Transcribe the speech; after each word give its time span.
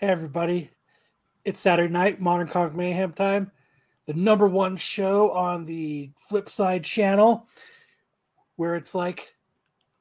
Hey, 0.00 0.06
everybody. 0.06 0.70
It's 1.44 1.58
Saturday 1.58 1.92
night, 1.92 2.20
Modern 2.20 2.46
Comic 2.46 2.72
Mayhem 2.72 3.12
time. 3.12 3.50
The 4.06 4.14
number 4.14 4.46
one 4.46 4.76
show 4.76 5.32
on 5.32 5.66
the 5.66 6.12
Flipside 6.30 6.84
channel, 6.84 7.48
where 8.54 8.76
it's 8.76 8.94
like 8.94 9.34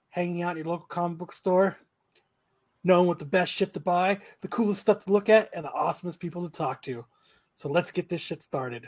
hanging 0.09 0.43
out 0.43 0.51
in 0.51 0.57
your 0.57 0.67
local 0.67 0.85
comic 0.85 1.17
book 1.17 1.33
store, 1.33 1.77
knowing 2.83 3.07
what 3.07 3.17
the 3.17 3.25
best 3.25 3.51
shit 3.51 3.73
to 3.73 3.79
buy, 3.79 4.19
the 4.41 4.47
coolest 4.47 4.81
stuff 4.81 5.03
to 5.05 5.11
look 5.11 5.29
at, 5.29 5.49
and 5.55 5.65
the 5.65 5.69
awesomest 5.69 6.19
people 6.19 6.47
to 6.47 6.55
talk 6.55 6.83
to. 6.83 7.03
So 7.55 7.67
let's 7.67 7.89
get 7.89 8.07
this 8.07 8.21
shit 8.21 8.43
started. 8.43 8.87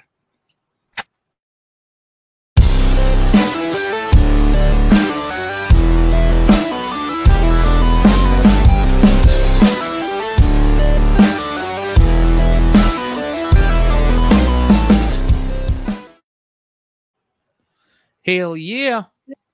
Hell 18.26 18.58
yeah. 18.58 19.04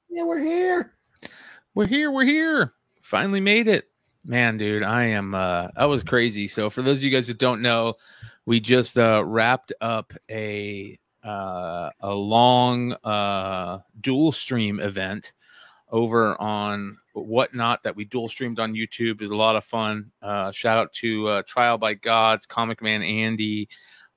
Yeah, 0.10 0.24
we're 0.24 0.40
here. 0.44 0.94
We're 1.76 1.88
here. 1.88 2.12
We're 2.12 2.26
here. 2.26 2.74
Finally 3.02 3.42
made 3.42 3.68
it. 3.68 3.86
Man, 4.24 4.58
dude, 4.58 4.82
I 4.82 5.04
am 5.04 5.36
uh 5.36 5.68
that 5.78 5.86
was 5.86 6.04
crazy. 6.04 6.48
So 6.48 6.72
for 6.72 6.82
those 6.82 6.98
of 6.98 7.04
you 7.04 7.12
guys 7.12 7.28
that 7.28 7.38
don't 7.38 7.62
know, 7.62 7.94
we 8.48 8.60
just 8.60 8.98
uh 8.98 9.24
wrapped 9.24 9.72
up 9.82 10.14
a 10.32 10.98
uh 11.24 11.92
a 12.00 12.10
long 12.12 12.94
uh 13.04 13.80
dual 14.02 14.32
stream 14.32 14.80
event 14.80 15.34
over 15.92 16.42
on 16.42 16.98
whatnot 17.14 17.84
that 17.84 17.96
we 17.96 18.06
dual 18.06 18.28
streamed 18.30 18.60
on 18.60 18.74
YouTube. 18.74 19.16
It 19.16 19.22
was 19.22 19.32
a 19.32 19.36
lot 19.36 19.56
of 19.56 19.64
fun. 19.64 20.12
Uh 20.24 20.52
shout 20.52 20.80
out 20.80 20.92
to 20.94 21.28
uh 21.28 21.42
Trial 21.46 21.78
by 21.78 21.94
Gods, 21.94 22.48
Comic 22.48 22.82
Man 22.82 23.04
Andy 23.04 23.70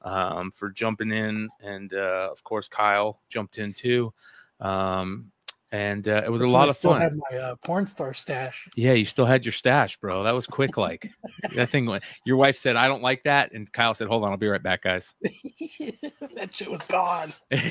um 0.02 0.52
for 0.52 0.70
jumping 0.70 1.10
in 1.10 1.50
and 1.60 1.92
uh 1.92 2.28
of 2.32 2.42
course 2.44 2.66
Kyle 2.66 3.20
jumped 3.28 3.58
in 3.58 3.74
too. 3.74 4.14
Um, 4.60 5.30
and 5.70 6.08
uh, 6.08 6.22
it 6.24 6.30
was 6.32 6.40
That's 6.40 6.50
a 6.50 6.54
lot 6.54 6.68
I 6.68 6.70
of 6.70 6.76
still 6.76 6.90
fun. 6.92 7.00
Had 7.02 7.16
my 7.30 7.36
uh, 7.36 7.54
porn 7.64 7.86
star 7.86 8.14
stash. 8.14 8.68
Yeah, 8.74 8.92
you 8.94 9.04
still 9.04 9.26
had 9.26 9.44
your 9.44 9.52
stash, 9.52 9.98
bro. 9.98 10.22
That 10.22 10.32
was 10.34 10.46
quick. 10.46 10.76
Like 10.78 11.10
that 11.54 11.68
thing. 11.68 11.84
went- 11.84 12.04
Your 12.24 12.38
wife 12.38 12.56
said, 12.56 12.74
"I 12.76 12.88
don't 12.88 13.02
like 13.02 13.22
that," 13.24 13.52
and 13.52 13.70
Kyle 13.72 13.92
said, 13.92 14.08
"Hold 14.08 14.24
on, 14.24 14.30
I'll 14.30 14.38
be 14.38 14.48
right 14.48 14.62
back, 14.62 14.82
guys." 14.84 15.12
that 16.34 16.48
shit 16.54 16.70
was 16.70 16.80
gone. 16.82 17.34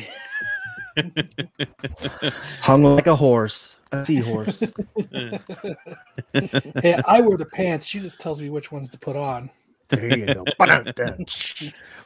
Hung 2.62 2.84
like 2.84 3.08
a 3.08 3.16
horse, 3.16 3.80
a 3.92 4.06
seahorse. 4.06 4.60
Hey, 6.34 7.00
I 7.06 7.22
wear 7.22 7.38
the 7.38 7.48
pants. 7.54 7.86
She 7.86 8.00
just 8.00 8.20
tells 8.20 8.42
me 8.42 8.50
which 8.50 8.72
ones 8.72 8.90
to 8.90 9.00
put 9.00 9.16
on. 9.16 9.50
there 9.90 10.18
you 10.18 10.26
go. 10.34 10.44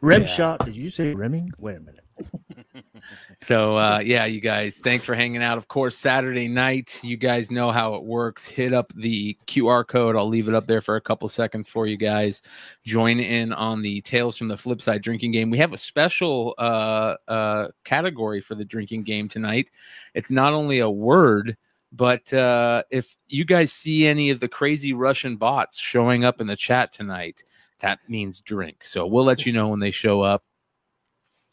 Rem 0.02 0.22
Yeah. 0.22 0.28
shot. 0.28 0.66
Did 0.66 0.76
you 0.76 0.90
say 0.90 1.14
rimming? 1.14 1.52
Wait 1.58 1.78
a 1.78 1.80
minute. 1.80 2.01
so 3.42 3.78
uh, 3.78 4.02
yeah, 4.04 4.26
you 4.26 4.42
guys, 4.42 4.80
thanks 4.80 5.06
for 5.06 5.16
hanging 5.16 5.42
out. 5.42 5.58
Of 5.58 5.68
course, 5.68 5.98
Saturday 5.98 6.48
night, 6.48 7.00
you 7.04 7.18
guys 7.18 7.52
know 7.52 7.72
how 7.72 7.96
it 7.96 8.04
works. 8.04 8.46
Hit 8.46 8.74
up 8.74 8.92
the 8.96 9.38
QR 9.48 9.88
code. 9.88 10.16
I'll 10.16 10.28
leave 10.28 10.48
it 10.48 10.56
up 10.56 10.68
there 10.68 10.82
for 10.82 10.96
a 10.96 11.02
couple 11.02 11.28
seconds 11.30 11.70
for 11.70 11.88
you 11.88 11.98
guys. 11.98 12.42
Join 12.86 13.20
in 13.20 13.54
on 13.54 13.82
the 13.82 14.02
Tales 14.02 14.38
from 14.38 14.48
the 14.48 14.58
Flip 14.58 14.82
Side 14.82 15.02
drinking 15.02 15.32
game. 15.32 15.50
We 15.50 15.58
have 15.58 15.74
a 15.74 15.78
special 15.78 16.56
uh, 16.58 17.16
uh, 17.28 17.68
category 17.84 18.42
for 18.42 18.56
the 18.56 18.66
drinking 18.66 19.04
game 19.04 19.30
tonight. 19.30 19.72
It's 20.14 20.32
not 20.32 20.54
only 20.54 20.80
a 20.80 20.90
word. 20.90 21.58
But 21.94 22.32
uh, 22.32 22.84
if 22.90 23.18
you 23.28 23.44
guys 23.44 23.74
see 23.74 24.08
any 24.08 24.30
of 24.30 24.40
the 24.40 24.48
crazy 24.48 24.94
Russian 24.94 25.36
bots 25.36 25.78
showing 25.78 26.24
up 26.24 26.40
in 26.40 26.48
the 26.48 26.56
chat 26.56 26.94
tonight, 26.94 27.44
that 27.82 28.00
means 28.08 28.40
drink. 28.42 28.86
So 28.86 29.06
we'll 29.06 29.26
let 29.26 29.46
you 29.46 29.52
know 29.52 29.68
when 29.68 29.80
they 29.80 29.92
show 29.92 30.22
up. 30.22 30.44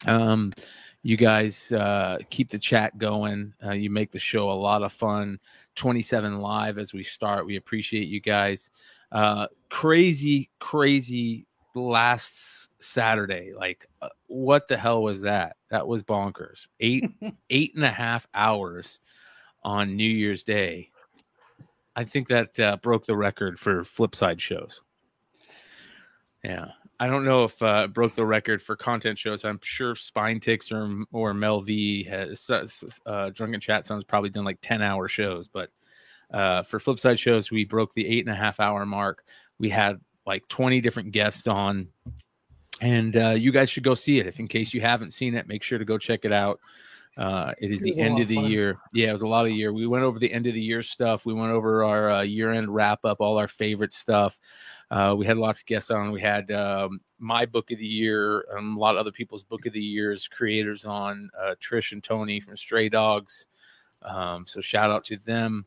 Um, 0.05 0.53
you 1.01 1.15
guys 1.17 1.71
uh, 1.71 2.17
keep 2.29 2.49
the 2.49 2.59
chat 2.59 2.97
going. 2.97 3.53
Uh, 3.63 3.71
you 3.71 3.89
make 3.89 4.11
the 4.11 4.19
show 4.19 4.51
a 4.51 4.53
lot 4.53 4.83
of 4.83 4.91
fun. 4.91 5.39
27 5.75 6.39
live 6.39 6.77
as 6.77 6.93
we 6.93 7.03
start. 7.03 7.45
We 7.45 7.55
appreciate 7.55 8.07
you 8.07 8.19
guys. 8.19 8.69
Uh, 9.11 9.47
crazy, 9.69 10.49
crazy 10.59 11.45
last 11.73 12.69
Saturday. 12.79 13.53
Like, 13.55 13.87
uh, 14.01 14.09
what 14.27 14.67
the 14.67 14.77
hell 14.77 15.03
was 15.03 15.21
that? 15.21 15.55
That 15.69 15.87
was 15.87 16.03
bonkers. 16.03 16.67
Eight, 16.79 17.09
eight 17.49 17.75
and 17.75 17.85
a 17.85 17.91
half 17.91 18.27
hours 18.33 18.99
on 19.63 19.95
New 19.95 20.09
Year's 20.09 20.43
Day. 20.43 20.91
I 21.95 22.03
think 22.03 22.27
that 22.27 22.59
uh, 22.59 22.77
broke 22.77 23.05
the 23.05 23.15
record 23.15 23.59
for 23.59 23.83
Flipside 23.83 24.39
shows. 24.39 24.81
Yeah. 26.43 26.67
I 26.99 27.07
don't 27.07 27.23
know 27.23 27.45
if 27.45 27.61
uh, 27.61 27.87
broke 27.87 28.15
the 28.15 28.25
record 28.25 28.61
for 28.61 28.75
content 28.75 29.17
shows. 29.17 29.45
I'm 29.45 29.59
sure 29.63 29.95
Spine 29.95 30.39
Ticks 30.39 30.71
or 30.71 31.03
or 31.13 31.33
Mel 31.33 31.61
V 31.61 32.03
has 32.03 32.49
uh, 33.05 33.29
Drunken 33.29 33.61
Chat 33.61 33.85
Sounds 33.85 34.03
probably 34.03 34.29
done 34.29 34.43
like 34.43 34.59
10 34.61 34.81
hour 34.81 35.07
shows, 35.07 35.47
but 35.47 35.69
uh, 36.33 36.61
for 36.63 36.79
Flipside 36.79 37.17
shows, 37.17 37.51
we 37.51 37.65
broke 37.65 37.93
the 37.93 38.05
eight 38.05 38.25
and 38.25 38.33
a 38.33 38.37
half 38.37 38.59
hour 38.59 38.85
mark. 38.85 39.23
We 39.59 39.69
had 39.69 39.99
like 40.25 40.47
20 40.49 40.81
different 40.81 41.11
guests 41.11 41.47
on, 41.47 41.87
and 42.81 43.15
uh, 43.15 43.29
you 43.29 43.51
guys 43.51 43.69
should 43.69 43.83
go 43.83 43.95
see 43.95 44.19
it. 44.19 44.27
If 44.27 44.39
in 44.39 44.47
case 44.47 44.73
you 44.73 44.81
haven't 44.81 45.13
seen 45.13 45.35
it, 45.35 45.47
make 45.47 45.63
sure 45.63 45.79
to 45.79 45.85
go 45.85 45.97
check 45.97 46.25
it 46.25 46.33
out. 46.33 46.59
Uh, 47.19 47.53
it 47.59 47.69
is 47.69 47.81
It 47.81 47.95
the 47.95 48.01
end 48.01 48.21
of 48.21 48.29
the 48.29 48.35
fun. 48.35 48.49
year. 48.49 48.77
Yeah, 48.93 49.09
it 49.09 49.11
was 49.11 49.23
a 49.23 49.27
lot 49.27 49.45
of 49.45 49.51
year. 49.51 49.73
We 49.73 49.85
went 49.87 50.05
over 50.05 50.17
the 50.19 50.31
end 50.31 50.47
of 50.47 50.53
the 50.53 50.61
year 50.61 50.81
stuff. 50.81 51.25
We 51.25 51.33
went 51.33 51.51
over 51.51 51.83
our 51.83 52.09
uh, 52.09 52.21
year 52.21 52.53
end 52.53 52.73
wrap 52.73 53.03
up, 53.03 53.19
all 53.19 53.37
our 53.37 53.47
favorite 53.49 53.91
stuff. 53.91 54.39
Uh, 54.89 55.13
we 55.17 55.25
had 55.25 55.37
lots 55.37 55.59
of 55.59 55.65
guests 55.65 55.91
on. 55.91 56.11
We 56.13 56.21
had 56.21 56.49
um, 56.51 57.01
my 57.19 57.45
book 57.45 57.71
of 57.71 57.77
the 57.77 57.85
year, 57.85 58.45
um, 58.57 58.77
a 58.77 58.79
lot 58.79 58.95
of 58.95 58.99
other 59.01 59.11
people's 59.11 59.43
book 59.43 59.65
of 59.65 59.73
the 59.73 59.81
years 59.81 60.29
creators 60.29 60.85
on, 60.85 61.29
uh, 61.37 61.55
Trish 61.61 61.91
and 61.91 62.01
Tony 62.01 62.39
from 62.39 62.55
Stray 62.55 62.87
Dogs. 62.87 63.47
Um, 64.01 64.45
so 64.47 64.61
shout 64.61 64.89
out 64.89 65.03
to 65.05 65.17
them. 65.17 65.65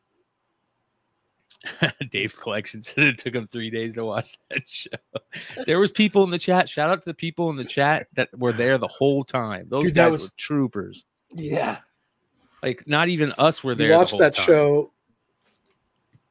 Dave's 2.11 2.37
collection 2.37 2.81
said 2.83 3.03
it 3.05 3.17
took 3.19 3.35
him 3.35 3.47
three 3.47 3.69
days 3.69 3.93
to 3.93 4.05
watch 4.05 4.37
that 4.49 4.67
show. 4.67 4.89
There 5.65 5.79
was 5.79 5.91
people 5.91 6.23
in 6.23 6.29
the 6.31 6.39
chat. 6.39 6.67
Shout 6.67 6.89
out 6.89 7.01
to 7.03 7.05
the 7.09 7.13
people 7.13 7.49
in 7.51 7.55
the 7.55 7.63
chat 7.63 8.07
that 8.15 8.29
were 8.37 8.51
there 8.53 8.77
the 8.77 8.87
whole 8.87 9.23
time. 9.23 9.67
Those 9.69 9.83
Dude, 9.85 9.95
guys 9.95 10.11
was- 10.11 10.23
were 10.23 10.29
troopers. 10.37 11.05
Yeah. 11.35 11.77
Like 12.61 12.87
not 12.87 13.09
even 13.09 13.33
us 13.37 13.63
were 13.63 13.75
there. 13.75 13.87
You 13.87 13.93
the 13.93 13.99
watch 13.99 14.09
whole 14.11 14.19
that 14.19 14.35
time. 14.35 14.45
show. 14.45 14.91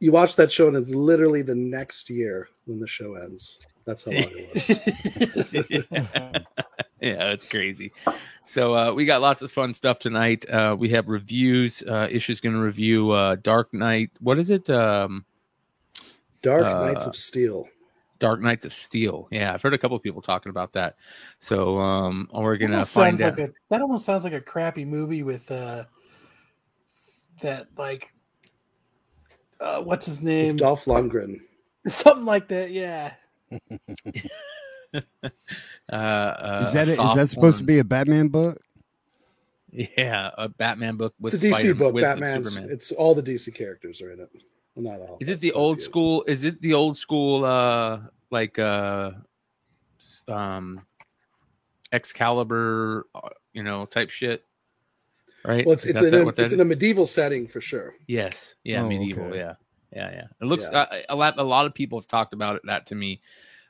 You 0.00 0.12
watch 0.12 0.34
that 0.36 0.50
show, 0.50 0.68
and 0.68 0.76
it's 0.76 0.94
literally 0.94 1.42
the 1.42 1.54
next 1.54 2.10
year 2.10 2.48
when 2.66 2.80
the 2.80 2.86
show 2.88 3.14
ends. 3.14 3.58
That's 3.84 4.04
how 4.04 4.12
long 4.12 4.24
it 4.26 5.34
was. 5.34 5.82
yeah, 7.00 7.30
it's 7.30 7.48
crazy. 7.48 7.92
So 8.44 8.74
uh, 8.74 8.92
we 8.92 9.04
got 9.04 9.20
lots 9.20 9.42
of 9.42 9.52
fun 9.52 9.74
stuff 9.74 9.98
tonight. 9.98 10.48
Uh, 10.48 10.76
we 10.78 10.88
have 10.90 11.08
reviews. 11.08 11.82
Uh, 11.86 12.08
Isha's 12.10 12.40
going 12.40 12.54
to 12.54 12.60
review 12.60 13.10
uh, 13.10 13.36
Dark 13.42 13.72
Knight. 13.74 14.10
What 14.20 14.38
is 14.38 14.50
it? 14.50 14.68
Um, 14.70 15.24
Dark 16.42 16.64
Uh, 16.64 16.86
Knights 16.86 17.06
of 17.06 17.16
Steel. 17.16 17.68
Dark 18.22 18.40
Knights 18.40 18.64
of 18.64 18.72
Steel. 18.72 19.26
Yeah, 19.32 19.52
I've 19.52 19.60
heard 19.60 19.74
a 19.74 19.78
couple 19.78 19.96
of 19.96 20.02
people 20.04 20.22
talking 20.22 20.50
about 20.50 20.72
that. 20.74 20.94
So 21.40 21.78
um, 21.80 22.28
we're 22.32 22.54
That 22.54 22.58
going 22.60 22.70
to 22.70 22.76
almost 22.76 22.92
find 22.94 23.18
sounds 23.18 23.32
out. 23.32 23.38
like 23.40 23.50
a 23.50 23.52
that 23.70 23.82
almost 23.82 24.06
sounds 24.06 24.22
like 24.22 24.32
a 24.32 24.40
crappy 24.40 24.84
movie 24.84 25.24
with 25.24 25.50
uh 25.50 25.82
that 27.40 27.66
like 27.76 28.12
uh 29.60 29.80
what's 29.82 30.06
his 30.06 30.18
With 30.18 30.24
name? 30.24 30.56
Dolph 30.56 30.84
Lundgren. 30.84 31.40
Something 31.88 32.24
like 32.24 32.46
that, 32.48 32.70
yeah. 32.70 33.14
uh, 34.94 35.00
uh, 35.92 36.62
Is 36.64 36.72
that 36.74 36.86
it? 36.88 36.92
Is 36.92 36.96
soft 36.96 37.16
that 37.16 37.28
supposed 37.28 37.58
to 37.58 37.64
be 37.64 37.80
a 37.80 37.84
Batman 37.84 38.28
book? 38.28 38.58
Yeah, 39.72 40.30
a 40.38 40.48
Batman 40.48 40.96
book 40.96 41.14
with 41.18 41.34
It's 41.34 41.42
a 41.42 41.46
DC 41.48 41.52
Spider- 41.54 41.74
book. 41.74 41.94
with- 41.94 42.02
with 42.04 42.20
Batman's. 42.20 42.54
It's 42.56 42.92
all 42.92 43.14
the 43.14 43.22
DC 43.22 43.52
characters 43.54 44.00
are 44.00 44.12
in 44.12 44.20
it. 44.20 44.30
Well, 44.74 44.84
not 44.84 45.08
all. 45.08 45.18
Is 45.20 45.28
it 45.28 45.40
the 45.40 45.52
old 45.52 45.78
few. 45.78 45.84
school? 45.84 46.24
Is 46.26 46.44
it 46.44 46.60
the 46.62 46.74
old 46.74 46.96
school? 46.96 47.44
Uh, 47.44 48.00
like 48.30 48.58
uh, 48.58 49.12
um, 50.28 50.82
Excalibur, 51.92 53.06
uh, 53.14 53.28
you 53.52 53.62
know, 53.62 53.84
type 53.84 54.10
shit, 54.10 54.44
right? 55.44 55.66
Well, 55.66 55.74
it's 55.74 55.84
Is 55.84 55.90
it's 55.90 56.00
that 56.00 56.14
in 56.14 56.24
that 56.24 56.38
a, 56.38 56.42
it's 56.42 56.52
in 56.52 56.60
a 56.60 56.64
medieval 56.64 57.06
setting 57.06 57.46
for 57.46 57.60
sure. 57.60 57.92
yes, 58.06 58.54
yeah, 58.64 58.82
Oh, 58.82 58.88
medieval, 58.88 59.24
okay. 59.26 59.38
yeah, 59.38 59.54
yeah, 59.94 60.10
yeah. 60.10 60.24
It 60.40 60.44
looks 60.46 60.68
Yeah. 60.72 60.80
Uh, 60.80 61.02
a 61.10 61.16
lot. 61.16 61.38
A 61.38 61.42
lot 61.42 61.66
of 61.66 61.74
people 61.74 62.00
have 62.00 62.08
talked 62.08 62.32
about 62.32 62.56
it, 62.56 62.62
that 62.64 62.86
to 62.86 62.94
me, 62.94 63.20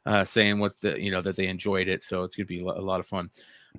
uh, 0.06 0.25
saying 0.25 0.60
what 0.60 0.81
the 0.81 1.00
you 1.00 1.10
know 1.10 1.22
that 1.22 1.34
they 1.34 1.48
enjoyed 1.48 1.88
it. 1.88 2.05
So 2.05 2.22
it's 2.22 2.37
gonna 2.37 2.46
be 2.46 2.60
a 2.60 2.64
a 2.64 2.81
lot 2.81 3.00
of 3.00 3.06
fun. 3.06 3.31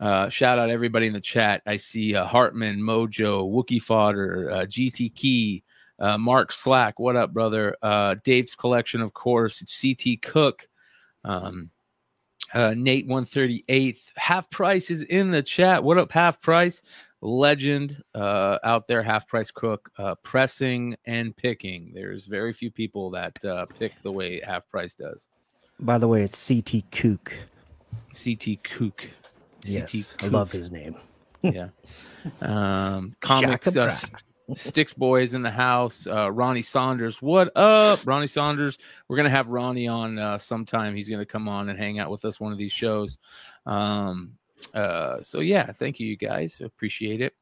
Uh, 0.01 0.27
shout 0.27 0.59
out 0.59 0.69
everybody 0.69 1.07
in 1.07 1.13
the 1.13 1.21
chat. 1.21 1.61
I 1.67 1.77
see 1.77 2.15
uh, 2.15 2.25
Hartman, 2.25 2.81
Mojo, 2.81 3.47
Wookie 3.49 3.81
Fodder, 3.81 4.49
uh, 4.51 4.65
GT 4.65 5.13
Key, 5.13 5.63
uh, 5.99 6.17
Mark 6.17 6.51
Slack. 6.51 6.99
What 6.99 7.15
up, 7.15 7.33
brother? 7.33 7.75
Uh, 7.81 8.15
Dave's 8.23 8.55
collection, 8.55 9.01
of 9.01 9.13
course. 9.13 9.63
CT 9.81 10.21
Cook, 10.21 10.67
um, 11.23 11.69
uh, 12.53 12.73
Nate 12.75 13.07
one 13.07 13.25
thirty 13.25 13.63
eighth. 13.67 14.11
Half 14.15 14.49
price 14.49 14.89
is 14.89 15.03
in 15.03 15.31
the 15.31 15.43
chat. 15.43 15.83
What 15.83 15.97
up, 15.97 16.11
half 16.11 16.41
price? 16.41 16.81
Legend 17.21 18.03
uh, 18.15 18.59
out 18.65 18.85
there, 18.87 19.01
half 19.01 19.27
price 19.27 19.49
cook, 19.49 19.89
uh, 19.97 20.15
pressing 20.23 20.97
and 21.05 21.35
picking. 21.35 21.91
There's 21.93 22.25
very 22.25 22.51
few 22.51 22.69
people 22.69 23.09
that 23.11 23.45
uh, 23.45 23.65
pick 23.79 23.93
the 24.01 24.11
way 24.11 24.41
half 24.45 24.67
price 24.69 24.93
does. 24.93 25.29
By 25.79 25.97
the 25.97 26.07
way, 26.07 26.23
it's 26.23 26.47
CT 26.47 26.83
Kook. 26.91 27.33
CT 28.13 28.61
Kook. 28.63 29.09
Yes, 29.63 29.93
CT 29.93 30.25
I 30.25 30.27
love 30.27 30.51
his 30.51 30.69
name. 30.69 30.97
yeah. 31.41 31.69
Um, 32.41 33.15
comics, 33.21 33.75
uh, 33.75 33.95
Sticks 34.55 34.93
Boys 34.93 35.33
in 35.33 35.41
the 35.41 35.51
house. 35.51 36.05
Uh, 36.05 36.31
Ronnie 36.31 36.61
Saunders, 36.61 37.21
what 37.21 37.55
up, 37.55 37.99
Ronnie 38.05 38.27
Saunders? 38.27 38.77
We're 39.07 39.17
gonna 39.17 39.29
have 39.29 39.47
Ronnie 39.47 39.87
on 39.87 40.19
uh, 40.19 40.37
sometime. 40.37 40.95
He's 40.95 41.09
gonna 41.09 41.25
come 41.25 41.47
on 41.47 41.69
and 41.69 41.77
hang 41.77 41.99
out 41.99 42.11
with 42.11 42.25
us 42.25 42.39
one 42.39 42.51
of 42.51 42.57
these 42.57 42.71
shows. 42.71 43.17
Um, 43.65 44.33
uh, 44.73 45.21
so 45.21 45.39
yeah, 45.39 45.71
thank 45.71 45.99
you, 45.99 46.07
you 46.07 46.17
guys. 46.17 46.61
Appreciate 46.61 47.21
it. 47.21 47.33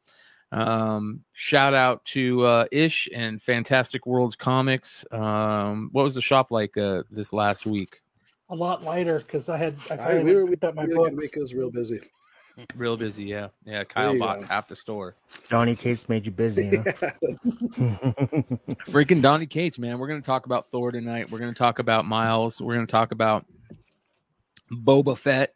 Um, 0.52 1.22
shout 1.34 1.74
out 1.74 2.04
to 2.06 2.46
uh, 2.46 2.66
Ish 2.72 3.08
and 3.16 3.42
Fantastic 3.42 4.06
Worlds 4.06 4.36
Comics. 4.36 5.06
Um, 5.12 5.90
what 5.94 6.04
was 6.04 6.16
the 6.16 6.22
shop 6.22 6.52
like 6.52 6.78
uh, 6.78 7.04
this 7.10 7.32
last 7.32 7.66
week? 7.66 8.02
A 8.50 8.56
lot 8.56 8.84
lighter 8.84 9.20
because 9.20 9.48
I 9.48 9.58
had 9.58 9.76
I 9.90 9.96
I, 9.96 10.24
we 10.24 10.36
were, 10.36 10.46
we 10.46 10.56
up 10.62 10.76
my 10.76 10.82
had 10.82 10.92
a 10.92 10.94
good 10.94 11.12
books. 11.16 11.24
week. 11.24 11.38
It 11.38 11.40
was 11.40 11.54
real 11.54 11.72
busy. 11.72 12.02
Real 12.76 12.98
busy, 12.98 13.24
yeah, 13.26 13.48
yeah. 13.66 13.84
Kyle 13.84 14.18
bought 14.18 14.42
go. 14.42 14.48
half 14.48 14.68
the 14.68 14.76
store. 14.76 15.16
Donnie 15.50 15.76
Cates 15.76 16.08
made 16.10 16.26
you 16.26 16.32
busy, 16.32 16.76
huh? 16.78 16.84
Freaking 18.88 19.22
Donnie 19.22 19.46
Cates, 19.46 19.80
man. 19.80 20.00
We're 20.00 20.08
going 20.08 20.22
to 20.22 20.26
talk 20.26 20.46
about 20.46 20.68
Thor 20.68 20.92
tonight. 20.92 21.32
We're 21.32 21.40
going 21.40 21.54
to 21.54 21.58
talk 21.58 21.80
about 21.80 22.06
Miles. 22.06 22.62
We're 22.62 22.76
going 22.76 22.86
to 22.88 22.92
talk 22.92 23.12
about 23.12 23.46
Boba 24.72 25.18
Fett. 25.18 25.54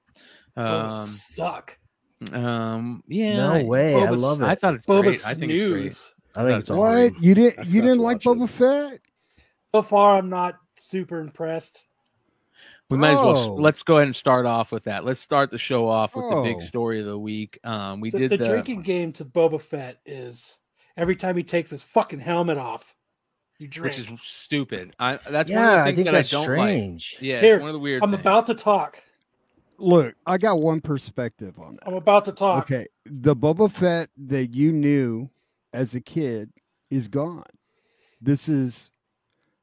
Books 0.55 0.99
Um, 0.99 1.05
suck. 1.05 1.77
um, 2.31 3.03
yeah. 3.07 3.35
no 3.37 3.53
I- 3.53 3.63
way. 3.63 3.95
I 3.95 4.09
love 4.09 4.41
it. 4.41 4.45
I 4.45 4.55
thought 4.55 4.75
it's 4.75 4.85
Boba 4.85 5.03
great. 5.03 5.25
I 5.25 5.33
think 5.33 5.51
it's 5.51 5.73
great. 5.73 6.11
I 6.37 6.43
think 6.47 6.59
it's 6.61 6.69
What? 6.69 6.77
awesome. 6.93 7.13
What? 7.13 7.23
You 7.23 7.31
I 7.31 7.33
didn't 7.35 7.67
you 7.67 7.81
didn't 7.81 7.99
like 7.99 8.25
watch 8.25 8.25
it. 8.25 8.29
Boba 8.39 8.49
Fett? 8.49 8.99
So 9.73 9.81
far, 9.81 10.17
I'm 10.17 10.29
not 10.29 10.55
super 10.77 11.19
impressed. 11.19 11.83
We 12.89 12.97
might 12.97 13.13
as 13.13 13.19
well 13.19 13.37
Oh. 13.37 13.55
let's 13.55 13.81
go 13.81 13.95
ahead 13.97 14.07
and 14.07 14.15
start 14.15 14.45
off 14.45 14.71
with 14.71 14.83
that. 14.83 15.03
Let's 15.05 15.19
start 15.19 15.49
the 15.49 15.57
show 15.57 15.87
off 15.87 16.15
with 16.15 16.29
the 16.29 16.41
big 16.43 16.57
Oh. 16.57 16.59
story 16.59 16.99
of 16.99 17.05
the 17.07 17.17
week. 17.17 17.57
Um, 17.63 17.99
we 17.99 18.11
So 18.11 18.19
did 18.19 18.31
the, 18.31 18.37
the, 18.37 18.47
drinking 18.47 18.81
game 18.83 19.11
to 19.13 19.25
Boba 19.25 19.59
Fett 19.59 19.99
is 20.05 20.59
every 20.95 21.15
time 21.15 21.35
he 21.35 21.43
takes 21.43 21.71
his 21.71 21.81
fucking 21.81 22.19
helmet 22.19 22.57
off, 22.59 22.95
you 23.57 23.67
drink. 23.67 23.97
which 23.97 24.07
is 24.07 24.19
stupid. 24.21 24.95
I 24.99 25.17
that's 25.29 25.49
yeah, 25.49 25.55
one 25.59 25.65
of 25.65 25.71
the 25.73 25.79
I 25.81 25.85
things 25.85 25.95
think 25.95 26.05
that 26.05 26.11
that's 26.11 26.33
I 26.33 26.37
don't 26.37 26.43
strange. 26.45 27.13
like. 27.15 27.21
Yeah, 27.23 27.41
Here, 27.41 27.55
it's 27.55 27.61
one 27.61 27.69
of 27.69 27.73
the 27.73 27.79
weird. 27.79 28.03
I'm 28.03 28.11
things. 28.11 28.21
about 28.21 28.45
to 28.47 28.53
talk. 28.55 29.03
Look, 29.77 30.15
I 30.25 30.37
got 30.37 30.59
one 30.61 30.79
perspective 30.79 31.59
on 31.59 31.75
that. 31.75 31.87
I'm 31.87 31.95
about 31.95 32.25
to 32.25 32.31
talk. 32.31 32.65
Okay, 32.65 32.87
the 33.05 33.35
Boba 33.35 33.69
Fett 33.71 34.09
that 34.27 34.53
you 34.53 34.71
knew 34.71 35.29
as 35.73 35.95
a 35.95 36.01
kid 36.01 36.49
is 36.91 37.07
gone. 37.07 37.43
This 38.21 38.47
is 38.47 38.91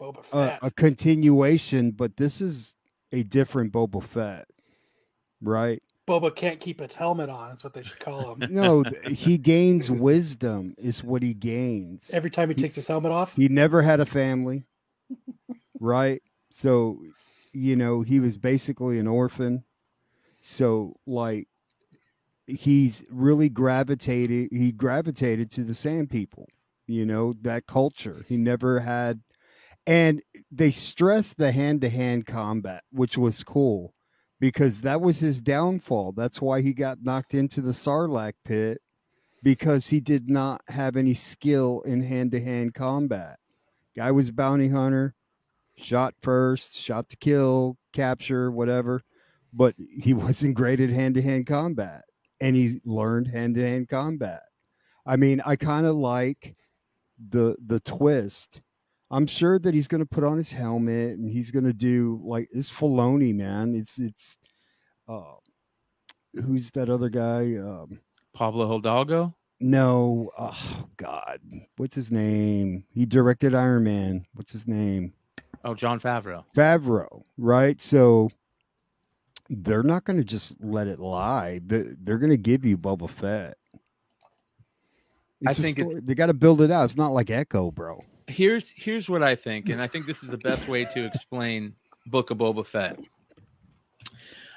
Boba 0.01 0.19
a, 0.19 0.23
Fett. 0.23 0.59
a 0.63 0.71
continuation, 0.73 1.93
but 1.93 2.17
this 2.17 2.41
is 2.43 2.75
a 3.13 3.23
different 3.23 3.73
Boba 3.73 4.03
Fett, 4.03 4.47
right? 5.41 5.83
Boba 6.09 6.35
can't 6.35 6.59
keep 6.59 6.81
his 6.81 6.95
helmet 6.95 7.31
on. 7.31 7.51
That's 7.51 7.63
what 7.63 7.75
they 7.75 7.83
should 7.83 8.01
call 8.01 8.35
him. 8.35 8.49
No, 8.51 8.83
he 9.09 9.39
gains 9.39 9.91
wisdom, 9.91 10.75
is 10.79 11.05
what 11.05 11.23
he 11.23 11.33
gains. 11.35 12.11
Every 12.13 12.31
time 12.31 12.49
he 12.49 12.55
takes 12.55 12.75
his 12.75 12.87
helmet 12.87 13.13
off, 13.13 13.37
He 13.37 13.49
never 13.49 13.83
had 13.83 14.01
a 14.01 14.07
family, 14.07 14.65
right? 15.79 16.21
So, 16.51 17.01
you 17.53 17.77
know, 17.77 18.03
he 18.03 18.19
was 18.19 18.37
basically 18.37 18.99
an 18.99 19.07
orphan. 19.07 19.65
So, 20.41 20.97
like, 21.07 21.47
he's 22.47 23.05
really 23.09 23.49
gravitated. 23.49 24.49
He 24.51 24.73
gravitated 24.73 25.51
to 25.53 25.63
the 25.63 25.75
Sand 25.75 26.11
People, 26.11 26.49
you 26.89 27.07
know, 27.07 27.35
that 27.43 27.67
culture. 27.67 28.25
He 28.29 28.37
never 28.37 28.81
had, 28.81 29.21
and 29.87 30.23
they 30.51 30.71
stressed 30.71 31.37
the 31.37 31.53
hand 31.53 31.81
to 31.83 31.89
hand 31.89 32.27
combat, 32.27 32.85
which 32.91 33.19
was 33.19 33.43
cool 33.45 33.95
because 34.41 34.81
that 34.83 35.01
was 35.01 35.19
his 35.19 35.41
downfall. 35.41 36.13
That's 36.13 36.41
why 36.41 36.61
he 36.61 36.73
got 36.73 37.03
knocked 37.03 37.35
into 37.35 37.61
the 37.61 37.73
Sarlacc 37.73 38.35
pit 38.45 38.81
because 39.43 39.89
he 39.89 40.01
did 40.01 40.29
not 40.29 40.61
have 40.69 40.97
any 40.97 41.15
skill 41.15 41.81
in 41.83 42.03
hand 42.03 42.33
to 42.33 42.41
hand 42.41 42.75
combat. 42.75 43.39
Guy 43.97 44.11
was 44.11 44.31
bounty 44.31 44.69
hunter, 44.69 45.15
shot 45.77 46.15
first, 46.23 46.77
shot 46.77 47.09
to 47.11 47.17
kill, 47.17 47.77
capture, 47.93 48.51
whatever, 48.51 49.03
but 49.53 49.75
he 49.79 50.15
wasn't 50.15 50.55
great 50.55 50.81
at 50.81 50.91
hand 50.91 51.15
to 51.17 51.23
hand 51.23 51.47
combat 51.47 52.03
and 52.41 52.57
he 52.57 52.81
learned 52.85 53.29
hand 53.29 53.55
to 53.55 53.63
hand 53.63 53.89
combat. 53.89 54.43
I 55.07 55.17
mean, 55.17 55.41
I 55.47 55.57
kind 55.57 55.87
of 55.87 55.95
like 55.95 56.55
the 57.31 57.57
the 57.65 57.81
twist. 57.81 58.61
I'm 59.13 59.27
sure 59.27 59.59
that 59.59 59.75
he's 59.75 59.89
going 59.89 60.01
to 60.01 60.07
put 60.07 60.25
on 60.25 60.39
his 60.39 60.51
helmet 60.53 61.19
and 61.19 61.31
he's 61.31 61.51
going 61.51 61.67
to 61.67 61.73
do 61.75 62.21
like 62.25 62.49
this 62.51 62.71
Filoni, 62.71 63.35
man. 63.35 63.75
It's 63.75 63.99
it's 63.99 64.39
uh 65.09 65.35
who's 66.35 66.71
that 66.73 66.89
other 66.89 67.09
guy? 67.11 67.57
Um 67.57 68.01
Pablo 68.33 68.67
Hidalgo. 68.75 69.35
no, 69.61 70.31
oh 70.39 70.85
God, 70.97 71.41
what's 71.77 71.95
his 71.95 72.11
name? 72.11 72.85
He 72.91 73.05
directed 73.05 73.55
Iron 73.55 73.85
Man. 73.85 74.25
What's 74.35 74.53
his 74.53 74.67
name? 74.67 75.13
Oh, 75.65 75.75
Jon 75.75 76.01
Favreau. 76.01 76.45
Favreau, 76.57 77.23
right? 77.37 77.79
So 77.81 78.31
they're 79.51 79.83
not 79.83 80.05
going 80.05 80.17
to 80.17 80.25
just 80.25 80.57
let 80.65 80.89
it 80.89 80.99
lie. 80.99 81.61
They- 81.65 81.93
They're 82.03 82.19
going 82.19 82.31
to 82.31 82.37
give 82.39 82.65
you 82.65 82.77
Boba 82.79 83.09
Fett. 83.11 83.57
I 85.47 85.51
It's 85.51 85.59
a 85.59 85.63
think 85.63 85.79
it- 85.79 86.07
they 86.07 86.15
got 86.15 86.27
to 86.27 86.35
build 86.35 86.63
it 86.63 86.71
out. 86.71 86.85
It's 86.87 86.97
not 86.97 87.09
like 87.13 87.31
Echo, 87.31 87.71
bro. 87.71 88.03
Here's 88.33 88.71
here's 88.77 89.09
what 89.09 89.23
I 89.23 89.35
think, 89.35 89.69
and 89.69 89.81
I 89.81 89.87
think 89.87 90.07
this 90.07 90.23
is 90.23 90.29
the 90.29 90.39
best 90.39 90.69
way 90.69 90.85
to 90.87 91.05
explain 91.15 91.75
Book 92.07 92.31
of 92.31 92.39
Boba 92.39 92.67
Fett. 92.67 92.99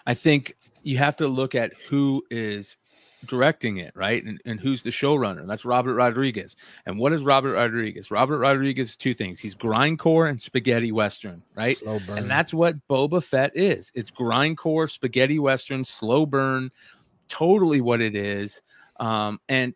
I 0.05 0.13
think 0.13 0.55
you 0.83 0.97
have 0.97 1.17
to 1.17 1.27
look 1.27 1.55
at 1.55 1.73
who 1.89 2.23
is 2.29 2.77
directing 3.25 3.77
it, 3.77 3.91
right? 3.95 4.23
And, 4.23 4.39
and 4.45 4.59
who's 4.59 4.83
the 4.83 4.91
showrunner. 4.91 5.47
That's 5.47 5.65
Robert 5.65 5.95
Rodriguez. 5.95 6.55
And 6.85 6.99
what 6.99 7.11
is 7.11 7.23
Robert 7.23 7.53
Rodriguez? 7.53 8.11
Robert 8.11 8.37
Rodriguez 8.37 8.95
two 8.95 9.13
things. 9.13 9.39
He's 9.39 9.55
grindcore 9.55 10.29
and 10.29 10.39
spaghetti 10.39 10.91
western, 10.91 11.41
right? 11.55 11.77
Slow 11.77 11.99
burn. 12.05 12.19
And 12.19 12.29
that's 12.29 12.53
what 12.53 12.75
Boba 12.87 13.23
Fett 13.23 13.55
is. 13.55 13.91
It's 13.95 14.11
grindcore, 14.11 14.89
spaghetti 14.89 15.39
western, 15.39 15.83
slow 15.83 16.25
burn, 16.25 16.71
totally 17.27 17.81
what 17.81 18.01
it 18.01 18.15
is. 18.15 18.61
Um, 18.99 19.39
and 19.49 19.73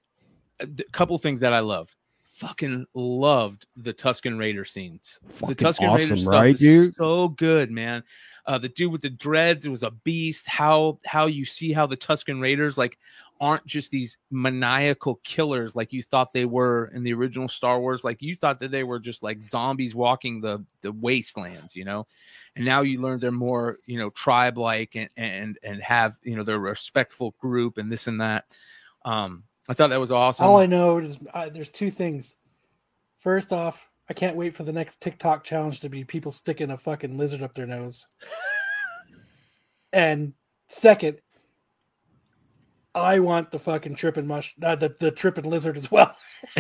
a 0.60 0.68
couple 0.92 1.18
things 1.18 1.40
that 1.40 1.54
I 1.54 1.60
love. 1.60 1.96
Fucking 2.40 2.86
loved 2.94 3.68
the 3.76 3.94
Tusken 3.94 4.40
Raider 4.40 4.64
scenes. 4.64 5.20
the 5.28 5.34
Fucking 5.34 5.56
Tusken 5.58 5.80
Raider 5.82 5.92
awesome, 5.92 6.18
stuff 6.20 6.32
right, 6.32 6.54
is 6.54 6.60
dude? 6.62 6.96
so 6.96 7.28
good, 7.28 7.70
man. 7.70 8.02
Uh, 8.46 8.58
the 8.58 8.70
dude 8.70 8.94
with 8.94 9.02
the 9.02 9.10
dreads 9.10 9.66
it 9.66 9.70
was 9.70 9.84
a 9.84 9.92
beast. 9.92 10.48
How 10.48 11.00
how 11.06 11.26
you 11.26 11.44
see 11.44 11.74
how 11.74 11.86
the 11.86 11.98
Tusken 11.98 12.42
Raiders 12.42 12.78
like 12.78 12.98
aren't 13.42 13.66
just 13.66 13.92
these 13.92 14.18
maniacal 14.32 15.20
killers 15.26 15.76
like 15.76 15.92
you 15.92 16.02
thought 16.02 16.32
they 16.32 16.46
were 16.46 16.92
in 16.94 17.04
the 17.04 17.14
original 17.14 17.50
Star 17.50 17.78
Wars. 17.82 18.06
Like 18.06 18.22
you 18.22 18.38
thought 18.38 18.62
that 18.62 18.72
they 18.72 18.86
were 18.86 19.00
just 19.00 19.22
like 19.22 19.42
zombies 19.42 19.94
walking 19.94 20.40
the 20.40 20.64
the 20.80 20.94
wastelands, 20.94 21.76
you 21.76 21.84
know. 21.84 22.08
And 22.56 22.64
now 22.64 22.84
you 22.84 23.02
learn 23.02 23.20
they're 23.20 23.32
more, 23.32 23.80
you 23.86 24.00
know, 24.00 24.12
tribe 24.12 24.58
like 24.58 24.96
and 24.96 25.10
and 25.18 25.60
and 25.62 25.84
have 25.84 26.18
you 26.24 26.38
know 26.38 26.44
they're 26.44 26.56
a 26.56 26.60
respectful 26.60 27.36
group 27.38 27.78
and 27.78 27.92
this 27.92 28.08
and 28.08 28.22
that. 28.22 28.46
Um, 29.04 29.44
I 29.70 29.74
thought 29.74 29.92
that 29.92 30.00
was 30.00 30.12
awesome. 30.12 30.48
all 30.48 30.58
I 30.58 30.66
know 30.66 30.98
is 30.98 31.20
uh, 31.32 31.50
there's 31.50 31.70
two 31.70 31.92
things. 31.92 32.36
First 33.20 33.52
off, 33.52 33.90
I 34.10 34.14
can't 34.14 34.38
wait 34.38 34.56
for 34.56 34.64
the 34.64 34.72
next 34.72 35.02
TikTok 35.02 35.44
challenge 35.44 35.82
to 35.82 35.90
be 35.90 36.04
people 36.06 36.32
sticking 36.32 36.72
a 36.72 36.78
fucking 36.78 37.18
lizard 37.18 37.44
up 37.44 37.54
their 37.54 37.68
nose. 37.68 38.08
and 39.94 40.34
second, 40.70 41.20
I 42.96 43.20
want 43.20 43.52
the 43.52 43.60
fucking 43.60 43.96
tripping 43.96 44.26
mush, 44.26 44.56
uh, 44.64 44.76
the 44.76 44.96
the 45.00 45.12
tripping 45.12 45.44
lizard 45.44 45.78
as 45.78 45.92
well. 45.92 46.16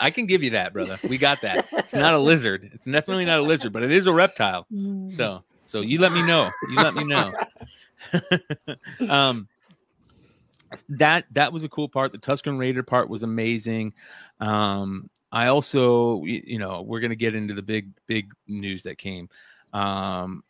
I 0.00 0.10
can 0.10 0.26
give 0.26 0.42
you 0.42 0.50
that, 0.50 0.72
brother. 0.72 0.98
We 1.08 1.16
got 1.16 1.40
that. 1.42 1.66
It's 1.72 1.94
not 1.94 2.14
a 2.14 2.18
lizard. 2.20 2.70
It's 2.74 2.84
definitely 2.84 3.24
not 3.24 3.38
a 3.38 3.42
lizard, 3.42 3.72
but 3.72 3.82
it 3.82 3.92
is 3.92 4.06
a 4.06 4.12
reptile. 4.12 4.66
So, 5.08 5.42
so 5.64 5.80
you 5.80 6.00
let 6.00 6.12
me 6.12 6.22
know. 6.22 6.50
You 6.70 6.76
let 6.76 6.94
me 6.94 7.04
know. 7.04 7.32
um, 9.08 9.48
that 10.90 11.24
that 11.32 11.52
was 11.52 11.64
a 11.64 11.68
cool 11.68 11.88
part. 11.88 12.12
The 12.12 12.18
Tusken 12.18 12.58
Raider 12.58 12.82
part 12.82 13.08
was 13.08 13.22
amazing. 13.22 13.94
Um, 14.40 15.08
I 15.32 15.48
also, 15.48 16.22
you 16.24 16.58
know, 16.58 16.82
we're 16.82 17.00
gonna 17.00 17.14
get 17.14 17.34
into 17.34 17.54
the 17.54 17.62
big 17.62 17.90
big 18.06 18.32
news 18.46 18.82
that 18.84 18.98
came. 18.98 19.28
Um, 19.72 20.44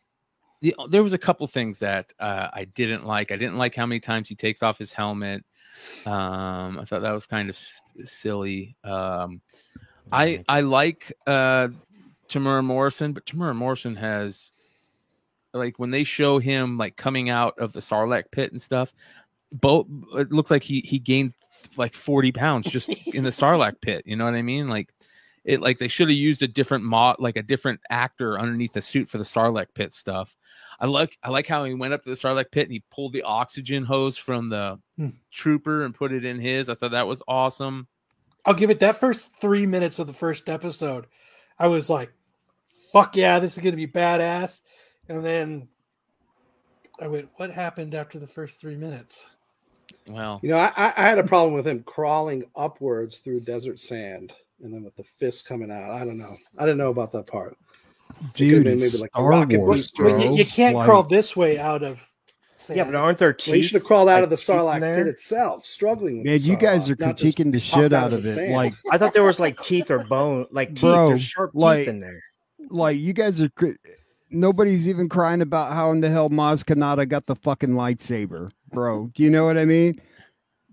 the, 0.61 0.75
there 0.89 1.03
was 1.03 1.13
a 1.13 1.19
couple 1.19 1.47
things 1.47 1.79
that 1.81 2.13
uh, 2.19 2.49
I 2.53 2.65
didn't 2.65 3.05
like. 3.05 3.33
I 3.33 3.37
didn't 3.37 3.57
like 3.57 3.75
how 3.75 3.87
many 3.87 4.01
times 4.01 4.29
he 4.29 4.35
takes 4.35 4.63
off 4.63 4.79
his 4.79 4.93
helmet. 4.93 5.45
Um, 6.07 6.79
I 6.79 6.85
thought 6.85 7.03
that 7.03 7.13
was 7.13 7.27
kind 7.27 7.51
of 7.51 7.57
s- 7.57 7.83
silly. 8.05 8.77
Um, 8.85 9.41
I 10.13 10.45
I 10.49 10.61
like 10.61 11.13
uh, 11.27 11.69
Temuera 12.29 12.65
Morrison, 12.65 13.13
but 13.13 13.27
Temuera 13.27 13.55
Morrison 13.55 13.97
has 13.97 14.53
like 15.53 15.79
when 15.79 15.91
they 15.91 16.05
show 16.05 16.39
him 16.39 16.77
like 16.79 16.97
coming 16.97 17.31
out 17.31 17.59
of 17.59 17.73
the 17.73 17.81
Sarlacc 17.81 18.31
pit 18.31 18.53
and 18.53 18.61
stuff. 18.61 18.95
Both 19.55 19.87
it 20.15 20.33
looks 20.33 20.51
like 20.51 20.63
he 20.63 20.81
he 20.81 20.99
gained 20.99 21.33
like 21.77 21.95
forty 21.95 22.33
pounds 22.33 22.67
just 22.71 22.89
in 23.15 23.25
the 23.25 23.31
Sarlacc 23.31 23.81
pit. 23.81 24.03
You 24.07 24.17
know 24.17 24.25
what 24.25 24.35
I 24.35 24.43
mean? 24.43 24.69
Like 24.69 24.93
it 25.45 25.61
like 25.61 25.79
they 25.79 25.89
should 25.89 26.09
have 26.09 26.17
used 26.17 26.43
a 26.43 26.49
different 26.49 26.85
mod, 26.85 27.17
like 27.19 27.37
a 27.37 27.43
different 27.43 27.81
actor 27.91 28.39
underneath 28.39 28.73
the 28.73 28.83
suit 28.83 29.09
for 29.09 29.19
the 29.19 29.25
Sarlacc 29.25 29.69
pit 29.75 29.95
stuff. 29.95 30.37
I 30.81 30.87
like 30.87 31.17
I 31.23 31.31
like 31.31 31.47
how 31.47 31.65
he 31.65 31.75
went 31.75 31.95
up 31.95 32.03
to 32.03 32.11
the 32.11 32.17
Sarlacc 32.17 32.51
pit 32.51 32.65
and 32.65 32.73
he 32.73 32.83
pulled 32.91 33.13
the 33.13 33.23
oxygen 33.23 33.85
hose 33.85 34.17
from 34.19 34.49
the 34.49 34.79
Hmm. 34.97 35.11
trooper 35.31 35.85
and 35.85 35.95
put 35.95 36.13
it 36.13 36.25
in 36.25 36.41
his. 36.41 36.69
I 36.69 36.75
thought 36.75 36.91
that 36.93 37.07
was 37.07 37.23
awesome. 37.29 37.87
I'll 38.47 38.55
give 38.55 38.71
it 38.71 38.81
that 38.81 38.97
first 38.97 39.35
three 39.41 39.67
minutes 39.67 39.99
of 39.99 40.07
the 40.07 40.13
first 40.13 40.49
episode. 40.49 41.07
I 41.59 41.69
was 41.69 41.89
like, 41.89 42.13
fuck 42.93 43.17
yeah, 43.17 43.39
this 43.39 43.57
is 43.57 43.63
going 43.63 43.73
to 43.73 43.77
be 43.77 43.87
badass. 43.87 44.61
And 45.09 45.25
then 45.25 45.69
I 47.01 47.07
went, 47.09 47.29
what 47.37 47.51
happened 47.51 47.95
after 47.95 48.19
the 48.19 48.27
first 48.27 48.61
three 48.61 48.77
minutes? 48.77 49.27
Well, 50.09 50.41
You 50.43 50.51
know, 50.51 50.59
I, 50.59 50.73
I 50.77 50.93
I 50.97 51.03
had 51.03 51.19
a 51.19 51.25
problem 51.25 51.55
with 51.55 51.67
him 51.67 51.83
crawling 51.85 52.45
upwards 52.57 53.19
through 53.19 53.41
desert 53.41 53.81
sand 53.81 54.33
and 54.63 54.73
then 54.73 54.83
with 54.85 54.97
the 54.97 55.05
fist 55.05 55.47
coming 55.47 55.71
out. 55.71 55.91
I 55.91 56.05
don't 56.05 56.19
know. 56.19 56.37
I 56.59 56.63
didn't 56.65 56.79
know 56.79 56.91
about 56.91 57.11
that 57.13 57.27
part. 57.27 57.57
Dude, 58.35 58.65
been 58.65 58.79
maybe 58.79 58.99
like 58.99 59.11
a 59.15 59.19
Star 59.19 59.29
rocket 59.29 59.59
Wars, 59.61 59.77
booster. 59.93 60.05
Well, 60.05 60.17
bro. 60.19 60.25
you, 60.33 60.37
you 60.39 60.45
can't 60.45 60.77
Like, 60.77 60.85
crawl 60.87 61.03
this 61.05 61.35
way 61.35 61.59
out 61.59 61.83
of 61.83 62.07
sand. 62.55 62.77
Yeah, 62.77 62.85
but 62.85 62.95
aren't 62.95 63.19
there 63.19 63.33
teeth? 63.33 63.49
Well, 63.53 63.57
you 63.57 63.63
should 63.63 63.75
have 63.75 63.85
crawled 63.85 64.09
out 64.11 64.17
like 64.17 64.25
of 64.25 64.31
the 64.31 64.37
Sarlacc 64.37 64.81
there? 64.81 64.95
pit 64.97 65.07
itself, 65.09 65.65
struggling 65.65 66.19
with 66.19 66.27
Man, 66.27 66.37
the 66.39 66.45
you 66.45 66.57
guys 66.57 66.91
are 66.91 66.97
critiquing 66.97 67.51
the 67.53 67.59
shit 67.59 67.93
out 67.95 68.13
of 68.13 68.23
the 68.23 68.31
it. 68.31 68.35
sand. 68.35 68.53
Like, 68.55 68.75
I 68.93 68.99
thought 68.99 69.15
there 69.15 69.25
was 69.25 69.41
like 69.41 69.59
teeth 69.61 69.91
or 69.91 70.05
bone, 70.05 70.47
like 70.51 70.71
teeth 70.71 70.81
Bro, 70.81 71.11
or 71.13 71.19
sharp 71.19 71.53
teeth 71.53 71.63
like- 71.63 71.89
in 71.89 72.01
there. 72.01 72.23
like 72.71 72.99
you 72.99 73.13
guys 73.15 73.41
are. 73.41 73.49
cri- 73.51 73.77
Nobody's 74.31 74.89
even 74.89 75.09
crying 75.09 75.43
about 75.43 75.73
how 75.73 75.91
in 75.93 76.01
the 76.01 76.11
hell 76.11 76.29
Maz 76.29 76.65
Kanata 76.65 77.09
got 77.09 77.27
the 77.27 77.37
fucking 77.37 77.71
lightsaber, 77.71 78.51
bro. 78.75 79.11
Do 79.15 79.23
you 79.23 79.31
know 79.31 79.45
what 79.45 79.57
I 79.59 79.65
mean? 79.65 80.01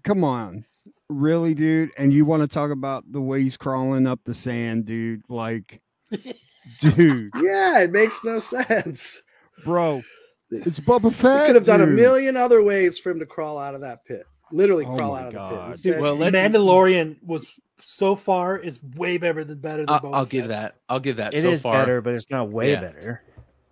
Come 0.03 0.23
on, 0.23 0.65
really, 1.09 1.53
dude. 1.53 1.91
And 1.97 2.11
you 2.11 2.25
want 2.25 2.41
to 2.41 2.47
talk 2.47 2.71
about 2.71 3.03
the 3.11 3.21
way 3.21 3.41
he's 3.43 3.57
crawling 3.57 4.07
up 4.07 4.19
the 4.25 4.33
sand, 4.33 4.85
dude? 4.85 5.21
Like, 5.29 5.81
dude, 6.79 7.31
yeah, 7.41 7.79
it 7.81 7.91
makes 7.91 8.23
no 8.23 8.39
sense. 8.39 9.21
bro, 9.63 10.01
it's 10.49 10.79
Boba 10.79 11.03
You 11.05 11.09
Fett. 11.11 11.45
could 11.47 11.55
have 11.55 11.65
done 11.65 11.81
a 11.81 11.87
million 11.87 12.35
other 12.37 12.61
ways 12.63 12.97
for 12.99 13.11
him 13.11 13.19
to 13.19 13.25
crawl 13.25 13.57
out 13.57 13.75
of 13.75 13.81
that 13.81 14.03
pit. 14.05 14.25
Literally 14.51 14.85
Oh 14.85 14.95
crawl 14.95 15.11
my 15.13 15.21
out 15.21 15.33
of 15.35 15.49
the 15.49 15.55
pit. 15.57 15.67
Instead, 15.69 16.01
well, 16.01 16.15
let's. 16.15 16.35
Mandalorian 16.35 17.15
was 17.23 17.45
so 17.83 18.15
far 18.15 18.57
is 18.57 18.79
way 18.95 19.17
better 19.17 19.43
than 19.43 19.59
better 19.59 19.85
than 19.85 19.89
I'll, 19.89 20.13
I'll 20.15 20.25
give 20.25 20.49
that. 20.49 20.75
I'll 20.89 20.99
give 20.99 21.17
that. 21.17 21.33
It 21.33 21.41
so 21.43 21.49
is 21.49 21.61
far. 21.61 21.73
better, 21.73 22.01
but 22.01 22.13
it's 22.15 22.29
not 22.29 22.49
way 22.49 22.71
Yeah. 22.71 22.81
better. 22.81 23.23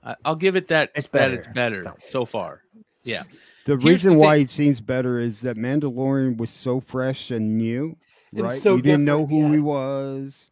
I- 0.03 0.15
I'll 0.23 0.35
give 0.35 0.55
it 0.55 0.69
that. 0.69 0.91
It's 0.95 1.07
that 1.07 1.31
it's 1.31 1.47
better. 1.47 1.81
better 1.81 1.93
It's 1.99 2.11
so 2.11 2.23
far. 2.25 2.61
Yeah. 3.03 3.23
The 3.65 3.73
Here's 3.73 3.83
reason 3.83 4.13
the 4.13 4.19
why 4.19 4.35
thing- 4.35 4.43
it 4.43 4.49
seems 4.49 4.81
better 4.81 5.19
is 5.19 5.41
that 5.41 5.57
Mandalorian 5.57 6.37
was 6.37 6.49
so 6.49 6.79
fresh 6.79 7.31
and 7.31 7.57
new, 7.57 7.97
And 8.33 8.43
right? 8.43 8.59
so 8.59 8.75
you 8.75 8.81
didn't 8.81 9.05
know 9.05 9.21
different, 9.21 9.47
who 9.47 9.53
he 9.53 9.59
was, 9.59 10.49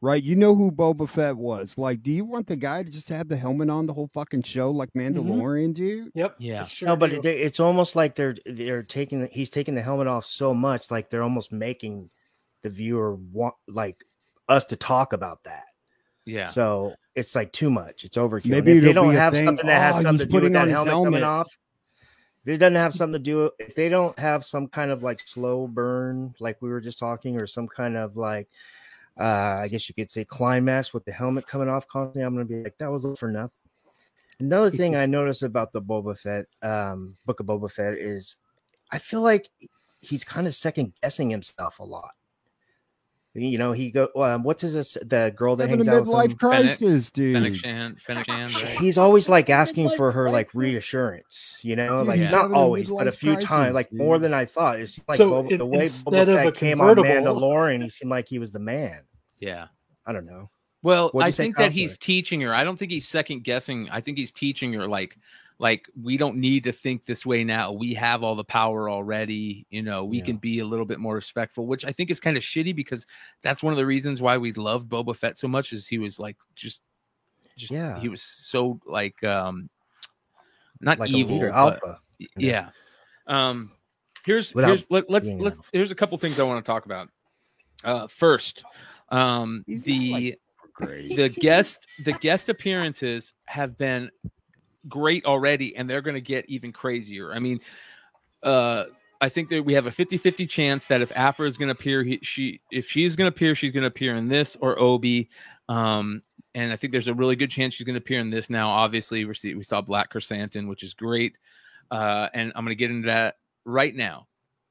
right? 0.00 0.22
You 0.22 0.36
know 0.36 0.54
who 0.54 0.70
Boba 0.70 1.08
Fett 1.08 1.36
was. 1.36 1.78
Like, 1.78 2.02
do 2.02 2.10
you 2.12 2.24
want 2.24 2.46
the 2.46 2.56
guy 2.56 2.82
to 2.82 2.90
just 2.90 3.08
have 3.08 3.28
the 3.28 3.36
helmet 3.36 3.70
on 3.70 3.86
the 3.86 3.92
whole 3.92 4.10
fucking 4.12 4.42
show 4.42 4.70
like 4.70 4.92
mm-hmm. 4.92 5.18
Mandalorian, 5.18 5.74
dude? 5.74 6.10
Yep. 6.14 6.36
Yeah. 6.38 6.66
Sure 6.66 6.88
no, 6.88 6.96
but 6.96 7.12
it, 7.12 7.24
it's 7.24 7.60
almost 7.60 7.96
like 7.96 8.14
they're 8.14 8.36
they're 8.44 8.82
taking 8.82 9.28
he's 9.32 9.50
taking 9.50 9.74
the 9.74 9.82
helmet 9.82 10.06
off 10.06 10.26
so 10.26 10.52
much, 10.52 10.90
like 10.90 11.10
they're 11.10 11.22
almost 11.22 11.52
making 11.52 12.10
the 12.62 12.70
viewer 12.70 13.14
want 13.14 13.54
like 13.66 14.04
us 14.48 14.64
to 14.66 14.76
talk 14.76 15.12
about 15.12 15.44
that. 15.44 15.64
Yeah. 16.24 16.46
So 16.50 16.94
it's 17.14 17.34
like 17.34 17.52
too 17.52 17.70
much. 17.70 18.04
It's 18.04 18.16
overkill. 18.16 18.46
Maybe 18.46 18.72
if 18.72 18.84
they 18.84 18.92
don't 18.92 19.14
have 19.14 19.32
thing, 19.32 19.46
something 19.46 19.66
that 19.66 19.80
has 19.80 19.96
"Oh, 19.96 20.02
something 20.02 20.12
he's 20.12 20.20
to 20.20 20.26
do 20.26 20.40
with 20.42 20.52
that 20.52 20.62
on 20.62 20.68
his 20.68 20.76
helmet, 20.76 20.92
coming 20.92 21.20
helmet." 21.20 21.22
off, 21.22 21.58
if 22.48 22.54
it 22.54 22.58
doesn't 22.58 22.76
have 22.76 22.94
something 22.94 23.12
to 23.12 23.18
do, 23.18 23.50
if 23.58 23.74
they 23.74 23.90
don't 23.90 24.18
have 24.18 24.42
some 24.42 24.68
kind 24.68 24.90
of 24.90 25.02
like 25.02 25.20
slow 25.26 25.66
burn, 25.66 26.34
like 26.40 26.56
we 26.62 26.70
were 26.70 26.80
just 26.80 26.98
talking, 26.98 27.38
or 27.38 27.46
some 27.46 27.68
kind 27.68 27.94
of 27.94 28.16
like, 28.16 28.48
uh, 29.20 29.58
I 29.60 29.68
guess 29.68 29.86
you 29.86 29.94
could 29.94 30.10
say 30.10 30.24
climax 30.24 30.94
with 30.94 31.04
the 31.04 31.12
helmet 31.12 31.46
coming 31.46 31.68
off 31.68 31.86
constantly, 31.88 32.22
I'm 32.22 32.32
gonna 32.32 32.46
be 32.46 32.64
like, 32.64 32.78
that 32.78 32.90
was 32.90 33.06
for 33.18 33.30
nothing. 33.30 33.50
Another 34.40 34.70
thing 34.70 34.96
I 34.96 35.04
noticed 35.04 35.42
about 35.42 35.74
the 35.74 35.82
Boba 35.82 36.18
Fett 36.18 36.46
um, 36.62 37.18
book 37.26 37.38
of 37.40 37.44
Boba 37.44 37.70
Fett 37.70 37.92
is, 37.94 38.36
I 38.90 38.96
feel 38.96 39.20
like 39.20 39.50
he's 40.00 40.24
kind 40.24 40.46
of 40.46 40.54
second 40.54 40.94
guessing 41.02 41.28
himself 41.28 41.80
a 41.80 41.84
lot. 41.84 42.12
You 43.34 43.58
know, 43.58 43.72
he 43.72 43.90
go. 43.90 44.08
Um, 44.16 44.42
what's 44.42 44.62
his 44.62 44.96
the 45.04 45.32
girl 45.36 45.54
that 45.56 45.68
Having 45.68 45.86
a 45.86 45.90
hangs 45.92 45.98
out 46.00 46.06
with 46.06 46.14
midlife 46.14 46.30
him? 46.32 46.36
crisis, 46.38 47.10
dude. 47.12 47.34
Fennec 47.36 47.54
Shan, 47.56 47.96
Fennec 48.00 48.24
Shan, 48.26 48.50
right? 48.52 48.78
He's 48.80 48.98
always 48.98 49.28
like 49.28 49.48
asking 49.50 49.90
for 49.90 50.10
her 50.10 50.28
like 50.30 50.52
reassurance, 50.54 51.58
you 51.62 51.76
know, 51.76 51.98
Dude, 51.98 52.06
like 52.08 52.20
he's 52.20 52.32
not 52.32 52.42
having 52.42 52.56
a 52.56 52.58
always, 52.58 52.90
but 52.90 53.06
a 53.06 53.12
few 53.12 53.34
crisis, 53.34 53.48
times, 53.48 53.74
like 53.74 53.92
more 53.92 54.18
than 54.18 54.34
I 54.34 54.44
thought. 54.46 54.80
It 54.80 54.88
seemed 54.88 55.06
like 55.08 55.18
So, 55.18 55.30
Boba, 55.30 55.50
in- 55.52 55.58
the 55.58 55.66
way 55.66 55.78
Boba 55.78 55.82
instead 55.84 56.28
of 56.28 56.34
Fett 56.36 56.46
a 56.48 56.52
came 56.52 56.80
on 56.80 56.96
Mandalorian, 56.96 57.82
he 57.82 57.90
seemed 57.90 58.10
like 58.10 58.26
he 58.28 58.38
was 58.38 58.50
the 58.50 58.58
man. 58.58 59.00
Yeah. 59.38 59.66
I 60.06 60.12
don't 60.12 60.26
know. 60.26 60.50
Well, 60.82 61.10
I 61.20 61.30
think 61.30 61.56
that 61.58 61.70
he's 61.72 61.96
teaching 61.98 62.40
her. 62.40 62.54
I 62.54 62.64
don't 62.64 62.76
think 62.78 62.90
he's 62.90 63.06
second 63.06 63.44
guessing. 63.44 63.88
I 63.90 64.00
think 64.00 64.16
he's 64.16 64.32
teaching 64.32 64.72
her 64.72 64.86
like 64.88 65.16
like 65.60 65.86
we 66.00 66.16
don't 66.16 66.36
need 66.36 66.62
to 66.64 66.72
think 66.72 67.04
this 67.04 67.26
way 67.26 67.42
now. 67.42 67.72
We 67.72 67.92
have 67.94 68.22
all 68.22 68.36
the 68.36 68.44
power 68.44 68.88
already. 68.88 69.66
You 69.70 69.82
know, 69.82 70.04
we 70.04 70.18
Yeah. 70.18 70.24
can 70.24 70.36
be 70.36 70.60
a 70.60 70.64
little 70.64 70.86
bit 70.86 71.00
more 71.00 71.14
respectful, 71.16 71.66
which 71.66 71.84
I 71.84 71.90
think 71.92 72.10
is 72.10 72.20
kind 72.20 72.36
of 72.36 72.42
shitty 72.44 72.76
because 72.76 73.06
that's 73.42 73.62
one 73.62 73.72
of 73.72 73.76
the 73.76 73.86
reasons 73.86 74.20
why 74.22 74.38
we 74.38 74.52
loved 74.52 74.88
Boba 74.88 75.16
Fett 75.16 75.36
so 75.36 75.48
much 75.48 75.72
is 75.72 75.86
he 75.88 75.98
was 75.98 76.18
like 76.20 76.36
just 76.54 76.82
just 77.56 77.72
Yeah. 77.72 77.98
he 77.98 78.08
was 78.08 78.22
so 78.22 78.78
like 78.86 79.22
um 79.24 79.68
not 80.80 80.98
Like 81.00 81.10
evil 81.10 81.32
a 81.32 81.34
leader, 81.34 81.48
but- 81.50 81.56
alpha. 81.56 82.00
yeah. 82.36 82.70
Um 83.26 83.72
here's 84.24 84.54
Without 84.54 84.68
here's 84.68 84.90
let, 84.90 85.10
let's 85.10 85.26
being 85.26 85.40
let's 85.40 85.60
here's 85.72 85.90
a 85.90 85.94
couple 85.96 86.16
things 86.18 86.38
I 86.38 86.44
want 86.44 86.64
to 86.64 86.70
talk 86.72 86.84
about. 86.86 87.08
Uh 87.82 88.06
first, 88.06 88.62
um 89.08 89.64
He's 89.66 89.82
the 89.82 90.12
like- 90.12 90.40
the 91.16 91.28
guest 91.28 91.84
the 92.04 92.12
guest 92.12 92.48
appearances 92.48 93.34
have 93.46 93.76
been 93.76 94.08
great 94.88 95.24
already 95.24 95.76
and 95.76 95.88
they're 95.88 96.02
going 96.02 96.14
to 96.14 96.20
get 96.20 96.48
even 96.48 96.72
crazier. 96.72 97.32
I 97.32 97.38
mean 97.38 97.60
uh 98.42 98.84
i 99.20 99.28
think 99.28 99.48
that 99.48 99.64
we 99.64 99.74
have 99.74 99.86
a 99.86 99.90
50-50 99.90 100.48
chance 100.48 100.84
that 100.86 101.02
if 101.02 101.10
Aphra 101.16 101.46
is 101.46 101.56
going 101.56 101.66
to 101.68 101.72
appear 101.72 102.04
he, 102.04 102.20
she 102.22 102.60
if 102.70 102.88
she's 102.88 103.16
going 103.16 103.30
to 103.30 103.34
appear 103.34 103.54
she's 103.54 103.72
going 103.72 103.82
to 103.82 103.88
appear 103.88 104.14
in 104.16 104.28
this 104.28 104.56
or 104.60 104.78
obi. 104.78 105.28
Um 105.68 106.22
and 106.54 106.72
i 106.72 106.76
think 106.76 106.92
there's 106.92 107.08
a 107.08 107.14
really 107.14 107.36
good 107.36 107.50
chance 107.50 107.74
she's 107.74 107.84
going 107.84 107.94
to 107.94 108.00
appear 108.00 108.20
in 108.20 108.30
this 108.30 108.48
now. 108.48 108.68
Obviously 108.68 109.24
we 109.24 109.34
see 109.34 109.54
we 109.54 109.64
saw 109.64 109.80
black 109.80 110.10
chrysanthemum 110.10 110.68
which 110.68 110.82
is 110.82 110.94
great. 110.94 111.36
Uh 111.90 112.28
and 112.34 112.52
i'm 112.54 112.64
going 112.64 112.76
to 112.76 112.78
get 112.78 112.90
into 112.90 113.06
that 113.06 113.36
right 113.64 113.94
now. 113.94 114.26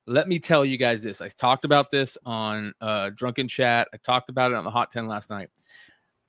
Let 0.09 0.29
me 0.29 0.39
tell 0.39 0.63
you 0.63 0.77
guys 0.77 1.03
this. 1.03 1.19
I 1.19 1.27
talked 1.27 1.65
about 1.65 1.91
this 1.91 2.17
on 2.25 2.73
uh 2.79 3.09
drunken 3.13 3.49
chat. 3.49 3.89
I 3.93 3.97
talked 3.97 4.29
about 4.29 4.51
it 4.51 4.55
on 4.55 4.63
the 4.63 4.71
hot 4.71 4.91
10 4.91 5.07
last 5.07 5.29
night. 5.29 5.49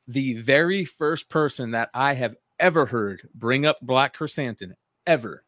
The 0.09 0.35
very 0.35 0.85
first 0.85 1.29
person 1.29 1.71
that 1.73 1.91
I 1.95 2.15
have 2.15 2.35
ever 2.61 2.87
heard 2.87 3.29
bring 3.35 3.67
up 3.67 3.79
Black 3.83 4.15
Chrysanthemum 4.15 4.77
ever, 5.07 5.45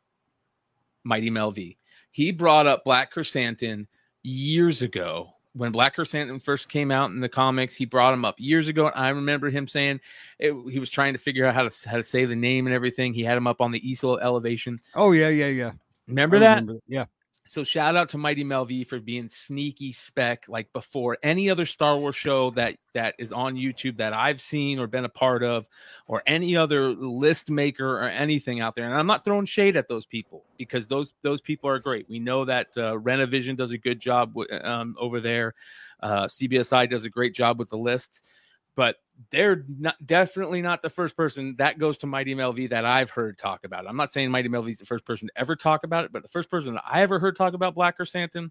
Mighty 1.05 1.31
Mel 1.31 1.51
V. 1.51 1.77
He 2.13 2.33
brought 2.33 2.67
up 2.67 2.85
Black 2.85 3.11
Chrysanthemum 3.13 3.87
years 4.23 4.83
ago 4.83 5.31
when 5.55 5.73
Black 5.73 5.95
Chrysanthemum 5.95 6.41
first 6.41 6.69
came 6.69 6.91
out 6.91 7.11
in 7.11 7.21
the 7.21 7.29
comics. 7.29 7.75
He 7.75 7.85
brought 7.85 8.15
him 8.15 8.25
up 8.25 8.37
years 8.39 8.69
ago, 8.69 8.87
and 8.87 8.95
I 8.97 9.09
remember 9.11 9.51
him 9.51 9.67
saying 9.67 10.01
it, 10.39 10.55
he 10.71 10.79
was 10.79 10.91
trying 10.91 11.13
to 11.13 11.19
figure 11.19 11.45
out 11.45 11.55
how 11.55 11.69
to 11.69 11.89
how 11.89 11.97
to 11.97 12.03
say 12.03 12.25
the 12.25 12.37
name 12.37 12.67
and 12.67 12.75
everything. 12.75 13.13
He 13.13 13.23
had 13.23 13.37
him 13.37 13.47
up 13.47 13.61
on 13.61 13.71
the 13.71 13.89
easel 13.89 14.19
elevation. 14.19 14.81
Oh 14.95 15.13
yeah, 15.13 15.29
yeah, 15.29 15.49
yeah. 15.49 15.73
Remember 16.07 16.37
I 16.37 16.41
that? 16.41 16.55
remember 16.61 16.81
Yeah. 16.89 17.07
So 17.51 17.65
shout 17.65 17.97
out 17.97 18.11
to 18.11 18.17
Mighty 18.17 18.45
Mel 18.45 18.65
V 18.65 18.85
for 18.85 19.01
being 19.01 19.29
sneaky 19.29 19.91
spec 19.91 20.45
like 20.47 20.73
before 20.73 21.19
any 21.21 21.51
other 21.51 21.67
Star 21.67 21.97
Wars 21.97 22.15
show 22.15 22.53
that 22.53 22.77
that 22.95 23.17
is 23.19 23.33
on 23.33 23.57
YouTube 23.57 23.97
that 23.97 24.13
I've 24.13 24.41
seen 24.41 24.79
or 24.79 24.87
been 24.87 25.05
a 25.05 25.09
part 25.09 25.43
of, 25.43 25.67
or 26.07 26.23
any 26.29 26.57
other 26.57 26.91
list 26.91 27.51
maker 27.51 27.99
or 27.99 28.09
anything 28.09 28.61
out 28.61 28.77
there. 28.77 28.85
And 28.85 28.95
I'm 28.95 29.09
not 29.09 29.25
throwing 29.25 29.47
shade 29.47 29.75
at 29.75 29.89
those 29.89 30.07
people 30.07 30.45
because 30.59 30.87
those 30.87 31.13
those 31.23 31.41
people 31.41 31.69
are 31.69 31.81
great. 31.81 32.09
We 32.09 32.21
know 32.21 32.45
that 32.45 32.69
uh, 32.77 32.93
Renovision 32.93 33.57
does 33.57 33.73
a 33.73 33.79
good 33.79 33.99
job 33.99 34.33
w- 34.33 34.63
um, 34.63 34.95
over 34.97 35.19
there. 35.19 35.55
Uh, 35.99 36.27
CBSI 36.27 36.89
does 36.89 37.05
a 37.05 37.11
great 37.11 37.35
job 37.35 37.59
with 37.59 37.69
the 37.69 37.79
lists, 37.79 38.31
but 38.77 38.95
they're 39.31 39.65
not 39.79 39.95
definitely 40.07 40.63
not 40.63 40.83
the 40.83 40.91
first 40.91 41.17
person 41.17 41.55
that 41.59 41.79
goes 41.79 41.99
to 41.99 42.07
Mighty 42.07 42.35
Mel 42.35 42.53
V 42.53 42.69
that 42.69 42.85
I've 42.85 43.11
heard 43.11 43.39
talk 43.39 43.65
about 43.65 43.85
it. 43.85 43.89
I'm 43.89 43.97
not 43.97 44.11
saying 44.11 44.31
Mighty 44.31 44.49
Mel 44.49 44.63
V 44.63 44.71
is 44.71 44.79
the 44.79 44.87
first 44.87 45.05
person 45.05 45.29
to 45.29 45.39
ever 45.39 45.57
talk 45.57 45.85
about 45.85 46.05
it, 46.05 46.13
but 46.13 46.23
the 46.23 46.29
first 46.29 46.51
person 46.51 46.79
I 46.87 47.03
ever 47.03 47.19
heard 47.19 47.37
talk 47.37 47.53
about 47.53 47.75
Black 47.75 47.97
Chrysanthemum, 47.97 48.51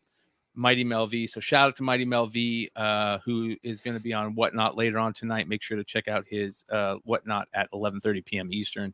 Mighty 0.53 0.83
Mel 0.83 1.07
V. 1.07 1.25
So 1.25 1.39
shout 1.39 1.69
out 1.69 1.75
to 1.77 1.83
Mighty 1.83 2.05
Mel 2.05 2.27
V, 2.27 2.69
uh, 2.75 3.19
who 3.25 3.55
is 3.63 3.81
going 3.81 3.97
to 3.97 4.03
be 4.03 4.13
on 4.13 4.35
Whatnot 4.35 4.77
later 4.77 4.99
on 4.99 5.13
tonight. 5.13 5.47
Make 5.47 5.63
sure 5.63 5.77
to 5.77 5.83
check 5.83 6.07
out 6.07 6.25
his 6.29 6.65
uh, 6.71 6.95
Whatnot 7.03 7.47
at 7.53 7.71
11:30 7.71 8.25
p.m. 8.25 8.53
Eastern. 8.53 8.93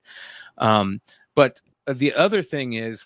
Um, 0.58 1.02
but 1.34 1.60
the 1.88 2.14
other 2.14 2.42
thing 2.42 2.74
is, 2.74 3.06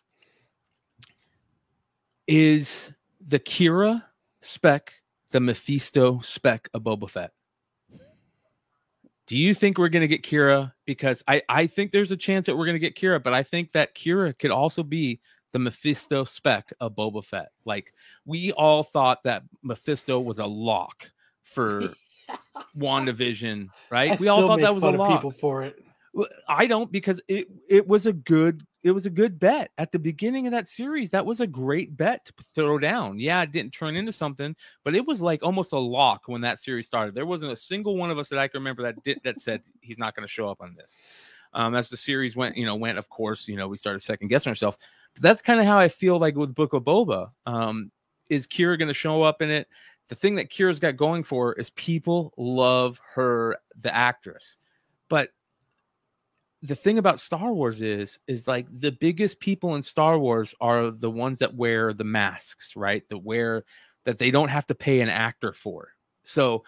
is 2.27 2.91
the 3.27 3.39
Qi'ra 3.39 4.03
spec 4.41 4.93
the 5.31 5.39
Mephisto 5.39 6.19
spec 6.21 6.69
of 6.73 6.83
Boba 6.83 7.09
Fett? 7.09 7.31
Do 9.29 9.37
you 9.37 9.53
think 9.53 9.77
we're 9.77 9.89
going 9.89 10.01
to 10.01 10.07
get 10.07 10.23
Qi'ra? 10.23 10.73
Because 10.85 11.23
I, 11.27 11.43
I 11.47 11.67
think 11.67 11.91
there's 11.91 12.09
a 12.09 12.17
chance 12.17 12.47
that 12.47 12.57
we're 12.57 12.65
going 12.65 12.73
to 12.73 12.79
get 12.79 12.95
Qi'ra, 12.95 13.21
but 13.21 13.31
I 13.31 13.43
think 13.43 13.73
that 13.73 13.93
Qi'ra 13.93 14.37
could 14.37 14.49
also 14.49 14.81
be 14.81 15.19
the 15.51 15.59
Mephisto 15.59 16.23
spec 16.23 16.73
of 16.79 16.95
Boba 16.95 17.23
Fett. 17.23 17.49
Like 17.63 17.93
we 18.25 18.51
all 18.53 18.81
thought 18.81 19.23
that 19.23 19.43
Mephisto 19.61 20.19
was 20.19 20.39
a 20.39 20.47
lock 20.47 21.11
for 21.43 21.93
WandaVision, 22.77 23.69
I 23.69 23.73
right? 23.91 24.19
We 24.19 24.29
all 24.29 24.47
thought 24.47 24.61
that 24.61 24.73
was 24.73 24.83
a 24.83 24.91
fun 24.93 24.99
of 24.99 25.15
people 25.15 25.31
for 25.31 25.61
it. 25.61 25.79
I 26.47 26.67
don't 26.67 26.91
because 26.91 27.21
it 27.27 27.47
it 27.67 27.87
was 27.87 28.05
a 28.05 28.13
good 28.13 28.65
it 28.81 28.91
was 28.91 29.05
a 29.05 29.09
good 29.09 29.39
bet 29.39 29.71
at 29.77 29.91
the 29.91 29.99
beginning 29.99 30.47
of 30.47 30.51
that 30.51 30.67
series. 30.67 31.11
That 31.11 31.25
was 31.25 31.41
a 31.41 31.47
great 31.47 31.97
bet 31.97 32.25
to 32.25 32.33
throw 32.55 32.77
down. 32.77 33.19
Yeah, 33.19 33.41
it 33.41 33.51
didn't 33.51 33.73
turn 33.73 33.95
into 33.95 34.11
something, 34.11 34.55
but 34.83 34.95
it 34.95 35.05
was 35.05 35.21
like 35.21 35.43
almost 35.43 35.73
a 35.73 35.79
lock 35.79 36.23
when 36.27 36.41
that 36.41 36.61
series 36.61 36.87
started. 36.87 37.13
There 37.13 37.25
wasn't 37.25 37.51
a 37.51 37.57
single 37.57 37.97
one 37.97 38.09
of 38.09 38.17
us 38.17 38.29
that 38.29 38.39
I 38.39 38.47
can 38.47 38.59
remember 38.59 38.83
that 38.83 39.03
did, 39.03 39.19
that 39.23 39.39
said 39.39 39.61
he's 39.81 39.99
not 39.99 40.15
going 40.15 40.25
to 40.25 40.31
show 40.31 40.47
up 40.47 40.61
on 40.61 40.75
this. 40.75 40.97
Um, 41.53 41.75
as 41.75 41.89
the 41.89 41.97
series 41.97 42.35
went, 42.35 42.55
you 42.57 42.65
know, 42.65 42.75
went. 42.75 42.97
Of 42.97 43.09
course, 43.09 43.47
you 43.47 43.57
know, 43.57 43.67
we 43.67 43.75
started 43.75 43.99
second 43.99 44.27
guessing 44.27 44.51
ourselves. 44.51 44.77
But 45.13 45.23
that's 45.23 45.41
kind 45.41 45.59
of 45.59 45.65
how 45.65 45.77
I 45.77 45.87
feel 45.87 46.19
like 46.19 46.35
with 46.35 46.55
Book 46.55 46.73
of 46.73 46.83
Boba. 46.83 47.31
Um, 47.45 47.91
is 48.29 48.47
Qi'ra 48.47 48.77
going 48.77 48.87
to 48.87 48.93
show 48.93 49.23
up 49.23 49.41
in 49.41 49.49
it? 49.49 49.67
The 50.07 50.15
thing 50.15 50.35
that 50.35 50.49
Qi'ra's 50.49 50.79
got 50.79 50.95
going 50.95 51.23
for 51.23 51.47
her 51.47 51.53
is 51.53 51.71
people 51.71 52.33
love 52.37 52.99
her, 53.15 53.57
the 53.75 53.93
actress, 53.93 54.57
but 55.09 55.29
the 56.61 56.75
thing 56.75 56.97
about 56.97 57.19
Star 57.19 57.53
Wars 57.53 57.81
is 57.81 58.19
is 58.27 58.47
like 58.47 58.67
the 58.71 58.91
biggest 58.91 59.39
people 59.39 59.75
in 59.75 59.83
Star 59.83 60.19
Wars 60.19 60.53
are 60.59 60.91
the 60.91 61.09
ones 61.09 61.39
that 61.39 61.55
wear 61.55 61.93
the 61.93 62.03
masks, 62.03 62.75
right? 62.75 63.07
That 63.09 63.19
wear 63.19 63.63
that 64.05 64.17
they 64.17 64.31
don't 64.31 64.49
have 64.49 64.67
to 64.67 64.75
pay 64.75 65.01
an 65.01 65.09
actor 65.09 65.53
for. 65.53 65.93
So 66.23 66.63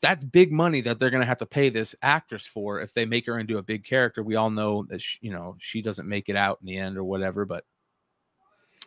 that's 0.00 0.22
big 0.22 0.52
money 0.52 0.80
that 0.82 0.98
they're 0.98 1.10
going 1.10 1.22
to 1.22 1.26
have 1.26 1.38
to 1.38 1.46
pay 1.46 1.70
this 1.70 1.94
actress 2.02 2.46
for 2.46 2.80
if 2.80 2.92
they 2.92 3.06
make 3.06 3.26
her 3.26 3.38
into 3.38 3.58
a 3.58 3.62
big 3.62 3.84
character. 3.84 4.22
We 4.22 4.36
all 4.36 4.50
know 4.50 4.84
that 4.88 5.00
she, 5.00 5.18
you 5.22 5.32
know 5.32 5.56
she 5.58 5.82
doesn't 5.82 6.08
make 6.08 6.28
it 6.28 6.36
out 6.36 6.58
in 6.60 6.66
the 6.66 6.78
end 6.78 6.96
or 6.96 7.04
whatever, 7.04 7.44
but 7.44 7.64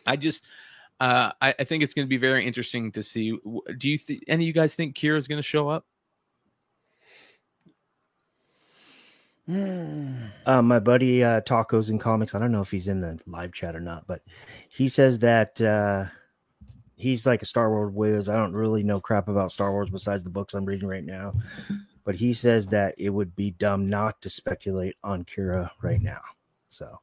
I 0.06 0.16
just 0.16 0.44
uh, 1.00 1.32
I, 1.42 1.54
I 1.58 1.64
think 1.64 1.82
it's 1.82 1.94
going 1.94 2.06
to 2.06 2.10
be 2.10 2.16
very 2.16 2.46
interesting 2.46 2.92
to 2.92 3.02
see. 3.02 3.36
Do 3.78 3.88
you 3.88 3.98
th- 3.98 4.22
any 4.28 4.44
of 4.44 4.46
you 4.46 4.52
guys 4.52 4.74
think 4.74 4.96
Qi'ra's 4.96 5.28
going 5.28 5.40
to 5.40 5.46
show 5.46 5.68
up? 5.68 5.84
Uh, 9.48 10.62
my 10.62 10.78
buddy 10.78 11.24
uh, 11.24 11.40
Tacos 11.40 11.90
and 11.90 12.00
Comics. 12.00 12.34
I 12.34 12.38
don't 12.38 12.52
know 12.52 12.60
if 12.60 12.70
he's 12.70 12.88
in 12.88 13.00
the 13.00 13.18
live 13.26 13.52
chat 13.52 13.74
or 13.74 13.80
not, 13.80 14.06
but 14.06 14.22
he 14.68 14.88
says 14.88 15.18
that 15.20 15.60
uh, 15.60 16.04
he's 16.96 17.26
like 17.26 17.42
a 17.42 17.46
Star 17.46 17.70
Wars 17.70 17.92
whiz. 17.92 18.28
I 18.28 18.36
don't 18.36 18.52
really 18.52 18.82
know 18.82 19.00
crap 19.00 19.28
about 19.28 19.50
Star 19.50 19.72
Wars 19.72 19.90
besides 19.90 20.22
the 20.22 20.30
books 20.30 20.54
I'm 20.54 20.64
reading 20.64 20.88
right 20.88 21.04
now. 21.04 21.34
But 22.04 22.16
he 22.16 22.32
says 22.32 22.66
that 22.68 22.94
it 22.98 23.10
would 23.10 23.34
be 23.36 23.52
dumb 23.52 23.88
not 23.88 24.20
to 24.22 24.30
speculate 24.30 24.96
on 25.04 25.24
Qi'ra 25.24 25.70
right 25.82 26.02
now. 26.02 26.20
So 26.68 26.98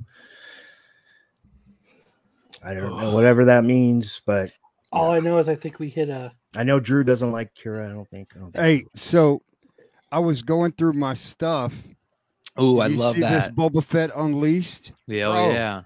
I 2.64 2.74
don't 2.74 3.00
know 3.00 3.14
whatever 3.14 3.46
that 3.46 3.64
means, 3.64 4.22
but 4.26 4.52
All 4.92 5.12
I 5.12 5.20
know 5.20 5.38
is 5.38 5.48
I 5.48 5.56
think 5.56 5.80
we 5.80 5.90
hit 5.90 6.10
a. 6.10 6.34
I 6.56 6.64
know 6.64 6.80
Drew 6.80 7.04
doesn't 7.04 7.32
like 7.32 7.54
Qi'ra. 7.56 7.90
I 7.90 7.94
don't 7.94 8.10
think. 8.10 8.32
I 8.36 8.40
don't 8.40 8.52
think 8.52 8.64
Hey, 8.64 8.86
so 8.96 9.42
I 10.12 10.20
was 10.20 10.42
going 10.42 10.72
through 10.72 10.94
my 10.94 11.14
stuff. 11.14 11.74
Oh, 12.60 12.80
I 12.80 12.88
You 12.88 12.98
love 12.98 13.16
see 13.16 13.22
this 13.22 13.46
that. 13.46 13.56
Boba 13.56 13.84
Fett 13.84 14.12
Unleashed. 14.16 14.94
Yeah, 15.08 15.26
oh, 15.28 15.52
yeah. 15.52 15.82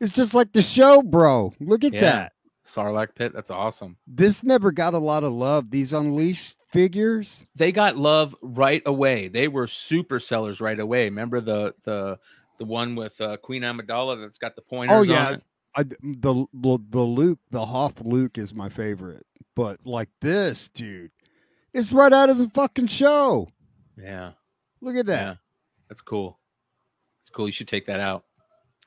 It's 0.00 0.12
just 0.12 0.34
like 0.34 0.52
the 0.52 0.62
show, 0.62 1.02
bro. 1.02 1.52
Look 1.60 1.84
at 1.84 1.92
Yeah. 1.94 2.00
that. 2.00 2.32
Sarlacc 2.64 3.14
pit. 3.16 3.32
That's 3.34 3.50
awesome. 3.50 3.96
This 4.06 4.44
never 4.44 4.70
got 4.70 4.94
a 4.94 4.98
lot 4.98 5.24
of 5.24 5.32
love. 5.32 5.70
These 5.70 5.92
Unleashed 5.92 6.58
figures. 6.70 7.44
they 7.56 7.72
got 7.72 7.96
love 7.96 8.34
right 8.40 8.82
away. 8.86 9.28
They 9.28 9.48
were 9.48 9.66
super 9.66 10.20
sellers 10.20 10.60
right 10.60 10.78
away. 10.78 11.04
Remember 11.04 11.40
the 11.40 11.74
the 11.82 12.18
the 12.58 12.64
one 12.64 12.94
with 12.94 13.20
uh, 13.20 13.36
Queen 13.38 13.62
Amidala 13.62 14.20
that's 14.20 14.38
got 14.38 14.54
the 14.54 14.62
pointers. 14.62 14.94
Oh 14.96 15.00
on 15.00 15.08
yeah, 15.08 15.30
it? 15.32 15.46
I, 15.74 15.82
the, 15.82 16.46
the 16.54 16.78
the 16.90 17.00
Luke, 17.02 17.40
the 17.50 17.66
Hoth 17.66 18.00
Luke 18.02 18.38
is 18.38 18.54
my 18.54 18.68
favorite. 18.68 19.26
But 19.56 19.80
like 19.84 20.08
this, 20.20 20.68
dude, 20.68 21.10
it's 21.74 21.92
right 21.92 22.12
out 22.12 22.30
of 22.30 22.38
the 22.38 22.48
fucking 22.50 22.86
show. 22.86 23.48
yeah, 23.98 24.32
Look 24.80 24.94
at 24.96 25.06
that. 25.06 25.26
yeah. 25.26 25.34
That's 25.92 26.00
cool. 26.00 26.38
It's 27.20 27.28
cool. 27.28 27.46
You 27.46 27.52
should 27.52 27.68
take 27.68 27.84
that 27.84 28.00
out. 28.00 28.24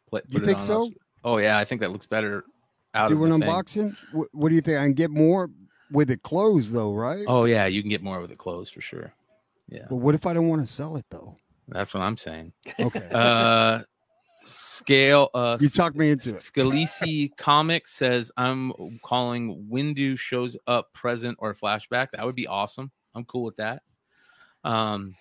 Pla- 0.10 0.22
You 0.28 0.40
think 0.40 0.60
so? 0.60 0.92
Oh 1.24 1.38
yeah, 1.38 1.60
I 1.60 1.64
think 1.66 1.82
that 1.82 1.92
looks 1.92 2.08
better. 2.08 2.44
Out 2.96 3.10
Do 3.10 3.24
of 3.24 3.30
an 3.30 3.42
unboxing. 3.42 3.96
What, 4.12 4.30
what 4.32 4.50
do 4.50 4.56
you 4.56 4.62
think? 4.62 4.80
I 4.80 4.86
can 4.86 4.94
get 4.94 5.12
more 5.12 5.52
with 5.92 6.10
it 6.10 6.24
closed 6.24 6.72
though, 6.74 6.94
right? 6.96 7.24
Oh 7.28 7.46
yeah, 7.46 7.68
you 7.68 7.84
can 7.84 7.92
get 7.92 8.02
more 8.02 8.20
with 8.22 8.32
it 8.32 8.40
closed 8.40 8.74
for 8.74 8.82
sure. 8.82 9.14
Yeah, 9.70 9.86
But 9.88 9.98
what 9.98 10.16
if 10.16 10.26
I 10.26 10.34
don't 10.34 10.48
want 10.48 10.66
to 10.66 10.68
sell 10.74 10.96
it 10.96 11.06
though? 11.12 11.38
that's 11.68 11.94
what 11.94 12.02
I'm 12.02 12.18
saying. 12.18 12.54
Okay, 12.80 13.08
Uh, 13.14 13.82
scale. 14.44 15.30
Uh, 15.36 15.60
you 15.62 15.70
talked 15.70 15.96
me 15.96 16.10
into 16.10 16.30
it. 16.30 16.38
Scalisi 16.38 17.38
Comics 17.38 17.94
says 17.94 18.32
I'm 18.36 18.74
calling 19.04 19.68
Windu 19.72 20.18
shows 20.18 20.58
up 20.66 20.92
present 20.94 21.38
or 21.40 21.54
flashback. 21.54 22.08
That 22.14 22.26
would 22.26 22.36
be 22.36 22.48
awesome. 22.48 22.92
I'm 23.14 23.26
cool 23.26 23.44
with 23.44 23.58
that. 23.58 23.84
Um, 24.64 25.14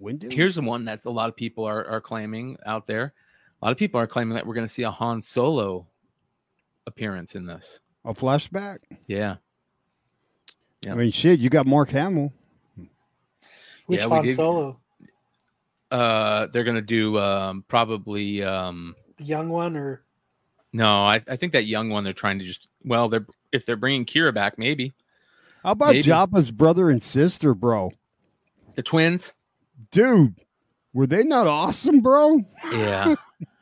When 0.00 0.16
do 0.16 0.28
here's 0.30 0.54
the 0.54 0.62
one 0.62 0.84
that 0.86 1.04
a 1.04 1.10
lot 1.10 1.28
of 1.28 1.36
people 1.36 1.64
are, 1.64 1.84
are 1.86 2.00
claiming 2.00 2.56
out 2.66 2.86
there. 2.86 3.12
A 3.60 3.64
lot 3.66 3.72
of 3.72 3.78
people 3.78 4.00
are 4.00 4.06
claiming 4.06 4.34
that 4.34 4.46
we're 4.46 4.54
going 4.54 4.66
to 4.66 4.72
see 4.72 4.82
a 4.84 4.90
Han 4.90 5.20
Solo 5.22 5.86
appearance 6.86 7.34
in 7.34 7.44
this. 7.46 7.80
a 8.04 8.14
flashback? 8.14 8.78
Yeah, 9.06 9.36
Yeah. 10.82 10.92
I 10.92 10.94
mean, 10.96 11.10
shit, 11.12 11.38
you 11.40 11.50
got 11.50 11.66
Mark 11.66 11.90
Hamill. 11.90 12.32
Which 13.86 14.00
Yeah, 14.00 14.08
Han 14.08 14.24
did- 14.24 14.36
Solo? 14.36 14.80
uh, 15.90 16.46
they're 16.46 16.64
going 16.64 16.76
to 16.76 16.82
do 16.82 17.18
um, 17.18 17.64
probably 17.68 18.42
um, 18.42 18.94
The 19.18 19.24
young 19.24 19.48
one 19.50 19.76
or 19.76 20.02
no. 20.72 20.88
I, 21.04 21.20
I 21.28 21.36
think 21.36 21.52
that 21.52 21.66
young 21.66 21.90
one 21.90 22.04
they're 22.04 22.12
trying 22.12 22.38
to 22.38 22.44
just 22.44 22.68
well, 22.84 23.08
they're 23.08 23.26
if 23.52 23.66
they're 23.66 23.76
bringing 23.76 24.06
Qi'ra 24.06 24.32
back, 24.32 24.56
maybe 24.56 24.94
How 25.62 25.72
about 25.72 25.92
Maybe. 25.94 26.04
Jabba's 26.08 26.50
brother 26.50 26.88
and 26.90 27.02
sister, 27.02 27.52
bro? 27.54 27.92
the 28.76 28.82
twins. 28.82 29.32
Dude, 29.90 30.34
were 30.92 31.06
they 31.06 31.24
not 31.24 31.46
awesome, 31.46 32.00
bro? 32.00 32.40
Yeah, 32.72 33.14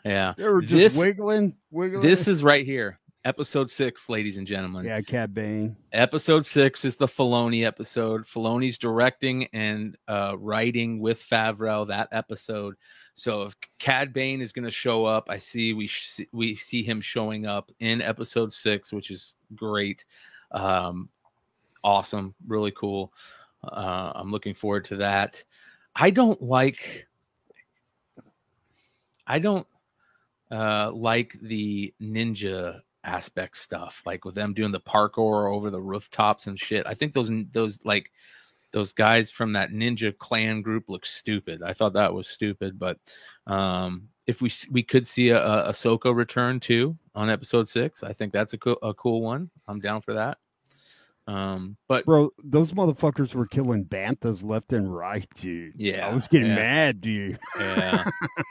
yeah. 0.04 0.35
They 0.37 0.48
were 0.48 0.61
just 0.62 0.72
This- 0.74 0.96
wiggling, 0.96 1.54
wiggling. 1.70 2.02
This 2.02 2.26
is 2.28 2.42
right 2.42 2.64
here, 2.64 2.98
episode 3.24 3.70
six, 3.70 4.09
ladies 4.09 4.37
and 4.37 4.46
gentlemen. 4.46 4.85
yeah, 4.87 5.00
Cad 5.00 5.35
Bane. 5.35 5.76
Episode 5.92 6.44
six 6.46 6.85
is 6.85 6.96
the 6.96 7.07
Filoni 7.07 7.64
episode. 7.66 8.24
Filoni's 8.24 8.78
directing 8.78 9.46
and 9.52 9.96
uh, 10.09 10.35
writing 10.38 10.98
with 11.00 11.22
Favreau 11.22 11.87
that 11.88 12.09
episode. 12.12 12.74
So 13.14 13.42
if 13.42 13.57
Cad 13.78 14.12
Bane 14.12 14.40
is 14.40 14.52
going 14.52 14.64
to 14.64 14.70
show 14.70 15.04
up, 15.04 15.26
I 15.28 15.38
see 15.38 15.74
we 15.74 15.87
sh- 15.88 16.20
we 16.33 16.54
see 16.54 16.83
him 16.83 17.00
showing 17.00 17.46
up 17.46 17.70
in 17.81 18.00
episode 18.00 18.52
six, 18.52 18.92
which 18.92 19.11
is 19.11 19.35
great, 19.57 20.04
um, 20.52 21.09
awesome, 21.85 22.35
really 22.46 22.70
cool. 22.70 23.12
Uh, 23.64 24.12
I'm 24.14 24.31
looking 24.31 24.54
forward 24.54 24.85
to 24.87 24.96
that. 24.96 25.42
I 25.98 26.11
don't 26.11 26.40
like. 26.40 27.06
I 29.26 29.38
don't 29.40 29.66
uh, 30.50 30.92
like 30.92 31.37
the 31.42 31.92
ninja 32.00 32.80
aspect 33.04 33.56
stuff, 33.56 34.02
like 34.06 34.24
with 34.24 34.34
them 34.34 34.54
doing 34.54 34.72
the 34.72 34.80
parkour 34.80 35.52
over 35.52 35.70
the 35.70 35.80
rooftops 35.80 36.46
and 36.46 36.58
shit. 36.58 36.87
I 36.87 36.94
think 36.94 37.12
those 37.12 37.30
those 37.52 37.80
like 37.84 38.12
those 38.70 38.92
guys 38.92 39.30
from 39.30 39.52
that 39.54 39.70
ninja 39.70 40.16
clan 40.16 40.62
group 40.62 40.84
look 40.88 41.04
stupid. 41.04 41.62
I 41.62 41.72
thought 41.72 41.94
that 41.94 42.14
was 42.14 42.28
stupid, 42.28 42.78
but 42.78 42.98
um, 43.46 44.08
if 44.26 44.40
we 44.40 44.52
we 44.70 44.82
could 44.82 45.06
see 45.06 45.30
a, 45.30 45.44
a 45.44 45.70
Ahsoka 45.70 46.14
return 46.14 46.61
too 46.61 46.96
on 47.14 47.28
episode 47.28 47.68
six, 47.68 48.04
I 48.04 48.12
think 48.12 48.32
that's 48.32 48.52
a 48.52 48.58
cool 48.58 48.78
a 48.82 48.94
cool 48.94 49.20
one. 49.20 49.50
I'm 49.66 49.80
down 49.80 50.00
for 50.00 50.14
that. 50.14 50.38
Um, 51.29 51.77
but 51.88 52.07
Bro, 52.07 52.31
those 52.43 52.73
motherfuckers 52.73 53.35
were 53.35 53.47
killing 53.47 53.85
banthas 53.85 54.43
left 54.43 54.73
and 54.73 54.93
right, 54.95 55.27
dude. 55.37 55.75
Yeah, 55.77 56.09
I 56.09 56.14
was 56.14 56.27
getting 56.27 56.49
yeah. 56.49 56.55
mad, 56.55 57.01
dude. 57.03 57.38
yeah, 57.61 58.09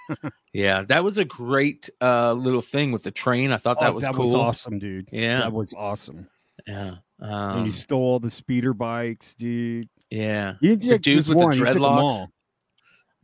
yeah, 0.54 0.84
that 0.84 1.04
was 1.04 1.18
a 1.18 1.26
great 1.26 1.90
uh, 2.02 2.34
little 2.34 2.62
thing 2.62 2.92
with 2.92 3.02
the 3.02 3.10
train. 3.12 3.52
I 3.52 3.58
thought 3.58 3.80
that 3.80 3.90
Oh, 3.90 3.94
was 3.94 4.04
that 4.04 4.14
cool. 4.14 4.26
was 4.26 4.36
awesome, 4.36 4.78
dude. 4.78 5.10
Yeah, 5.12 5.40
That 5.40 5.54
was 5.54 5.74
awesome. 5.74 6.28
yeah, 6.68 6.96
and 7.20 7.34
um, 7.34 7.66
you 7.66 7.72
stole 7.72 8.02
all 8.04 8.20
the 8.20 8.30
speeder 8.30 8.74
bikes, 8.76 9.34
dude. 9.34 9.90
yeah. 10.12 10.54
You 10.62 10.76
The 10.76 11.00
dudes 11.00 11.26
just 11.26 11.30
with 11.30 11.40
the 11.40 11.44
one, 11.46 11.58
them 11.58 11.68
dreadlocks. 11.68 12.28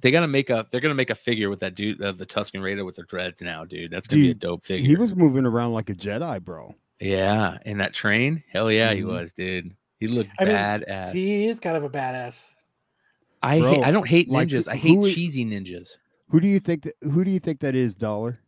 They 0.02 0.10
gotta 0.12 0.28
make 0.28 0.50
a. 0.50 0.66
They're 0.72 0.82
gonna 0.82 0.96
make 0.96 1.12
a 1.12 1.16
figure 1.16 1.50
with 1.50 1.60
that 1.62 1.76
dude 1.76 2.02
of 2.02 2.18
the 2.18 2.26
Tusken 2.26 2.62
Raider 2.62 2.84
with 2.84 2.96
the 2.98 3.04
dreads 3.04 3.42
now, 3.42 3.63
dude. 3.66 3.92
That's 3.92 4.06
gonna 4.08 4.24
be 4.24 4.32
a 4.32 4.34
dope 4.34 4.66
figure. 4.66 4.86
He 4.86 4.96
was 4.98 5.16
moving 5.16 5.46
around 5.46 5.72
like 5.74 5.89
a 5.89 5.94
Jedi, 5.94 6.44
bro. 6.44 6.76
Yeah, 6.99 7.58
in 7.65 7.77
that 7.79 7.93
train. 7.93 8.43
Hell 8.51 8.71
yeah, 8.71 8.93
he 8.93 9.01
Mhm. 9.01 9.08
was, 9.08 9.34
dude. 9.34 9.75
He 9.99 10.08
looked 10.08 10.29
I 10.39 10.45
mean, 10.45 10.53
badass. 10.56 11.12
he 11.13 11.45
is 11.47 11.60
kind 11.60 11.75
of 11.77 11.84
a 11.84 11.89
badass. 11.89 12.49
I 13.41 13.60
Bro, 13.60 13.73
hate, 13.75 13.84
I 13.84 13.91
don't 13.91 14.08
hate 14.08 14.29
like, 14.29 14.47
ninjas. 14.47 14.67
I 14.67 14.75
hate 14.75 14.99
is- 14.99 15.13
cheesy 15.13 15.45
ninjas. 15.45 15.89
Who 16.29 16.39
do 16.39 16.47
you 16.47 16.60
think 16.60 16.84
that 16.84 16.95
who 17.01 17.23
do 17.23 17.32
you 17.32 17.39
think 17.39 17.60
that 17.60 17.75
is, 17.75 17.95
Dollar? 17.95 18.39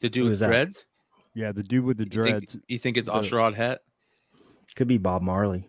The 0.00 0.08
dude 0.10 0.16
Who 0.22 0.24
with 0.24 0.32
is 0.34 0.38
that? 0.40 0.48
dreads. 0.48 0.84
Yeah, 1.34 1.52
the 1.52 1.62
dude 1.62 1.84
with 1.84 1.96
the 1.98 2.04
You 2.04 2.10
dreads. 2.10 2.52
think, 2.52 2.64
you 2.68 2.78
think 2.78 2.96
it's 2.96 3.06
The- 3.06 3.12
A'Sharad 3.12 3.54
Hett? 3.54 3.78
could 4.74 4.88
be 4.88 4.98
Bob 4.98 5.22
Marley. 5.22 5.68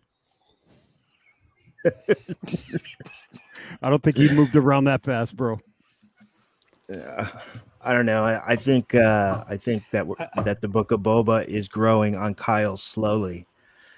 I 3.81 3.89
don't 3.89 4.01
think 4.01 4.17
he 4.17 4.29
moved 4.31 4.55
around 4.55 4.85
that 4.85 5.03
fast, 5.03 5.35
bro. 5.35 5.59
Yeah. 6.89 7.29
I 7.83 7.93
don't 7.93 8.05
know. 8.05 8.23
I, 8.23 8.51
I 8.53 8.55
think 8.55 8.95
uh, 8.95 9.43
I 9.47 9.57
think 9.57 9.83
that 9.91 10.07
we're, 10.07 10.15
that 10.43 10.61
the 10.61 10.67
book 10.67 10.91
of 10.91 11.01
Boba 11.01 11.45
is 11.45 11.67
growing 11.67 12.15
on 12.15 12.33
Kyle 12.33 12.77
slowly 12.77 13.45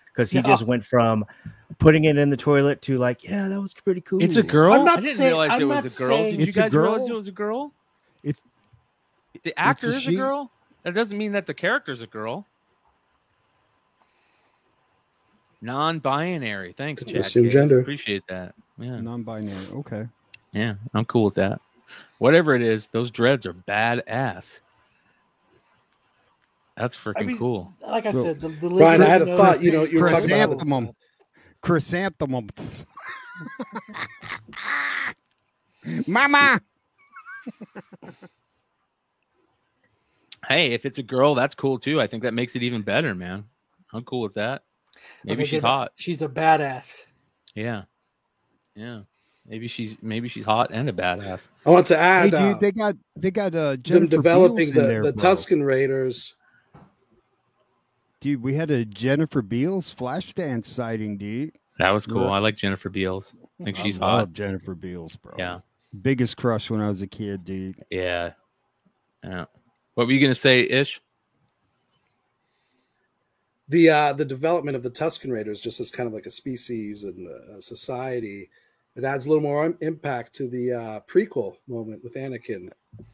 because 0.08 0.32
he 0.32 0.38
Yeah. 0.40 0.44
just 0.44 0.64
went 0.64 0.84
from 0.84 1.26
putting 1.78 2.06
it 2.06 2.18
in 2.18 2.30
the 2.30 2.38
toilet 2.38 2.82
to 2.84 2.98
like, 2.98 3.24
yeah, 3.24 3.48
that 3.48 3.62
was 3.62 3.74
pretty 3.74 4.02
cool. 4.02 4.24
It's 4.24 4.38
a 4.38 4.44
girl. 4.44 4.74
I'm 4.74 4.86
not 4.86 5.00
I 5.00 5.02
didn't 5.02 5.18
saying- 5.18 5.30
realize 5.30 5.52
I'm 5.52 5.62
it 5.62 5.66
not 5.66 5.84
was 5.84 5.96
a 5.96 6.00
girl. 6.00 6.18
Did 6.18 6.48
you 6.48 6.52
guys 6.54 6.74
realize 6.74 7.08
it 7.08 7.14
was 7.14 7.28
a 7.28 7.32
girl? 7.32 7.72
It's 8.24 8.42
The 9.44 9.58
actor 9.60 9.90
a 9.90 9.94
is 9.94 10.08
a 10.08 10.14
girl. 10.14 10.52
That 10.84 10.94
doesn't 10.94 11.18
mean 11.18 11.32
that 11.34 11.46
the 11.46 11.54
character's 11.54 12.02
a 12.02 12.08
girl. 12.08 12.46
Non-binary. 15.62 16.74
Thanks, 16.74 17.04
Just 17.04 17.14
Chad. 17.14 17.22
assume 17.26 17.50
gender. 17.50 17.80
Appreciate 17.80 18.24
that. 18.28 18.54
Yeah, 18.78 19.00
non-binary. 19.00 19.68
Okay. 19.74 20.08
yeah, 20.52 20.76
I'm 20.94 21.06
cool 21.06 21.26
with 21.26 21.36
that. 21.36 21.60
Whatever 22.18 22.56
it 22.56 22.62
is, 22.62 22.88
those 22.88 23.12
dreads 23.12 23.46
are 23.46 23.54
badass. 23.54 24.60
That's 26.78 26.96
freaking 26.98 27.28
mean, 27.28 27.38
cool. 27.38 27.74
Like 27.82 28.06
I 28.06 28.12
So- 28.12 28.24
said, 28.24 28.40
the, 28.40 28.50
the 28.50 28.70
Brian, 28.70 29.02
I 29.02 29.06
had 29.06 29.22
a 29.22 29.38
thought, 29.38 29.62
you 29.62 29.72
know, 29.72 29.84
you 29.84 30.02
were 30.02 30.10
talking 30.10 30.32
about- 30.32 30.50
Chrysanthemum. 30.50 30.92
Chrysanthemum. 31.62 32.50
Mama. 36.08 36.60
Hey, 40.48 40.74
if 40.74 40.86
it's 40.86 40.98
a 41.00 41.04
girl, 41.04 41.34
that's 41.36 41.56
cool 41.56 41.80
too. 41.80 42.00
I 42.02 42.08
think 42.08 42.24
that 42.24 42.34
makes 42.34 42.56
it 42.56 42.64
even 42.64 42.82
better, 42.82 43.16
man. 43.16 43.46
I'm 43.94 44.04
cool 44.04 44.22
with 44.22 44.34
that. 44.36 44.64
Maybe 45.24 45.44
Okay, 45.44 45.50
she's 45.52 45.62
hot. 45.62 45.92
She's 45.96 46.22
a 46.22 46.28
badass. 46.28 47.04
Yeah, 47.56 47.84
yeah. 48.76 49.02
Maybe 49.48 49.68
she's 49.68 49.98
maybe 50.02 50.28
she's 50.28 50.46
hot 50.46 50.72
and 50.72 50.90
a 50.90 50.94
badass. 50.94 51.50
I 51.66 51.70
want 51.70 51.86
to 51.88 51.96
Hey, 51.96 52.02
add 52.02 52.32
dude, 52.32 52.34
uh, 52.40 52.58
they 52.60 52.72
got 52.72 52.96
they 53.16 53.32
got 53.32 53.54
uh 53.54 53.78
them 53.84 54.08
developing 54.08 54.56
Beals 54.58 54.70
in 54.70 54.76
the, 54.82 54.88
there, 54.88 55.04
the. 55.04 55.14
Tusken 55.14 55.64
Raiders. 55.66 56.36
Dude, 58.22 58.42
we 58.42 58.56
had 58.56 58.72
a 58.72 58.86
Jennifer 58.86 59.42
Beals 59.44 59.94
Flashdance 59.94 60.66
sighting, 60.66 61.18
dude. 61.18 61.52
That 61.78 61.92
was 61.92 62.08
cool. 62.08 62.24
Yeah. 62.24 62.32
I 62.32 62.40
like 62.40 62.56
Jennifer 62.56 62.90
Beals. 62.90 63.36
I 63.62 63.66
think 63.66 63.78
she's 63.78 63.98
I 64.00 64.06
hot. 64.06 64.18
love 64.18 64.34
Jennifer 64.34 64.74
Beals, 64.74 65.16
bro. 65.18 65.36
Yeah, 65.38 65.60
Biggest 66.02 66.38
crush 66.38 66.70
when 66.72 66.82
I 66.82 66.88
was 66.88 67.02
a 67.04 67.08
kid, 67.08 67.44
dude. 67.44 67.76
yeah, 67.92 68.32
yeah. 69.24 69.46
What 69.94 70.08
were 70.08 70.14
you 70.14 70.20
gonna 70.22 70.34
say, 70.36 70.62
Ish? 70.62 71.02
the 73.68 73.90
uh 73.90 74.14
the 74.14 74.26
development 74.26 74.76
of 74.78 74.84
the 74.84 74.92
Tusken 74.92 75.32
Raiders 75.32 75.60
just 75.62 75.80
as 75.80 75.90
kind 75.92 76.08
of 76.08 76.14
like 76.14 76.26
a 76.26 76.32
species 76.32 77.04
and 77.04 77.28
a 77.28 77.62
society. 77.62 78.50
It 78.96 79.04
adds 79.04 79.26
a 79.26 79.30
little 79.30 79.42
more 79.44 79.76
impact 79.82 80.34
to 80.36 80.48
the 80.48 80.72
uh 80.74 81.00
prequel 81.10 81.56
moment 81.68 82.04
with 82.04 82.16
Anakin 82.16 82.70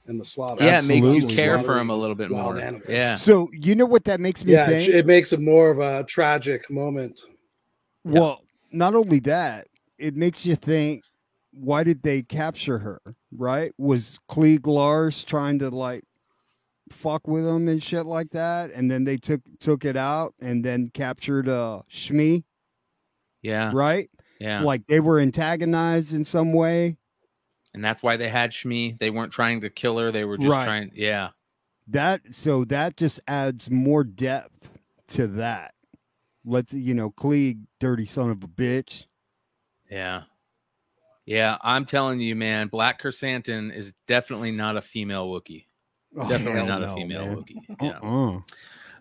and 0.06 0.20
the 0.20 0.26
slaughter. 0.26 0.64
Yeah, 0.64 0.80
it 0.80 0.86
makes 0.86 1.08
you 1.08 1.28
care 1.28 1.58
for 1.60 1.78
him 1.78 1.90
a 1.90 1.96
little 1.96 2.16
bit 2.16 2.30
more. 2.30 2.60
animals. 2.60 2.86
Yeah, 2.88 3.16
So 3.16 3.50
you 3.52 3.76
know 3.76 3.86
what 3.86 4.04
that 4.06 4.20
makes 4.20 4.46
me 4.46 4.54
Yeah, 4.54 4.70
it, 4.70 4.74
think? 4.74 4.92
sh- 4.92 4.96
it 4.96 5.06
makes 5.08 5.34
it 5.34 5.40
more 5.40 5.72
of 5.72 5.80
a 5.80 6.04
tragic 6.04 6.70
moment. 6.70 7.20
Yeah. 8.06 8.20
Well, 8.20 8.42
not 8.72 8.94
only 8.94 9.20
that, 9.22 9.68
it 9.98 10.16
makes 10.16 10.46
you 10.46 10.56
think 10.56 11.04
why 11.54 11.84
did 11.84 12.02
they 12.04 12.22
capture 12.22 12.78
her? 12.78 13.02
Right? 13.36 13.74
Was 13.78 14.20
Cliegg 14.30 14.68
Lars 14.68 15.24
trying 15.24 15.60
to 15.60 15.70
like 15.70 16.04
fuck 16.92 17.28
with 17.28 17.44
them 17.44 17.68
and 17.68 17.82
shit 17.82 18.06
like 18.06 18.30
that? 18.32 18.70
And 18.72 18.90
then 18.90 19.04
they 19.04 19.18
took 19.18 19.42
took 19.60 19.84
it 19.84 19.98
out 19.98 20.36
and 20.40 20.64
then 20.64 20.90
captured 20.94 21.50
uh 21.50 21.82
Shmi, 21.92 22.44
yeah, 23.42 23.72
right? 23.74 24.10
Yeah. 24.42 24.62
Like 24.62 24.88
they 24.88 25.00
were 25.00 25.20
antagonized 25.20 26.14
in 26.16 26.24
some 26.24 26.52
way. 26.52 26.98
And 27.76 27.84
that's 27.84 28.02
why 28.02 28.18
they 28.18 28.28
had 28.28 28.52
Shmi. 28.52 28.98
They 28.98 29.12
weren't 29.12 29.32
trying 29.32 29.62
to 29.62 29.70
kill 29.70 29.98
her. 30.00 30.12
They 30.12 30.26
were 30.26 30.38
just 30.38 30.50
Right. 30.50 30.66
trying. 30.66 30.92
Yeah, 30.96 31.30
That 31.88 32.22
so 32.34 32.66
that 32.66 32.98
just 32.98 33.20
adds 33.28 33.70
more 33.70 34.04
depth 34.04 34.78
to 35.10 35.28
that. 35.28 35.74
Let's 36.44 36.74
you 36.74 36.94
know, 36.96 37.12
Cliegg, 37.12 37.60
dirty 37.80 38.06
son 38.06 38.32
of 38.32 38.44
a 38.44 38.48
bitch. 38.48 39.06
yeah, 39.90 40.24
yeah. 41.26 41.58
I'm 41.62 41.86
telling 41.86 42.20
you, 42.20 42.36
man. 42.36 42.68
Black 42.68 43.00
Chrysanthemum 43.00 43.70
is 43.72 43.94
definitely 44.08 44.52
not 44.52 44.76
a 44.76 44.82
female 44.82 45.30
Wookiee. 45.30 45.66
Oh, 46.18 46.28
Definitely 46.28 46.64
not 46.64 46.82
no, 46.82 46.92
a 46.92 46.96
female 46.96 47.26
man. 47.26 47.36
Wookiee. 47.38 47.76
Yeah. 47.82 48.00
Uh-uh. 48.00 48.40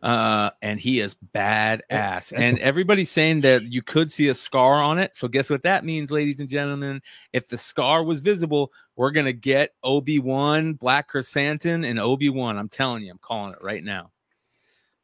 Uh, 0.02 0.50
and 0.62 0.80
he 0.80 1.00
is 1.00 1.14
badass. 1.34 2.32
And 2.34 2.58
everybody's 2.58 3.10
saying 3.10 3.42
that 3.42 3.64
you 3.64 3.82
could 3.82 4.10
see 4.10 4.28
a 4.28 4.34
scar 4.34 4.74
on 4.82 4.98
it. 4.98 5.14
So 5.14 5.28
guess 5.28 5.50
what 5.50 5.62
that 5.64 5.84
means, 5.84 6.10
ladies 6.10 6.40
and 6.40 6.48
gentlemen? 6.48 7.02
If 7.32 7.48
the 7.48 7.58
scar 7.58 8.02
was 8.02 8.20
visible, 8.20 8.72
we're 8.96 9.10
gonna 9.10 9.32
get 9.32 9.74
Obi 9.82 10.18
Wan, 10.18 10.74
Black 10.74 11.08
Chrysanthemum, 11.08 11.84
and 11.84 11.98
Obi 11.98 12.28
Wan. 12.30 12.58
I'm 12.58 12.68
telling 12.68 13.04
you, 13.04 13.10
I'm 13.10 13.18
calling 13.18 13.52
it 13.52 13.62
right 13.62 13.84
now. 13.84 14.10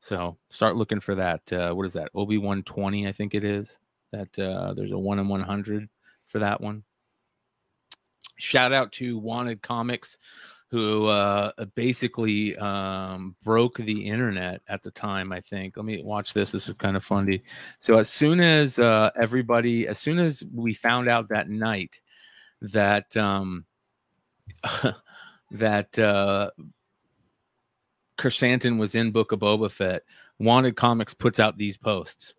So 0.01 0.37
start 0.51 0.77
looking 0.77 1.01
for 1.01 1.15
that. 1.17 1.53
Uh, 1.53 1.73
what 1.73 1.87
is 1.87 1.95
that? 1.95 2.11
Obi 2.15 2.39
Wan 2.39 2.63
20, 2.63 3.09
I 3.09 3.13
think 3.13 3.35
it 3.35 3.45
is. 3.45 3.79
That 4.13 4.39
uh, 4.39 4.73
there's 4.75 4.93
a 4.93 4.99
one 4.99 5.19
in 5.19 5.29
100 5.29 5.89
for 6.27 6.39
that 6.39 6.61
one. 6.61 6.85
Shout 8.39 8.73
out 8.73 8.93
to 8.93 9.19
Wanted 9.19 9.63
Comics 9.63 10.19
who 10.71 11.07
uh, 11.07 11.53
basically 11.75 12.57
um, 12.57 13.37
broke 13.45 13.79
the 13.79 14.07
internet 14.07 14.61
at 14.69 14.83
the 14.83 14.91
time. 14.91 15.33
I 15.33 15.41
think. 15.41 15.77
Let 15.77 15.87
me 15.87 16.03
watch 16.03 16.33
this. 16.33 16.51
This 16.51 16.69
is 16.69 16.75
kind 16.75 16.97
of 16.97 17.05
funny. 17.05 17.43
So 17.79 17.99
as 17.99 18.11
soon 18.11 18.41
as 18.41 18.79
uh, 18.79 19.11
everybody, 19.21 19.87
as 19.87 19.99
soon 19.99 20.19
as 20.19 20.43
we 20.53 20.75
found 20.75 21.09
out 21.09 21.29
that 21.29 21.49
night 21.49 22.01
that 22.63 23.17
um, 23.17 23.65
that 25.53 25.99
uh, 25.99 26.51
Chrysanthemum 28.19 28.79
was 28.79 28.95
in 28.95 29.13
Book 29.13 29.33
of 29.33 29.41
Boba 29.41 29.71
Fett, 29.71 30.03
Wanted 30.39 30.77
Comics 30.77 31.15
puts 31.15 31.39
out 31.39 31.57
these 31.57 31.77
posts. 31.77 32.35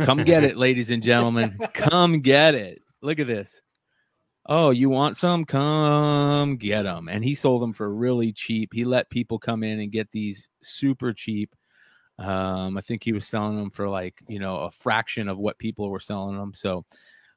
Come 0.00 0.24
get 0.24 0.44
it, 0.44 0.56
ladies 0.56 0.90
and 0.90 1.02
gentlemen. 1.02 1.58
Come 1.74 2.20
get 2.20 2.54
it. 2.54 2.82
Look 3.02 3.18
at 3.18 3.26
this. 3.26 3.60
Oh, 4.50 4.70
you 4.70 4.88
want 4.88 5.16
some? 5.16 5.44
Come 5.44 6.56
get 6.56 6.84
them. 6.84 7.08
And 7.08 7.22
he 7.22 7.34
sold 7.34 7.60
them 7.60 7.74
for 7.74 7.94
really 7.94 8.32
cheap. 8.32 8.72
He 8.72 8.84
let 8.84 9.10
people 9.10 9.38
come 9.38 9.62
in 9.62 9.80
and 9.80 9.92
get 9.92 10.10
these 10.10 10.48
super 10.62 11.12
cheap. 11.12 11.54
Um, 12.18 12.76
I 12.78 12.80
think 12.80 13.04
he 13.04 13.12
was 13.12 13.26
selling 13.26 13.56
them 13.56 13.70
for 13.70 13.88
like, 13.88 14.14
you 14.26 14.38
know, 14.38 14.56
a 14.60 14.70
fraction 14.70 15.28
of 15.28 15.38
what 15.38 15.58
people 15.58 15.90
were 15.90 16.00
selling 16.00 16.36
them. 16.36 16.52
So 16.54 16.84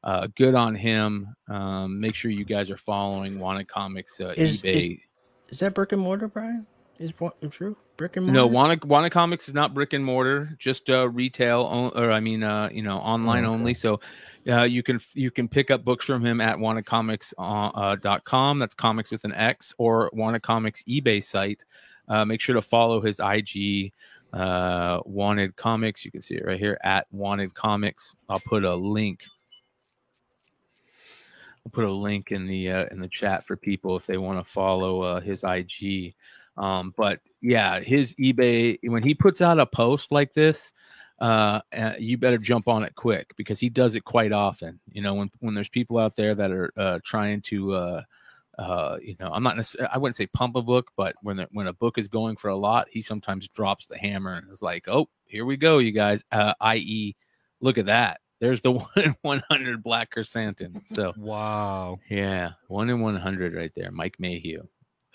uh, 0.04 0.28
good 0.38 0.56
on 0.56 0.74
him. 0.74 1.36
Um, 1.50 2.00
make 2.00 2.15
sure 2.15 2.32
you 2.32 2.45
guys 2.45 2.71
are 2.71 2.78
following 2.78 3.39
Wanted 3.39 3.67
Comics 3.67 4.19
uh, 4.21 4.34
Is- 4.38 4.62
eBay. 4.62 5.02
Is 5.50 5.60
that 5.60 5.74
brick 5.76 5.91
and 5.91 6.02
mortar, 6.02 6.30
Brian? 6.30 6.65
Is 6.97 7.12
what 7.17 7.36
is 7.41 7.52
true? 7.52 7.76
Brick 7.97 8.15
and 8.15 8.26
mortar? 8.28 8.39
No, 8.39 8.47
Wanted, 8.47 8.86
Wanted 8.86 9.10
Comics 9.12 9.50
is 9.50 9.54
not 9.54 9.74
brick 9.74 9.91
and 9.91 10.06
mortar, 10.06 10.56
just 10.58 10.89
uh, 10.89 11.10
retail, 11.10 11.63
on- 11.63 11.91
or 11.93 12.10
I 12.12 12.21
mean, 12.21 12.41
uh, 12.41 12.69
you 12.71 12.82
know, 12.84 12.97
online 13.00 13.43
Oh, 13.43 13.50
okay. 13.50 13.60
only. 13.60 13.74
So 13.74 14.00
uh, 14.47 14.63
you 14.63 14.84
can 14.84 14.99
you 15.13 15.32
can 15.32 15.47
pick 15.47 15.71
up 15.71 15.84
books 15.84 16.06
from 16.06 16.25
him 16.25 16.41
at 16.41 16.58
wantedcomics.com. 16.58 17.71
Uh, 17.75 18.19
com. 18.19 18.60
That's 18.60 18.73
comics 18.73 19.12
with 19.12 19.23
an 19.23 19.34
X 19.34 19.73
or 19.77 20.10
Wanted 20.13 20.41
Comics 20.41 20.84
eBay 20.84 21.23
site. 21.23 21.63
Uh, 22.08 22.25
make 22.25 22.41
sure 22.41 22.56
to 22.56 22.62
follow 22.62 23.01
his 23.01 23.19
IG, 23.19 23.93
uh, 24.34 24.99
Wanted 25.06 25.56
Comics. 25.56 26.04
You 26.04 26.12
can 26.12 26.21
see 26.21 26.36
it 26.36 26.45
right 26.45 26.60
here 26.60 26.80
at 26.84 27.08
Wanted 27.12 27.54
Comics. 27.54 28.15
I'll 28.30 28.39
put 28.39 28.63
a 28.63 28.75
link. 28.75 29.21
I'll 31.65 31.71
put 31.71 31.86
a 31.86 31.91
link 31.91 32.32
in 32.32 32.47
the 32.47 32.71
uh, 32.71 32.86
in 32.91 32.99
the 32.99 33.10
chat 33.10 33.45
for 33.45 33.56
people 33.56 33.95
if 33.95 34.06
they 34.06 34.17
want 34.17 34.45
to 34.45 34.51
follow 34.51 35.01
uh, 35.01 35.21
his 35.21 35.43
IG. 35.43 36.15
Um, 36.58 36.93
but 36.97 37.19
yeah, 37.41 37.80
his 37.80 38.15
eBay 38.15 38.80
when 38.84 39.04
he 39.04 39.13
puts 39.13 39.41
out 39.41 39.60
a 39.60 39.65
post 39.65 40.12
like 40.12 40.34
this, 40.34 40.73
uh, 41.22 41.62
uh, 41.78 41.94
you 42.00 42.18
better 42.18 42.38
jump 42.40 42.68
on 42.68 42.84
it 42.84 42.96
quick 42.96 43.32
because 43.38 43.60
he 43.60 43.70
does 43.70 43.96
it 43.96 44.04
quite 44.04 44.32
often. 44.34 44.80
You 44.92 45.02
know, 45.04 45.14
when 45.14 45.30
when 45.40 45.54
there's 45.54 45.70
people 45.70 45.98
out 46.00 46.16
there 46.16 46.34
that 46.36 46.52
are 46.52 46.72
uh, 46.76 47.00
trying 47.06 47.42
to, 47.44 47.74
uh, 47.74 48.02
uh, 48.58 48.98
you 49.02 49.16
know, 49.20 49.32
I'm 49.32 49.44
not 49.44 49.56
necessarily, 49.56 49.92
I 49.94 49.98
wouldn't 50.00 50.16
say 50.16 50.26
pump 50.28 50.56
a 50.56 50.62
book, 50.62 50.90
but 50.98 51.16
when 51.22 51.38
the, 51.38 51.48
when 51.52 51.68
a 51.68 51.74
book 51.74 51.98
is 51.98 52.08
going 52.08 52.36
for 52.38 52.50
a 52.50 52.56
lot, 52.58 52.88
he 52.90 53.02
sometimes 53.02 53.48
drops 53.48 53.86
the 53.86 53.98
hammer 53.98 54.34
and 54.34 54.50
is 54.52 54.64
like, 54.64 54.88
"Oh, 54.88 55.10
here 55.26 55.46
we 55.46 55.58
go, 55.58 55.78
you 55.78 55.92
guys." 55.92 56.24
Uh, 56.32 56.54
i.e., 56.60 57.16
look 57.62 57.78
at 57.78 57.86
that. 57.86 58.20
There's 58.40 58.64
the 58.64 58.72
one 58.72 58.88
in 58.96 59.16
100 59.22 59.84
Black 59.84 60.10
Chrysanthemum. 60.10 60.82
So 60.88 61.14
Wow. 61.16 62.00
yeah, 62.10 62.54
one 62.68 62.90
in 62.90 63.00
100 63.00 63.54
right 63.54 63.72
there. 63.76 63.92
Mike 63.92 64.16
Mayhew. 64.20 64.64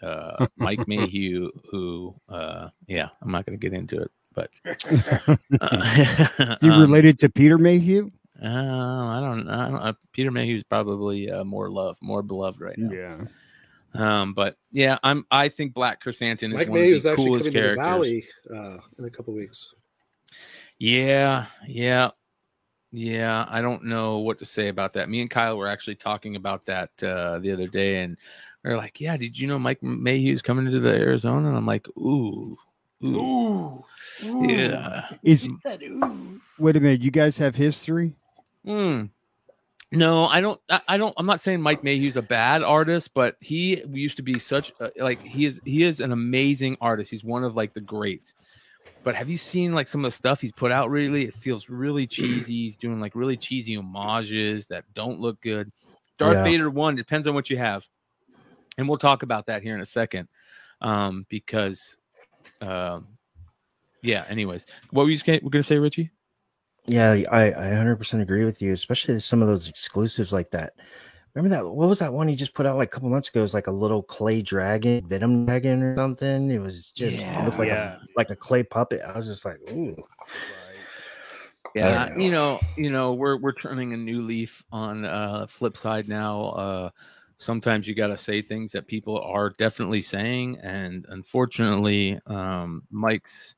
Uh, 0.01 0.47
Mike 0.57 0.81
Mayhew, 0.87 1.51
who, 1.71 2.15
uh, 2.29 2.69
yeah, 2.87 3.09
I'm 3.21 3.33
not 3.33 3.45
going 3.45 3.59
to 3.59 3.69
get 3.69 3.77
into 3.77 4.01
it, 4.03 4.11
but 4.37 4.51
uh, 5.61 6.57
You 6.63 6.73
um, 6.73 6.81
related 6.81 7.19
to 7.21 7.29
Peter 7.29 7.59
Mayhew? 7.59 8.11
uh, 8.41 8.47
I 8.47 9.21
don't, 9.21 9.49
I 9.49 9.69
don't. 9.69 9.81
Uh, 9.81 9.93
Peter 10.13 10.31
Mayhew's 10.31 10.63
probably 10.63 11.31
uh, 11.31 11.43
more 11.43 11.71
loved, 11.71 12.01
more 12.03 12.23
beloved 12.23 12.61
right 12.61 12.79
now. 12.79 12.93
Yeah. 12.93 13.25
Um, 13.95 14.35
but 14.35 14.57
yeah, 14.71 14.99
I'm. 15.03 15.25
I 15.31 15.49
think 15.49 15.73
Black 15.73 16.03
Chrysanthemum 16.03 16.53
is 16.53 16.61
Mike 16.61 16.69
one 16.69 16.81
May 16.81 16.91
of 16.91 16.97
is 16.97 17.03
the 17.05 17.13
actually 17.13 17.27
coolest 17.27 17.49
coming 17.49 17.55
to 17.55 17.59
the 17.59 17.77
characters. 17.77 17.87
Valley 17.87 18.27
uh, 18.55 18.79
in 18.99 19.05
a 19.07 19.11
couple 19.11 19.33
weeks. 19.33 19.73
Yeah, 20.79 21.47
yeah, 21.67 22.11
yeah. 22.93 23.47
I 23.49 23.63
don't 23.63 23.85
know 23.85 24.19
what 24.19 24.39
to 24.41 24.45
say 24.45 24.69
about 24.69 24.93
that. 24.93 25.09
Me 25.09 25.23
and 25.23 25.31
Kyle 25.31 25.57
were 25.57 25.69
actually 25.69 25.95
talking 25.95 26.37
about 26.37 26.67
that 26.67 26.91
uh, 27.03 27.39
the 27.39 27.53
other 27.53 27.69
day, 27.69 28.03
and 28.03 28.19
we 28.63 28.71
are 28.71 28.77
like, 28.77 29.01
"Yeah, 29.01 29.17
did 29.17 29.39
you 29.39 29.49
know 29.49 29.59
Mike 29.59 29.83
Mayhew's 29.83 30.43
coming 30.43 30.67
into 30.67 30.81
the 30.81 30.95
Arizona?" 30.95 31.49
And 31.49 31.57
I'm 31.57 31.65
like, 31.65 31.89
"Ooh, 31.97 32.59
Ooh. 33.05 33.17
Ooh. 33.17 33.85
Ooh. 34.25 34.47
Yeah. 34.51 35.09
Is 35.23 35.49
That 35.65 35.81
wait 36.59 36.77
a 36.77 36.81
minute? 36.81 37.03
You 37.03 37.11
guys 37.11 37.39
have 37.39 37.55
history? 37.55 38.15
Mm. 38.67 39.11
No, 39.93 40.27
I 40.27 40.41
don't. 40.41 40.61
I, 40.69 40.81
I 40.89 40.97
don't. 40.97 41.15
I'm 41.17 41.27
not 41.27 41.41
saying 41.41 41.61
Mike 41.61 41.83
Mayhew's 41.83 42.17
a 42.17 42.23
bad 42.23 42.63
artist, 42.63 43.15
but 43.15 43.37
he 43.41 43.85
used 43.89 44.17
to 44.17 44.23
be 44.23 44.39
such 44.39 44.73
a, 44.81 44.91
like 44.99 45.23
he 45.23 45.47
is. 45.47 45.61
He 45.65 45.85
is 45.85 46.01
an 46.01 46.13
amazing 46.13 46.77
artist. 46.81 47.11
He's 47.11 47.23
one 47.23 47.45
of 47.45 47.55
like 47.55 47.73
the 47.73 47.81
greats. 47.81 48.35
But 49.05 49.15
have 49.15 49.29
you 49.29 49.37
seen 49.37 49.73
like 49.73 49.87
some 49.87 50.05
of 50.05 50.11
the 50.11 50.17
stuff 50.17 50.41
he's 50.41 50.51
put 50.51 50.73
out? 50.73 50.91
Really, 50.91 51.27
it 51.27 51.35
feels 51.35 51.69
really 51.69 52.09
cheesy. 52.09 52.65
He's 52.65 52.77
doing 52.77 53.01
like 53.01 53.15
really 53.15 53.37
cheesy 53.37 53.77
homages 53.77 54.67
that 54.67 54.85
don't 54.95 55.21
look 55.21 55.41
good. 55.41 55.71
Darth 56.19 56.35
Yeah. 56.35 56.43
Vader 56.43 56.71
one 56.71 56.97
depends 56.97 57.29
on 57.29 57.35
what 57.35 57.49
you 57.49 57.57
have, 57.57 57.87
and 58.79 58.89
we'll 58.89 58.99
talk 58.99 59.23
about 59.23 59.47
that 59.47 59.63
here 59.63 59.77
in 59.77 59.81
a 59.81 59.87
second. 59.87 60.27
Um, 60.81 61.25
because, 61.29 61.97
um, 62.61 63.07
yeah. 64.03 64.25
Anyways, 64.29 64.67
what 64.91 65.05
were 65.05 65.11
you 65.11 65.19
gonna, 65.19 65.41
were 65.43 65.51
gonna 65.51 65.63
say, 65.63 65.79
Richie? 65.79 66.11
Yeah, 66.87 67.13
I, 67.33 67.47
I 67.49 67.71
100% 67.73 68.21
agree 68.23 68.45
with 68.45 68.63
you, 68.63 68.73
especially 68.73 69.19
some 69.19 69.43
of 69.43 69.49
those 69.49 69.69
exclusives 69.69 70.33
like 70.33 70.51
that. 70.53 70.75
Remember 71.35 71.55
that? 71.55 71.69
What 71.69 71.89
was 71.89 71.99
that 71.99 72.13
one 72.13 72.29
he 72.29 72.37
just 72.37 72.55
put 72.55 72.65
out 72.65 72.79
like 72.79 72.89
a 72.89 72.91
couple 72.93 73.11
months 73.11 73.29
ago? 73.29 73.41
It 73.41 73.43
was 73.43 73.55
like 73.55 73.67
a 73.67 73.73
little 73.73 74.03
clay 74.03 74.41
dragon, 74.41 75.07
Venom 75.07 75.45
dragon 75.45 75.83
or 75.83 75.95
something. 75.97 76.51
It 76.51 76.61
was 76.61 76.93
just 76.93 77.19
it 77.19 77.45
looked 77.45 77.59
like 77.59 77.69
Yeah. 77.69 77.97
a 77.97 77.99
like 78.17 78.31
a 78.31 78.37
clay 78.37 78.63
puppet. 78.63 79.03
I 79.03 79.17
was 79.17 79.27
just 79.27 79.45
like, 79.45 79.59
ooh. 79.71 79.97
Yeah, 81.75 82.09
don't 82.09 82.21
you 82.21 82.31
know, 82.31 82.59
you 82.79 82.91
know, 82.91 83.13
we're 83.13 83.37
we're 83.37 83.53
turning 83.53 83.93
a 83.93 83.99
new 83.99 84.23
leaf 84.23 84.63
on 84.73 85.05
uh 85.05 85.47
flip 85.47 85.77
side 85.77 86.09
now. 86.09 86.45
Uh 86.45 86.91
sometimes 87.37 87.87
you 87.87 87.95
got 87.95 88.07
to 88.07 88.17
say 88.17 88.41
things 88.41 88.73
that 88.73 88.87
people 88.87 89.21
are 89.21 89.51
definitely 89.59 90.01
saying 90.01 90.57
and 90.63 91.05
unfortunately 91.11 92.19
um 92.29 92.83
Mike's 92.91 93.56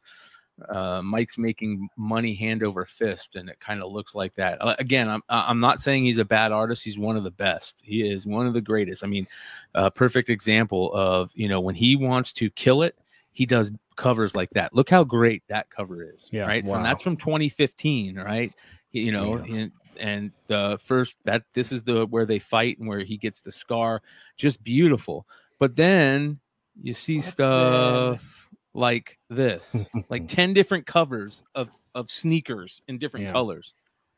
uh 0.68 1.00
Mike's 1.02 1.38
making 1.38 1.88
money 1.96 2.34
hand 2.34 2.62
over 2.62 2.84
fist 2.84 3.36
and 3.36 3.48
it 3.48 3.60
kind 3.60 3.82
of 3.82 3.92
looks 3.92 4.14
like 4.14 4.34
that. 4.34 4.58
Uh, 4.60 4.74
again, 4.78 5.08
I'm 5.08 5.22
I'm 5.28 5.60
not 5.60 5.80
saying 5.80 6.04
he's 6.04 6.18
a 6.18 6.24
bad 6.24 6.52
artist, 6.52 6.82
he's 6.84 6.98
one 6.98 7.16
of 7.16 7.24
the 7.24 7.30
best. 7.30 7.80
He 7.82 8.08
is 8.08 8.26
one 8.26 8.46
of 8.46 8.54
the 8.54 8.60
greatest. 8.60 9.04
I 9.04 9.06
mean, 9.06 9.26
a 9.74 9.90
perfect 9.90 10.30
example 10.30 10.92
of, 10.94 11.30
you 11.34 11.48
know, 11.48 11.60
when 11.60 11.74
he 11.74 11.96
wants 11.96 12.32
to 12.34 12.50
kill 12.50 12.82
it, 12.82 12.96
he 13.32 13.46
does 13.46 13.70
covers 13.96 14.34
like 14.36 14.50
that. 14.50 14.74
Look 14.74 14.90
how 14.90 15.04
great 15.04 15.42
that 15.48 15.70
cover 15.70 16.02
is. 16.02 16.28
Yeah, 16.32 16.42
Right. 16.46 16.64
Wow. 16.64 16.82
that's 16.82 17.02
from 17.02 17.16
2015, 17.16 18.16
right? 18.16 18.52
You 18.92 19.12
know, 19.12 19.34
and, 19.34 19.70
and 19.98 20.32
the 20.46 20.78
first 20.82 21.16
that 21.24 21.42
this 21.54 21.72
is 21.72 21.82
the 21.82 22.06
where 22.06 22.24
they 22.26 22.38
fight 22.38 22.78
and 22.78 22.88
where 22.88 23.00
he 23.00 23.16
gets 23.16 23.40
the 23.40 23.52
scar, 23.52 24.02
just 24.36 24.62
beautiful. 24.64 25.26
But 25.58 25.76
then 25.76 26.40
you 26.82 26.94
see 26.94 27.16
What 27.18 27.24
the- 27.24 27.30
stuff 28.18 28.37
like 28.74 29.18
this, 29.30 29.88
like 30.10 30.28
10 30.36 30.54
different 30.54 30.86
covers 30.86 31.42
of 31.54 31.70
of 31.94 32.10
sneakers 32.10 32.80
in 32.88 32.98
different 32.98 33.26
Yeah. 33.26 33.32
colors. 33.32 33.74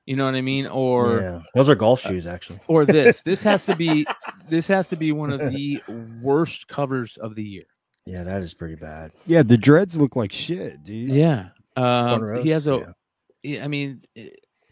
You 0.06 0.16
know 0.16 0.24
what 0.24 0.34
I 0.34 0.40
mean? 0.40 0.66
Or 0.66 1.20
yeah, 1.20 1.40
those 1.54 1.68
are 1.68 1.74
golf 1.74 2.00
shoes 2.00 2.26
actually. 2.26 2.60
or 2.66 2.84
this. 2.84 3.20
This 3.24 3.42
has 3.42 3.64
to 3.64 3.76
be 3.76 4.06
this 4.48 4.66
has 4.68 4.88
to 4.88 4.96
be 4.96 5.12
one 5.12 5.30
of 5.32 5.40
the 5.52 5.80
worst 6.20 6.66
covers 6.68 7.16
of 7.18 7.34
the 7.34 7.44
year. 7.44 7.64
Yeah, 8.06 8.24
that 8.24 8.42
is 8.42 8.54
pretty 8.54 8.74
bad. 8.76 9.12
Yeah, 9.26 9.42
the 9.42 9.56
dreads 9.58 10.00
look 10.00 10.16
like 10.16 10.32
shit, 10.32 10.82
dude. 10.82 11.10
Yeah. 11.10 11.50
Um, 11.76 12.42
he 12.42 12.48
has 12.50 12.66
a. 12.66 12.94
yeah. 13.42 13.54
yeah, 13.58 13.64
I 13.64 13.68
mean, 13.68 14.02
eh, 14.16 14.30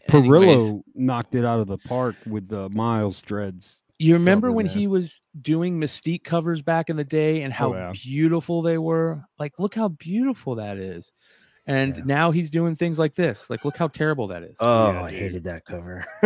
Perillo 0.09 0.43
anyways, 0.43 0.81
knocked 0.95 1.35
it 1.35 1.45
out 1.45 1.59
of 1.59 1.67
the 1.67 1.77
park 1.77 2.15
with 2.25 2.49
the 2.49 2.67
Miles 2.69 3.21
dreads. 3.21 3.81
You 3.99 4.13
remember 4.13 4.47
cover 4.47 4.55
when 4.55 4.65
there. 4.65 4.75
he 4.75 4.87
was 4.87 5.21
doing 5.41 5.77
Mystique 5.79 6.23
covers 6.23 6.61
back 6.61 6.89
in 6.89 6.95
the 6.95 7.03
day 7.03 7.41
and 7.43 7.53
how 7.53 7.73
Oh, 7.73 7.75
yeah. 7.75 7.91
beautiful 7.91 8.61
they 8.61 8.77
were? 8.77 9.23
Like, 9.37 9.59
look 9.59 9.75
how 9.75 9.89
beautiful 9.89 10.55
that 10.55 10.77
is. 10.77 11.11
And 11.67 11.97
Yeah. 11.97 12.03
now 12.05 12.31
he's 12.31 12.49
doing 12.49 12.75
things 12.77 12.97
like 12.97 13.13
this. 13.13 13.49
Like, 13.49 13.65
look 13.65 13.75
how 13.77 13.89
terrible 13.89 14.27
that 14.29 14.41
is. 14.43 14.57
Oh, 14.61 14.93
Yeah, 14.93 15.03
I 15.03 15.09
dude. 15.11 15.19
hated 15.19 15.43
that 15.43 15.65
cover. 15.65 16.05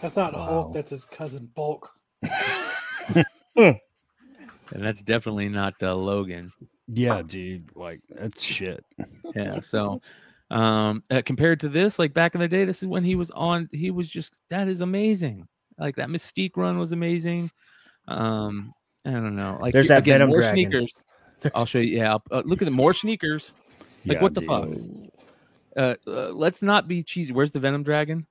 That's 0.00 0.16
not 0.16 0.32
Wow. 0.34 0.40
Hulk. 0.46 0.72
That's 0.72 0.90
his 0.90 1.04
cousin 1.04 1.50
Bulk. 1.54 1.90
and 3.56 3.76
that's 4.72 5.02
definitely 5.02 5.48
not 5.48 5.74
uh, 5.82 5.94
Logan. 5.94 6.52
Yeah, 6.88 7.22
dude. 7.22 7.70
Like 7.74 8.00
that's 8.08 8.42
shit. 8.42 8.84
yeah 9.34 9.60
so 9.60 10.00
um 10.50 11.02
uh, 11.10 11.22
compared 11.24 11.60
to 11.60 11.68
this 11.68 11.98
like 11.98 12.12
back 12.12 12.34
in 12.34 12.40
the 12.40 12.48
day 12.48 12.64
this 12.64 12.82
is 12.82 12.88
when 12.88 13.02
he 13.04 13.14
was 13.14 13.30
on 13.30 13.68
he 13.72 13.90
was 13.90 14.08
just 14.08 14.32
that 14.50 14.68
is 14.68 14.80
amazing 14.82 15.46
like 15.82 15.96
that 15.96 16.08
mystique 16.08 16.52
run 16.56 16.78
was 16.78 16.92
amazing 16.92 17.50
um 18.08 18.72
i 19.04 19.10
don't 19.10 19.36
know 19.36 19.58
like 19.60 19.72
There's 19.72 19.88
that 19.88 19.98
again, 19.98 20.14
Venom 20.14 20.28
more 20.30 20.40
dragon. 20.40 20.54
sneakers 20.70 20.92
i'll 21.54 21.66
show 21.66 21.78
you 21.78 21.98
yeah 21.98 22.12
I'll- 22.12 22.22
uh, 22.30 22.42
look 22.44 22.62
at 22.62 22.64
the 22.66 22.70
more 22.70 22.94
sneakers 22.94 23.52
like 24.06 24.16
Yeah, 24.16 24.22
what 24.22 24.34
the 24.34 24.40
dude. 24.40 24.48
fuck 24.48 24.68
uh, 25.76 25.94
uh 26.10 26.28
let's 26.30 26.62
not 26.62 26.88
be 26.88 27.02
cheesy 27.02 27.32
where's 27.32 27.52
the 27.52 27.60
venom 27.60 27.82
dragon 27.82 28.26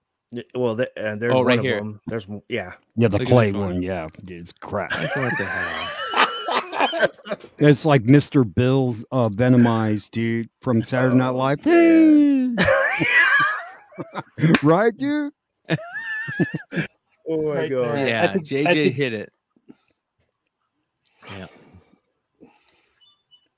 well, 0.56 0.78
th- 0.78 0.88
uh, 0.96 1.16
there's 1.18 1.34
Oh, 1.34 1.40
one 1.40 1.46
right 1.46 1.60
of 1.60 1.66
here. 1.66 1.76
them. 1.80 2.00
There's 2.08 2.26
yeah. 2.48 2.72
Yeah, 2.96 3.10
the 3.10 3.18
Look 3.18 3.24
at 3.24 3.28
clay 3.28 3.52
one. 3.52 3.62
one. 3.62 3.82
Yeah, 3.82 4.08
dude, 4.24 4.40
it's 4.40 4.54
crap. 4.54 4.98
Like, 4.98 5.14
what 5.14 5.38
the 5.38 5.44
hell 5.44 7.10
It's 7.60 7.84
like 7.86 8.04
Mr. 8.04 8.46
Bill's 8.56 9.04
uh, 9.12 9.28
Venomized, 9.28 10.12
dude, 10.12 10.48
from 10.62 10.84
Saturday 10.86 11.18
Night 11.18 11.32
Live. 11.32 11.60
right, 14.64 14.96
dude? 14.96 15.34
Oh 17.28 17.42
my 17.44 17.56
Right 17.56 17.70
god. 17.72 17.80
there. 17.96 18.08
yeah 18.08 18.24
I 18.24 18.28
think- 18.32 18.46
jj 18.48 18.68
I 18.68 18.74
think- 18.74 18.96
hit 18.96 19.14
it 19.14 19.34
yeah 21.30 21.48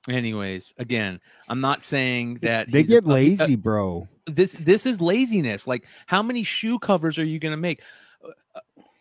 anyways 0.09 0.73
again 0.77 1.19
i'm 1.47 1.61
not 1.61 1.81
saying 1.81 2.39
that 2.41 2.69
They 2.69 2.79
he's 2.79 2.89
a- 2.89 2.93
get 2.95 3.05
uh, 3.05 3.09
uh, 3.09 3.13
lazy, 3.13 3.55
bro. 3.55 4.07
this 4.25 4.53
this 4.53 4.85
is 4.85 4.99
laziness 4.99 5.65
like 5.65 5.85
how 6.07 6.21
many 6.21 6.43
shoe 6.43 6.77
covers 6.77 7.17
are 7.17 7.23
you 7.23 7.39
going 7.39 7.53
to 7.53 7.57
make 7.57 7.81
Uh, 8.23 8.31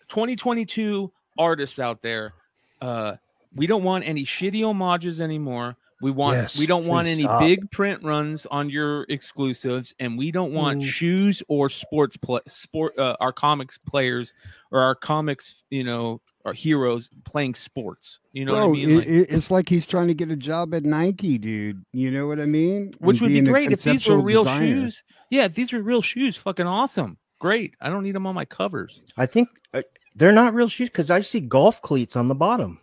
2022 0.08 1.10
artists 1.38 1.78
out 1.80 2.02
there 2.02 2.34
uh 2.82 3.14
we 3.54 3.66
don't 3.66 3.82
want 3.82 4.04
any 4.06 4.24
shitty 4.24 4.62
homages 4.64 5.20
anymore 5.20 5.76
we 6.02 6.10
want 6.10 6.36
Yes, 6.36 6.58
we 6.58 6.66
don't 6.66 6.86
want 6.86 7.08
any 7.08 7.22
stop. 7.22 7.40
big 7.40 7.70
print 7.70 8.02
runs 8.02 8.44
on 8.46 8.68
your 8.68 9.04
exclusives 9.08 9.94
and 10.00 10.18
we 10.18 10.30
don't 10.30 10.52
want 10.52 10.80
Mm. 10.82 10.84
shoes 10.86 11.42
or 11.48 11.70
sports 11.70 12.16
play 12.18 12.40
sport 12.46 12.98
uh, 12.98 13.16
our 13.20 13.32
comics 13.32 13.78
players 13.78 14.34
or 14.70 14.80
our 14.80 14.94
comics 14.94 15.64
you 15.70 15.84
know 15.84 16.20
our 16.44 16.52
heroes 16.52 17.08
playing 17.24 17.54
sports 17.54 18.18
you 18.32 18.44
know 18.44 18.52
Bro, 18.54 18.68
what 18.68 18.78
i 18.78 18.80
mean 18.80 18.90
it- 18.90 18.96
Like- 18.96 19.06
it- 19.06 19.28
it's 19.30 19.50
like 19.50 19.68
he's 19.68 19.86
trying 19.86 20.08
to 20.08 20.14
get 20.14 20.30
a 20.30 20.36
job 20.36 20.74
at 20.74 20.84
Nike, 20.84 21.38
dude. 21.38 21.84
You 21.92 22.10
know 22.10 22.26
what 22.26 22.40
I 22.40 22.46
mean? 22.46 22.92
which 22.98 23.20
And 23.20 23.32
would 23.32 23.44
be 23.44 23.48
great 23.50 23.70
if 23.72 23.82
these 23.82 24.06
were 24.06 24.20
real 24.20 24.42
designer. 24.44 24.66
shoes 24.66 25.02
yeah 25.30 25.44
if 25.44 25.54
these 25.54 25.72
were 25.72 25.80
real 25.82 26.02
shoes 26.02 26.36
fucking 26.36 26.66
awesome 26.66 27.16
great 27.38 27.74
i 27.80 27.88
don't 27.88 28.02
need 28.02 28.14
them 28.14 28.26
on 28.26 28.34
my 28.34 28.44
covers 28.44 29.00
I 29.16 29.26
think 29.26 29.48
uh, 29.72 29.82
they're 30.14 30.32
not 30.32 30.52
real 30.54 30.68
shoes 30.68 30.88
because 30.90 31.10
I 31.10 31.20
see 31.20 31.40
golf 31.40 31.80
cleats 31.80 32.16
on 32.16 32.28
the 32.28 32.34
bottom. 32.34 32.78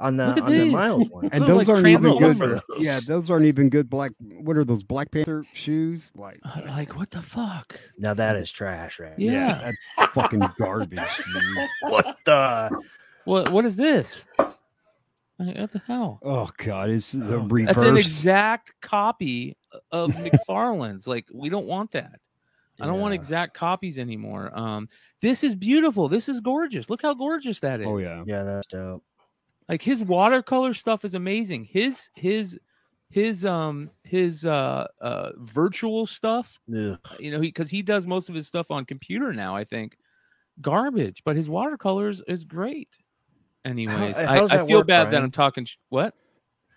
On 0.00 0.16
the 0.16 0.28
Look 0.28 0.36
at 0.38 0.42
on 0.44 0.52
the 0.52 0.58
these. 0.64 0.72
miles 0.72 1.08
one. 1.10 1.28
And 1.32 1.44
those 1.44 1.66
like 1.68 1.76
aren't 1.76 1.88
even 1.88 2.18
good. 2.18 2.38
Those. 2.38 2.60
Yeah, 2.78 3.00
those 3.06 3.30
aren't 3.30 3.46
even 3.46 3.68
good 3.68 3.90
black. 3.90 4.12
What 4.20 4.56
are 4.56 4.64
those 4.64 4.82
Black 4.82 5.10
Panther 5.10 5.44
shoes? 5.52 6.12
Like, 6.14 6.38
Uh, 6.44 6.60
like 6.66 6.96
what 6.96 7.10
the 7.10 7.20
fuck 7.22 7.78
Now 7.98 8.14
that 8.14 8.36
is 8.36 8.50
trash, 8.50 8.98
right? 9.00 9.18
Yeah. 9.18 9.72
that's 9.98 10.12
fucking 10.12 10.42
garbage. 10.58 10.98
Dude. 10.98 11.68
What 11.90 12.16
the? 12.24 12.80
what 13.24 13.50
what 13.50 13.64
is 13.64 13.76
this 13.76 14.24
Like, 15.38 15.56
what 15.58 15.72
the 15.72 15.82
hell 15.86 16.18
Oh 16.22 16.50
god, 16.56 16.90
it's 16.90 17.12
the 17.12 17.36
Oh, 17.36 17.46
reverse. 17.46 17.74
that's 17.76 17.86
an 17.88 17.96
exact 17.96 18.72
copy 18.80 19.56
of 19.92 20.12
McFarlane's 20.12 21.06
like 21.06 21.26
we 21.32 21.48
don't 21.48 21.66
want 21.66 21.90
that 21.92 22.20
i 22.80 22.86
don't 22.86 23.00
want 23.00 23.12
exact 23.12 23.54
copies 23.54 23.98
anymore 23.98 24.50
um 24.56 24.88
this 25.20 25.42
is 25.44 25.54
beautiful 25.56 26.08
this 26.08 26.28
is 26.28 26.40
gorgeous 26.40 26.88
look 26.88 27.02
how 27.02 27.12
gorgeous 27.12 27.58
that 27.60 27.80
is 27.80 27.86
oh 27.88 27.98
yeah, 27.98 28.22
Yeah, 28.24 28.44
that's 28.44 28.66
dope. 28.68 29.02
Like 29.68 29.82
his 29.82 30.02
watercolor 30.02 30.74
stuff 30.74 31.04
is 31.04 31.14
amazing 31.14 31.64
his 31.64 32.10
his 32.14 32.58
his 33.10 33.44
um 33.46 33.90
his 34.04 34.44
uh 34.44 34.86
uh 35.00 35.30
virtual 35.38 36.04
stuff 36.06 36.58
Ugh. 36.76 36.98
you 37.18 37.30
know, 37.30 37.38
because 37.40 37.70
he, 37.70 37.82
does 37.82 38.06
most 38.06 38.28
of 38.28 38.34
his 38.34 38.46
stuff 38.46 38.70
on 38.70 38.84
computer 38.84 39.32
now. 39.32 39.56
I 39.56 39.64
think 39.64 39.96
garbage, 40.60 41.22
but 41.24 41.34
his 41.36 41.48
watercolors 41.48 42.20
is 42.28 42.44
great. 42.44 42.88
Anyways, 43.64 44.16
how 44.16 44.34
I, 44.34 44.38
does 44.40 44.50
I 44.50 44.66
feel 44.66 44.78
work, 44.78 44.88
bad 44.88 45.10
that 45.10 45.22
I'm 45.22 45.30
talking. 45.30 45.64
Sh- 45.64 45.76
what? 45.88 46.14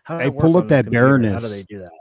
How 0.04 0.18
Hey, 0.20 0.26
does 0.26 0.34
that 0.36 0.40
pull 0.42 0.54
work 0.54 0.60
up 0.60 0.64
on 0.64 0.68
the 0.68 0.76
that 0.76 0.84
computer? 0.86 1.06
How 1.08 1.12
Baroness. 1.18 1.44
do 1.44 1.50
they 1.50 1.64
do 1.64 1.80
that? 1.80 1.92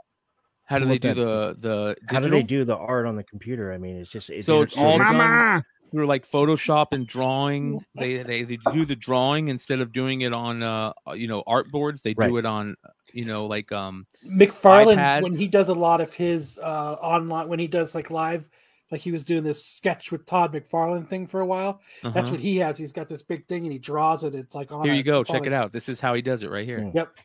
How 0.65 0.79
do 0.79 0.85
they 0.85 0.97
do 0.97 1.07
that- 1.09 1.15
the 1.15 1.57
the 1.59 1.95
How 2.13 2.19
do 2.21 2.29
they 2.29 2.43
do 2.43 2.63
the 2.65 2.75
art 2.77 3.05
on 3.05 3.15
the 3.17 3.23
computer? 3.23 3.73
I 3.73 3.77
mean, 3.77 3.97
it's 3.97 4.09
just 4.09 4.29
it's 4.29 4.45
So 4.45 4.61
it's 4.61 4.77
all 4.77 4.97
interactive. 4.97 5.11
done- 5.11 5.17
Mama! 5.17 5.63
Through 5.91 6.07
like 6.07 6.29
Photoshop 6.29 6.87
and 6.91 7.05
drawing? 7.05 7.85
They, 7.95 8.23
they 8.23 8.43
they 8.43 8.57
do 8.73 8.85
the 8.85 8.95
drawing 8.95 9.49
instead 9.49 9.79
of 9.79 9.91
doing 9.91 10.21
it 10.21 10.33
on 10.33 10.63
uh 10.63 10.93
you 11.13 11.27
know 11.27 11.43
art 11.45 11.69
boards. 11.69 12.01
They 12.01 12.13
do 12.13 12.37
it 12.37 12.45
on 12.45 12.75
you 13.13 13.25
know 13.25 13.45
like 13.45 13.71
um 13.71 14.07
McFarlane 14.25 14.97
iPads. 14.97 15.23
when 15.23 15.35
he 15.35 15.47
does 15.47 15.69
a 15.69 15.73
lot 15.73 16.01
of 16.01 16.13
his 16.13 16.57
uh 16.61 16.93
online 17.01 17.49
when 17.49 17.59
he 17.59 17.67
does 17.67 17.93
like 17.93 18.09
live 18.09 18.49
like 18.91 19.01
he 19.01 19.11
was 19.11 19.23
doing 19.23 19.43
this 19.43 19.65
sketch 19.65 20.11
with 20.11 20.25
Todd 20.25 20.53
McFarlane 20.53 21.07
thing 21.07 21.25
for 21.25 21.39
a 21.39 21.45
while. 21.45 21.81
That's 22.03 22.15
uh-huh. 22.15 22.31
what 22.31 22.39
he 22.41 22.57
has. 22.57 22.77
He's 22.77 22.91
got 22.91 23.07
this 23.07 23.23
big 23.23 23.47
thing 23.47 23.63
and 23.63 23.71
he 23.71 23.79
draws 23.79 24.23
it. 24.23 24.35
It's 24.35 24.53
like 24.53 24.71
on 24.71 24.83
Here 24.83 24.93
you 24.93 25.03
go. 25.03 25.23
Check 25.23 25.45
it 25.45 25.53
out. 25.53 25.71
This 25.71 25.87
is 25.87 26.01
how 26.01 26.13
he 26.13 26.21
does 26.21 26.43
it 26.43 26.49
right 26.49 26.65
here. 26.65 26.91
Yep. 26.93 27.17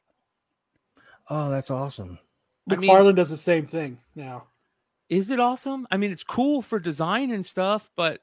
Oh, 1.28 1.50
that's 1.50 1.70
awesome. 1.70 2.20
I 2.70 2.76
mean- 2.76 3.14
does 3.14 3.30
the 3.30 3.36
same 3.36 3.66
thing 3.66 3.98
now. 4.14 4.44
Is 5.08 5.30
it 5.30 5.38
awesome? 5.38 5.86
I 5.90 5.98
mean, 5.98 6.10
it's 6.10 6.24
cool 6.24 6.62
for 6.62 6.80
design 6.80 7.30
and 7.30 7.46
stuff, 7.46 7.88
but 7.96 8.20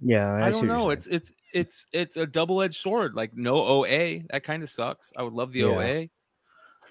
Yeah, 0.00 0.32
I, 0.32 0.46
I, 0.46 0.50
don't 0.50 0.66
know. 0.66 0.90
It's 0.90 1.06
it's 1.06 1.30
it's 1.52 1.86
it's 1.92 2.16
a 2.16 2.26
double 2.26 2.62
edged 2.62 2.80
sword. 2.80 3.14
Like 3.14 3.34
no 3.36 3.56
OA, 3.56 4.20
that 4.30 4.44
kind 4.44 4.62
of 4.62 4.70
sucks. 4.70 5.12
I 5.16 5.22
would 5.22 5.32
love 5.34 5.52
the 5.52 5.60
Yeah. 5.60 5.66
OA. 5.66 6.08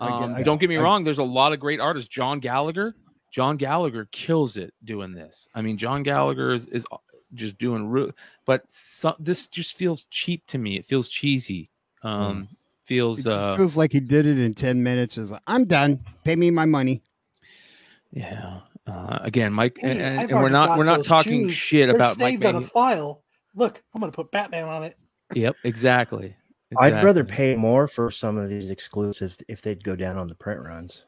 Um, 0.01 0.35
I- 0.35 0.43
don't 0.43 0.59
get 0.59 0.69
me 0.69 0.77
I- 0.77 0.81
wrong. 0.81 1.03
There's 1.03 1.17
a 1.17 1.23
lot 1.23 1.51
of 1.53 1.59
great 1.59 1.79
artists. 1.79 2.07
John 2.07 2.39
Gallagher, 2.39 2.95
John 3.31 3.57
Gallagher 3.57 4.07
kills 4.11 4.57
it 4.57 4.73
doing 4.83 5.13
this. 5.13 5.47
I 5.55 5.61
mean, 5.61 5.77
John 5.77 6.03
Gallagher 6.03 6.53
is 6.53 6.67
is 6.67 6.85
just 7.33 7.57
doing, 7.57 7.87
re- 7.87 8.11
but 8.45 8.63
so, 8.71 9.15
this 9.19 9.47
just 9.47 9.77
feels 9.77 10.05
cheap 10.05 10.45
to 10.47 10.57
me. 10.57 10.77
It 10.77 10.85
feels 10.85 11.09
cheesy. 11.09 11.69
Um, 12.03 12.47
It 12.51 12.57
feels 12.85 13.17
just 13.17 13.27
uh, 13.27 13.55
feels 13.57 13.77
like 13.77 13.91
he 13.91 13.99
did 13.99 14.25
it 14.25 14.39
in 14.39 14.53
ten 14.53 14.81
minutes. 14.83 15.17
Is 15.17 15.31
like, 15.31 15.41
I'm 15.47 15.65
done. 15.65 15.99
Pay 16.23 16.35
me 16.35 16.49
my 16.51 16.65
money. 16.65 17.01
yeah. 18.11 18.59
Uh, 18.87 19.19
again, 19.21 19.53
Mike, 19.53 19.77
Hey, 19.79 19.91
and, 19.91 20.01
and, 20.01 20.19
I've 20.19 20.23
and 20.29 20.31
we're 20.31 20.37
already 20.39 20.53
not 20.53 20.67
got 20.69 20.77
we're 20.77 20.83
not 20.85 20.97
those 20.97 21.07
talking 21.07 21.45
shoes. 21.47 21.53
shit 21.55 21.87
They're 21.87 21.95
about 21.95 22.17
Mike. 22.19 22.33
saved 22.33 22.45
on 22.45 22.55
a 22.55 22.61
file. 22.61 23.23
Look, 23.55 23.81
I'm 23.93 24.01
going 24.01 24.11
to 24.11 24.15
put 24.15 24.31
Batman 24.31 24.65
on 24.65 24.83
it. 24.83 24.97
Yep, 25.35 25.55
exactly. 25.63 26.35
I'd 26.77 27.03
rather 27.03 27.23
pay 27.23 27.55
more 27.55 27.87
for 27.87 28.11
some 28.11 28.37
of 28.37 28.47
these 28.49 28.69
exclusives 28.69 29.37
if 29.47 29.61
they'd 29.61 29.83
go 29.83 29.95
down 29.95 30.17
on 30.17 30.27
the 30.27 30.35
print 30.35 30.61
runs. 30.61 31.05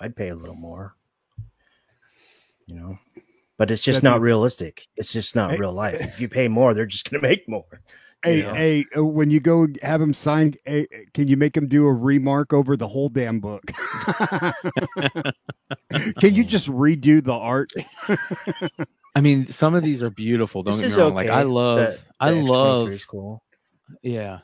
I'd 0.00 0.16
pay 0.16 0.28
a 0.28 0.34
little 0.34 0.54
more. 0.56 0.96
You 2.66 2.74
know. 2.76 2.98
But 3.56 3.70
it's 3.70 3.82
just 3.82 3.98
That's 3.98 4.04
not 4.04 4.16
a- 4.18 4.20
realistic. 4.20 4.86
It's 4.96 5.12
just 5.12 5.36
not 5.36 5.50
Hey- 5.52 5.58
real 5.58 5.72
life. 5.72 6.00
If 6.00 6.20
you 6.20 6.28
pay 6.28 6.48
more, 6.48 6.74
they're 6.74 6.86
just 6.86 7.08
gonna 7.10 7.22
make 7.22 7.48
more. 7.48 7.82
Hey, 8.22 8.40
Yeah. 8.42 8.54
hey, 8.54 8.84
uh, 8.96 9.04
when 9.04 9.30
you 9.30 9.40
go 9.40 9.66
have 9.82 10.00
him 10.00 10.12
sign, 10.12 10.54
hey, 10.66 10.86
can 11.14 11.26
you 11.28 11.36
make 11.38 11.56
him 11.56 11.68
do 11.68 11.86
a 11.86 11.92
remark 11.92 12.52
over 12.52 12.76
the 12.76 12.86
whole 12.88 13.08
damn 13.08 13.40
book? 13.40 13.62
can 16.18 16.34
you 16.34 16.44
just 16.44 16.68
redo 16.68 17.22
the 17.24 17.32
art? 17.32 17.72
I 19.14 19.20
mean, 19.20 19.46
some 19.46 19.74
of 19.74 19.82
these 19.82 20.02
are 20.02 20.10
beautiful. 20.10 20.62
Don't 20.62 20.78
This 20.78 20.90
get 20.94 20.96
me 20.98 21.02
wrong. 21.02 21.14
Like 21.14 21.28
I 21.28 21.42
love, 21.42 21.78
The- 21.78 21.98
I 22.20 22.30
the 22.32 22.38
X-23 22.40 22.48
love, 22.50 22.88
is 22.90 23.04
cool. 23.04 23.42
yeah. 24.02 24.38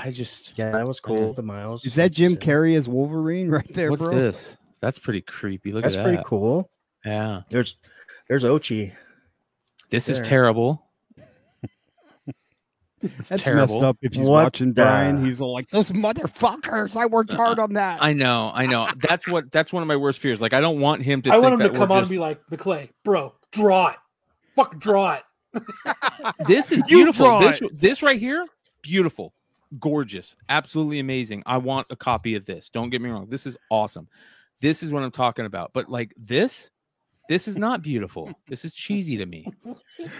I 0.00 0.10
just, 0.10 0.52
Yeah, 0.58 0.70
that 0.72 0.86
was 0.86 1.00
cool. 1.00 1.34
The 1.34 1.42
miles. 1.42 1.84
Is 1.84 1.96
that 1.96 2.12
Jim 2.12 2.36
Carrey 2.36 2.76
as 2.76 2.88
Wolverine 2.88 3.48
right 3.50 3.66
there, 3.74 3.90
what's 3.90 4.02
bro? 4.02 4.14
this? 4.14 4.56
That's 4.80 4.98
pretty 4.98 5.20
creepy. 5.22 5.72
Look 5.72 5.82
That's 5.82 5.96
at 5.96 6.04
pretty 6.04 6.22
cool. 6.24 6.70
Yeah, 7.04 7.42
There's 7.50 7.76
there's 8.28 8.44
Ochi. 8.44 8.92
this 9.90 10.08
is 10.08 10.20
terrible. 10.20 10.84
It's 13.02 13.28
That's 13.28 13.42
terrible. 13.42 13.74
messed 13.74 13.84
up. 13.84 13.98
If 14.02 14.14
he's 14.14 14.26
What 14.26 14.44
watching 14.44 14.72
Brian, 14.72 15.24
he's 15.24 15.40
all 15.40 15.52
like, 15.52 15.68
"Those 15.70 15.90
motherfuckers! 15.90 16.96
I 16.96 17.06
worked 17.06 17.32
uh, 17.32 17.36
hard 17.36 17.58
on 17.58 17.74
that." 17.74 18.02
I 18.02 18.12
know, 18.12 18.50
I 18.54 18.66
know. 18.66 18.90
That's 19.08 19.26
what. 19.28 19.52
That's 19.52 19.72
one 19.72 19.82
of 19.82 19.86
my 19.86 19.96
worst 19.96 20.18
fears. 20.18 20.40
Like 20.40 20.52
I 20.52 20.60
don't 20.60 20.80
want 20.80 21.02
him 21.02 21.22
to. 21.22 21.30
I 21.30 21.38
want 21.38 21.58
think 21.58 21.68
him 21.68 21.72
to 21.72 21.78
come 21.78 21.92
on 21.92 22.02
just- 22.02 22.10
and 22.10 22.16
be 22.16 22.20
like, 22.20 22.40
McClay, 22.50 22.90
bro, 23.04 23.34
draw 23.52 23.88
it. 23.88 23.96
Fuck, 24.56 24.78
draw 24.78 25.14
it. 25.14 25.22
this 26.46 26.72
is 26.72 26.82
beautiful. 26.84 27.38
This 27.38 27.62
it. 27.62 27.80
this 27.80 28.02
right 28.02 28.18
here, 28.18 28.44
beautiful, 28.82 29.32
gorgeous, 29.78 30.36
absolutely 30.48 30.98
amazing. 30.98 31.42
I 31.46 31.58
want 31.58 31.86
a 31.90 31.96
copy 31.96 32.34
of 32.34 32.44
this. 32.46 32.68
Don't 32.68 32.90
get 32.90 33.00
me 33.00 33.10
wrong. 33.10 33.28
This 33.28 33.46
is 33.46 33.56
awesome. 33.70 34.08
This 34.60 34.82
is 34.82 34.92
what 34.92 35.02
I'm 35.04 35.12
talking 35.12 35.46
about. 35.46 35.70
But 35.72 35.88
like 35.88 36.12
this, 36.16 36.70
this 37.28 37.46
is 37.48 37.56
not 37.56 37.82
beautiful. 37.82 38.32
This 38.48 38.64
is 38.64 38.74
cheesy 38.74 39.16
to 39.18 39.26
me. 39.26 39.46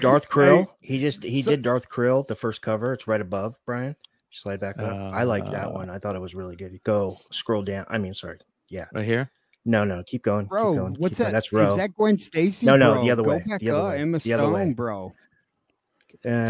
Darth 0.00 0.28
Krill. 0.28 0.66
He 0.80 1.00
just 1.00 1.22
he 1.22 1.42
So- 1.42 1.50
did 1.52 1.62
Darth 1.62 1.88
Krill, 1.88 2.26
the 2.26 2.34
first 2.34 2.60
cover. 2.62 2.92
It's 2.92 3.06
right 3.08 3.20
above 3.20 3.58
Brian. 3.66 3.96
Slide 4.30 4.60
back 4.60 4.78
up. 4.78 4.92
I 5.14 5.22
like 5.24 5.46
that 5.46 5.68
Uh, 5.68 5.70
one. 5.70 5.88
I 5.90 5.98
thought 5.98 6.14
it 6.14 6.20
was 6.20 6.34
really 6.34 6.54
good. 6.54 6.78
Go 6.84 7.16
scroll 7.32 7.62
down. 7.62 7.86
I 7.88 7.96
mean, 7.98 8.12
sorry. 8.12 8.38
Yeah. 8.68 8.84
Right 8.92 9.06
here. 9.06 9.30
No, 9.64 9.84
no. 9.84 10.02
Keep 10.06 10.22
going. 10.22 10.44
keep 10.44 10.50
bro, 10.50 10.74
going, 10.74 10.94
what's 10.98 11.16
keep 11.16 11.18
going. 11.18 11.28
that? 11.28 11.32
That's 11.32 11.52
Row. 11.52 11.68
Is 11.68 11.76
that 11.76 11.94
Gwen 11.94 12.18
Stacy? 12.18 12.66
No, 12.66 12.76
no, 12.76 12.92
bro? 12.94 13.02
the 13.04 13.10
other 13.10 13.22
Go 13.22 13.30
way, 13.30 13.42
Back 13.48 13.60
the 13.60 13.70
other 13.70 13.80
up. 13.80 13.88
way, 13.94 13.98
Emma 14.02 14.18
the 14.18 14.32
other 14.34 14.50
way. 14.50 14.60
Stone, 14.62 14.74
bro. 14.74 15.06
uh, 15.06 15.10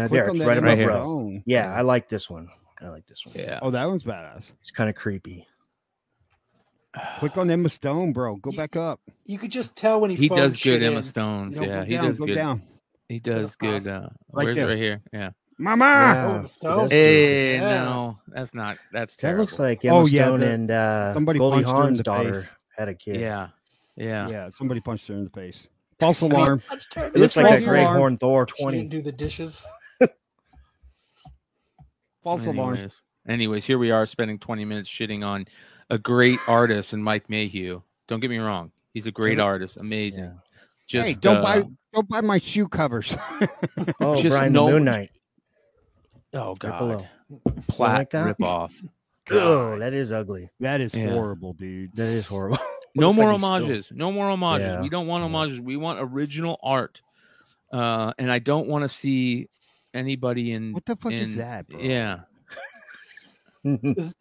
Click 0.07 0.11
there, 0.11 0.29
it's 0.29 0.39
right 0.39 0.57
above 0.57 0.77
here. 0.77 0.87
Row. 0.89 0.95
Stone. 0.97 1.43
Yeah, 1.45 1.73
I 1.73 1.81
like 1.81 2.09
this 2.09 2.29
one. 2.29 2.49
I 2.81 2.89
like 2.89 3.07
this 3.07 3.25
one. 3.25 3.35
Yeah. 3.37 3.59
Oh, 3.61 3.71
that 3.71 3.85
one's 3.85 4.03
badass. 4.03 4.51
It's 4.61 4.71
kind 4.71 4.89
of 4.89 4.95
creepy. 4.95 5.47
Click 7.19 7.37
on 7.37 7.49
Emma 7.51 7.69
Stone, 7.69 8.13
bro. 8.13 8.35
Go 8.37 8.51
back 8.51 8.75
up. 8.75 8.99
You 9.25 9.37
could 9.37 9.51
just 9.51 9.75
tell 9.75 10.01
when 10.01 10.09
he 10.09 10.15
He 10.17 10.27
does 10.29 10.55
good 10.61 10.81
Emma 10.81 10.97
in. 10.97 11.03
Stones. 11.03 11.57
No, 11.57 11.63
yeah, 11.65 11.85
he 11.85 11.93
down, 11.95 12.05
does 12.05 12.19
go 12.19 12.25
good. 12.25 12.35
down. 12.35 12.61
He 13.07 13.19
does 13.19 13.55
good. 13.55 13.87
Uh, 13.87 14.09
Right 14.31 14.45
where's 14.45 14.51
it 14.51 14.55
there. 14.61 14.67
right 14.69 14.77
here? 14.77 15.01
Yeah. 15.13 15.29
Mama. 15.57 15.85
Yeah, 15.85 16.35
Emma 16.37 16.47
Stone. 16.47 16.89
Hey, 16.89 17.55
Yeah. 17.55 17.83
no, 17.83 18.19
that's 18.27 18.53
not. 18.53 18.77
That's 18.91 19.15
That 19.15 19.21
terrible. 19.21 19.43
looks 19.43 19.59
like 19.59 19.83
Emma 19.85 19.97
Oh, 19.97 20.05
yeah, 20.07 20.25
Stone 20.27 20.39
the- 20.39 20.51
and 20.51 20.71
uh, 20.71 21.13
somebody 21.13 21.37
Goldie 21.39 21.63
punched 21.63 21.69
her 21.69 21.75
in 21.75 21.81
Hawn's 21.83 21.97
the 21.97 22.03
daughter 22.03 22.41
face. 22.41 22.49
had 22.77 22.89
a 22.89 22.95
kid. 22.95 23.19
Yeah. 23.19 23.47
Yeah. 23.95 24.29
Yeah, 24.29 24.49
somebody 24.49 24.79
punched 24.79 25.07
her 25.09 25.13
in 25.15 25.25
the 25.25 25.29
face. 25.29 25.67
False 25.99 26.21
alarm. 26.21 26.61
It 26.95 27.15
looks 27.15 27.35
like 27.35 27.47
False 27.47 27.61
a 27.61 27.69
Grey. 27.69 27.83
Horn 27.83 28.17
Thor 28.17 28.47
She 28.55 28.63
20. 28.63 28.77
didn't 28.77 28.91
do 28.91 29.01
the 29.01 29.11
dishes. 29.11 29.63
False 32.23 32.45
alarm. 32.45 32.75
Anyways, 32.75 33.01
anyways, 33.27 33.65
here 33.65 33.77
we 33.77 33.91
are 33.91 34.05
spending 34.05 34.39
20 34.39 34.65
minutes 34.65 34.89
shitting 34.89 35.25
on 35.25 35.45
a 35.89 35.97
great 35.97 36.39
artist 36.47 36.93
and 36.93 37.03
Mike 37.03 37.29
Mayhew. 37.29 37.81
Don't 38.07 38.19
get 38.19 38.29
me 38.29 38.37
wrong. 38.37 38.71
He's 38.93 39.07
a 39.07 39.11
great 39.11 39.39
artist. 39.39 39.77
Amazing. 39.77 40.25
Yeah. 40.25 40.31
Just 40.87 41.07
hey, 41.07 41.13
don't 41.15 41.37
uh, 41.37 41.41
buy 41.41 41.63
don't 41.93 42.07
buy 42.09 42.21
my 42.21 42.39
shoe 42.39 42.67
covers. 42.67 43.15
Oh, 44.01 44.15
Just 44.21 44.35
Brian 44.37 44.53
no- 44.53 44.69
Moon 44.69 44.85
Knight. 44.85 45.11
Oh 46.33 46.55
god. 46.55 47.07
Plat 47.67 48.13
like 48.13 48.25
rip 48.25 48.43
off. 48.43 48.73
Oh, 49.31 49.77
that 49.77 49.93
is 49.93 50.11
ugly. 50.11 50.49
that 50.59 50.81
is 50.81 50.95
Yeah. 50.95 51.11
horrible, 51.11 51.53
dude. 51.53 51.95
That 51.95 52.07
is 52.07 52.25
horrible. 52.25 52.57
No 52.95 53.13
more 53.13 53.25
like 53.27 53.33
he's 53.33 53.41
still- 53.41 53.49
homages. 53.51 53.91
No 53.93 54.11
more 54.11 54.27
homages. 54.29 54.65
Yeah. 54.67 54.81
We 54.81 54.89
don't 54.89 55.05
want 55.05 55.21
homages. 55.21 55.59
We 55.59 55.77
want 55.77 55.99
original 56.01 56.59
art. 56.63 57.01
Uh, 57.71 58.11
and 58.17 58.31
I 58.31 58.39
don't 58.39 58.67
want 58.67 58.81
to 58.81 58.89
see 58.89 59.47
anybody 59.93 60.51
in. 60.53 60.73
What 60.73 60.85
the 60.85 60.95
fuck 60.95 61.11
is 61.11 61.35
that, 61.35 61.67
bro? 61.67 61.79
Yeah. 61.79 62.21
Is- 63.65 64.15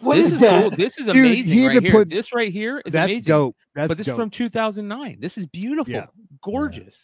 What 0.00 0.14
this 0.14 0.26
is, 0.26 0.32
is 0.34 0.40
that? 0.40 0.60
cool. 0.62 0.70
This 0.70 0.98
is 0.98 1.06
Dude, 1.06 1.16
amazing 1.16 1.66
right 1.66 1.82
here. 1.82 1.92
put- 1.92 2.08
this 2.10 2.32
right 2.32 2.52
here 2.52 2.82
is 2.86 2.92
That's 2.92 3.10
amazing. 3.10 3.28
dope. 3.30 3.56
That's 3.74 3.88
but 3.88 3.96
this 3.98 4.06
dope. 4.06 4.14
is 4.14 4.18
from 4.18 4.30
2009. 4.30 5.18
This 5.20 5.36
is 5.38 5.46
beautiful, 5.46 5.92
Yeah. 5.92 6.06
gorgeous. 6.42 6.98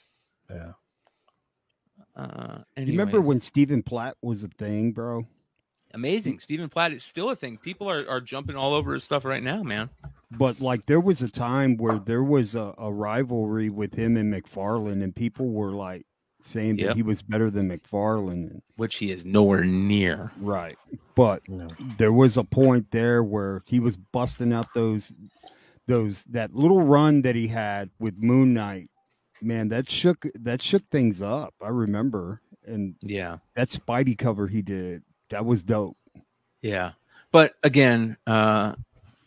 yeah. 0.51 0.73
Uh, 2.16 2.59
You 2.77 2.87
remember 2.87 3.20
when 3.20 3.40
Stephen 3.40 3.83
Platt 3.83 4.16
was 4.23 4.44
a 4.44 4.49
thing, 4.49 4.92
bro? 4.92 5.27
amazing. 5.94 6.40
Stephen 6.40 6.68
Platt 6.68 6.92
is 6.92 7.05
still 7.05 7.31
a 7.31 7.37
thing. 7.37 7.57
People 7.57 7.88
are, 7.88 8.09
are 8.09 8.20
jumping 8.20 8.57
all 8.57 8.73
over 8.75 8.94
his 8.94 9.05
stuff 9.05 9.25
right 9.25 9.42
now, 9.42 9.62
man. 9.62 9.88
But 10.33 10.61
like 10.61 10.87
there 10.87 10.99
was 11.01 11.23
a 11.23 11.31
time 11.31 11.77
where 11.77 12.01
there 12.01 12.25
was 12.25 12.57
a, 12.57 12.75
a 12.79 12.92
rivalry 12.92 13.70
with 13.70 13.94
him 13.94 14.16
and 14.16 14.33
McFarlane, 14.35 15.05
and 15.05 15.14
people 15.14 15.51
were 15.51 15.70
like 15.70 16.05
saying 16.46 16.78
Yep. 16.78 16.88
that 16.88 16.96
he 16.96 17.02
was 17.02 17.22
better 17.22 17.50
than 17.50 17.68
McFarlane. 17.70 18.61
Which 18.76 18.96
he 18.96 19.11
is 19.11 19.24
nowhere 19.24 19.64
near. 19.64 20.30
Right. 20.40 20.76
But 21.14 21.48
No. 21.48 21.68
there 21.98 22.12
was 22.12 22.37
a 22.37 22.44
point 22.44 22.90
there 22.90 23.22
where 23.22 23.62
he 23.66 23.80
was 23.80 23.96
busting 23.96 24.52
out 24.52 24.66
those 24.74 25.12
those 25.87 26.24
that 26.24 26.54
little 26.54 26.80
run 26.83 27.22
that 27.22 27.35
he 27.37 27.46
had 27.46 27.90
with 27.98 28.16
Moon 28.16 28.54
Knight. 28.54 28.88
Man, 29.42 29.68
that 29.68 29.90
shook 29.90 30.26
that 30.35 30.62
shook 30.62 30.85
things 30.87 31.20
up. 31.20 31.54
I 31.62 31.68
remember. 31.68 32.40
And 32.66 32.94
Yeah. 33.02 33.38
that 33.54 33.68
Spidey 33.68 34.16
cover 34.16 34.46
he 34.48 34.62
did, 34.62 35.02
that 35.28 35.44
was 35.44 35.62
dope. 35.62 35.96
Yeah. 36.62 36.92
But 37.33 37.54
again, 37.62 38.16
uh 38.26 38.74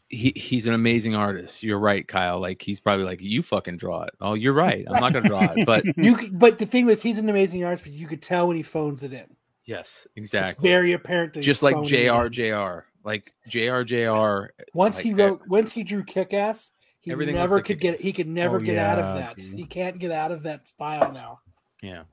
he 0.09 0.31
he's 0.35 0.65
an 0.65 0.73
amazing 0.73 1.15
artist. 1.15 1.63
You're 1.63 1.79
right, 1.79 2.07
Kyle. 2.07 2.39
Like 2.39 2.61
he's 2.61 2.79
probably 2.79 3.05
like, 3.05 3.19
you 3.21 3.41
fucking 3.43 3.77
draw 3.77 4.03
it. 4.03 4.11
Oh, 4.21 4.33
you're 4.35 4.53
right. 4.53 4.85
I'm 4.89 5.01
not 5.01 5.13
gonna 5.13 5.27
draw 5.27 5.43
it. 5.55 5.65
But 5.65 5.83
You, 5.97 6.29
but 6.31 6.57
the 6.57 6.65
thing 6.65 6.85
was, 6.85 7.01
he's 7.01 7.17
an 7.17 7.29
amazing 7.29 7.63
artist, 7.65 7.83
but 7.83 7.93
you 7.93 8.07
could 8.07 8.21
tell 8.21 8.47
when 8.47 8.55
he 8.57 8.63
phones 8.63 9.03
it 9.03 9.11
in. 9.13 9.25
yes, 9.65 10.07
It's 10.15 10.23
exactly. 10.33 10.67
very 10.69 10.93
apparent. 10.93 11.33
That 11.33 11.41
Just 11.41 11.61
like 11.63 11.75
phoning 11.75 11.93
it 11.93 11.99
in. 12.05 12.13
JRJR. 12.13 12.83
Like 13.03 13.33
JRJR. 13.49 14.47
Once 14.73 14.95
like, 14.97 15.03
he 15.05 15.13
wrote, 15.13 15.39
won't, 15.39 15.49
once 15.49 15.71
he 15.71 15.83
drew 15.83 16.03
Kick 16.03 16.33
Ass, 16.33 16.71
he 17.01 17.11
Everything 17.11 17.35
never 17.35 17.55
like 17.55 17.65
could 17.65 17.79
get. 17.79 17.91
Kick-Ass. 17.93 18.03
He 18.03 18.13
could 18.13 18.27
never 18.27 18.57
Oh, 18.57 18.61
get 18.61 18.77
out 18.77 18.99
of 18.99 19.15
that. 19.17 19.37
dude. 19.37 19.57
He 19.57 19.65
can't 19.65 19.97
get 19.99 20.11
out 20.11 20.31
of 20.31 20.43
that 20.43 20.67
style 20.67 21.11
now. 21.11 21.39
Yeah. 21.81 22.03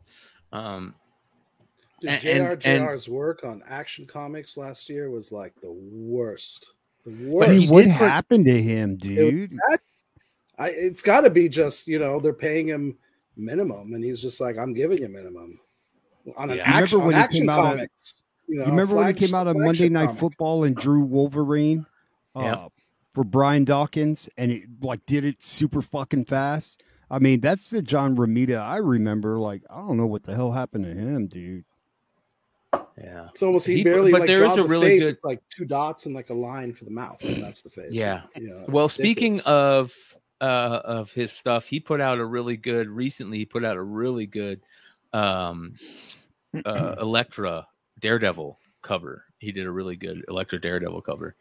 Um 0.52 0.94
Dude, 2.00 2.10
And- 2.10 2.22
JRJR's 2.60 3.06
and- 3.06 3.14
work 3.16 3.44
on 3.44 3.62
Action 3.68 4.06
Comics 4.06 4.56
last 4.56 4.88
year 4.90 5.10
was 5.10 5.32
like 5.32 5.54
the 5.62 5.72
worst. 5.72 6.73
The 7.06 7.36
But 7.38 7.50
he 7.50 7.66
what 7.68 7.84
did 7.84 7.96
put- 7.96 8.08
happened 8.08 8.46
to 8.46 8.62
him, 8.62 8.96
dude? 8.96 9.58
I, 10.58 10.68
it's 10.70 11.02
got 11.02 11.22
to 11.22 11.30
be 11.30 11.48
just 11.48 11.86
you 11.88 11.98
know 11.98 12.20
they're 12.20 12.32
paying 12.32 12.66
him 12.68 12.96
minimum, 13.36 13.92
and 13.94 14.04
he's 14.04 14.20
just 14.20 14.40
like, 14.40 14.56
I'm 14.56 14.72
giving 14.72 14.98
you 14.98 15.08
minimum 15.08 15.58
on 16.36 16.50
an 16.50 16.58
Yeah. 16.58 16.62
Action, 16.64 17.00
on 17.00 17.06
when 17.06 17.16
he 17.16 17.20
action 17.20 17.40
came 17.42 17.48
out 17.50 17.58
of- 17.64 17.70
comics. 17.72 18.22
you, 18.48 18.56
know, 18.58 18.64
you 18.64 18.70
remember 18.70 18.94
when 18.94 19.06
he 19.08 19.12
came 19.14 19.34
out 19.34 19.46
of 19.48 19.56
Monday 19.56 19.88
Night 19.88 20.06
comic. 20.06 20.20
Football 20.20 20.64
and 20.64 20.76
drew 20.76 21.00
Wolverine 21.00 21.84
uh, 22.36 22.40
Yeah. 22.42 22.68
for 23.14 23.24
Brian 23.24 23.64
Dawkins 23.64 24.28
and 24.38 24.50
it 24.52 24.62
like 24.80 25.04
did 25.06 25.24
it 25.24 25.42
super 25.42 25.82
fucking 25.82 26.24
fast? 26.26 26.82
I 27.10 27.18
mean, 27.18 27.40
that's 27.40 27.68
the 27.70 27.82
John 27.82 28.16
Romita 28.16 28.58
I 28.60 28.76
remember. 28.78 29.38
Like, 29.38 29.62
I 29.68 29.76
don't 29.78 29.96
know 29.98 30.06
what 30.06 30.22
the 30.22 30.34
hell 30.34 30.52
happened 30.52 30.84
to 30.86 30.92
him, 30.94 31.26
dude. 31.26 31.64
Yeah. 32.98 33.28
It's 33.30 33.42
almost 33.42 33.66
he, 33.66 33.76
He- 33.76 33.84
barely 33.84 34.12
but 34.12 34.20
like 34.20 34.26
there 34.28 34.44
is 34.44 34.56
a 34.56 34.66
really 34.66 34.86
face. 34.88 35.02
good- 35.04 35.14
It's 35.14 35.24
like 35.24 35.42
two 35.50 35.64
dots 35.64 36.06
and 36.06 36.14
like 36.14 36.30
a 36.30 36.34
line 36.34 36.72
for 36.72 36.84
the 36.84 36.90
mouth, 36.90 37.22
and 37.24 37.42
that's 37.42 37.62
the 37.62 37.70
face. 37.70 37.92
Yeah. 37.92 38.22
You 38.36 38.48
know, 38.48 38.64
Well, 38.68 38.88
speaking 38.88 39.40
of 39.46 39.92
uh 40.40 40.80
of 40.84 41.10
his 41.12 41.32
stuff, 41.32 41.66
he 41.66 41.80
put 41.80 42.00
out 42.00 42.18
a 42.18 42.24
really 42.24 42.56
good 42.56 42.88
recently. 42.88 43.38
He 43.38 43.44
put 43.44 43.64
out 43.64 43.76
a 43.76 43.82
really 43.82 44.26
good 44.26 44.60
um 45.12 45.74
uh 46.64 46.96
Elektra 47.00 47.66
Daredevil 48.00 48.58
cover. 48.82 49.24
He 49.38 49.52
did 49.52 49.66
a 49.66 49.70
really 49.70 49.96
good 49.96 50.24
Elektra 50.28 50.60
Daredevil 50.60 51.02
cover. 51.02 51.36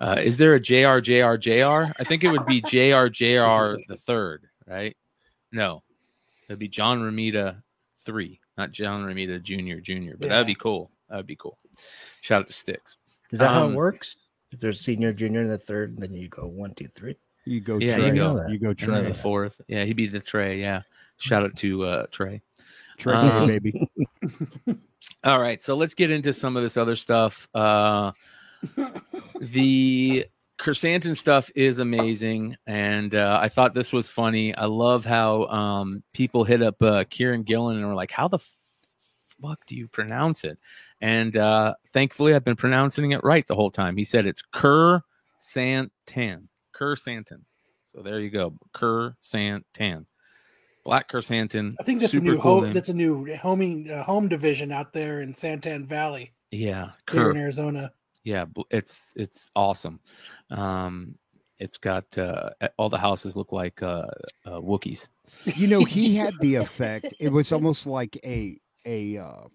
Uh, 0.00 0.16
is 0.22 0.36
there 0.36 0.54
a 0.54 0.60
JR 0.60 1.00
JR 1.00 1.36
JR? 1.36 1.90
I 1.98 2.04
think 2.04 2.22
it 2.22 2.30
would 2.30 2.46
be 2.46 2.60
JR 2.70 3.08
JR 3.08 3.76
the 3.88 3.98
third, 3.98 4.46
right? 4.66 4.96
No, 5.50 5.82
it'd 6.48 6.58
be 6.60 6.68
John 6.68 7.00
Romita 7.00 7.62
three, 8.04 8.38
not 8.58 8.72
John 8.72 9.04
Romita 9.04 9.42
Junior 9.42 9.80
Junior. 9.80 10.16
But 10.18 10.28
that'd 10.28 10.46
be 10.46 10.54
cool. 10.54 10.90
That'd 11.08 11.26
be 11.26 11.36
cool. 11.36 11.56
Shout 12.20 12.40
out 12.42 12.46
to 12.48 12.52
Sticks. 12.52 12.98
Is 13.30 13.38
that 13.38 13.48
how 13.52 13.64
Um, 13.64 13.72
it 13.72 13.76
works? 13.76 14.16
If 14.50 14.60
there's 14.60 14.80
senior, 14.80 15.12
junior, 15.12 15.40
and 15.42 15.50
the 15.50 15.58
third, 15.58 15.96
then 15.98 16.12
you 16.14 16.28
go 16.28 16.46
one, 16.46 16.74
two, 16.74 16.88
three. 16.88 17.16
You 17.44 17.60
go 17.60 17.78
Yeah, 17.78 17.96
Trey. 17.96 18.06
you 18.08 18.12
You 18.14 18.18
go. 18.20 18.34
go, 18.34 18.46
you 18.48 18.58
go 18.58 18.68
And 18.70 18.78
then 18.78 19.02
Trey. 19.04 19.12
the 19.12 19.14
fourth, 19.18 19.60
yeah, 19.68 19.84
he'd 19.84 19.96
be 19.96 20.06
the 20.08 20.20
Trey. 20.20 20.60
Yeah, 20.60 20.82
shout 21.18 21.44
out 21.44 21.56
to 21.56 21.84
uh, 21.84 22.06
Trey. 22.10 22.42
Trey, 22.98 23.14
Um, 23.14 23.46
baby. 23.46 23.88
All 25.24 25.40
right, 25.40 25.62
so 25.62 25.74
let's 25.76 25.94
get 25.94 26.10
into 26.10 26.32
some 26.32 26.56
of 26.56 26.62
this 26.62 26.76
other 26.76 26.96
stuff. 26.96 27.48
Uh, 27.54 28.12
the 29.40 30.26
Chrysanthemum 30.58 31.14
stuff 31.14 31.50
is 31.54 31.78
amazing, 31.78 32.56
and 32.66 33.14
uh, 33.14 33.38
I 33.40 33.48
thought 33.48 33.74
this 33.74 33.92
was 33.92 34.08
funny. 34.08 34.54
I 34.56 34.64
love 34.64 35.04
how 35.04 35.46
um, 35.46 36.02
people 36.12 36.42
hit 36.42 36.62
up 36.62 36.82
uh, 36.82 37.04
Kieran 37.08 37.44
Gillen 37.44 37.76
and 37.78 37.86
were 37.86 37.94
like, 37.94 38.10
"How 38.10 38.26
the 38.26 38.40
fuck 39.40 39.64
do 39.66 39.76
you 39.76 39.86
pronounce 39.86 40.42
it?" 40.42 40.58
And 41.00 41.36
uh, 41.36 41.74
thankfully, 41.92 42.34
I've 42.34 42.44
been 42.44 42.56
pronouncing 42.56 43.12
it 43.12 43.22
right 43.22 43.46
the 43.46 43.54
whole 43.54 43.70
time. 43.70 43.96
He 43.96 44.04
said 44.04 44.26
it's 44.26 44.42
Kerr 44.52 45.00
Santan, 45.40 46.48
Krrsantan. 46.74 47.42
So 47.92 48.02
there 48.02 48.20
you 48.20 48.30
go, 48.30 48.54
Krrsantan, 48.74 50.06
Black 50.84 51.08
Krrsantan. 51.08 51.74
I 51.78 51.84
think 51.84 52.00
that's 52.00 52.14
a 52.14 52.20
new 52.20 52.38
cool 52.38 52.62
home. 52.62 52.72
That's 52.72 52.88
a 52.88 52.94
new 52.94 53.36
homing 53.36 53.90
uh, 53.90 54.02
home 54.02 54.26
division 54.26 54.72
out 54.72 54.92
there 54.92 55.20
in 55.22 55.34
Santan 55.34 55.86
Valley, 55.86 56.32
yeah, 56.50 56.90
Kerr. 57.06 57.30
in 57.30 57.36
Arizona. 57.36 57.92
Yeah 58.24 58.44
it's 58.70 59.12
it's 59.16 59.50
awesome. 59.54 60.00
Um 60.50 61.14
it's 61.58 61.76
got 61.76 62.04
uh 62.16 62.50
all 62.76 62.88
the 62.88 62.98
houses 62.98 63.36
look 63.36 63.52
like 63.52 63.82
uh, 63.82 64.06
uh 64.46 64.60
wookiees. 64.60 65.08
You 65.44 65.66
know 65.66 65.84
he 65.84 66.14
had 66.14 66.34
the 66.40 66.54
effect 66.66 67.14
it 67.18 67.30
was 67.30 67.52
almost 67.52 67.86
like 67.86 68.16
a 68.24 68.58
a 68.86 69.18
uh 69.18 69.48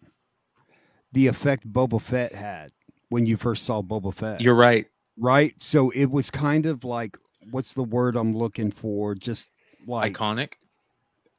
the 1.14 1.28
effect 1.28 1.72
boba 1.72 2.02
fett 2.02 2.34
had 2.34 2.72
when 3.10 3.26
you 3.26 3.38
first 3.38 3.66
saw 3.66 3.82
boba 3.82 4.14
fett. 4.14 4.42
You're 4.42 4.56
right. 4.56 4.88
Right? 5.18 5.60
So 5.62 5.92
it 5.92 6.06
was 6.10 6.32
kind 6.32 6.66
of 6.66 6.84
like 6.84 7.18
what's 7.52 7.74
the 7.74 7.84
word 7.84 8.16
i'm 8.16 8.36
looking 8.36 8.72
for? 8.72 9.16
Just 9.16 9.50
like 9.88 10.14
iconic? 10.14 10.54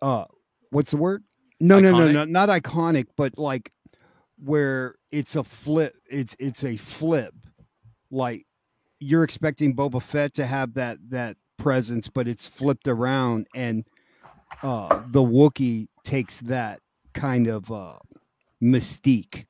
Uh 0.01 0.25
what's 0.71 0.91
the 0.91 0.97
word? 0.97 1.25
No 1.61 1.81
no 1.81 1.93
no 1.93 2.11
no 2.11 2.25
not 2.25 2.49
iconic 2.49 3.07
but 3.17 3.39
like 3.39 3.73
where 4.43 4.97
it's 5.13 5.37
a 5.37 5.45
flip 5.45 5.95
it's 6.11 6.35
it's 6.39 6.65
a 6.65 6.77
flip 6.77 7.35
like 8.11 8.47
you're 9.01 9.25
expecting 9.25 9.75
Boba 9.77 10.03
Fett 10.03 10.35
to 10.35 10.47
have 10.47 10.75
that 10.75 10.99
that 11.11 11.37
presence 11.59 12.09
but 12.09 12.27
it's 12.27 12.47
flipped 12.49 12.89
around 12.89 13.47
and 13.55 13.85
uh 14.63 15.03
the 15.09 15.23
Wookiee 15.23 15.89
takes 16.03 16.41
that 16.41 16.81
kind 17.13 17.47
of 17.47 17.71
uh 17.71 17.99
mystique 18.63 19.47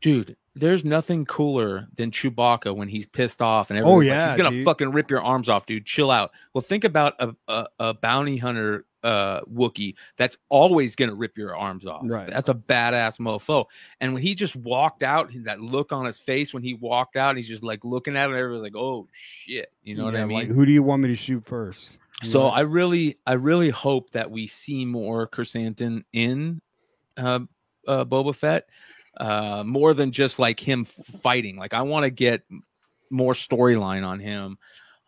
dude 0.00 0.36
there's 0.54 0.84
nothing 0.84 1.24
cooler 1.24 1.86
than 1.96 2.10
Chewbacca 2.10 2.74
when 2.74 2.88
he's 2.88 3.06
pissed 3.06 3.40
off 3.40 3.70
and 3.70 3.78
Oh, 3.78 4.00
everybody's 4.00 4.08
like, 4.10 4.16
yeah, 4.16 4.28
he's 4.30 4.36
gonna 4.36 4.50
dude. 4.50 4.64
fucking 4.64 4.90
rip 4.90 5.08
your 5.10 5.22
arms 5.22 5.48
off, 5.48 5.64
dude. 5.64 5.86
Chill 5.86 6.10
out. 6.10 6.32
Well, 6.52 6.60
think 6.60 6.82
about 6.82 7.14
a 7.20 7.34
a, 7.46 7.66
a 7.78 7.94
bounty 7.94 8.36
hunter 8.36 8.84
uh 9.02 9.40
Wookiee 9.42 9.94
that's 10.16 10.36
always 10.48 10.94
gonna 10.94 11.14
rip 11.14 11.36
your 11.36 11.56
arms 11.56 11.86
off. 11.86 12.02
Right. 12.04 12.30
That's 12.30 12.48
a 12.48 12.54
badass 12.54 13.18
mofo. 13.18 13.66
And 14.00 14.12
when 14.12 14.22
he 14.22 14.34
just 14.34 14.56
walked 14.56 15.02
out, 15.02 15.30
that 15.44 15.60
look 15.60 15.92
on 15.92 16.04
his 16.04 16.18
face 16.18 16.52
when 16.52 16.62
he 16.62 16.74
walked 16.74 17.16
out, 17.16 17.36
he's 17.36 17.48
just 17.48 17.62
like 17.62 17.84
looking 17.84 18.16
at 18.16 18.26
him, 18.26 18.36
everybody's 18.36 18.62
like, 18.62 18.76
Oh 18.76 19.08
shit. 19.12 19.72
You 19.82 19.96
know 19.96 20.04
what 20.04 20.16
I 20.16 20.24
mean? 20.24 20.38
like, 20.38 20.48
who 20.48 20.66
do 20.66 20.72
you 20.72 20.82
want 20.82 21.02
me 21.02 21.08
to 21.08 21.16
shoot 21.16 21.44
first 21.44 21.98
So. 22.22 22.48
I 22.48 22.60
really, 22.60 23.18
I 23.26 23.32
really 23.32 23.70
hope 23.70 24.10
that 24.10 24.30
we 24.30 24.46
see 24.46 24.84
more 24.84 25.26
Chrysanthemum 25.26 26.04
in 26.12 26.60
uh, 27.16 27.40
uh, 27.86 28.04
Boba 28.04 28.34
Fett, 28.34 28.66
uh, 29.16 29.62
more 29.64 29.94
than 29.94 30.12
just 30.12 30.38
like 30.38 30.60
him 30.60 30.84
fighting. 30.84 31.56
Like 31.56 31.74
I 31.74 31.82
want 31.82 32.04
to 32.04 32.10
get 32.10 32.42
more 33.10 33.34
storyline 33.34 34.06
on 34.06 34.20
him. 34.20 34.58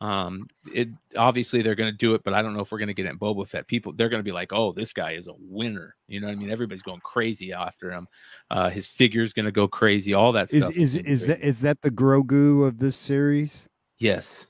Um, 0.03 0.49
it 0.75 0.89
obviously 1.17 1.63
they're 1.63 1.77
going 1.77 1.93
to 1.93 1.97
do 1.97 2.15
it, 2.15 2.23
but 2.25 2.35
I 2.35 2.43
don't 2.43 2.55
know 2.55 2.61
if 2.63 2.73
we're 2.73 2.79
going 2.79 2.89
to 2.89 2.95
get 2.95 3.07
it 3.07 3.11
in 3.11 3.19
Boba 3.21 3.47
Fett. 3.47 3.69
People 3.69 3.93
they're 3.93 4.09
going 4.09 4.19
to 4.19 4.25
be 4.25 4.33
like, 4.33 4.53
"Oh, 4.53 4.73
this 4.73 4.93
guy 4.93 5.13
is 5.13 5.29
a 5.29 5.33
winner." 5.39 5.95
You 6.09 6.21
know 6.21 6.27
what 6.27 6.33
I 6.33 6.37
mean? 6.37 6.51
Everybody's 6.51 6.83
going 6.83 7.01
crazy 7.05 7.53
after 7.53 7.93
him. 7.93 8.09
Uh, 8.51 8.69
his 8.69 8.89
figure's 8.89 9.33
going 9.33 9.45
to 9.47 9.53
go 9.53 9.69
crazy. 9.69 10.13
All 10.13 10.33
that 10.33 10.53
is 10.53 10.65
stuff 10.65 10.77
is 10.77 10.97
is 10.97 11.27
that 11.29 11.41
is 11.41 11.61
that 11.61 11.81
the 11.83 11.91
Grogu 11.91 12.67
of 12.67 12.79
this 12.79 12.97
series 12.97 13.69
yes? 13.99 14.49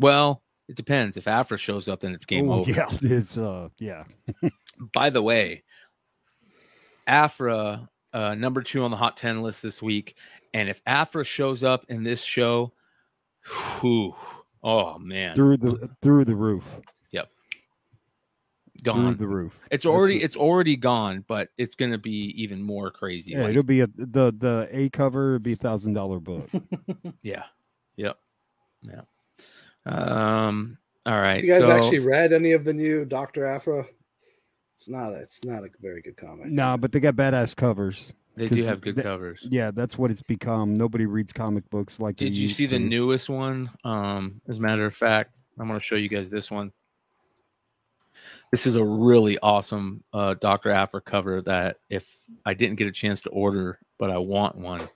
Well, 0.00 0.42
it 0.68 0.74
depends. 0.74 1.16
If 1.16 1.28
Aphra 1.28 1.56
shows 1.58 1.86
up, 1.86 2.00
then 2.00 2.12
it's 2.12 2.24
game 2.24 2.50
Oh, 2.50 2.60
over. 2.60 2.70
yeah 2.72 2.88
it's 3.02 3.38
uh 3.38 3.68
yeah 3.78 4.04
by 4.92 5.10
the 5.10 5.22
way, 5.22 5.62
Aphra, 7.06 7.88
uh, 8.12 8.34
number 8.34 8.62
two 8.62 8.82
on 8.84 8.90
the 8.90 8.96
hot 8.96 9.16
10 9.16 9.42
list 9.42 9.62
this 9.62 9.80
week. 9.82 10.16
And 10.54 10.68
if 10.68 10.80
Aphra 10.86 11.24
shows 11.24 11.62
up 11.62 11.84
in 11.88 12.02
this 12.02 12.22
show, 12.22 12.72
whew, 13.80 14.14
oh 14.62 14.98
man, 14.98 15.34
through 15.34 15.56
the 15.56 15.90
through 16.02 16.24
the 16.24 16.34
roof 16.34 16.64
through 18.82 18.92
gone. 18.94 19.16
the 19.18 19.26
roof 19.26 19.58
It's 19.70 19.84
already 19.84 20.22
it. 20.22 20.24
it's 20.24 20.36
already 20.36 20.74
gone, 20.74 21.22
but 21.28 21.48
it's 21.58 21.74
gonna 21.74 21.98
be 21.98 22.32
even 22.42 22.62
more 22.62 22.90
crazy. 22.90 23.32
Yeah, 23.32 23.42
like- 23.42 23.50
it'll 23.50 23.62
be 23.62 23.80
a 23.80 23.86
the 23.94 24.32
the 24.38 24.68
A 24.70 24.88
cover 24.88 25.32
would 25.32 25.42
be 25.42 25.52
a 25.52 25.56
thousand 25.56 25.92
dollar 25.92 26.18
book. 26.18 26.48
yeah, 27.22 27.42
yep, 27.96 28.16
yeah. 28.82 29.02
Um. 29.84 30.78
All 31.04 31.18
right. 31.18 31.42
you 31.42 31.48
guys 31.50 31.60
so- 31.60 31.70
actually 31.72 31.98
read 32.06 32.32
any 32.32 32.52
of 32.52 32.64
the 32.64 32.72
new 32.72 33.04
Doctor 33.04 33.44
Aphra? 33.44 33.84
It's 34.76 34.88
not. 34.88 35.12
A, 35.12 35.16
it's 35.16 35.44
not 35.44 35.62
a 35.62 35.68
very 35.80 36.00
good 36.00 36.16
comic. 36.16 36.46
nah, 36.46 36.78
but 36.78 36.90
they 36.90 37.00
got 37.00 37.16
badass 37.16 37.54
covers. 37.54 38.14
They 38.36 38.48
do 38.48 38.62
have 38.64 38.80
good 38.80 38.96
the- 38.96 39.02
covers. 39.02 39.40
Yeah, 39.42 39.70
that's 39.70 39.98
what 39.98 40.10
it's 40.10 40.22
become. 40.22 40.74
Nobody 40.74 41.06
reads 41.06 41.32
comic 41.32 41.68
books 41.70 42.00
like. 42.00 42.16
Did 42.16 42.36
you 42.36 42.48
see 42.48 42.66
the 42.66 42.78
newest 42.78 43.28
one? 43.28 43.70
Um, 43.84 44.40
as 44.48 44.58
a 44.58 44.60
matter 44.60 44.86
of 44.86 44.94
fact, 44.94 45.34
I'm 45.58 45.66
going 45.68 45.78
to 45.78 45.84
show 45.84 45.96
you 45.96 46.08
guys 46.08 46.30
this 46.30 46.50
one. 46.50 46.72
This 48.50 48.66
is 48.66 48.74
a 48.76 48.84
really 48.84 49.38
awesome 49.38 50.02
uh, 50.12 50.34
Dr. 50.40 50.70
Aphra 50.70 51.00
cover 51.00 51.40
that 51.42 51.76
if 51.88 52.20
I 52.44 52.54
didn't 52.54 52.76
get 52.76 52.88
a 52.88 52.92
chance 52.92 53.20
to 53.22 53.30
order, 53.30 53.78
but 53.98 54.10
I 54.10 54.18
want 54.18 54.56
one. 54.56 54.88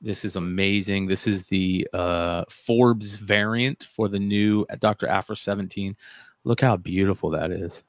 This 0.00 0.24
is 0.24 0.36
amazing. 0.36 1.06
This 1.06 1.26
is 1.26 1.44
the 1.44 1.86
uh, 1.92 2.44
Forbes 2.48 3.16
variant 3.16 3.84
for 3.84 4.08
the 4.08 4.18
new 4.18 4.64
Dr. 4.78 5.08
Aphra 5.08 5.36
17. 5.36 5.96
Look 6.44 6.60
how 6.60 6.76
beautiful 6.76 7.30
that 7.30 7.50
is. 7.50 7.82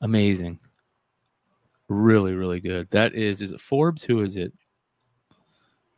Amazing. 0.00 0.58
Really, 1.88 2.34
really 2.34 2.60
good. 2.60 2.88
That 2.90 3.14
is, 3.14 3.40
is 3.40 3.52
it 3.52 3.60
Forbes? 3.60 4.02
Who 4.04 4.22
is 4.22 4.36
it? 4.36 4.52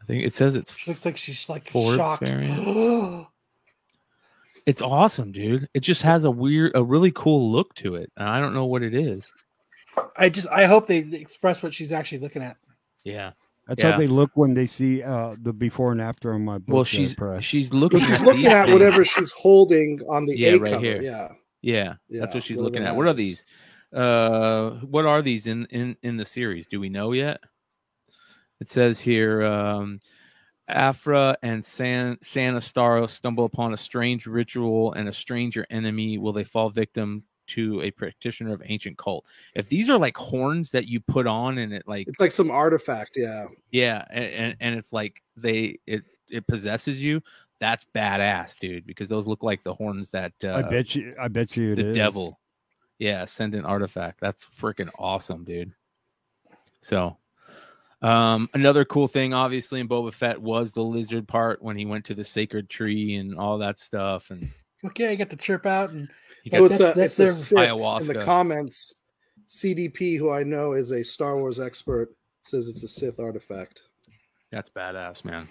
I 0.01 0.05
think 0.07 0.25
it 0.25 0.35
says 0.35 0.55
it's 0.55 0.77
She 0.77 0.91
looks 0.91 1.05
like 1.05 1.17
she's 1.17 1.49
like 1.49 1.69
Forbes 1.69 1.97
shocked. 1.97 2.25
It's 4.67 4.83
awesome, 4.83 5.33
dude. 5.33 5.69
It 5.75 5.81
just 5.81 6.03
has 6.03 6.25
a 6.25 6.31
weird, 6.31 6.73
a 6.75 6.85
really 6.85 7.11
cool 7.13 7.51
look 7.51 7.75
to 7.77 7.95
it, 7.97 8.13
and 8.17 8.29
I 8.29 8.39
don't 8.41 8.53
know 8.55 8.67
what 8.67 8.83
it 8.83 8.95
is. 8.95 9.33
I 10.17 10.29
just 10.29 10.47
I 10.49 10.67
hope 10.67 10.87
they 10.87 10.99
express 10.99 11.63
what 11.63 11.73
she's 11.75 11.93
actually 11.93 12.19
looking 12.19 12.43
at. 12.43 12.57
Yeah. 13.03 13.33
That's 13.67 13.83
Yeah. 13.83 13.93
how 13.93 13.99
they 13.99 14.07
look 14.07 14.31
when 14.35 14.53
they 14.55 14.67
see 14.67 15.03
uh, 15.03 15.35
the 15.41 15.53
before 15.53 15.93
and 15.93 16.01
after 16.01 16.33
on 16.35 16.45
my 16.45 16.59
book. 16.59 16.75
Well, 16.75 16.85
she's 16.85 17.15
press. 17.15 17.43
she's 17.43 17.73
looking. 17.73 18.01
Well, 18.01 18.09
she's 18.09 18.21
at 18.21 18.27
looking 18.27 18.47
at 18.47 18.65
things. 18.67 18.73
whatever 18.75 19.03
she's 19.05 19.31
holding 19.31 19.99
on 20.11 20.27
the 20.27 20.39
Yeah, 20.39 20.51
A 20.51 20.59
right 20.59 20.73
cover. 20.73 20.85
here. 20.85 21.03
Yeah. 21.03 21.33
Yeah, 21.63 21.95
Yeah, 22.09 22.21
that's 22.21 22.35
what 22.35 22.43
she's 22.45 22.57
whatever 22.59 22.65
looking 22.73 22.83
at. 22.87 22.91
that 22.93 22.97
What 22.97 23.07
are 23.07 23.15
these? 23.15 23.45
Uh, 23.93 24.71
what 24.87 25.05
are 25.05 25.23
these 25.23 25.47
in 25.47 25.67
in 25.67 25.97
in 26.03 26.17
the 26.17 26.25
series? 26.25 26.67
Do 26.67 26.81
we 26.81 26.89
know 26.89 27.13
yet? 27.13 27.41
It 28.61 28.69
says 28.69 29.01
here, 29.01 29.43
um, 29.43 30.01
Aphra 30.69 31.37
and 31.43 31.65
San 31.65 32.19
Sana 32.23 32.59
Starros 32.59 33.11
stumble 33.11 33.45
upon 33.45 33.73
a 33.73 33.77
strange 33.77 34.27
ritual 34.27 34.93
and 34.93 35.09
a 35.09 35.13
stranger 35.13 35.67
enemy. 35.71 36.19
Will 36.19 36.33
they 36.33 36.45
fall 36.45 36.71
victim 36.71 37.25
to 37.49 37.83
a 37.83 37.91
practitioner 37.91 38.53
of 38.53 38.63
ancient 38.65 38.97
cult? 38.97 39.25
If 39.55 39.69
these 39.69 39.89
are 39.91 39.99
like 39.99 40.17
horns 40.17 40.71
that 40.71 40.87
you 40.87 41.01
put 41.01 41.27
on 41.27 41.59
and 41.59 41.73
it 41.73 41.83
like 41.87 42.07
It's 42.07 42.21
like 42.21 42.33
some 42.33 42.51
artifact. 42.51 43.17
Yeah. 43.17 43.47
yeah, 43.71 44.05
and, 44.11 44.25
and, 44.25 44.57
and 44.61 44.75
it's 44.77 44.93
like 44.93 45.23
they 45.37 45.79
it 45.87 46.05
it 46.29 46.47
possesses 46.47 47.03
you. 47.03 47.23
That's 47.59 47.85
badass, 47.95 48.59
dude. 48.59 48.87
Because 48.87 49.09
those 49.09 49.27
look 49.27 49.43
like 49.43 49.63
the 49.63 49.75
horns 49.75 50.11
that 50.13 50.33
uh, 50.45 50.55
I 50.55 50.63
bet 50.63 50.95
you. 50.95 51.13
I 51.21 51.29
bet 51.29 51.57
you 51.57 51.73
it 51.73 51.77
the 51.77 51.89
is. 51.89 51.97
devil. 51.97 52.40
Yeah, 53.01 53.23
ascendant 53.23 53.65
artifact. 53.67 54.21
That's 54.21 54.47
freaking 54.61 54.91
awesome, 54.99 55.43
dude. 55.43 55.73
So, 56.83 57.17
Um, 58.03 58.49
another 58.55 58.85
cool 58.87 59.09
thing, 59.09 59.35
obviously, 59.35 59.81
in 59.81 59.89
Boba 59.89 60.13
Fett 60.13 60.41
was 60.41 60.73
the 60.73 60.83
lizard 60.83 61.27
part 61.29 61.61
when 61.63 61.77
he 61.77 61.85
went 61.85 62.05
to 62.07 62.15
the 62.15 62.25
sacred 62.25 62.71
tree 62.71 63.17
and 63.17 63.37
all 63.37 63.59
that 63.59 63.79
stuff. 63.79 64.31
And 64.31 64.51
Okay, 64.85 65.09
I 65.09 65.15
get 65.17 65.29
to 65.31 65.37
chirp 65.37 65.67
out 65.67 65.91
and 65.91 66.09
So 66.51 66.69
got 66.69 66.71
it's 66.71 66.81
a 66.81 66.85
that's 66.97 66.99
it's 66.99 67.19
a 67.19 67.25
their 67.25 67.33
Sith 67.33 68.01
in 68.01 68.07
the 68.07 68.23
comments. 68.25 68.95
CDP, 69.49 70.17
who 70.17 70.31
I 70.31 70.45
know 70.45 70.73
is 70.73 70.93
a 70.93 71.03
Star 71.03 71.37
Wars 71.37 71.59
expert, 71.61 72.15
says 72.43 72.69
it's 72.69 72.83
a 72.83 72.89
Sith 72.89 73.19
artifact. 73.19 73.83
That's 74.51 74.71
badass, 74.71 75.25
man. 75.25 75.49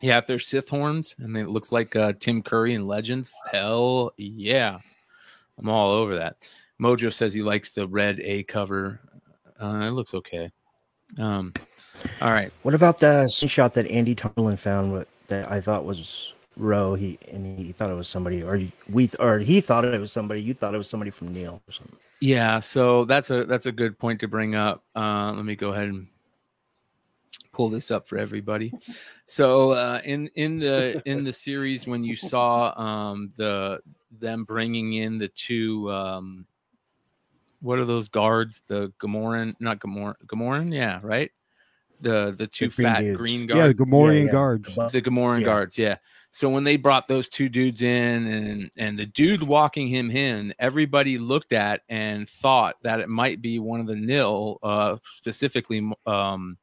Yeah, 0.00 0.18
if 0.18 0.26
there's 0.26 0.46
Sith 0.46 0.68
horns 0.68 1.16
and 1.18 1.36
it 1.36 1.48
looks 1.48 1.72
like 1.72 1.96
uh, 1.96 2.12
Tim 2.20 2.42
Curry 2.42 2.74
in 2.74 2.86
Legend, 2.86 3.26
hell 3.50 4.12
yeah, 4.16 4.78
I'm 5.58 5.68
all 5.68 5.90
over 5.90 6.16
that. 6.16 6.36
Mojo 6.80 7.12
says 7.12 7.34
he 7.34 7.42
likes 7.42 7.70
the 7.70 7.86
red 7.86 8.20
A 8.20 8.44
cover. 8.44 9.00
Uh, 9.60 9.84
it 9.86 9.90
looks 9.90 10.14
okay. 10.14 10.50
Um, 11.18 11.52
all 12.20 12.30
right, 12.30 12.52
What 12.62 12.74
about 12.74 12.98
the 12.98 13.24
screenshot 13.28 13.72
that 13.72 13.86
Andy 13.88 14.14
Tomlin 14.14 14.56
found 14.56 14.92
with, 14.92 15.08
that 15.28 15.50
I 15.50 15.60
thought 15.60 15.84
was 15.84 16.34
Ro? 16.56 16.94
He 16.94 17.18
and 17.32 17.58
he 17.58 17.72
thought 17.72 17.90
it 17.90 17.94
was 17.94 18.08
somebody, 18.08 18.42
or 18.42 18.60
we, 18.88 19.10
or 19.18 19.38
he 19.40 19.60
thought 19.60 19.84
it 19.84 20.00
was 20.00 20.12
somebody. 20.12 20.40
You 20.40 20.54
thought 20.54 20.74
it 20.74 20.78
was 20.78 20.88
somebody 20.88 21.10
from 21.10 21.32
Nihil 21.32 21.60
or 21.66 21.72
something. 21.72 21.96
yeah. 22.20 22.60
So 22.60 23.04
that's 23.04 23.30
a 23.30 23.44
that's 23.44 23.66
a 23.66 23.72
good 23.72 23.98
point 23.98 24.20
to 24.20 24.28
bring 24.28 24.54
up. 24.54 24.84
Uh, 24.94 25.32
let 25.32 25.44
me 25.44 25.56
go 25.56 25.72
ahead 25.72 25.88
and 25.88 26.06
pull 27.52 27.68
this 27.68 27.90
up 27.90 28.06
for 28.06 28.16
everybody. 28.16 28.72
So 29.26 29.72
uh, 29.72 30.00
in 30.04 30.28
in 30.36 30.58
the 30.60 31.02
in 31.04 31.24
the 31.24 31.32
series, 31.32 31.86
when 31.86 32.04
you 32.04 32.14
saw 32.14 32.78
um, 32.80 33.32
the 33.36 33.80
them 34.10 34.44
bringing 34.44 34.94
in 34.94 35.18
the 35.18 35.28
two 35.28 35.90
um, 35.92 36.46
what 37.60 37.78
are 37.78 37.84
those 37.84 38.08
guards? 38.08 38.62
The 38.66 38.92
Gamoran, 39.00 39.54
not 39.60 39.80
Gamoran, 39.80 40.14
Gamoran, 40.26 40.72
yeah, 40.74 41.00
right. 41.02 41.30
The 42.00 42.32
the 42.38 42.46
two 42.46 42.68
green 42.70 42.86
fat 42.86 43.00
dudes. 43.00 43.16
green 43.18 43.46
guards, 43.46 43.58
Yeah, 43.58 43.66
the 43.68 43.74
guards, 43.74 43.90
Gamorrean 43.90 44.24
yeah. 44.26 44.30
guards. 44.32 44.74
the 44.92 45.02
Gamoran 45.02 45.40
Yeah. 45.40 45.44
guards, 45.44 45.78
yeah. 45.78 45.96
So 46.30 46.48
when 46.48 46.62
they 46.62 46.76
brought 46.76 47.08
those 47.08 47.28
two 47.28 47.48
dudes 47.48 47.82
in, 47.82 48.26
and 48.26 48.70
and 48.76 48.98
the 48.98 49.06
dude 49.06 49.42
walking 49.42 49.88
him 49.88 50.10
in, 50.10 50.54
everybody 50.60 51.18
looked 51.18 51.52
at 51.52 51.82
and 51.88 52.28
thought 52.28 52.76
that 52.82 53.00
it 53.00 53.08
might 53.08 53.42
be 53.42 53.58
one 53.58 53.80
of 53.80 53.86
the 53.86 53.96
Nihil, 53.96 54.58
uh, 54.62 54.96
specifically, 55.16 55.90
um, 56.06 56.56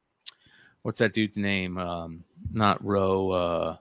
what's 0.82 1.00
that 1.00 1.12
dude's 1.12 1.36
name? 1.36 1.76
Um, 1.76 2.24
not 2.52 2.82
Ro. 2.82 3.30
Uh, 3.32 3.76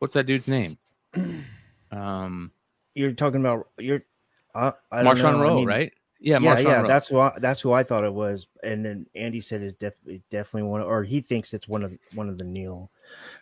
what's 0.00 0.14
that 0.14 0.26
dude's 0.26 0.48
name? 0.48 0.76
Um, 1.94 2.50
You're 2.94 3.12
talking 3.12 3.40
about 3.40 3.68
you're. 3.78 4.02
Uh, 4.54 4.72
I 4.92 5.02
don't 5.02 5.16
Marchion 5.16 5.38
know. 5.38 5.52
I 5.52 5.54
mean, 5.54 5.66
right? 5.66 5.92
Yeah, 6.20 6.38
Yeah, 6.38 6.56
Marchion 6.56 6.64
yeah, 6.64 6.80
Ro. 6.82 6.88
that's 6.88 7.08
who 7.08 7.18
I, 7.18 7.32
that's 7.38 7.60
who 7.60 7.72
I 7.72 7.82
thought 7.82 8.04
it 8.04 8.12
was, 8.12 8.46
and 8.62 8.84
then 8.84 9.06
Andy 9.14 9.40
said 9.40 9.62
it's 9.62 9.74
definitely 9.74 10.22
definitely 10.30 10.70
one, 10.70 10.80
or 10.80 11.02
he 11.02 11.20
thinks 11.20 11.52
it's 11.54 11.68
one 11.68 11.82
of 11.82 11.92
one 12.14 12.28
of 12.28 12.38
the 12.38 12.44
Nihil. 12.44 12.90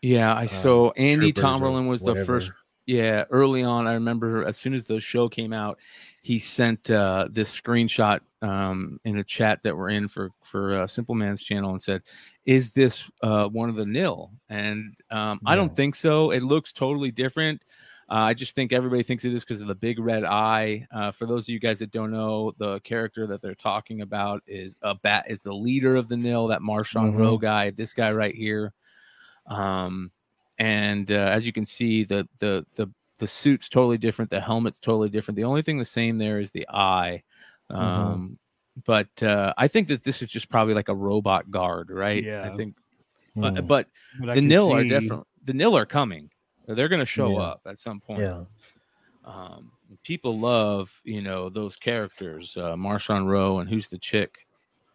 yeah. 0.01 0.35
I 0.35 0.43
um, 0.43 0.49
so 0.49 0.91
Andy 0.93 1.33
Tomberlin 1.33 1.87
was 1.87 2.01
the 2.03 2.25
first 2.25 2.51
yeah 2.87 3.25
early 3.31 3.63
on 3.63 3.87
i 3.87 3.93
remember 3.93 4.45
as 4.45 4.57
soon 4.57 4.75
as 4.75 4.87
the 4.87 5.01
show 5.01 5.29
came 5.29 5.53
out 5.53 5.79
he 6.25 6.39
sent 6.39 6.89
uh, 6.89 7.27
this 7.31 7.51
screenshot 7.61 8.21
um, 8.43 9.01
in 9.05 9.19
a 9.19 9.25
chat 9.25 9.61
that 9.63 9.77
we're 9.77 9.91
in 9.91 10.07
for 10.09 10.31
for 10.43 10.75
uh, 10.75 10.87
simple 10.87 11.15
man's 11.15 11.43
channel 11.43 11.71
and 11.71 11.83
said 11.83 12.03
is 12.45 12.71
this 12.71 13.05
uh, 13.23 13.47
one 13.47 13.69
of 13.69 13.77
the 13.77 13.87
Nihil 13.87 14.31
and 14.49 14.95
um, 15.11 15.41
i 15.47 15.55
don't 15.55 15.75
think 15.75 15.95
so 15.95 16.31
it 16.31 16.43
looks 16.43 16.73
totally 16.73 17.11
different 17.11 17.63
uh, 18.13 18.27
i 18.31 18.35
just 18.35 18.55
think 18.55 18.73
everybody 18.73 19.03
thinks 19.03 19.25
it 19.25 19.33
is 19.33 19.43
because 19.43 19.61
of 19.63 19.67
the 19.69 19.75
big 19.75 19.99
red 19.99 20.23
eye 20.25 20.87
uh, 20.95 21.11
for 21.11 21.27
those 21.27 21.45
of 21.47 21.49
you 21.49 21.59
guys 21.59 21.79
that 21.81 21.91
don't 21.91 22.11
know 22.13 22.53
the 22.59 22.79
character 22.81 23.27
that 23.27 23.41
they're 23.41 23.55
talking 23.55 24.03
about 24.03 24.43
is 24.47 24.77
a 24.83 24.95
bat 24.95 25.25
is 25.29 25.43
the 25.43 25.53
leader 25.53 25.97
of 25.97 26.09
the 26.09 26.17
Nihil 26.17 26.47
that 26.49 26.61
Marchion 26.61 27.13
Mhm. 27.15 27.19
Ro 27.19 27.39
guy 27.39 27.71
this 27.71 27.93
guy 27.95 28.13
right 28.13 28.35
here 28.35 28.73
um, 29.47 30.11
and 30.59 31.11
uh, 31.11 31.15
as 31.15 31.45
you 31.47 31.53
can 31.53 31.67
see, 31.67 32.05
the 32.05 32.29
the 32.39 32.65
the 32.75 32.89
the 33.19 33.27
suit's 33.27 33.69
totally 33.69 33.99
different. 33.99 34.31
The 34.31 34.41
helmet's 34.41 34.79
totally 34.81 35.09
different. 35.09 35.37
The 35.37 35.45
only 35.45 35.63
thing 35.63 35.79
the 35.79 35.85
same 35.85 36.19
there 36.19 36.39
is 36.41 36.51
the 36.53 36.67
eye. 36.69 37.23
Um, 37.71 38.39
But 38.85 39.23
uh, 39.23 39.53
I 39.59 39.69
think 39.69 39.89
that 39.89 40.03
this 40.03 40.23
is 40.23 40.31
just 40.31 40.49
probably 40.49 40.75
like 40.75 40.89
a 40.89 40.95
robot 40.95 41.51
guard, 41.51 41.91
right? 41.91 42.23
Yeah. 42.23 42.49
I 42.51 42.57
think, 42.57 42.77
Hmm. 43.35 43.41
but, 43.41 43.67
but 43.67 43.87
But 44.21 44.35
the 44.35 44.41
Nihil 44.41 44.73
are 44.75 44.83
see- 44.83 44.89
different. 44.89 45.27
The 45.45 45.53
Nihil 45.55 45.77
are 45.77 45.87
coming. 45.87 46.31
They're 46.67 46.89
going 46.89 47.01
to 47.01 47.07
show 47.07 47.33
Yeah. 47.33 47.39
up 47.45 47.61
at 47.67 47.79
some 47.79 48.01
point. 48.01 48.21
yeah, 48.21 48.45
Um, 49.25 49.73
people 50.03 50.39
love 50.39 50.93
you 51.05 51.21
know 51.23 51.49
those 51.49 51.77
characters, 51.77 52.57
uh, 52.57 52.75
Marchion 52.75 53.27
Ro 53.29 53.59
and 53.59 53.69
who's 53.69 53.89
the 53.89 53.99
chick? 53.99 54.47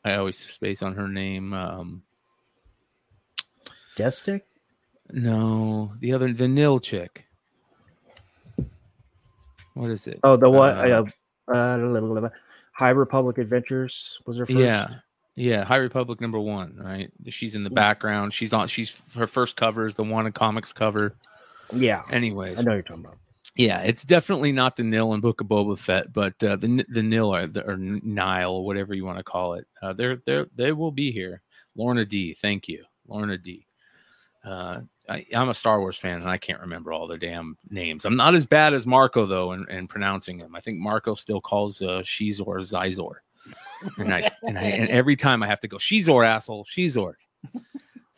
I 0.05 0.15
always 0.15 0.37
space 0.37 0.81
on 0.81 0.95
her 0.95 1.07
name. 1.07 1.53
Um, 1.53 2.03
Death 3.95 4.13
Stick. 4.15 4.45
no, 5.11 5.93
the 5.99 6.13
other 6.13 6.31
the 6.33 6.47
Nihil 6.47 6.79
chick. 6.79 7.25
What 9.73 9.91
is 9.91 10.07
it? 10.07 10.19
Oh, 10.23 10.35
the 10.37 10.49
what? 10.49 10.75
Uh, 10.77 11.05
Uh, 11.47 11.53
uh, 11.53 12.29
High 12.73 12.89
Republic 12.89 13.37
Adventures 13.37 14.19
was 14.25 14.37
her 14.37 14.45
first. 14.45 14.57
Yeah. 14.57 14.95
Yeah, 15.35 15.63
High 15.63 15.77
Republic 15.77 16.19
number 16.19 16.39
one, 16.39 16.75
right? 16.77 17.11
She's 17.29 17.53
in 17.53 17.63
the 17.63 17.69
background. 17.69 18.33
She's 18.33 18.53
on. 18.53 18.67
She's 18.67 18.99
her 19.15 19.27
first 19.27 19.55
cover 19.55 19.85
is 19.85 19.93
the 19.93 20.03
one 20.03 20.25
in 20.25 20.31
comics 20.31 20.73
cover. 20.73 21.15
Yeah. 21.73 22.03
Anyways, 22.11 22.59
I 22.59 22.61
know 22.63 22.73
you're 22.73 22.81
talking 22.81 23.05
about. 23.05 23.17
yeah, 23.55 23.81
it's 23.81 24.03
definitely 24.03 24.51
not 24.51 24.75
the 24.75 24.83
Nihil 24.83 25.13
in 25.13 25.21
Book 25.21 25.41
of 25.41 25.47
Boba 25.47 25.77
Fett, 25.77 26.13
but 26.13 26.41
uh, 26.43 26.55
the 26.55 26.85
the 26.89 27.03
Nihil 27.03 27.35
or, 27.35 27.47
the, 27.47 27.67
or 27.67 27.77
Nile, 27.77 28.63
whatever 28.63 28.93
you 28.93 29.05
want 29.05 29.17
to 29.17 29.23
call 29.23 29.53
it, 29.55 29.65
uh, 29.81 29.93
they're 29.93 30.21
they're 30.25 30.47
they 30.55 30.71
will 30.71 30.91
be 30.91 31.11
here. 31.11 31.41
Lorna 31.75 32.05
D, 32.05 32.33
thank 32.33 32.67
you, 32.67 32.83
Lorna 33.07 33.37
D. 33.37 33.65
Uh, 34.45 34.81
I, 35.09 35.25
I'm 35.35 35.49
a 35.49 35.53
Star 35.53 35.79
Wars 35.79 35.97
fan, 35.97 36.21
and 36.21 36.29
I 36.29 36.37
can't 36.37 36.61
remember 36.61 36.91
all 36.93 37.07
the 37.07 37.17
damn 37.17 37.57
names. 37.69 38.05
I'm 38.05 38.15
not 38.15 38.35
as 38.35 38.45
bad 38.45 38.73
as 38.73 38.87
Marco 38.87 39.25
though 39.25 39.51
in, 39.53 39.69
in 39.69 39.87
pronouncing 39.87 40.37
them. 40.37 40.55
I 40.55 40.59
think 40.61 40.77
Marco 40.79 41.15
still 41.15 41.41
calls 41.41 41.81
uh, 41.81 42.01
Xizor 42.03 42.59
Zizor, 42.61 43.15
and 43.97 44.13
I 44.13 44.31
and 44.43 44.57
I 44.57 44.63
and 44.63 44.89
every 44.89 45.15
time 45.15 45.43
I 45.43 45.47
have 45.47 45.59
to 45.61 45.67
go 45.67 45.77
Xizor 45.77 46.25
asshole 46.27 46.65
Xizor. 46.65 47.13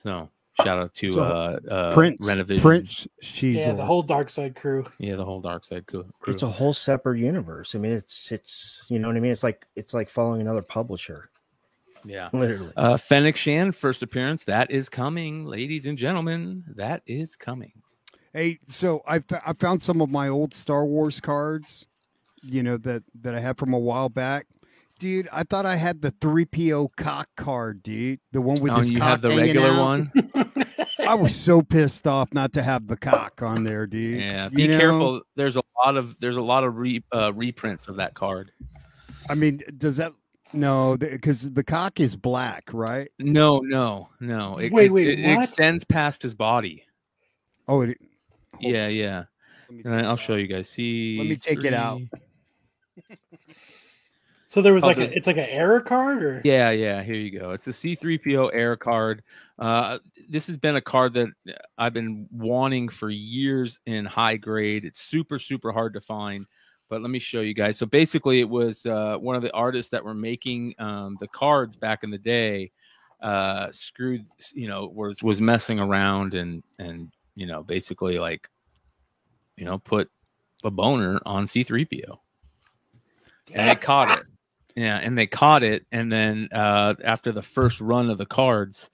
So 0.02 0.30
shout 0.64 0.80
out 0.80 0.94
to 0.96 1.12
So, 1.14 1.20
uh, 1.22 1.60
uh, 1.70 1.94
Prince 1.94 2.28
Renovision. 2.28 2.62
Prince 2.62 3.08
Xizor. 3.24 3.56
yeah, 3.56 3.74
the 3.74 3.86
whole 3.86 4.02
dark 4.04 4.30
side 4.30 4.56
crew. 4.56 4.86
yeah, 5.00 5.16
the 5.16 5.26
whole 5.26 5.42
dark 5.42 5.66
side 5.66 5.86
crew. 5.88 6.06
crew. 6.20 6.34
It's 6.34 6.44
a 6.44 6.48
whole 6.50 6.74
separate 6.74 7.20
universe. 7.20 7.76
I 7.76 7.80
mean, 7.80 7.92
it's 7.92 8.32
it's 8.32 8.86
you 8.90 9.00
know 9.00 9.08
what 9.08 9.18
I 9.18 9.20
mean. 9.20 9.32
It's 9.32 9.44
like 9.44 9.66
it's 9.76 9.94
like 9.94 10.10
following 10.10 10.42
another 10.42 10.62
publisher, 10.62 11.30
yeah. 12.06 12.30
literally. 12.34 12.72
Uh, 12.78 12.98
Fennec 12.98 13.36
Shand, 13.38 13.76
first 13.76 14.02
appearance. 14.04 14.44
That 14.46 14.72
is 14.72 14.90
coming, 14.90 15.46
ladies 15.46 15.86
and 15.86 15.98
gentlemen. 15.98 16.64
That 16.76 17.02
is 17.06 17.36
coming. 17.36 17.74
Hey, 18.34 18.60
so 18.68 19.02
I 19.08 19.20
fo- 19.20 19.42
I 19.46 19.54
found 19.54 19.82
some 19.82 20.02
of 20.02 20.12
my 20.12 20.28
old 20.30 20.54
Star 20.54 20.86
Wars 20.86 21.20
cards, 21.20 21.88
you 22.44 22.62
know 22.64 22.78
that 22.78 23.04
that 23.22 23.34
I 23.36 23.40
had 23.40 23.58
from 23.58 23.74
a 23.74 23.80
while 23.80 24.10
back. 24.10 24.46
Dude, 25.00 25.30
I 25.32 25.44
thought 25.44 25.66
I 25.66 25.78
had 25.78 26.02
the 26.02 26.12
three 26.20 26.44
PO 26.46 26.90
cock 26.98 27.30
card, 27.38 27.82
dude. 27.82 28.20
The 28.34 28.42
one 28.42 28.62
with 28.62 28.74
oh, 28.74 28.76
his 28.76 28.92
you 28.92 28.98
cock 28.98 29.08
have 29.10 29.22
the 29.22 29.30
regular 29.30 29.70
out. 29.70 29.80
one. 29.80 30.12
I 31.08 31.16
was 31.16 31.34
so 31.34 31.62
pissed 31.62 32.06
off 32.06 32.34
not 32.34 32.52
to 32.54 32.62
have 32.62 32.86
the 32.88 32.98
cock 32.98 33.42
on 33.42 33.64
there, 33.64 33.88
dude. 33.88 34.20
Yeah, 34.20 34.50
You 34.52 34.56
be 34.56 34.68
know? 34.68 34.78
careful. 34.78 35.22
There's 35.38 35.56
a 35.56 35.62
lot 35.84 35.96
of 35.96 36.20
there's 36.20 36.36
a 36.36 36.42
lot 36.42 36.66
of 36.66 36.76
re, 36.78 37.02
uh, 37.14 37.32
reprints 37.34 37.88
of 37.88 37.96
that 37.96 38.14
card. 38.14 38.52
I 39.30 39.36
mean, 39.36 39.62
does 39.78 39.96
that 39.98 40.12
no? 40.52 40.98
Because 40.98 41.50
the 41.54 41.64
cock 41.64 42.02
is 42.02 42.18
black, 42.18 42.66
right? 42.74 43.10
No, 43.20 43.60
no, 43.60 44.10
no. 44.20 44.58
It, 44.58 44.74
Wait, 44.74 44.86
it's- 44.88 44.92
wait, 44.94 45.08
it, 45.08 45.20
it 45.20 45.40
extends 45.40 45.86
past 45.86 46.22
his 46.22 46.36
body. 46.36 46.84
Oh, 47.70 47.82
it, 47.82 47.98
Yeah, 48.60 48.88
yeah. 48.88 49.24
let 49.70 49.78
me 49.78 49.82
And 49.86 49.94
take 49.94 50.04
I'll 50.04 50.14
it 50.16 50.20
show 50.20 50.36
you 50.36 50.48
guys. 50.48 50.68
See. 50.68 51.18
Let 51.20 51.28
me 51.28 51.38
take 51.38 51.64
it 51.64 51.74
out. 51.74 52.02
So 54.50 54.64
there 54.64 54.74
was 54.74 54.84
like 54.84 54.98
there's- 54.98 55.12
a, 55.12 55.16
it's 55.16 55.28
like 55.28 55.38
an 55.38 55.48
error 55.48 55.80
card, 55.80 56.24
or 56.24 56.42
Yeah, 56.44 56.72
yeah. 56.72 57.04
Here 57.04 57.14
you 57.16 57.30
go. 57.40 57.52
It's 57.52 57.68
a 57.68 57.72
C3PO 57.72 58.50
error 58.52 58.76
card. 58.76 59.22
Uh, 59.60 60.00
this 60.28 60.48
has 60.48 60.58
been 60.58 60.76
a 60.76 60.82
card 60.82 61.14
that 61.14 61.28
I've 61.78 61.94
been 61.94 62.28
wanting 62.32 62.90
for 62.90 63.12
years 63.12 63.80
in 63.86 64.06
high 64.06 64.38
grade. 64.38 64.86
It's 64.86 65.02
super, 65.02 65.38
super 65.38 65.72
hard 65.72 65.94
to 65.94 66.02
find. 66.02 66.48
But 66.90 67.04
let 67.04 67.12
me 67.12 67.20
show 67.20 67.42
you 67.42 67.54
guys. 67.54 67.78
So 67.78 67.86
basically, 67.86 68.40
it 68.40 68.50
was 68.50 68.88
uh, 68.88 69.18
one 69.20 69.36
of 69.36 69.44
the 69.44 69.54
artists 69.54 69.92
that 69.92 70.04
were 70.04 70.16
making 70.16 70.74
um, 70.80 71.16
the 71.20 71.28
cards 71.28 71.76
back 71.76 72.04
in 72.04 72.10
the 72.10 72.18
day. 72.18 72.72
Uh, 73.22 73.68
screwed, 73.70 74.26
you 74.54 74.68
know, 74.68 74.88
was 74.88 75.22
was 75.22 75.40
messing 75.40 75.80
around 75.80 76.34
and 76.34 76.64
and 76.80 77.12
you 77.36 77.46
know, 77.46 77.62
basically 77.62 78.18
like, 78.18 78.50
you 79.58 79.66
know, 79.66 79.78
put 79.78 80.10
a 80.64 80.72
boner 80.72 81.20
on 81.28 81.46
C3PO, 81.46 82.18
and 83.54 83.70
they 83.70 83.76
caught 83.76 84.18
it. 84.18 84.26
Yeah, 84.80 84.98
and 84.98 85.18
they 85.18 85.28
caught 85.28 85.64
it, 85.64 85.86
and 85.92 86.12
then 86.12 86.48
uh, 86.54 86.94
after 87.04 87.32
the 87.32 87.42
first 87.42 87.82
run 87.82 88.10
of 88.10 88.18
the 88.18 88.26
cards, 88.26 88.90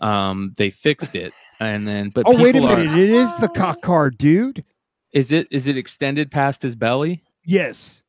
um, 0.00 0.52
they 0.56 0.70
fixed 0.70 1.14
it, 1.16 1.32
and 1.58 1.86
then 1.88 2.10
but 2.10 2.24
Oh, 2.26 2.36
wait 2.40 2.50
a 2.50 2.60
people 2.60 2.68
are- 2.68 2.76
minute! 2.76 2.98
It 2.98 3.10
is 3.10 3.36
the 3.38 3.48
cock 3.48 3.80
card, 3.82 4.16
dude. 4.18 4.64
is 5.12 5.32
it 5.32 5.48
is 5.50 5.66
it 5.66 5.76
extended 5.76 6.30
past 6.30 6.62
his 6.62 6.76
belly? 6.76 7.22
Yes. 7.44 8.02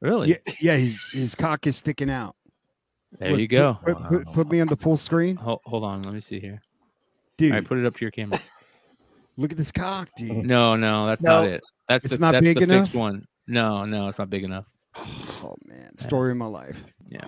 Really? 0.00 0.28
Yeah, 0.30 0.54
yeah. 0.60 0.76
His 0.76 0.98
his 1.12 1.34
cock 1.34 1.66
is 1.66 1.76
sticking 1.76 2.10
out. 2.10 2.36
There 3.18 3.30
Look, 3.32 3.40
you 3.40 3.48
go. 3.48 3.78
Put, 3.84 4.02
put, 4.04 4.26
put 4.32 4.48
me 4.50 4.60
on 4.60 4.66
the 4.66 4.76
full 4.76 4.96
screen, 4.96 5.36
Hold, 5.36 5.60
hold 5.64 5.84
on, 5.84 6.02
let 6.02 6.12
me 6.14 6.20
see 6.20 6.38
here. 6.40 6.60
dude. 7.38 7.52
All 7.52 7.58
right, 7.58 7.66
put 7.66 7.78
it 7.78 7.86
up 7.86 7.94
to 7.96 8.00
your 8.00 8.10
camera. 8.10 8.38
look 9.36 9.52
at 9.52 9.58
this 9.58 9.72
cock, 9.72 10.08
dude. 10.16 10.44
No, 10.46 10.76
no, 10.76 11.06
that's 11.06 11.22
No. 11.22 11.42
not 11.42 11.48
it. 11.50 11.62
That's 11.88 12.04
It's 12.04 12.14
the, 12.14 12.20
not 12.20 12.32
that's 12.32 12.44
big 12.44 12.56
the 12.58 12.64
enough? 12.64 12.80
fixed 12.86 12.94
one. 12.94 13.26
No, 13.46 13.84
no, 13.84 14.08
it's 14.08 14.18
not 14.18 14.28
big 14.30 14.42
enough. 14.44 14.66
Oh 14.98 15.54
man, 15.64 15.96
story 15.96 16.30
of 16.32 16.36
my 16.38 16.46
life. 16.46 16.82
Yeah. 17.08 17.24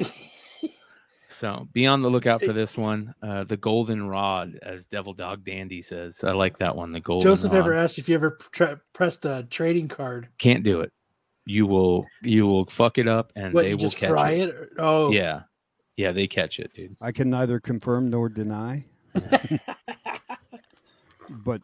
So 1.31 1.69
be 1.73 1.87
on 1.87 2.03
the 2.03 2.09
lookout 2.11 2.43
for 2.43 2.53
this 2.53 2.77
one. 2.77 3.15
Uh, 3.23 3.45
the 3.45 3.57
golden 3.57 4.09
rod, 4.09 4.59
as 4.63 4.87
Devil 4.87 5.13
Dog 5.15 5.45
Dandy 5.45 5.83
says. 5.83 6.25
I 6.25 6.33
like 6.33 6.59
that 6.59 6.75
one. 6.75 6.91
The 6.91 6.99
golden 7.01 7.31
Joseph 7.31 7.53
rod. 7.53 7.59
ever 7.59 7.75
asked 7.75 7.99
if 7.99 8.09
you 8.09 8.15
ever 8.17 8.39
tra- 8.51 8.81
pressed 8.93 9.25
a 9.25 9.47
trading 9.49 9.87
card? 9.89 10.29
Can't 10.39 10.65
do 10.65 10.81
it. 10.81 10.91
You 11.47 11.67
will 11.67 12.05
you 12.23 12.47
will 12.47 12.65
fuck 12.67 12.99
it 12.99 13.07
up 13.07 13.33
and 13.37 13.55
What, 13.55 13.63
they 13.63 13.71
will 13.75 13.79
just 13.79 13.99
catch 13.99 14.11
fry 14.11 14.31
it. 14.33 14.49
it? 14.49 14.55
or- 14.55 14.69
oh, 14.79 15.13
Yeah. 15.13 15.43
Yeah, 15.97 16.13
they 16.13 16.27
catch 16.29 16.59
it, 16.61 16.73
dude. 16.75 16.97
I 17.01 17.11
can 17.13 17.29
neither 17.31 17.59
confirm 17.61 18.09
nor 18.11 18.29
deny, 18.29 18.85
but 21.31 21.61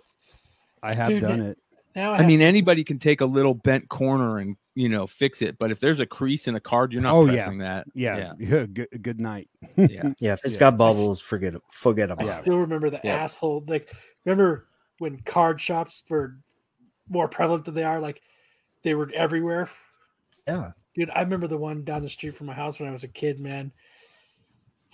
I 0.83 0.93
have 0.95 1.09
Dude, 1.09 1.23
done 1.23 1.41
it. 1.41 1.59
Now 1.95 2.13
I, 2.15 2.19
I 2.19 2.27
mean, 2.27 2.41
to- 2.41 2.45
anybody 2.45 2.83
can 2.85 2.99
take 2.99 3.21
a 3.21 3.27
little 3.27 3.55
bent 3.55 3.89
corner 3.89 4.39
and 4.39 4.57
you 4.75 4.89
know 4.89 5.07
fix 5.07 5.41
it, 5.43 5.57
but 5.59 5.71
if 5.71 5.79
there's 5.81 6.01
a 6.01 6.07
crease 6.07 6.49
in 6.49 6.57
a 6.57 6.61
card, 6.61 6.93
you're 6.93 7.03
not 7.03 7.15
Oh, 7.15 7.27
yeah. 7.27 7.45
pressing 7.45 7.59
that. 7.59 7.87
Yeah, 7.95 8.33
good, 8.39 8.89
good 9.03 9.21
night. 9.21 9.49
yeah. 9.77 10.13
Yeah, 10.19 10.33
if 10.33 10.45
it's 10.45 10.55
Yeah. 10.55 10.61
got 10.61 10.77
bubbles, 10.77 11.21
forget 11.21 11.55
it. 11.55 11.63
Forget 11.71 12.11
I 12.11 12.15
about 12.15 12.27
it. 12.29 12.43
still 12.43 12.59
remember 12.59 12.91
the 12.91 13.01
Yeah. 13.05 13.17
asshole. 13.17 13.65
Like, 13.67 13.93
remember 14.25 14.67
when 14.99 15.19
card 15.21 15.61
shops 15.61 16.05
were 16.09 16.39
more 17.09 17.29
prevalent 17.29 17.65
than 17.67 17.75
they 17.75 17.85
are? 17.85 18.01
Like, 18.01 18.21
they 18.83 18.95
were 18.95 19.11
everywhere. 19.15 19.69
Yeah. 20.47 20.73
Dude, 20.95 21.11
I 21.11 21.23
remember 21.23 21.47
the 21.49 21.59
one 21.59 21.85
down 21.85 22.03
the 22.03 22.09
street 22.09 22.35
from 22.37 22.47
my 22.47 22.55
house 22.55 22.79
when 22.79 22.89
I 22.89 22.93
was 22.93 23.05
a 23.05 23.09
kid, 23.09 23.41
man. 23.41 23.73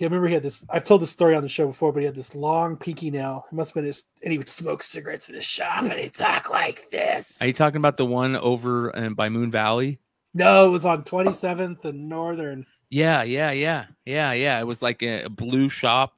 Yeah, 0.00 0.06
I 0.06 0.08
remember 0.08 0.28
he 0.28 0.34
had 0.34 0.42
this. 0.42 0.64
I've 0.70 0.84
told 0.84 1.02
this 1.02 1.10
story 1.10 1.36
on 1.36 1.42
the 1.42 1.48
show 1.50 1.66
before, 1.66 1.92
but 1.92 1.98
he 1.98 2.06
had 2.06 2.14
this 2.14 2.34
long 2.34 2.78
pinky 2.78 3.10
nail. 3.10 3.44
It 3.52 3.54
must 3.54 3.70
have 3.70 3.74
been 3.74 3.84
his, 3.84 4.04
and 4.22 4.32
he 4.32 4.38
would 4.38 4.48
smoke 4.48 4.82
cigarettes 4.82 5.28
in 5.28 5.34
his 5.34 5.44
shop, 5.44 5.82
and 5.82 5.92
he'd 5.92 6.14
talk 6.14 6.48
like 6.48 6.86
this. 6.90 7.36
Are 7.42 7.46
you 7.46 7.52
talking 7.52 7.76
about 7.76 7.98
the 7.98 8.06
one 8.06 8.34
over 8.36 8.96
uh, 8.96 9.10
by 9.10 9.28
Moon 9.28 9.50
Valley? 9.50 9.98
No, 10.32 10.66
it 10.66 10.70
was 10.70 10.86
on 10.86 11.02
27th 11.02 11.84
and 11.84 12.08
Northern, 12.08 12.64
Yeah, 12.88 13.24
yeah, 13.24 13.50
yeah, 13.50 13.86
yeah, 14.06 14.32
yeah. 14.32 14.58
It 14.58 14.66
was 14.66 14.80
like 14.80 15.02
a, 15.02 15.24
a 15.24 15.28
blue 15.28 15.68
shop. 15.68 16.14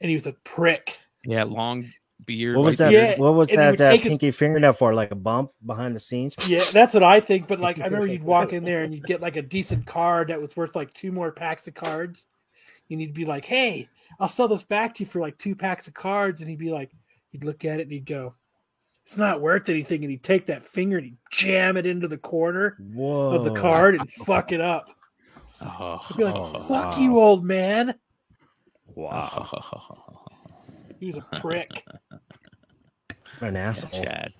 and 0.00 0.08
he 0.08 0.14
was 0.16 0.26
a 0.26 0.32
prick. 0.42 0.98
Yeah, 1.24 1.44
long 1.44 1.92
beard. 2.26 2.56
What 2.56 2.64
was 2.64 2.80
white 2.80 2.86
that? 2.86 2.92
Yeah, 2.92 3.18
what 3.18 3.34
was 3.34 3.50
and 3.50 3.58
that 3.60 3.80
uh, 3.80 3.90
take 3.90 4.02
his- 4.02 4.14
pinky 4.14 4.32
fingernail 4.32 4.72
for? 4.72 4.94
Like 4.94 5.12
a 5.12 5.14
bump 5.14 5.52
behind 5.64 5.94
the 5.94 6.00
scenes? 6.00 6.34
Yeah, 6.44 6.64
that's 6.72 6.92
what 6.94 7.04
I 7.04 7.20
think. 7.20 7.46
But 7.46 7.60
like, 7.60 7.78
I 7.78 7.84
remember 7.84 8.06
you'd 8.12 8.24
walk 8.24 8.52
in 8.52 8.64
there 8.64 8.82
and 8.82 8.92
you'd 8.92 9.06
get 9.06 9.20
like 9.20 9.36
a 9.36 9.42
decent 9.42 9.86
card 9.86 10.26
that 10.28 10.40
was 10.40 10.56
worth 10.56 10.74
like 10.74 10.92
two 10.92 11.12
more 11.12 11.30
packs 11.30 11.68
of 11.68 11.74
cards. 11.74 12.26
And 12.90 13.00
you'd 13.00 13.14
be 13.14 13.24
like, 13.24 13.44
"Hey, 13.44 13.88
I'll 14.18 14.28
sell 14.28 14.48
this 14.48 14.64
back 14.64 14.94
to 14.94 15.04
you 15.04 15.10
for 15.10 15.20
like 15.20 15.38
two 15.38 15.54
packs 15.54 15.88
of 15.88 15.94
cards." 15.94 16.40
And 16.40 16.50
he'd 16.50 16.58
be 16.58 16.70
like, 16.70 16.90
he'd 17.30 17.44
look 17.44 17.64
at 17.64 17.80
it 17.80 17.84
and 17.84 17.92
he'd 17.92 18.06
go, 18.06 18.34
"It's 19.04 19.16
not 19.16 19.40
worth 19.40 19.68
anything." 19.68 20.02
And 20.02 20.10
he'd 20.10 20.22
take 20.22 20.46
that 20.46 20.62
finger 20.64 20.96
and 20.96 21.06
he'd 21.06 21.18
jam 21.30 21.76
it 21.76 21.86
into 21.86 22.08
the 22.08 22.18
corner 22.18 22.76
Whoa. 22.92 23.30
of 23.36 23.44
the 23.44 23.54
card 23.54 23.94
and 23.94 24.10
fuck 24.10 24.52
it 24.52 24.60
up. 24.60 24.88
Oh, 25.60 26.00
I'd 26.10 26.16
be 26.16 26.24
like, 26.24 26.34
oh, 26.34 26.64
"Fuck 26.68 26.96
wow. 26.96 26.98
you, 26.98 27.18
old 27.18 27.44
man." 27.44 27.94
Wow. 28.94 29.48
He 30.98 31.06
was 31.06 31.16
a 31.16 31.40
prick. 31.40 31.84
An 33.40 33.56
asshole. 33.56 34.02
Chad. 34.02 34.32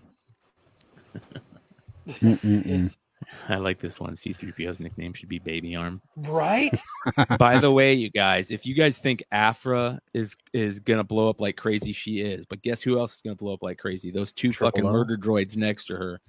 Mm-mm-mm. 2.09 2.67
It's- 2.67 2.97
I 3.49 3.57
like 3.57 3.79
this 3.79 4.01
one. 4.01 4.15
C3PO's 4.15 4.81
nickname 4.81 5.13
should 5.13 5.29
be 5.29 5.39
Baby 5.39 5.77
Arm. 5.77 6.01
right? 6.17 6.79
By 7.39 7.59
the 7.59 7.71
way, 7.71 7.95
you 7.95 8.11
guys, 8.11 8.51
if 8.51 8.65
you 8.65 8.75
guys 8.75 8.99
think 8.99 9.23
Aphra 9.33 10.01
is 10.15 10.37
is 10.53 10.81
gonna 10.81 11.05
blow 11.05 11.29
up 11.29 11.41
like 11.41 11.57
crazy, 11.57 11.93
she 11.93 12.21
is. 12.21 12.47
But 12.47 12.63
guess 12.63 12.83
who 12.83 12.99
else 12.99 13.17
is 13.17 13.23
gonna 13.23 13.37
blow 13.37 13.55
up 13.55 13.63
like 13.63 13.79
crazy? 13.79 14.11
Those 14.11 14.33
two 14.33 14.53
Triple 14.53 14.69
fucking 14.69 14.87
O? 14.87 14.93
murder 14.93 15.17
droids 15.17 15.57
next 15.57 15.87
to 15.87 15.97
her. 15.97 16.21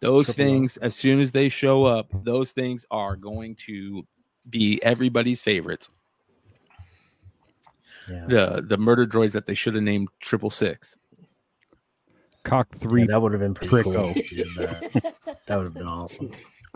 Those 0.00 0.26
Triple 0.26 0.42
O. 0.42 0.46
things, 0.46 0.76
as 0.78 0.94
soon 0.94 1.20
as 1.20 1.32
they 1.32 1.48
show 1.48 1.84
up, 1.84 2.08
those 2.24 2.52
things 2.52 2.86
are 2.90 3.16
going 3.16 3.54
to 3.66 4.06
be 4.48 4.82
everybody's 4.82 5.40
favorites. 5.40 5.88
Yeah. 8.08 8.26
The 8.26 8.64
the 8.66 8.78
murder 8.78 9.06
droids 9.06 9.32
that 9.32 9.46
they 9.46 9.54
should 9.54 9.74
have 9.74 9.84
named 9.84 10.08
Triple 10.20 10.50
Six. 10.50 10.96
Cock 12.44 12.68
Yeah, 12.72 12.78
three. 12.78 13.06
that 13.06 13.20
would 13.20 13.32
have 13.32 13.40
been 13.40 13.54
pretty 13.54 13.74
Pricko. 13.74 13.94
cool. 13.94 14.12
if 14.16 14.32
you 14.32 14.44
did 14.44 14.54
That, 14.56 15.14
that 15.46 15.56
would 15.56 15.64
have 15.64 15.74
been 15.74 15.86
awesome. 15.86 16.30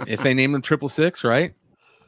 If 0.07 0.23
they 0.23 0.35
named 0.35 0.55
them 0.55 0.63
Triple 0.63 0.89
Six, 0.89 1.25
right? 1.25 1.55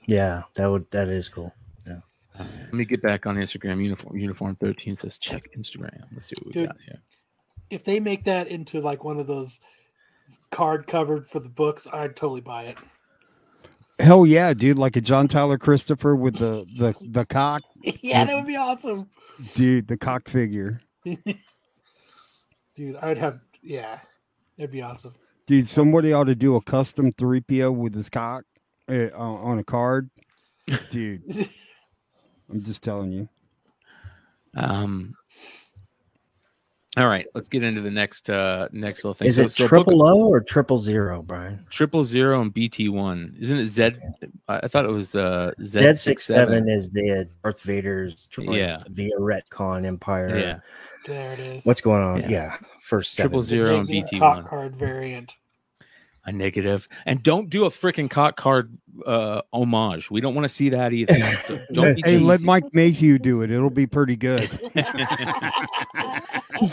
Yeah, 0.07 0.43
that 0.55 0.67
would 0.71 0.91
that 0.91 1.09
is 1.09 1.29
cool. 1.29 1.53
Yeah. 1.87 2.01
Let 2.39 2.73
me 2.75 2.85
get 2.85 3.01
back 3.03 3.27
on 3.27 3.37
Instagram. 3.37 3.83
Uniform 3.83 4.17
Uniform 4.17 4.57
Thirteen 4.57 4.97
says 4.97 5.19
check 5.19 5.49
Instagram. 5.57 6.03
Let's 6.13 6.27
see 6.27 6.35
what 6.39 6.47
we 6.47 6.53
Dude. 6.53 6.69
got 6.69 6.77
here. 6.87 7.01
If 7.71 7.85
they 7.85 7.99
make 8.01 8.25
that 8.25 8.49
into 8.49 8.81
like 8.81 9.03
one 9.05 9.19
of 9.19 9.27
those 9.27 9.61
card 10.51 10.87
covered 10.87 11.29
for 11.29 11.41
the 11.41 11.49
books, 11.49 11.87
I'd 11.93 12.15
totally 12.17 12.41
buy 12.41 12.65
it. 12.65 12.79
Hell 13.99 14.27
yeah, 14.27 14.53
dude! 14.53 14.79
Like 14.79 14.95
a 14.97 15.01
John 15.01 15.27
Tyler 15.27 15.57
Christopher 15.59 16.15
with 16.15 16.37
the 16.37 16.65
the 16.77 16.95
the 17.11 17.25
cock, 17.25 17.63
yeah, 18.03 18.25
that 18.27 18.35
would 18.37 18.47
be 18.47 18.57
awesome. 18.57 19.09
dude. 19.55 19.89
The 19.89 19.97
cock 19.97 20.29
figure, 20.29 20.81
Dude, 22.75 22.97
I'd 23.01 23.17
have 23.19 23.41
yeah, 23.67 23.99
it'd 24.59 24.71
be 24.71 24.83
awesome. 24.83 25.15
dude. 25.47 25.69
Somebody 25.69 26.13
ought 26.13 26.25
to 26.25 26.35
do 26.35 26.57
a 26.57 26.61
custom 26.63 27.13
three 27.13 27.41
PO 27.41 27.71
with 27.73 27.95
his 27.95 28.09
cock 28.09 28.45
uh, 28.89 29.09
on 29.15 29.39
on 29.53 29.59
a 29.59 29.65
card, 29.65 30.09
dude. 30.91 31.23
I'm 32.51 32.63
just 32.63 32.83
telling 32.83 33.13
you. 33.13 33.29
Um. 34.57 35.15
All 36.99 37.09
right, 37.09 37.27
let's 37.35 37.49
get 37.51 37.63
into 37.63 37.83
the 37.83 37.91
next 37.91 38.31
uh 38.31 38.69
next 38.73 39.05
little 39.05 39.13
thing. 39.13 39.29
Is 39.29 39.37
So- 39.37 39.43
it 39.45 39.53
so 39.53 39.65
book- 39.65 39.69
triple 39.69 40.07
O 40.09 40.29
or 40.29 40.41
triple 40.41 40.79
zero, 40.79 41.21
Brian? 41.21 41.67
triple 41.69 42.05
zero 42.05 42.41
and 42.41 42.55
BT 42.55 42.89
one? 42.89 43.37
Isn't 43.39 43.59
it 43.59 43.69
Z? 43.69 43.91
I 44.49 44.61
I 44.63 44.69
thought 44.69 44.87
it 44.87 44.91
was 44.93 45.15
uh 45.15 45.53
Z 45.63 45.79
Z 45.81 45.95
six 45.97 46.25
seven 46.25 46.71
is 46.71 46.91
the 46.91 47.29
Darth 47.43 47.61
Vader's 47.61 48.31
Yeah. 48.39 48.79
via 48.89 49.15
retcon 49.19 49.85
Empire. 49.85 50.39
Yeah, 50.39 50.61
there 51.07 51.33
it 51.33 51.41
is. 51.41 51.65
What's 51.65 51.81
going 51.81 52.03
on? 52.03 52.21
Yeah. 52.21 52.29
Yeah, 52.29 52.57
first 52.81 53.17
Triple 53.17 53.43
seven. 53.43 53.65
zero 53.65 53.79
and 53.79 53.89
BT 53.89 54.21
one. 54.21 54.45
card 54.45 54.77
variant. 54.77 55.35
A 56.27 56.33
negative, 56.33 56.89
and 57.07 57.23
don't 57.23 57.49
do 57.49 57.65
a 57.65 57.71
freaking 57.71 58.11
cock 58.11 58.37
card 58.37 58.77
uh 59.07 59.43
homage. 59.53 60.11
We 60.11 60.21
don't 60.21 60.35
want 60.35 60.45
to 60.45 60.49
see 60.49 60.69
that 60.71 60.93
either. 60.93 61.15
don't 61.73 61.95
be 61.95 62.03
Hey, 62.05 62.19
let. 62.19 62.41
Mike 62.41 62.65
Mayhew 62.73 63.19
do 63.19 63.43
it. 63.43 63.51
It'll 63.51 63.71
be 63.71 63.87
pretty 63.87 64.17
good. 64.17 64.51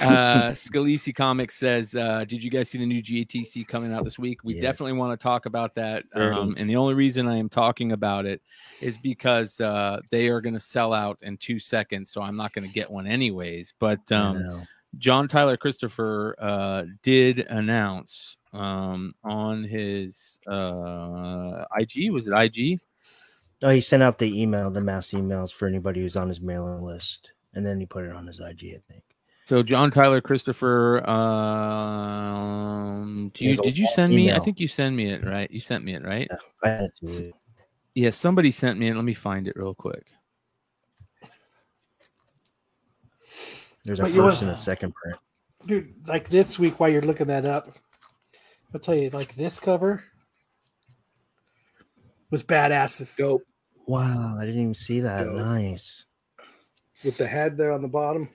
uh 0.02 0.52
Scalisi 0.52 1.14
Comics 1.14 1.56
says, 1.56 1.96
uh, 1.96 2.26
did 2.26 2.44
you 2.44 2.50
guys 2.50 2.70
see 2.70 2.78
the 2.78 2.86
new 2.86 3.02
GATC 3.02 3.68
coming 3.68 3.94
out 3.94 4.04
this 4.04 4.18
week? 4.18 4.44
We 4.44 4.54
Yes. 4.56 4.62
definitely 4.64 4.94
want 4.94 5.20
to 5.20 5.24
talk 5.24 5.46
about 5.46 5.76
that. 5.76 6.06
Very. 6.14 6.34
Um, 6.34 6.56
and 6.58 6.70
the 6.70 6.76
only 6.76 6.94
reason 6.94 7.28
I 7.28 7.38
am 7.38 7.50
talking 7.50 7.92
about 7.92 8.26
it 8.26 8.42
is 8.82 8.98
because 8.98 9.60
uh, 9.62 10.00
they 10.10 10.28
are 10.30 10.42
going 10.42 10.54
to 10.54 10.60
sell 10.60 10.94
out 10.94 11.18
in 11.22 11.38
two 11.38 11.60
seconds. 11.60 12.12
So 12.12 12.22
I'm 12.22 12.36
not 12.36 12.54
going 12.54 12.68
to 12.68 12.74
get 12.74 12.90
one 12.90 13.08
anyways. 13.08 13.74
But 13.80 14.12
um. 14.12 14.66
John 15.00 15.28
Tyler 15.28 15.58
Christopher 15.58 16.36
uh, 16.38 16.84
did 17.02 17.40
announce 17.40 18.38
um, 18.54 19.16
on 19.24 19.64
his 19.64 20.40
uh, 20.48 21.66
IG, 21.78 22.12
was 22.12 22.28
it 22.28 22.34
IG? 22.34 22.80
Oh, 23.62 23.70
he 23.70 23.82
sent 23.82 24.04
out 24.04 24.20
the 24.20 24.42
email, 24.42 24.70
the 24.70 24.82
mass 24.82 25.12
emails 25.12 25.54
for 25.54 25.68
anybody 25.68 26.02
who's 26.02 26.18
on 26.18 26.28
his 26.28 26.42
mailing 26.42 26.84
list, 26.84 27.32
and 27.54 27.66
then 27.66 27.80
he 27.80 27.86
put 27.86 28.04
it 28.04 28.12
on 28.12 28.28
his 28.28 28.40
IG. 28.40 28.76
I 28.76 28.82
think. 28.92 29.04
So 29.46 29.64
John 29.64 29.92
Tyler 29.92 30.22
Christopher, 30.22 31.08
um, 31.10 33.32
do 33.34 33.46
you, 33.46 33.58
did 33.58 33.78
you 33.78 33.86
long 33.86 33.94
send 33.94 34.16
me? 34.16 34.32
I 34.32 34.40
think 34.40 34.60
you 34.60 34.68
sent 34.68 34.96
me 34.96 35.12
it, 35.12 35.26
right? 35.26 35.50
You 35.52 35.60
sent 35.60 35.84
me 35.84 35.96
it, 35.96 36.04
right? 36.04 36.28
Yeah, 36.30 36.38
I 36.64 36.70
had 36.70 36.90
to. 37.06 37.32
Yeah, 37.96 38.10
somebody 38.10 38.52
sent 38.52 38.80
me 38.80 38.90
it. 38.90 38.96
Let 38.96 39.06
me 39.06 39.14
find 39.14 39.48
it 39.48 39.56
real 39.56 39.76
quick. 39.76 40.08
There's 43.84 44.00
a 44.00 44.04
But 44.04 44.12
first 44.12 44.18
was- 44.18 44.42
and 44.44 44.52
a 44.52 44.56
second 44.56 44.94
print. 44.96 45.18
Dude, 45.66 45.94
like 46.08 46.28
this 46.28 46.60
week 46.60 46.80
while 46.80 46.90
you're 46.90 47.02
looking 47.02 47.28
that 47.28 47.46
up, 47.46 47.78
I'll 48.74 48.80
tell 48.80 48.96
you, 48.96 49.10
like 49.12 49.36
this 49.36 49.60
cover 49.60 50.04
was 52.32 52.44
badass. 52.44 52.98
This 52.98 53.16
Dope. 53.16 53.44
Wow, 53.86 54.38
I 54.40 54.46
didn't 54.46 54.62
even 54.62 54.74
see 54.74 55.02
that. 55.02 55.24
Dope. 55.26 55.36
Nice. 55.36 56.06
With 57.04 57.18
the 57.18 57.28
head 57.28 57.58
there 57.58 57.72
on 57.72 57.82
the 57.82 57.88
bottom. 57.88 58.30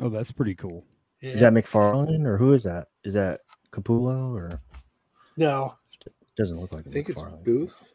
Oh, 0.00 0.08
that's 0.08 0.32
pretty 0.32 0.54
cool. 0.54 0.84
yeah. 1.20 1.30
Is 1.32 1.40
that 1.40 1.52
McFarlane 1.52 2.24
or 2.24 2.36
who 2.38 2.52
is 2.52 2.62
that? 2.64 2.88
Is 3.04 3.14
that 3.14 3.40
Capullo 3.72 4.32
or 4.34 4.60
no, 5.36 5.74
It 6.06 6.12
doesn't 6.36 6.58
look 6.58 6.72
like 6.72 6.86
I 6.86 6.90
think 6.90 7.08
it's 7.10 7.22
Booth. 7.44 7.92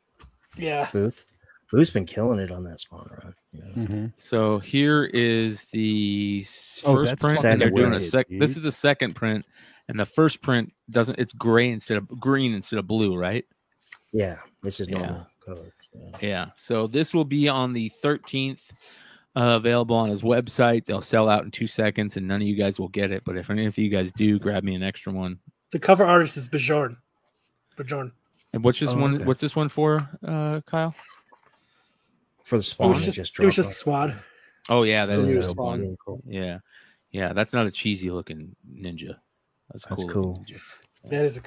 yeah, 0.57 0.87
Booth. 0.93 1.25
Booth's 1.71 1.89
been 1.91 2.05
killing 2.05 2.39
it 2.39 2.51
on 2.51 2.63
that 2.65 2.79
spawn 2.79 3.09
run. 3.23 3.35
Yeah. 3.51 3.83
Mm-hmm. 3.83 4.05
So 4.17 4.59
here 4.59 5.05
is 5.05 5.65
the 5.71 6.41
s- 6.45 6.83
Oh, 6.85 6.93
first 6.95 7.19
print. 7.19 7.43
And 7.43 7.59
they're 7.59 7.69
doing 7.71 7.93
a 7.93 7.95
wicked, 7.95 8.11
sec. 8.11 8.27
This 8.29 8.55
is 8.55 8.61
the 8.63 8.71
second 8.71 9.15
print, 9.15 9.43
and 9.89 9.99
the 9.99 10.05
first 10.05 10.41
print 10.41 10.73
doesn't. 10.89 11.17
It's 11.19 11.33
gray 11.33 11.69
instead 11.71 11.97
of 11.97 12.07
green 12.19 12.53
instead 12.53 12.79
of 12.79 12.87
blue, 12.87 13.15
right? 13.15 13.45
Yeah, 14.11 14.37
this 14.61 14.79
is 14.79 14.87
Yeah. 14.89 14.99
normal 14.99 15.27
color. 15.45 15.73
Yeah. 16.21 16.47
So 16.55 16.87
this 16.87 17.13
will 17.13 17.25
be 17.25 17.47
on 17.49 17.73
the 17.73 17.91
13th, 18.03 18.61
uh, 19.35 19.41
available 19.57 19.95
on 19.95 20.09
his 20.09 20.21
website. 20.21 20.85
They'll 20.85 21.01
sell 21.01 21.29
out 21.29 21.43
in 21.43 21.51
two 21.51 21.67
seconds, 21.67 22.17
and 22.17 22.27
none 22.27 22.41
of 22.41 22.47
you 22.47 22.55
guys 22.55 22.79
will 22.79 22.89
get 22.89 23.11
it. 23.11 23.23
But 23.25 23.37
if 23.37 23.49
any 23.49 23.65
of 23.65 23.77
you 23.77 23.89
guys 23.89 24.11
do, 24.11 24.39
grab 24.39 24.63
me 24.63 24.75
an 24.75 24.83
extra 24.83 25.11
one. 25.13 25.39
The 25.71 25.79
cover 25.79 26.05
artist 26.05 26.37
is 26.37 26.47
Bjorn. 26.47 26.97
Bjorn. 27.77 28.11
And 28.53 28.63
what's 28.63 28.79
this 28.79 28.89
Oh, 28.89 28.97
one? 28.97 29.15
okay. 29.15 29.23
What's 29.23 29.41
this 29.41 29.55
one 29.55 29.69
for, 29.69 30.07
uh, 30.23 30.61
Kyle? 30.61 30.93
For 32.43 32.57
the 32.57 32.61
It 32.61 32.65
spawn, 32.65 32.89
was 32.93 33.01
it 33.03 33.05
just, 33.05 33.17
just 33.17 33.39
it 33.39 33.45
was 33.45 33.55
dropped 33.55 33.69
just 33.69 33.79
Swad. 33.79 34.19
Oh 34.69 34.83
yeah, 34.83 35.05
that 35.05 35.15
The 35.17 35.23
is 35.23 35.29
a 35.29 35.33
newest 35.33 35.49
dope 35.49 35.57
one. 35.57 35.65
one. 35.67 35.79
Really 35.81 35.97
cool. 36.05 36.21
Yeah, 36.27 36.59
yeah, 37.11 37.33
that's 37.33 37.53
not 37.53 37.65
a 37.65 37.71
cheesy 37.71 38.11
looking 38.11 38.55
ninja. 38.69 39.15
That's, 39.71 39.85
That's 39.89 40.03
cool. 40.03 40.09
cool. 40.11 40.33
looking 40.39 40.55
ninja. 40.55 41.09
That 41.09 41.25
is 41.25 41.37
a. 41.37 41.41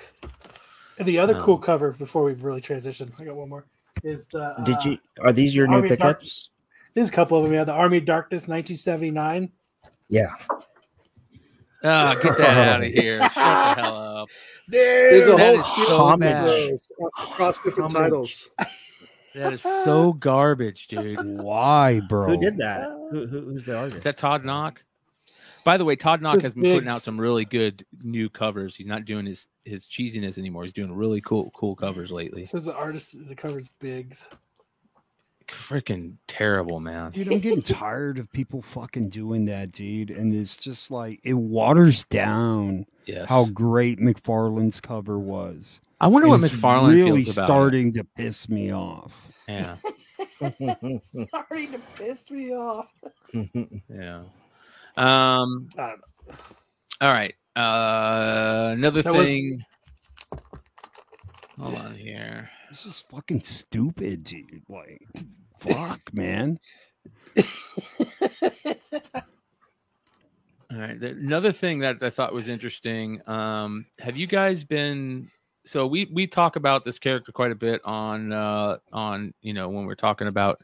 And 0.99 1.07
the 1.07 1.19
other 1.19 1.37
Um, 1.37 1.43
cool 1.43 1.59
cover 1.59 1.93
before 1.93 2.25
we 2.25 2.33
really 2.35 2.61
transition, 2.61 3.11
I 3.19 3.25
got 3.25 3.37
one 3.37 3.49
more. 3.49 3.67
Is 4.03 4.27
the 4.29 4.43
uh, 4.59 4.65
Did 4.65 4.83
you? 4.85 4.99
Are 5.21 5.33
these 5.33 5.55
your 5.55 5.67
new 5.67 5.77
Army 5.77 5.91
of 5.91 5.99
Dark- 5.99 6.21
pickups? 6.21 6.51
There's 6.95 7.09
a 7.09 7.13
couple 7.13 7.39
of 7.39 7.45
them. 7.45 7.53
Yeah, 7.53 7.65
the 7.65 7.73
Army 7.73 8.01
Darkness, 8.01 8.49
1979. 8.49 9.51
Yeah. 10.09 10.33
Ah, 11.85 12.15
get 12.23 12.39
that 12.39 12.57
out 12.69 12.83
of 12.83 12.93
here! 12.95 13.21
Shut 13.21 13.35
the 13.35 13.41
hell 13.83 13.97
up. 14.23 14.29
There's 14.69 15.29
a 15.29 15.37
whole 15.37 15.59
series 15.59 15.87
so 15.89 15.97
Comic 15.99 16.21
bad. 16.31 16.47
those, 16.49 16.93
uh, 17.03 17.07
across 17.07 17.59
different 17.59 17.93
Comic. 17.93 18.11
titles. 18.11 18.51
That 19.35 19.53
is 19.53 19.61
so 19.63 20.15
garbage, 20.15 20.89
dude. 20.89 21.19
Why, 21.43 22.01
bro? 22.09 22.29
Who 22.31 22.41
did 22.41 22.57
that? 22.59 22.89
Who, 23.11 23.27
who, 23.27 23.41
who's 23.43 23.67
the 23.67 23.77
artist? 23.77 23.99
Is 23.99 24.03
that 24.05 24.17
Todd 24.17 24.45
Nauck? 24.45 24.79
By 25.67 25.77
the 25.77 25.85
way, 25.85 25.97
Todd 25.97 26.21
Nauck 26.21 26.35
Just 26.35 26.45
has 26.45 26.55
been 26.55 26.63
putting 26.77 26.89
out 26.89 27.03
some 27.03 27.21
really 27.21 27.45
good 27.45 27.85
new 28.05 28.31
covers. 28.31 28.77
He's 28.77 28.87
not 28.87 29.05
doing 29.05 29.27
his 29.27 29.49
his 29.65 29.89
cheesiness 29.89 30.39
anymore. 30.39 30.63
He's 30.63 30.73
doing 30.73 30.95
really 30.95 31.21
cool 31.21 31.51
cool 31.57 31.75
covers 31.75 32.13
lately. 32.13 32.45
Says 32.45 32.67
the 32.67 32.75
artist, 32.75 33.17
the 33.29 33.35
cover's 33.35 33.67
bigs. 33.81 34.29
Freaking 35.49 36.15
terrible, 36.29 36.79
man. 36.79 37.11
Dude, 37.11 37.33
I'm 37.33 37.41
getting 37.41 37.63
tired 37.63 38.19
of 38.21 38.31
people 38.33 38.63
fucking 38.63 39.09
doing 39.09 39.45
that, 39.47 39.73
dude. 39.73 40.11
And 40.13 40.33
it's 40.33 40.57
just 40.57 40.93
like 40.93 41.19
it 41.25 41.35
waters 41.35 42.05
down 42.05 42.87
Yes. 43.07 43.29
how 43.29 43.47
great 43.47 43.99
McFarlane's 43.99 44.81
cover 44.81 45.19
was. 45.19 45.81
I 46.01 46.07
wonder 46.07 46.29
what 46.29 46.43
It's 46.45 46.53
McFarlane 46.55 46.91
really 46.91 47.25
feels 47.25 47.37
about 47.37 47.43
it. 47.43 47.47
starting 47.47 47.93
to 47.95 48.05
piss 48.17 48.49
me 48.49 48.73
off. 48.73 49.13
Yeah, 49.49 49.77
Starting 50.41 51.73
to 51.73 51.81
piss 51.97 52.31
me 52.31 52.53
off. 52.55 52.89
yeah. 53.33 54.23
Um. 54.97 55.69
I 55.79 55.87
don't 55.87 56.01
know. 56.01 56.35
All 57.01 57.13
right. 57.13 57.35
Uh, 57.55 58.71
another 58.73 59.03
That 59.03 59.15
was- 59.15 59.27
thing. 59.27 59.65
Hold 61.59 61.75
on 61.77 61.95
here. 61.95 62.51
This 62.69 62.85
is 62.85 63.01
fucking 63.11 63.43
stupid, 63.43 64.25
dude. 64.25 64.63
Like, 64.69 65.01
fuck, 65.59 66.01
man. 66.13 66.59
All 70.73 70.79
right. 70.79 70.99
The, 70.99 71.11
another 71.11 71.53
thing 71.53 71.79
that 71.81 72.03
I 72.03 72.11
thought 72.11 72.33
was 72.33 72.49
interesting. 72.49 73.27
Um, 73.29 73.87
have 73.99 74.17
you 74.17 74.27
guys 74.27 74.65
been? 74.65 75.31
So 75.65 75.87
we 75.87 76.07
we 76.13 76.27
talk 76.27 76.57
about 76.57 76.85
this 76.85 76.99
character 76.99 77.33
quite 77.33 77.53
a 77.53 77.57
bit 77.57 77.81
on 77.85 78.33
uh, 78.33 78.79
on 78.93 79.33
you 79.43 79.55
know 79.55 79.69
when 79.69 79.87
we're 79.87 79.95
talking 79.95 80.27
about 80.29 80.61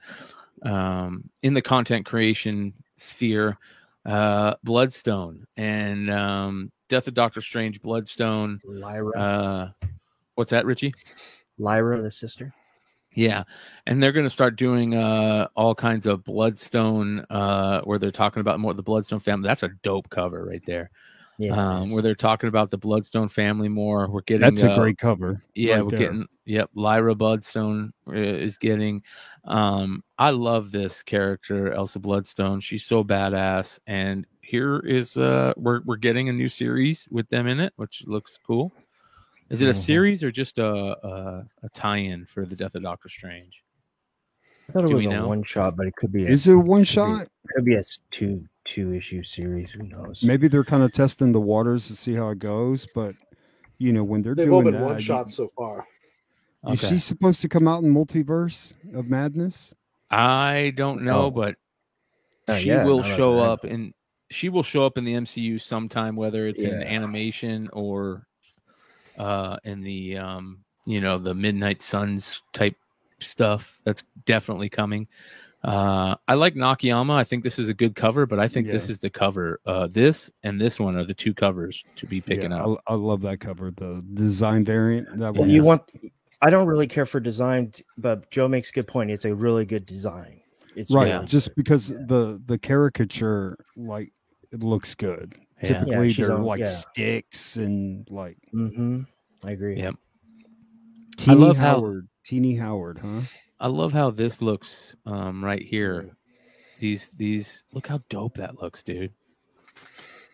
um, 0.62 1.28
in 1.42 1.54
the 1.54 1.62
content 1.62 2.04
creation 2.04 2.72
sphere, 2.96 3.56
uh, 4.04 4.54
Bloodstone 4.64 5.46
and 5.56 6.10
um, 6.10 6.72
Death 6.88 7.08
of 7.08 7.14
Doctor 7.14 7.40
Strange, 7.40 7.80
Bloodstone. 7.80 8.60
Lyra. 8.64 9.18
Uh, 9.18 9.70
what's 10.34 10.50
that, 10.50 10.66
Richie? 10.66 10.94
Lyra, 11.58 12.00
the 12.02 12.10
sister. 12.10 12.52
Yeah, 13.14 13.44
and 13.86 14.02
they're 14.02 14.12
going 14.12 14.24
to 14.26 14.30
start 14.30 14.56
doing 14.56 14.94
uh, 14.94 15.46
all 15.54 15.74
kinds 15.74 16.06
of 16.06 16.24
Bloodstone, 16.24 17.26
uh, 17.28 17.82
where 17.82 17.98
they're 17.98 18.10
talking 18.10 18.40
about 18.40 18.58
more 18.58 18.72
the 18.72 18.82
Bloodstone 18.82 19.20
family. 19.20 19.46
That's 19.46 19.62
a 19.62 19.70
dope 19.82 20.08
cover 20.08 20.44
right 20.44 20.64
there. 20.64 20.90
Yeah. 21.38 21.54
um, 21.56 21.90
where 21.90 22.02
they're 22.02 22.14
talking 22.14 22.48
about 22.48 22.70
the 22.70 22.78
Bloodstone 22.78 23.28
family 23.28 23.68
more. 23.68 24.08
We're 24.08 24.20
getting 24.20 24.42
That's 24.42 24.62
a 24.62 24.72
uh, 24.72 24.78
great 24.78 24.98
cover. 24.98 25.42
yeah, 25.54 25.74
right 25.74 25.84
we're 25.84 25.90
there. 25.90 25.98
getting 25.98 26.26
yep. 26.44 26.70
Lyra 26.74 27.14
Bloodstone 27.14 27.92
uh, 28.08 28.12
is 28.12 28.58
getting. 28.58 29.02
Um, 29.44 30.04
I 30.18 30.30
love 30.30 30.70
this 30.70 31.02
character, 31.02 31.72
Elsa 31.72 31.98
Bloodstone. 31.98 32.60
She's 32.60 32.84
so 32.84 33.02
badass, 33.02 33.78
and 33.86 34.24
here 34.40 34.78
is 34.80 35.16
uh, 35.16 35.52
we're 35.56 35.80
we're 35.84 35.96
getting 35.96 36.28
a 36.28 36.32
new 36.32 36.48
series 36.48 37.08
with 37.10 37.28
them 37.28 37.46
in 37.48 37.58
it, 37.60 37.72
which 37.76 38.04
looks 38.06 38.38
cool. 38.46 38.72
Is 39.50 39.60
it 39.60 39.66
a 39.68 39.72
Mhm. 39.72 39.76
series 39.84 40.22
or 40.24 40.30
just 40.30 40.58
a 40.58 40.66
a, 40.66 41.46
a 41.64 41.68
tie-in 41.74 42.24
for 42.26 42.46
the 42.46 42.54
Death 42.56 42.74
of 42.76 42.82
Doctor 42.82 43.08
Strange? 43.08 43.64
I 44.68 44.72
thought 44.72 44.84
it 44.88 44.94
was 44.94 45.06
a 45.06 45.10
know? 45.10 45.26
one 45.28 45.42
shot, 45.42 45.76
but 45.76 45.86
it 45.88 45.96
could 45.96 46.12
be 46.12 46.24
a, 46.24 46.28
Is 46.30 46.46
it 46.46 46.52
a 46.54 46.58
one 46.58 46.80
could 46.80 46.82
be- 46.82 46.84
shot? 46.86 47.28
could 47.48 47.64
be 47.64 47.74
a 47.74 47.82
two 48.12 48.46
two 48.64 48.94
issue 48.94 49.24
series. 49.24 49.72
Who 49.72 49.82
knows? 49.82 50.22
Maybe 50.22 50.46
they're 50.46 50.62
kind 50.62 50.84
of 50.84 50.92
testing 50.92 51.32
the 51.32 51.40
waters 51.40 51.88
to 51.88 51.96
see 51.96 52.14
how 52.14 52.28
it 52.30 52.38
goes. 52.38 52.86
But 52.94 53.16
you 53.78 53.92
know, 53.92 54.04
when 54.04 54.22
they're 54.22 54.36
They've 54.36 54.52
all 54.52 54.62
doing 54.62 54.74
been 54.74 54.80
that, 54.82 54.86
one 54.86 55.00
shot 55.00 55.32
so 55.32 55.48
far. 55.56 55.84
Is 56.70 56.80
she 56.88 56.98
supposed 56.98 57.40
to 57.42 57.48
come 57.48 57.66
out 57.66 57.82
in 57.82 57.92
Multiverse 57.92 58.72
of 58.94 59.06
Madness? 59.08 59.74
I 60.10 60.72
don't 60.76 61.02
know, 61.02 61.24
Oh. 61.26 61.30
but 61.30 61.56
Uh, 62.48 62.56
she 62.58 62.68
yeah, 62.68 62.84
will 62.84 63.00
now 63.00 63.16
show 63.16 63.38
I 63.40 63.46
up 63.48 63.64
in 63.64 63.94
she 64.30 64.48
will 64.48 64.62
show 64.62 64.84
up 64.86 64.96
in 64.96 65.04
the 65.04 65.12
MCU 65.14 65.60
sometime, 65.60 66.16
whether 66.16 66.46
it's 66.46 66.62
in 66.62 66.82
animation 66.82 67.68
or 67.72 68.26
uh 69.18 69.56
in 69.64 69.82
the 69.82 70.16
um 70.16 70.64
you 70.86 71.00
know 71.00 71.18
the 71.18 71.34
Midnight 71.34 71.82
Suns 71.82 72.40
type 72.52 72.74
stuff. 73.20 73.78
That's 73.84 74.02
definitely 74.24 74.68
coming. 74.70 75.06
Uh 75.62 76.16
I 76.26 76.34
like 76.34 76.54
Nakayama. 76.54 77.12
I 77.14 77.24
think 77.24 77.44
this 77.44 77.58
is 77.58 77.68
a 77.68 77.74
good 77.74 77.94
cover, 77.94 78.26
but 78.26 78.40
I 78.40 78.48
think 78.48 78.66
this 78.68 78.90
is 78.90 78.98
the 78.98 79.10
cover. 79.10 79.60
Uh 79.66 79.86
this 79.86 80.30
and 80.42 80.60
this 80.60 80.80
one 80.80 80.96
are 80.96 81.04
the 81.04 81.14
two 81.14 81.34
covers 81.34 81.84
to 81.96 82.06
be 82.06 82.20
picking 82.20 82.50
yeah, 82.50 82.64
up. 82.64 82.82
I, 82.88 82.94
I 82.94 82.96
love 82.96 83.20
that 83.22 83.38
cover. 83.38 83.70
The 83.70 84.02
design 84.14 84.64
variant. 84.64 85.18
That 85.18 85.34
one. 85.34 85.48
you 85.50 85.60
is- 85.60 85.66
want? 85.66 85.82
I 86.42 86.50
don't 86.50 86.66
really 86.66 86.86
care 86.88 87.06
for 87.06 87.20
design, 87.20 87.72
but 87.96 88.30
Joe 88.30 88.48
makes 88.48 88.68
a 88.68 88.72
good 88.72 88.88
point. 88.88 89.10
It's 89.10 89.24
a 89.24 89.34
really 89.34 89.64
good 89.64 89.86
design. 89.86 90.40
It's 90.74 90.90
right? 90.90 91.08
Yeah. 91.08 91.22
Just 91.24 91.54
because 91.54 91.88
the 91.88 92.42
the 92.46 92.58
caricature, 92.58 93.56
like, 93.76 94.12
it 94.50 94.62
looks 94.62 94.94
good. 94.94 95.34
Yeah. 95.62 95.68
Typically, 95.80 96.12
she's 96.12 96.26
they're 96.26 96.34
on- 96.36 96.42
like 96.42 96.60
yeah. 96.60 96.66
sticks 96.66 97.56
and 97.56 98.06
like 98.10 98.36
Mm-hmm. 98.52 99.02
I 99.44 99.50
agree. 99.52 99.76
Yep. 99.78 99.94
Teeny 101.16 101.36
love 101.36 101.56
how- 101.56 101.76
Howard. 101.76 102.08
Teeny 102.24 102.54
Howard, 102.56 102.98
huh? 102.98 103.20
I 103.60 103.66
love 103.68 103.92
how 103.92 104.10
this 104.10 104.40
looks 104.42 104.96
um 105.06 105.44
right 105.44 105.62
here. 105.62 106.16
These 106.80 107.10
these 107.16 107.64
look 107.72 107.86
how 107.86 108.00
dope 108.08 108.34
that 108.36 108.60
looks, 108.60 108.82
dude. 108.82 109.12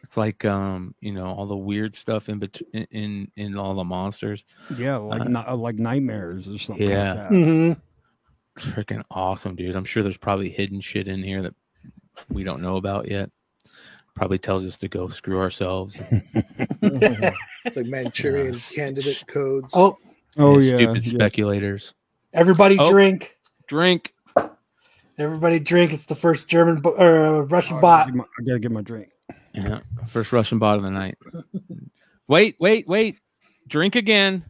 It's 0.08 0.16
like 0.16 0.42
um, 0.46 0.94
you 1.02 1.12
know, 1.12 1.26
all 1.26 1.44
the 1.46 1.54
weird 1.54 1.94
stuff 1.94 2.30
in 2.30 2.38
between 2.38 2.86
in 2.90 3.30
in 3.36 3.58
all 3.58 3.74
the 3.74 3.84
monsters. 3.84 4.46
Yeah, 4.74 4.96
like 4.96 5.20
Uh, 5.20 5.24
ni- 5.24 5.34
uh, 5.46 5.54
like 5.54 5.74
nightmares 5.76 6.48
or 6.48 6.56
something 6.56 6.88
yeah. 6.88 7.08
like 7.12 7.16
that. 7.16 7.28
hmm 7.28 7.72
Freaking 8.58 9.02
awesome, 9.10 9.54
dude. 9.54 9.76
I'm 9.76 9.84
sure 9.84 10.02
there's 10.02 10.16
probably 10.16 10.48
hidden 10.48 10.80
shit 10.80 11.08
in 11.08 11.22
here 11.22 11.42
that 11.42 11.54
we 12.30 12.42
don't 12.42 12.62
know 12.62 12.76
about 12.76 13.10
yet. 13.10 13.30
Probably 14.14 14.38
tells 14.38 14.64
us 14.64 14.78
to 14.78 14.88
go 14.88 15.08
screw 15.08 15.38
ourselves. 15.40 16.00
It's 16.80 17.76
like 17.76 17.86
Manchurian 17.86 18.46
Yes. 18.46 18.72
candidate 18.72 19.24
codes. 19.26 19.74
Oh, 19.76 19.98
Oh 20.38 20.58
yeah, 20.58 20.76
stupid 20.76 21.04
yeah. 21.04 21.10
speculators. 21.10 21.92
everybody 22.32 22.78
Oh. 22.78 22.90
drink. 22.90 23.36
Drink. 23.66 24.14
Everybody 25.18 25.58
drink. 25.58 25.92
It's 25.92 26.04
the 26.06 26.14
first 26.14 26.48
German 26.48 26.80
bo- 26.80 26.96
or 26.96 27.26
uh, 27.26 27.40
Russian 27.42 27.74
Oh, 27.74 27.78
I, 27.78 27.82
bot. 27.82 28.06
gotta 28.06 28.12
get 28.12 28.16
my, 28.16 28.24
I 28.24 28.42
gotta 28.46 28.58
get 28.60 28.70
my 28.72 28.80
drink. 28.82 29.08
Yeah. 29.54 29.80
First 30.08 30.32
Russian 30.32 30.58
bot 30.58 30.76
of 30.76 30.82
the 30.84 30.90
night. 30.90 31.18
wait, 32.28 32.56
wait, 32.60 32.86
wait. 32.86 33.18
Drink 33.66 33.96
again. 33.96 34.44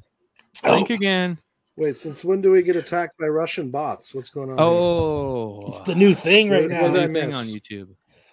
Drink 0.62 0.88
Oh. 0.90 0.94
again. 0.94 1.38
Wait, 1.76 1.96
since 1.96 2.24
when 2.24 2.40
do 2.40 2.50
we 2.50 2.62
get 2.62 2.76
attacked 2.76 3.16
by 3.18 3.26
Russian 3.26 3.70
bots? 3.70 4.14
What's 4.14 4.30
going 4.30 4.50
on? 4.50 4.56
here? 4.58 4.66
Oh, 4.66 5.78
It's 5.78 5.86
the 5.88 5.94
new 5.94 6.12
thing 6.14 6.50
right 6.50 6.62
What- 6.62 6.72
It's 6.72 6.82
a 6.82 6.88
now. 6.90 7.00
I 7.02 7.06
new 7.06 7.20
thing 7.20 7.34
on 7.34 7.44
YouTube. 7.46 7.88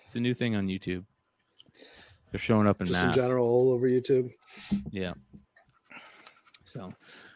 It's 0.06 0.16
a 0.16 0.20
new 0.20 0.34
thing 0.34 0.56
on 0.56 0.68
YouTube. 0.68 1.04
They're 2.32 2.40
showing 2.40 2.68
up 2.68 2.82
in 2.82 2.88
just 2.88 3.04
in 3.04 3.14
general 3.14 3.48
all 3.48 3.72
over 3.72 3.88
YouTube. 3.88 4.32
Yeah. 4.92 5.14
So, 6.66 6.92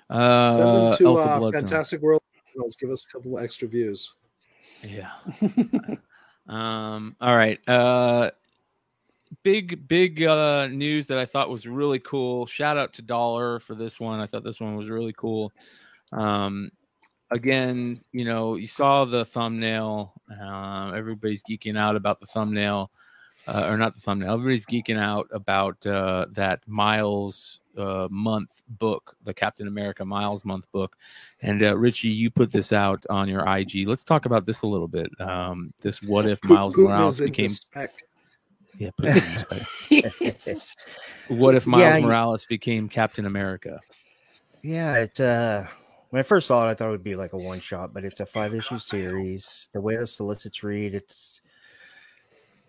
uh, 0.10 0.50
Send 0.52 0.76
them 0.76 0.98
to 0.98 1.14
uh, 1.18 1.52
Fantastic 1.52 2.02
World. 2.02 2.22
Give 2.80 2.90
us 2.90 3.06
a 3.06 3.12
couple 3.14 3.40
extra 3.40 3.68
views. 3.68 4.14
Yeah. 4.84 5.12
um. 6.48 7.16
All 7.22 7.36
right. 7.36 7.60
Uh, 7.70 8.32
big 9.44 9.88
big 9.88 10.24
uh 10.24 10.68
news 10.68 11.08
that 11.08 11.18
I 11.18 11.26
thought 11.26 11.50
was 11.50 11.68
really 11.68 12.00
cool. 12.00 12.46
Shout 12.46 12.78
out 12.78 12.94
to 12.94 13.02
Dollar 13.02 13.60
for 13.60 13.76
this 13.76 14.00
one. 14.00 14.20
I 14.20 14.26
thought 14.26 14.44
this 14.44 14.60
one 14.60 14.76
was 14.76 14.90
really 14.90 15.14
cool. 15.14 15.52
Um. 16.12 16.72
Again, 17.32 17.96
you 18.12 18.26
know, 18.26 18.56
you 18.56 18.66
saw 18.66 19.06
the 19.06 19.24
thumbnail. 19.24 20.14
Um, 20.42 20.96
everybody's 20.96 21.44
geeking 21.44 21.78
out 21.78 21.96
about 21.96 22.20
the 22.20 22.26
thumbnail 22.26 22.90
uh, 23.48 23.68
or 23.70 23.78
not 23.78 23.96
the 23.96 24.02
thumbnail. 24.02 24.34
Everybody's 24.34 24.66
geeking 24.66 25.00
out 25.00 25.28
about 25.32 25.84
uh, 25.86 26.26
that 26.32 26.62
Miles 26.68 27.60
uh, 27.78 28.08
month 28.12 28.62
book, 28.68 29.16
the 29.24 29.34
Captain 29.34 29.68
America 29.68 30.06
Miles 30.06 30.46
month 30.46 30.66
book. 30.72 30.96
And 31.42 31.62
uh, 31.64 31.78
Richie, 31.78 32.10
you 32.10 32.30
put 32.30 32.52
this 32.52 32.74
out 32.74 33.04
on 33.10 33.28
your 33.28 33.48
IG. 33.48 33.88
Let's 33.88 34.04
talk 34.04 34.26
about 34.26 34.46
this 34.46 34.62
a 34.62 34.68
little 34.68 34.88
bit. 34.88 35.10
Um, 35.20 35.72
this 35.82 36.02
what 36.04 36.28
if 36.28 36.44
Miles 36.44 36.76
Morales 36.76 37.20
became 37.20 37.46
respect. 37.46 38.04
Yeah, 38.80 38.90
put 38.98 39.10
it 39.10 39.24
in 39.24 39.34
respect. 39.34 40.66
what 41.28 41.54
if 41.54 41.68
Miles 41.68 41.84
Yeah, 41.84 41.98
you- 41.98 42.04
Morales 42.04 42.46
became 42.46 42.90
Captain 42.90 43.26
America? 43.26 43.80
Yeah, 44.64 44.96
it 44.96 45.20
uh 45.20 45.66
when 46.10 46.20
I 46.20 46.24
first 46.24 46.48
saw 46.48 46.68
it, 46.68 46.72
I 46.72 46.74
thought 46.74 46.88
it 46.88 46.92
would 46.92 47.04
be 47.04 47.16
like 47.16 47.34
a 47.34 47.38
one 47.38 47.60
shot, 47.60 47.94
but 47.94 48.04
it's 48.04 48.20
a 48.20 48.26
five 48.26 48.56
issue 48.56 48.80
series. 48.80 49.70
The 49.74 49.82
way 49.82 49.96
the 49.96 50.08
solicits 50.08 50.64
read, 50.64 50.96
it's 50.96 51.42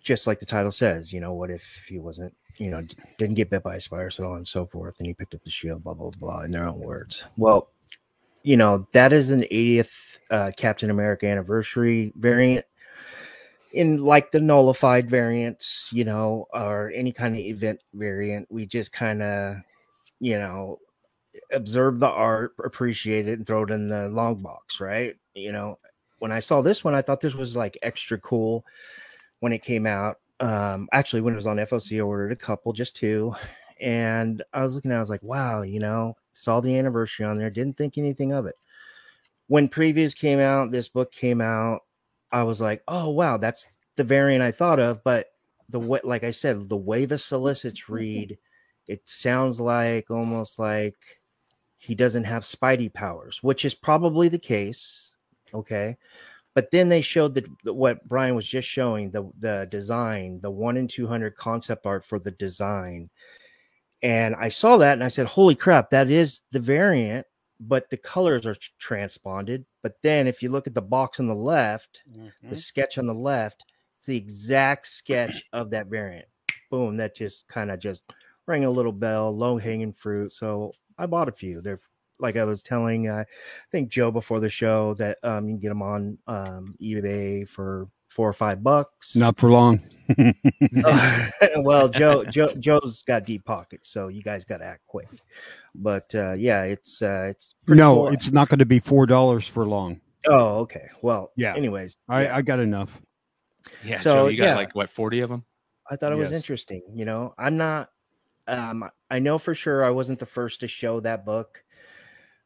just 0.03 0.27
like 0.27 0.41
the 0.41 0.47
title 0.47 0.73
says, 0.73 1.11
you 1.13 1.21
know, 1.21 1.33
what 1.33 1.51
if 1.51 1.87
he 1.89 1.99
wasn't, 1.99 2.35
you 2.59 2.71
know, 2.71 2.87
didn't 3.17 3.37
get 3.37 3.49
bit 3.49 3.63
by 3.63 3.77
a 3.77 3.81
spider, 3.81 4.11
so 4.11 4.31
on 4.31 4.37
and 4.39 4.47
so 4.47 4.67
forth, 4.67 4.97
and 4.99 5.07
he 5.07 5.15
picked 5.15 5.35
up 5.35 5.43
the 5.43 5.51
shield, 5.51 5.83
blah, 5.85 5.95
blah, 5.95 6.11
blah, 6.19 6.41
in 6.43 6.51
their 6.51 6.67
own 6.67 6.79
words. 6.79 7.25
Well, 7.37 7.71
you 8.43 8.57
know, 8.57 8.87
that 8.93 9.13
is 9.13 9.31
an 9.31 9.45
80th 9.51 9.91
uh, 10.31 10.51
Captain 10.57 10.91
America 10.91 11.27
anniversary 11.27 12.13
variant. 12.17 12.67
In 13.73 13.99
like 13.99 14.33
the 14.33 14.41
nullified 14.41 15.09
variants, 15.09 15.91
you 15.93 16.05
know, 16.05 16.47
or 16.53 16.91
any 16.95 17.13
kind 17.13 17.35
of 17.35 17.41
event 17.41 17.83
variant, 17.95 18.49
we 18.51 18.67
just 18.67 18.93
kind 18.93 19.23
of, 19.23 19.57
you 20.19 20.39
know, 20.39 20.79
observe 21.53 22.01
the 22.01 22.09
art, 22.09 22.53
appreciate 22.65 23.29
it, 23.29 23.39
and 23.39 23.47
throw 23.47 23.63
it 23.63 23.71
in 23.71 23.89
the 23.89 24.09
long 24.09 24.43
box, 24.43 24.81
right? 24.81 25.15
You 25.35 25.53
know, 25.53 25.79
when 26.19 26.33
I 26.33 26.41
saw 26.41 26.63
this 26.63 26.83
one, 26.83 26.95
I 26.95 27.03
thought 27.03 27.21
this 27.21 27.35
was 27.35 27.57
like 27.57 27.79
extra 27.83 28.19
cool 28.19 28.65
when 29.41 29.53
it 29.53 29.63
came 29.63 29.87
out. 29.87 30.17
Um, 30.41 30.89
actually, 30.93 31.21
when 31.21 31.35
it 31.35 31.37
was 31.37 31.47
on 31.47 31.59
FOC, 31.59 31.99
I 31.99 32.01
ordered 32.01 32.33
a 32.33 32.37
couple, 32.37 32.73
just 32.73 32.97
two, 32.97 33.35
and 33.81 34.43
I 34.53 34.63
was 34.63 34.75
looking 34.75 34.91
at, 34.91 34.95
it, 34.95 34.99
I 34.99 35.01
was 35.01 35.11
like, 35.11 35.23
wow, 35.23 35.63
you 35.63 35.81
know, 35.81 36.17
saw 36.33 36.61
the 36.61 36.77
anniversary 36.77 37.27
on 37.27 37.39
there, 37.39 37.51
didn't 37.51 37.77
think 37.77 37.99
anything 37.99 38.33
of 38.33 38.47
it. 38.47 38.55
When 39.49 39.69
previews 39.69 40.17
came 40.17 40.39
out, 40.39 40.71
this 40.71 40.89
book 40.89 41.13
came 41.13 41.41
out, 41.41 41.81
I 42.33 42.43
was 42.45 42.61
like, 42.61 42.83
oh 42.89 43.11
wow, 43.11 43.37
that's 43.37 43.67
the 43.97 44.05
variant 44.05 44.43
I 44.43 44.53
thought 44.53 44.81
of, 44.81 45.03
but 45.05 45.27
the 45.69 45.81
way, 45.81 46.01
like 46.05 46.25
I 46.25 46.31
said, 46.33 46.69
the 46.69 46.77
way 46.77 47.05
the 47.05 47.19
solicits 47.19 47.89
read, 47.89 48.39
it 48.89 49.09
sounds 49.09 49.61
like 49.61 50.11
almost 50.11 50.59
like 50.59 50.97
he 51.77 51.95
doesn't 51.95 52.25
have 52.25 52.43
Spidey 52.45 52.93
powers, 52.93 53.43
which 53.43 53.65
is 53.65 53.75
probably 53.75 54.29
the 54.29 54.39
case. 54.39 55.13
Okay. 55.55 55.97
But 56.55 56.71
then 56.73 56.89
they 56.89 57.01
showed 57.01 57.35
the- 57.35 57.73
what 57.73 58.07
Brian 58.09 58.35
was 58.35 58.47
just 58.47 58.69
showing 58.69 59.11
the 59.11 59.31
the 59.39 59.69
design, 59.71 60.41
the 60.41 60.51
one 60.51 60.77
in 60.77 60.89
two 60.89 61.07
hundred 61.07 61.37
concept 61.37 61.87
art 61.87 62.05
for 62.05 62.19
the 62.19 62.33
design, 62.33 63.11
and 64.03 64.35
I 64.37 64.49
saw 64.49 64.79
that 64.79 64.95
and 64.95 65.05
I 65.05 65.09
said, 65.09 65.27
"Holy 65.27 65.55
crap, 65.55 65.91
that 65.91 66.11
is 66.11 66.41
the 66.53 66.61
variant!" 66.61 67.27
But 67.61 67.91
the 67.91 67.97
colors 67.97 68.47
are 68.47 68.57
transponded. 68.79 69.65
But 69.83 69.97
then, 70.03 70.27
if 70.27 70.43
you 70.43 70.49
look 70.49 70.67
at 70.67 70.75
the 70.75 70.83
box 70.83 71.21
on 71.21 71.27
the 71.27 71.35
left, 71.35 72.03
the 72.43 72.57
sketch 72.57 72.99
on 72.99 73.07
the 73.07 73.15
left, 73.15 73.65
it's 73.95 74.07
the 74.07 74.17
exact 74.17 74.87
sketch 74.87 75.43
of 75.53 75.71
that 75.71 75.89
variant. 75.89 76.27
Boom! 76.71 76.97
That 76.97 77.15
just 77.15 77.47
kind 77.49 77.71
of 77.71 77.79
just 77.79 78.03
rang 78.47 78.65
a 78.65 78.71
little 78.71 78.93
bell, 78.93 79.37
low 79.37 79.59
hanging 79.59 79.93
fruit. 79.93 80.33
So 80.33 80.73
I 80.99 81.07
bought 81.07 81.29
a 81.29 81.33
few. 81.33 81.61
They're 81.61 81.81
like 82.21 82.37
I 82.37 82.45
was 82.45 82.63
telling, 82.63 83.09
uh, 83.09 83.25
I 83.27 83.27
think 83.73 83.89
Joe 83.89 84.11
before 84.11 84.41
the 84.41 84.49
show 84.49 84.95
that 84.95 85.19
um, 85.23 85.49
you 85.49 85.55
can 85.55 85.61
get 85.61 85.69
them 85.69 85.83
on 85.83 86.19
um, 86.27 86.75
eBay 86.81 87.49
for 87.49 87.89
four 88.09 88.29
or 88.29 88.33
five 88.33 88.63
bucks. 88.63 89.17
Not 89.17 89.39
for 89.39 89.51
long. 89.51 89.81
well, 91.59 91.89
Joe, 91.89 92.25
Joe, 92.31 92.53
Joe's 92.59 93.03
got 93.03 93.25
deep 93.25 93.45
pockets, 93.45 93.89
so 93.89 94.09
you 94.09 94.23
guys 94.23 94.45
got 94.45 94.59
to 94.59 94.65
act 94.65 94.87
quick. 94.87 95.09
But 95.75 96.15
uh, 96.15 96.33
yeah, 96.33 96.65
it's 96.65 97.03
uh, 97.03 97.29
it's 97.31 97.55
no, 97.67 97.95
cool. 97.95 98.09
it's 98.09 98.33
not 98.33 98.49
going 98.49 98.59
to 98.59 98.67
be 98.67 98.81
four 98.81 99.07
dollars 99.07 99.47
for 99.47 99.67
long. 99.67 100.01
oh 100.27 100.59
okay. 100.61 100.89
Well, 101.03 101.31
Yeah. 101.37 101.55
Anyways, 101.55 101.97
I, 102.09 102.25
yeah. 102.25 102.37
I 102.37 102.43
got 102.43 102.59
enough. 102.59 103.01
Yeah, 103.85 103.99
So, 103.99 104.13
so 104.13 104.29
you 104.29 104.39
got 104.39 104.45
yeah. 104.45 104.57
like 104.57 104.75
what 104.75 104.91
forty 104.91 105.21
of 105.21 105.31
them? 105.31 105.45
I 105.91 105.97
thought 105.97 106.13
it 106.13 106.17
was 106.19 106.33
interesting. 106.33 106.83
You 106.95 107.05
know, 107.05 107.35
I'm 107.39 107.57
not. 107.57 107.91
Um, 108.47 108.89
I 109.11 109.19
know 109.19 109.39
for 109.39 109.55
sure 109.55 109.85
I 109.85 109.91
wasn't 109.91 110.19
the 110.19 110.27
first 110.27 110.61
to 110.61 110.69
show 110.69 111.01
that 111.01 111.25
book. 111.25 111.63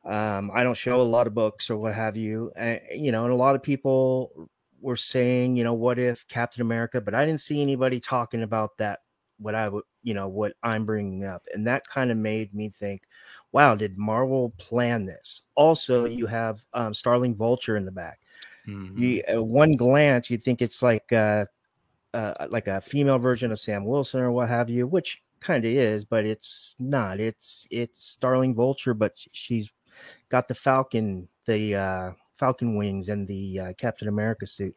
Um, 0.04 0.50
I 0.54 0.62
don't 0.64 0.76
show 0.76 1.00
a 1.00 1.02
lot 1.02 1.26
of 1.26 1.34
books 1.34 1.70
or 1.70 1.76
what 1.76 1.94
have 1.94 2.16
you. 2.16 2.52
And, 2.56 2.80
you 2.94 3.10
know, 3.10 3.24
and 3.24 3.32
a 3.32 3.36
lot 3.36 3.54
of 3.54 3.62
people 3.62 4.48
were 4.80 4.96
saying, 4.96 5.56
you 5.56 5.64
know, 5.64 5.72
what 5.72 5.98
if 5.98 6.26
Captain 6.28 6.60
America? 6.60 7.00
But 7.00 7.14
I 7.14 7.24
didn't 7.24 7.40
see 7.40 7.62
anybody 7.62 8.00
talking 8.00 8.42
about 8.42 8.76
that. 8.78 9.00
What 9.38 9.54
I 9.54 9.68
would, 9.68 9.84
you 10.04 10.14
know, 10.14 10.28
what 10.28 10.52
I'm 10.62 10.86
bringing 10.86 11.24
up, 11.24 11.42
and 11.52 11.66
that 11.66 11.88
kind 11.88 12.12
of 12.12 12.16
made 12.16 12.54
me 12.54 12.70
think, 12.78 13.02
wow, 13.52 13.74
did 13.74 13.98
Marvel 13.98 14.54
plan 14.58 15.04
this? 15.06 15.42
Also, 15.56 16.04
you 16.04 16.26
have 16.26 16.64
um, 16.74 16.94
Starling 16.94 17.34
Vulture 17.34 17.76
in 17.76 17.84
the 17.84 17.90
back 17.92 18.20
Mhm. 18.66 18.98
you 18.98 19.22
uh, 19.34 19.42
one 19.42 19.76
glance 19.76 20.30
you 20.30 20.38
think 20.38 20.62
it's 20.62 20.82
like 20.82 21.12
uh, 21.12 21.44
uh 22.14 22.46
like 22.50 22.66
a 22.66 22.80
female 22.80 23.18
version 23.18 23.52
of 23.52 23.60
Sam 23.60 23.84
Wilson 23.84 24.20
or 24.20 24.32
what 24.32 24.48
have 24.48 24.70
you, 24.70 24.86
which 24.86 25.22
kind 25.40 25.64
of 25.64 25.70
is, 25.72 26.04
but 26.04 26.24
it's 26.24 26.76
not. 26.78 27.20
It's 27.20 27.66
it's 27.70 28.04
Starling 28.04 28.54
Vulture, 28.54 28.94
but 28.94 29.12
she's 29.32 29.70
got 30.30 30.48
the 30.48 30.54
Falcon, 30.54 31.28
the 31.46 31.74
uh, 31.76 32.12
Falcon 32.38 32.76
wings, 32.76 33.08
and 33.10 33.28
the 33.28 33.60
uh, 33.60 33.72
Captain 33.74 34.08
America 34.08 34.46
suit. 34.46 34.76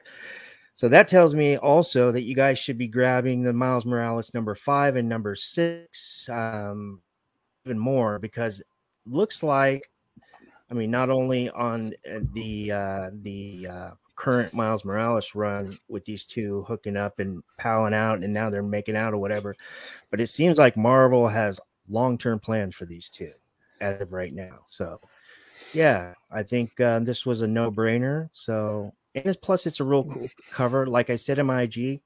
So 0.78 0.88
that 0.90 1.08
tells 1.08 1.34
me 1.34 1.58
also 1.58 2.12
that 2.12 2.22
you 2.22 2.36
guys 2.36 2.60
should 2.60 2.78
be 2.78 2.88
grabbing 2.88 3.42
the 3.42 3.52
Miles 3.52 3.84
Morales 3.84 4.32
number 4.36 4.54
five 4.54 4.96
and 4.96 5.10
number 5.10 5.36
six, 5.36 6.30
um, 6.30 7.02
even 7.66 7.80
more 7.80 8.20
because 8.20 8.62
looks 9.08 9.42
like 9.42 9.90
I 10.70 10.76
mean, 10.76 10.92
not 10.92 11.10
only 11.10 11.50
on 11.50 11.96
uh, 12.08 12.20
the 12.32 12.72
uh, 12.72 13.10
the 13.24 13.68
uh, 13.68 13.90
current 14.16 14.54
Miles 14.54 14.86
Morales 14.86 15.34
run 15.34 15.76
with 15.88 16.06
these 16.06 16.26
two 16.26 16.64
hooking 16.68 16.96
up 16.96 17.18
and 17.18 17.42
palling 17.58 17.96
out, 17.96 18.24
and 18.24 18.32
now 18.32 18.52
they're 18.52 18.62
making 18.62 18.96
out 18.96 19.16
or 19.16 19.18
whatever, 19.18 19.56
but 20.12 20.22
it 20.22 20.28
seems 20.28 20.60
like 20.60 20.78
Marvel 20.78 21.28
has 21.28 21.60
long 21.90 22.20
term 22.20 22.40
plans 22.40 22.76
for 22.76 22.86
these 22.86 23.10
two 23.10 23.32
as 23.82 24.00
of 24.00 24.14
right 24.14 24.32
now. 24.32 24.60
So, 24.68 25.02
yeah, 25.74 26.14
I 26.30 26.44
think 26.44 26.80
uh, 26.80 27.00
this 27.00 27.26
was 27.26 27.42
a 27.42 27.48
no 27.48 27.72
brainer. 27.72 28.30
So, 28.32 28.94
and 29.16 29.26
it's, 29.26 29.38
plus 29.38 29.66
it's 29.66 29.80
a 29.80 29.84
real 29.84 30.04
cool 30.04 30.28
cover. 30.52 30.86
Like 30.88 31.10
I 31.10 31.16
said 31.16 31.40
in 31.40 31.46
my 31.46 31.64
IG, 31.64 32.02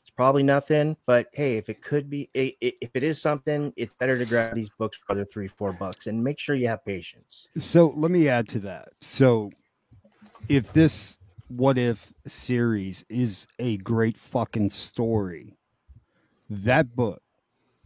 it's 0.00 0.10
probably 0.16 0.42
nothing, 0.42 0.96
but 1.06 1.28
hey, 1.32 1.56
if 1.56 1.68
it 1.68 1.82
could 1.82 2.08
be, 2.08 2.30
if 2.34 2.90
it 2.94 3.02
is 3.02 3.20
something, 3.20 3.72
it's 3.76 3.94
better 3.94 4.16
to 4.18 4.24
grab 4.24 4.54
these 4.54 4.70
books 4.78 4.96
for 4.96 5.12
other 5.12 5.24
three, 5.24 5.48
four 5.48 5.72
bucks, 5.72 6.06
and 6.06 6.22
make 6.22 6.38
sure 6.38 6.54
you 6.54 6.68
have 6.68 6.84
patience. 6.84 7.50
So 7.58 7.92
let 7.96 8.10
me 8.10 8.28
add 8.28 8.48
to 8.48 8.58
that. 8.60 8.88
So 9.00 9.50
if 10.48 10.72
this 10.72 11.18
what 11.48 11.78
if 11.78 12.12
series 12.26 13.04
is 13.08 13.46
a 13.58 13.78
great 13.78 14.16
fucking 14.16 14.70
story, 14.70 15.56
that 16.50 16.94
book 16.94 17.22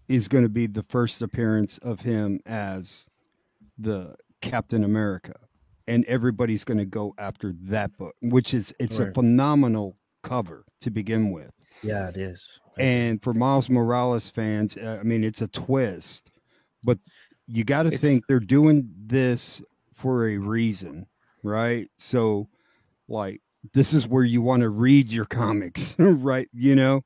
is 0.09 0.29
going 0.29 0.45
to 0.45 0.51
be 0.51 0.67
the 0.67 0.85
first 0.85 1.23
appearance 1.23 1.79
of 1.79 2.01
him 2.01 2.41
as 2.45 3.09
the 3.79 4.15
Captain 4.41 4.85
America. 4.85 5.35
And 5.93 6.07
everybody's 6.07 6.65
going 6.65 6.79
to 6.79 6.87
go 6.87 7.15
after 7.19 7.53
that 7.65 7.97
book, 7.99 8.15
which 8.23 8.55
is 8.55 8.75
it's 8.79 8.99
a 8.99 9.13
phenomenal 9.13 9.97
cover 10.23 10.65
to 10.81 10.91
begin 10.91 11.31
with. 11.33 11.51
Yeah, 11.83 12.09
it 12.09 12.17
is. 12.17 12.49
And 12.79 13.23
for 13.23 13.35
Miles 13.35 13.69
Morales 13.69 14.31
fans, 14.31 14.77
uh, 14.77 14.99
I 14.99 15.03
mean, 15.03 15.23
it's 15.23 15.43
a 15.43 15.49
twist, 15.49 16.31
but 16.83 16.99
you 17.47 17.65
got 17.65 17.83
to 17.83 17.99
think 17.99 18.27
they're 18.27 18.41
doing 18.41 18.89
this 19.07 19.63
for 19.93 20.29
a 20.29 20.39
reason, 20.39 21.07
right? 21.43 21.89
So, 21.99 22.49
like, 23.09 23.43
this 23.75 23.93
is 23.93 24.09
where 24.09 24.25
you 24.25 24.41
want 24.41 24.63
to 24.63 24.71
read 24.71 25.13
your 25.13 25.27
comics, 25.27 25.95
right? 25.99 26.49
You 26.55 26.75
know, 26.75 27.03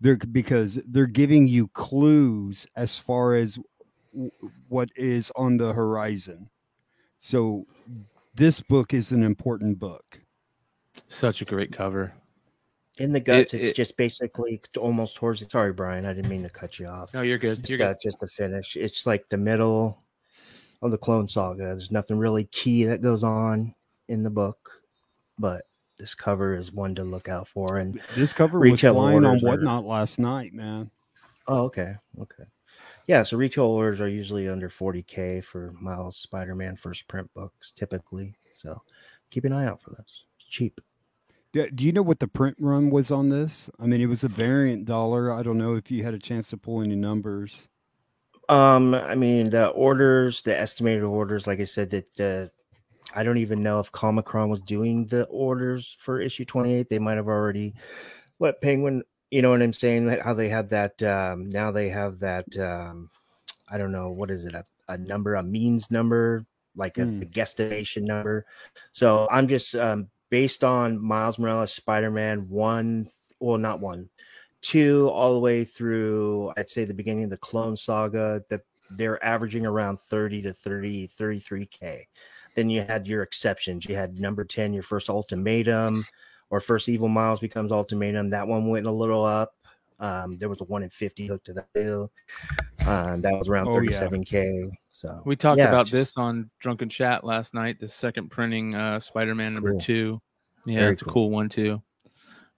they're 0.00 0.16
because 0.16 0.78
they're 0.86 1.06
giving 1.06 1.46
you 1.46 1.68
clues 1.68 2.66
as 2.74 2.98
far 2.98 3.34
as 3.34 3.58
w- 4.14 4.30
what 4.68 4.88
is 4.96 5.30
on 5.36 5.58
the 5.58 5.74
horizon. 5.74 6.48
So, 7.18 7.66
this 8.34 8.60
book 8.60 8.94
is 8.94 9.12
an 9.12 9.22
important 9.22 9.78
book. 9.78 10.20
Such 11.08 11.42
a 11.42 11.44
great 11.44 11.72
cover. 11.72 12.12
In 12.98 13.12
the 13.12 13.20
guts, 13.20 13.54
It- 13.54 13.60
it's 13.60 13.70
it- 13.70 13.76
just 13.76 13.96
basically 13.96 14.60
almost 14.76 15.16
towards. 15.16 15.48
Sorry, 15.50 15.72
Brian, 15.72 16.04
I 16.04 16.12
didn't 16.12 16.30
mean 16.30 16.42
to 16.42 16.50
cut 16.50 16.78
you 16.78 16.86
off. 16.86 17.14
No, 17.14 17.22
you're 17.22 17.38
good. 17.38 17.58
just, 17.58 17.68
You're 17.70 17.78
good. 17.78 17.86
uh, 17.86 17.94
just 18.02 18.20
the 18.20 18.26
finish, 18.26 18.76
it's 18.76 19.06
like 19.06 19.28
the 19.28 19.36
middle 19.38 20.02
of 20.82 20.90
the 20.90 20.98
Clone 20.98 21.26
Saga. 21.28 21.62
There's 21.64 21.90
nothing 21.90 22.18
really 22.18 22.44
key 22.44 22.84
that 22.84 23.00
goes 23.00 23.24
on 23.24 23.74
in 24.08 24.22
the 24.22 24.30
book, 24.30 24.82
but 25.38 25.66
this 25.98 26.14
cover 26.14 26.54
is 26.54 26.72
one 26.72 26.94
to 26.96 27.04
look 27.04 27.28
out 27.28 27.48
for. 27.48 27.78
And 27.78 28.00
This 28.14 28.32
cover 28.32 28.58
was 28.58 28.70
Retail 28.70 28.94
flying 28.94 29.18
on 29.18 29.24
orders 29.26 29.44
are- 29.44 29.46
whatnot 29.46 29.84
last 29.86 30.18
night, 30.18 30.52
man. 30.52 30.90
oh, 31.46 31.64
okay, 31.64 31.94
okay, 32.20 32.44
yeah. 33.10 33.24
So 33.24 33.36
retail 33.36 33.64
orders 33.64 34.00
are 34.00 34.08
usually 34.08 34.48
under 34.48 34.68
40k 34.68 35.42
for 35.42 35.74
Miles 35.80 36.16
Spider-Man 36.16 36.76
first 36.76 37.08
print 37.08 37.28
books, 37.34 37.72
typically. 37.72 38.36
So 38.54 38.80
keep 39.30 39.44
an 39.44 39.52
eye 39.52 39.66
out 39.66 39.82
for 39.82 39.90
those. 39.90 40.24
It's 40.38 40.48
cheap. 40.48 40.80
Do, 41.52 41.68
do 41.72 41.84
you 41.84 41.90
know 41.90 42.02
what 42.02 42.20
the 42.20 42.28
print 42.28 42.56
run 42.60 42.88
was 42.88 43.10
on 43.10 43.28
this? 43.28 43.68
I 43.80 43.86
mean, 43.86 44.00
it 44.00 44.06
was 44.06 44.22
a 44.22 44.28
variant 44.28 44.84
dollar. 44.84 45.32
I 45.32 45.42
don't 45.42 45.58
know 45.58 45.74
if 45.74 45.90
you 45.90 46.04
had 46.04 46.14
a 46.14 46.20
chance 46.20 46.50
to 46.50 46.56
pull 46.56 46.82
any 46.82 46.94
numbers. 46.94 47.56
Um, 48.48 48.94
I 48.94 49.16
mean, 49.16 49.50
the 49.50 49.66
orders, 49.70 50.42
the 50.42 50.56
estimated 50.56 51.02
orders, 51.02 51.48
like 51.48 51.58
I 51.58 51.64
said, 51.64 51.90
that 51.90 52.20
uh, 52.20 52.46
I 53.12 53.24
don't 53.24 53.38
even 53.38 53.60
know 53.60 53.80
if 53.80 53.90
Comichron 53.90 54.50
was 54.50 54.60
doing 54.60 55.06
the 55.06 55.24
orders 55.24 55.96
for 55.98 56.20
issue 56.20 56.44
28. 56.44 56.88
They 56.88 57.00
might 57.00 57.16
have 57.16 57.26
already 57.26 57.74
let 58.38 58.60
Penguin, 58.60 59.02
you 59.30 59.42
know 59.42 59.50
what 59.50 59.62
I'm 59.62 59.72
saying? 59.72 60.08
How 60.22 60.34
they 60.34 60.48
had 60.48 60.70
that, 60.70 61.02
um, 61.02 61.48
now 61.48 61.70
they 61.70 61.88
have 61.88 62.18
that, 62.20 62.56
um, 62.58 63.10
I 63.70 63.78
don't 63.78 63.92
know, 63.92 64.10
what 64.10 64.30
is 64.30 64.44
it, 64.44 64.54
a, 64.54 64.64
a 64.88 64.98
number, 64.98 65.36
a 65.36 65.42
means 65.42 65.90
number, 65.90 66.44
like 66.76 66.98
a, 66.98 67.04
Hmm. 67.04 67.22
a 67.22 67.26
guesstimation 67.26 68.02
number. 68.02 68.46
So 68.92 69.28
I'm 69.30 69.46
just, 69.48 69.74
um, 69.76 70.08
based 70.30 70.64
on 70.64 71.00
Miles 71.00 71.38
Morales, 71.38 71.72
Spider 71.72 72.10
Man, 72.10 72.48
one, 72.48 73.08
well, 73.38 73.58
not 73.58 73.80
one, 73.80 74.08
two, 74.62 75.08
all 75.08 75.34
the 75.34 75.40
way 75.40 75.64
through, 75.64 76.52
I'd 76.56 76.68
say 76.68 76.84
the 76.84 76.94
beginning 76.94 77.24
of 77.24 77.30
the 77.30 77.36
Clone 77.36 77.76
Saga, 77.76 78.42
that 78.48 78.62
they're 78.90 79.24
averaging 79.24 79.64
around 79.66 80.00
30 80.08 80.42
to 80.42 80.52
30, 80.52 81.08
33K. 81.16 82.06
Then 82.56 82.68
you 82.68 82.82
had 82.82 83.06
your 83.06 83.22
exceptions. 83.22 83.86
You 83.86 83.94
had 83.94 84.18
number 84.18 84.44
10, 84.44 84.72
your 84.72 84.82
first 84.82 85.08
ultimatum, 85.08 86.04
or 86.50 86.60
first 86.60 86.88
Evil 86.88 87.08
Miles 87.08 87.40
becomes 87.40 87.72
ultimatum. 87.72 88.30
That 88.30 88.46
one 88.46 88.68
went 88.68 88.86
a 88.86 88.90
little 88.90 89.24
up. 89.24 89.54
Um, 89.98 90.36
there 90.38 90.48
was 90.48 90.60
a 90.60 90.64
one 90.64 90.82
in 90.82 90.88
50 90.90 91.26
hook 91.26 91.44
to 91.44 91.52
that 91.52 91.68
deal. 91.74 92.10
Um, 92.86 93.20
that 93.20 93.34
was 93.34 93.48
around 93.48 93.68
Oh, 93.68 93.72
37K. 93.76 94.70
So 94.90 95.20
We 95.26 95.36
talked 95.36 95.58
yeah, 95.58 95.68
about 95.68 95.86
just- 95.86 95.92
this 95.92 96.16
on 96.16 96.50
Drunken 96.58 96.88
Chat 96.88 97.22
last 97.22 97.52
night. 97.54 97.78
The 97.78 97.88
second 97.88 98.30
printing, 98.30 98.74
uh, 98.74 98.98
Spider-Man 99.00 99.54
number 99.54 99.72
Cool. 99.72 99.80
two. 99.80 100.22
Yeah, 100.66 100.80
Very 100.80 100.92
it's 100.92 101.02
a 101.02 101.04
cool. 101.04 101.12
cool 101.14 101.30
one 101.30 101.48
too. 101.48 101.82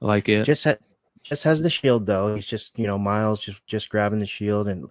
I 0.00 0.06
like 0.06 0.28
it. 0.28 0.44
just 0.44 0.64
ha- 0.64 0.76
just 1.22 1.44
has 1.44 1.62
the 1.62 1.70
shield 1.70 2.04
though. 2.06 2.34
He's 2.34 2.46
just 2.46 2.76
you 2.78 2.86
know 2.88 2.98
Miles 2.98 3.40
just 3.40 3.64
just 3.68 3.88
grabbing 3.90 4.18
the 4.18 4.26
shield 4.26 4.66
and 4.66 4.88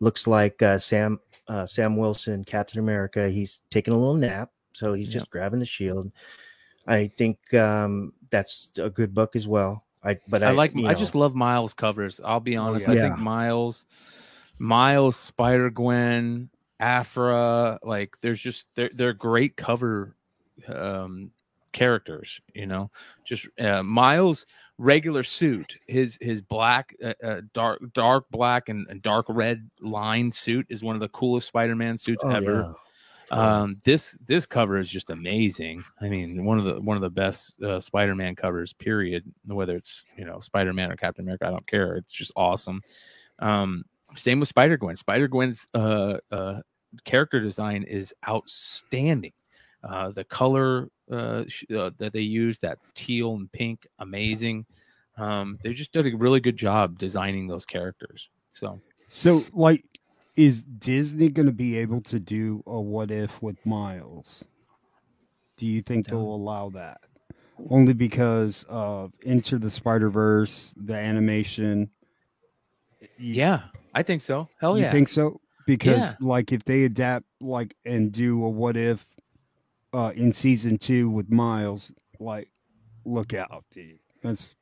looks 0.00 0.26
like 0.26 0.62
uh, 0.62 0.78
Sam 0.78 1.20
uh, 1.48 1.66
Sam 1.66 1.96
Wilson 1.96 2.42
Captain 2.44 2.78
America. 2.80 3.28
He's 3.28 3.60
taking 3.70 3.92
a 3.92 3.98
little 3.98 4.14
nap, 4.14 4.50
so 4.72 4.94
he's 4.94 5.10
just 5.10 5.28
grabbing 5.28 5.60
the 5.60 5.66
shield. 5.66 6.10
I 6.86 7.06
think 7.08 7.54
um, 7.54 8.12
that's 8.30 8.70
a 8.76 8.90
good 8.90 9.14
book 9.14 9.36
as 9.36 9.46
well. 9.46 9.84
I 10.02 10.18
but 10.28 10.42
I, 10.42 10.48
I 10.48 10.52
like. 10.52 10.76
I 10.76 10.80
know, 10.80 10.94
just 10.94 11.14
love 11.14 11.34
Miles 11.34 11.72
covers. 11.72 12.20
I'll 12.24 12.40
be 12.40 12.56
honest. 12.56 12.86
yeah. 12.86 12.94
I 12.94 12.96
think 12.96 13.18
Miles, 13.18 13.84
Miles, 14.58 15.16
Spider 15.16 15.70
Gwen, 15.70 16.50
Aphra, 16.78 17.78
like 17.82 18.16
there's 18.20 18.40
just 18.40 18.66
they're 18.74 18.90
they're 18.94 19.14
great 19.14 19.56
cover 19.56 20.14
um 20.68 21.30
characters. 21.72 22.40
You 22.54 22.66
know, 22.66 22.90
just 23.24 23.48
uh, 23.58 23.82
Miles 23.82 24.44
regular 24.78 25.22
suit 25.22 25.76
his 25.86 26.18
his 26.20 26.40
black 26.40 26.96
uh, 27.02 27.12
uh, 27.24 27.40
dark 27.52 27.80
dark 27.92 28.28
black 28.30 28.68
and, 28.68 28.86
and 28.88 29.00
dark 29.02 29.24
red 29.28 29.70
line 29.80 30.32
suit 30.32 30.66
is 30.68 30.82
one 30.82 30.96
of 30.96 31.00
the 31.00 31.08
coolest 31.08 31.46
spider-man 31.46 31.96
suits 31.96 32.24
oh, 32.24 32.30
ever 32.30 32.60
yeah. 32.66 32.72
Um 33.30 33.80
this 33.84 34.18
this 34.26 34.46
cover 34.46 34.78
is 34.78 34.88
just 34.88 35.10
amazing. 35.10 35.82
I 36.00 36.08
mean 36.08 36.44
one 36.44 36.58
of 36.58 36.64
the 36.64 36.80
one 36.80 36.96
of 36.96 37.02
the 37.02 37.10
best 37.10 37.60
uh, 37.62 37.80
spider-man 37.80 38.36
covers 38.36 38.72
period 38.72 39.24
whether 39.46 39.76
it's 39.76 40.04
you 40.16 40.24
know 40.24 40.38
spider-man 40.40 40.92
or 40.92 40.96
captain 40.96 41.24
america 41.24 41.46
i 41.46 41.50
don't 41.50 41.66
care. 41.66 41.96
It's 41.96 42.12
just 42.12 42.32
awesome. 42.36 42.82
Um 43.38 43.84
same 44.14 44.40
with 44.40 44.48
spider-gwen. 44.48 44.96
Spider-gwen's 44.96 45.66
uh 45.74 46.18
uh 46.30 46.60
character 47.04 47.40
design 47.40 47.82
is 47.84 48.14
outstanding. 48.28 49.32
Uh 49.82 50.10
the 50.10 50.24
color 50.24 50.88
uh, 51.10 51.44
sh- 51.48 51.64
uh 51.76 51.90
that 51.98 52.12
they 52.12 52.20
use 52.20 52.58
that 52.60 52.78
teal 52.94 53.34
and 53.34 53.50
pink 53.52 53.86
amazing. 53.98 54.66
Um 55.16 55.58
they 55.62 55.72
just 55.72 55.92
did 55.92 56.06
a 56.06 56.16
really 56.16 56.40
good 56.40 56.56
job 56.56 56.98
designing 56.98 57.46
those 57.46 57.66
characters 57.66 58.28
so. 58.54 58.80
So, 59.08 59.44
like, 59.52 59.84
is 60.36 60.62
Disney 60.64 61.28
going 61.28 61.46
to 61.46 61.52
be 61.52 61.76
able 61.78 62.00
to 62.02 62.18
do 62.18 62.62
a 62.66 62.80
what 62.80 63.10
if 63.10 63.40
with 63.42 63.64
Miles? 63.64 64.44
Do 65.56 65.66
you 65.66 65.82
think 65.82 66.06
they'll 66.06 66.18
allow 66.20 66.70
that? 66.70 67.00
Only 67.70 67.92
because 67.92 68.64
of 68.68 69.12
Into 69.22 69.58
the 69.58 69.70
Spider 69.70 70.10
Verse, 70.10 70.74
the 70.76 70.94
animation. 70.94 71.90
You- 73.18 73.34
yeah 73.34 73.60
i 73.94 74.02
think 74.02 74.22
so 74.22 74.48
hell 74.58 74.76
you 74.78 74.84
yeah 74.84 74.90
think 74.92 75.08
so? 75.08 75.40
Because, 75.66 75.98
Yeah. 75.98 76.14
like, 76.20 76.52
if 76.52 76.62
they 76.64 76.84
adapt, 76.84 77.24
like, 77.40 77.74
and 77.86 78.10
do 78.12 78.44
a 78.44 78.48
what 78.50 78.76
if 78.76 79.06
uh, 79.94 80.12
in 80.16 80.30
season 80.32 80.76
two 80.76 81.08
with 81.08 81.30
Miles, 81.30 81.90
like, 82.18 82.50
look 83.06 83.32
out, 83.32 83.64
dude. 83.70 83.98
That's 84.20 84.54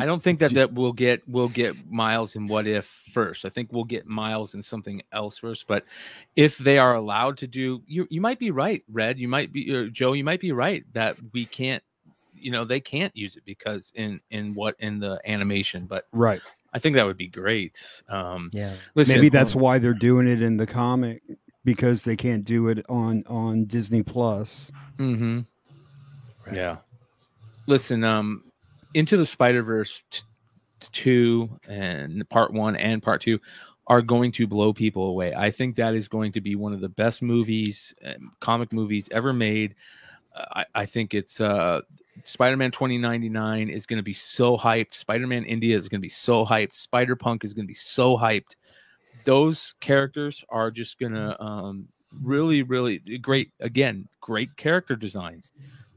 I 0.00 0.06
don't 0.06 0.22
think 0.22 0.38
that 0.40 0.50
Do- 0.50 0.56
that 0.56 0.72
we'll 0.72 0.92
get 0.92 1.22
we'll 1.28 1.48
get 1.48 1.90
Miles 1.90 2.36
in 2.36 2.46
What 2.46 2.66
If 2.66 2.86
first. 3.12 3.44
I 3.44 3.48
think 3.48 3.72
we'll 3.72 3.84
get 3.84 4.06
Miles 4.06 4.54
in 4.54 4.62
something 4.62 5.02
else 5.12 5.38
first. 5.38 5.66
But 5.66 5.84
if 6.36 6.58
they 6.58 6.78
are 6.78 6.94
allowed 6.94 7.38
to 7.38 7.46
do, 7.46 7.82
you 7.86 8.06
you 8.10 8.20
might 8.20 8.38
be 8.38 8.50
right, 8.50 8.82
Red. 8.90 9.18
You 9.18 9.28
might 9.28 9.52
be 9.52 9.72
or 9.72 9.88
Joe. 9.88 10.12
You 10.12 10.24
might 10.24 10.40
be 10.40 10.52
right 10.52 10.84
that 10.92 11.16
we 11.32 11.44
can't. 11.46 11.82
You 12.36 12.50
know 12.50 12.64
they 12.64 12.80
can't 12.80 13.16
use 13.16 13.36
it 13.36 13.44
because 13.44 13.92
in 13.94 14.20
in 14.30 14.54
what 14.54 14.76
in 14.78 14.98
the 14.98 15.20
animation. 15.26 15.86
But 15.86 16.06
right. 16.12 16.42
I 16.72 16.80
think 16.80 16.96
that 16.96 17.06
would 17.06 17.16
be 17.16 17.28
great. 17.28 17.80
Um, 18.08 18.50
yeah. 18.52 18.72
listen, 18.96 19.14
Maybe 19.14 19.28
that's 19.28 19.54
why 19.54 19.78
they're 19.78 19.94
doing 19.94 20.26
it 20.26 20.42
in 20.42 20.56
the 20.56 20.66
comic 20.66 21.22
because 21.64 22.02
they 22.02 22.16
can't 22.16 22.44
do 22.44 22.68
it 22.68 22.84
on 22.88 23.24
on 23.28 23.64
Disney 23.64 24.02
Plus. 24.02 24.70
Mm-hmm. 24.98 25.40
Yeah. 26.52 26.78
Listen, 27.66 28.04
um, 28.04 28.44
into 28.94 29.16
the 29.16 29.26
Spider 29.26 29.62
Verse 29.62 30.04
t- 30.10 30.22
two 30.92 31.50
and 31.68 32.28
part 32.30 32.52
one 32.52 32.76
and 32.76 33.02
part 33.02 33.22
two 33.22 33.40
are 33.86 34.02
going 34.02 34.32
to 34.32 34.46
blow 34.46 34.72
people 34.72 35.08
away. 35.08 35.34
I 35.34 35.50
think 35.50 35.76
that 35.76 35.94
is 35.94 36.08
going 36.08 36.32
to 36.32 36.40
be 36.40 36.56
one 36.56 36.72
of 36.72 36.80
the 36.80 36.88
best 36.88 37.20
movies, 37.20 37.94
um, 38.04 38.32
comic 38.40 38.72
movies 38.72 39.08
ever 39.12 39.32
made. 39.32 39.74
Uh, 40.34 40.44
I, 40.56 40.64
I 40.74 40.86
think 40.86 41.12
it's 41.12 41.40
uh, 41.40 41.82
Spider 42.24 42.56
Man 42.56 42.70
2099 42.70 43.68
is 43.68 43.86
going 43.86 43.98
to 43.98 44.02
be 44.02 44.14
so 44.14 44.56
hyped. 44.56 44.94
Spider 44.94 45.26
Man 45.26 45.44
India 45.44 45.76
is 45.76 45.88
going 45.88 46.00
to 46.00 46.04
be 46.04 46.08
so 46.08 46.46
hyped. 46.46 46.74
Spider 46.74 47.16
Punk 47.16 47.44
is 47.44 47.52
going 47.52 47.66
to 47.66 47.70
be 47.70 47.74
so 47.74 48.16
hyped. 48.16 48.56
Those 49.24 49.74
characters 49.80 50.44
are 50.48 50.70
just 50.70 50.98
going 50.98 51.12
to 51.12 51.40
um, 51.42 51.88
really, 52.22 52.62
really 52.62 52.98
great. 53.18 53.50
Again, 53.60 54.08
great 54.20 54.56
character 54.56 54.96
designs. 54.96 55.50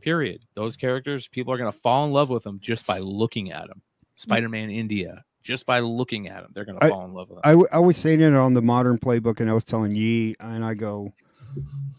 Period. 0.08 0.46
Those 0.54 0.78
characters, 0.78 1.28
people 1.28 1.52
are 1.54 1.58
going 1.58 1.70
to 1.70 1.78
fall 1.78 2.06
in 2.06 2.14
love 2.14 2.30
with 2.30 2.44
them 2.44 2.62
just 2.62 2.86
by 2.86 3.00
looking 3.00 3.52
at 3.52 3.68
them. 3.68 3.82
Spider 4.16 4.48
Man 4.48 4.70
India, 4.70 5.26
just 5.44 5.66
by 5.66 5.82
looking 5.82 6.30
at 6.30 6.44
them, 6.44 6.52
they're 6.56 6.64
going 6.64 6.80
to 6.80 6.88
fall 6.88 7.04
in 7.04 7.14
love 7.14 7.28
with 7.28 7.36
them. 7.36 7.42
I, 7.44 7.50
w- 7.50 7.68
I 7.74 7.80
was 7.80 7.98
saying 7.98 8.22
it 8.22 8.34
on 8.34 8.54
the 8.54 8.62
modern 8.62 9.00
playbook, 9.00 9.42
and 9.42 9.50
I 9.50 9.54
was 9.54 9.66
telling 9.66 9.94
Yee, 9.94 10.38
and 10.40 10.64
I 10.64 10.76
go, 10.76 11.12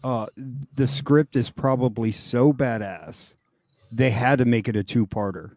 uh, 0.03 0.25
the 0.73 0.87
script 0.87 1.35
is 1.35 1.51
probably 1.51 2.11
so 2.11 2.51
badass, 2.51 3.35
they 3.91 4.09
had 4.09 4.39
to 4.39 4.45
make 4.45 4.67
it 4.67 4.75
a 4.75 4.83
two 4.83 5.05
parter. 5.05 5.51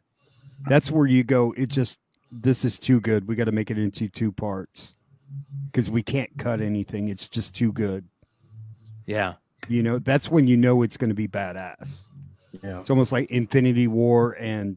That's 0.68 0.90
where 0.90 1.06
you 1.06 1.24
go, 1.24 1.54
it 1.56 1.70
just, 1.70 2.00
this 2.30 2.66
is 2.66 2.78
too 2.78 3.00
good. 3.00 3.26
We 3.26 3.34
got 3.34 3.44
to 3.44 3.52
make 3.52 3.70
it 3.70 3.78
into 3.78 4.10
two 4.10 4.30
parts 4.30 4.94
because 5.68 5.90
we 5.90 6.02
can't 6.02 6.28
cut 6.36 6.60
anything. 6.60 7.08
It's 7.08 7.30
just 7.30 7.54
too 7.54 7.72
good. 7.72 8.06
yeah. 9.06 9.36
You 9.68 9.82
know, 9.82 10.00
that's 10.00 10.28
when 10.28 10.48
you 10.48 10.56
know 10.58 10.82
it's 10.82 10.98
going 10.98 11.08
to 11.08 11.14
be 11.14 11.28
badass. 11.28 12.02
Yeah. 12.62 12.80
It's 12.80 12.90
almost 12.90 13.12
like 13.12 13.30
Infinity 13.30 13.86
War 13.88 14.36
and 14.38 14.76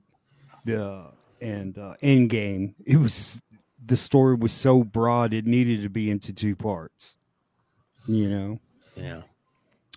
the 0.66 1.06
and 1.42 1.78
uh, 1.78 1.96
Endgame. 2.02 2.74
It 2.86 2.98
was 2.98 3.42
the 3.86 3.98
story 3.98 4.36
was 4.36 4.52
so 4.52 4.84
broad 4.84 5.34
it 5.34 5.46
needed 5.46 5.82
to 5.84 5.90
be 5.90 6.10
into 6.10 6.34
two 6.34 6.56
parts. 6.56 7.18
You 8.08 8.30
know, 8.30 8.60
Yeah. 8.96 9.22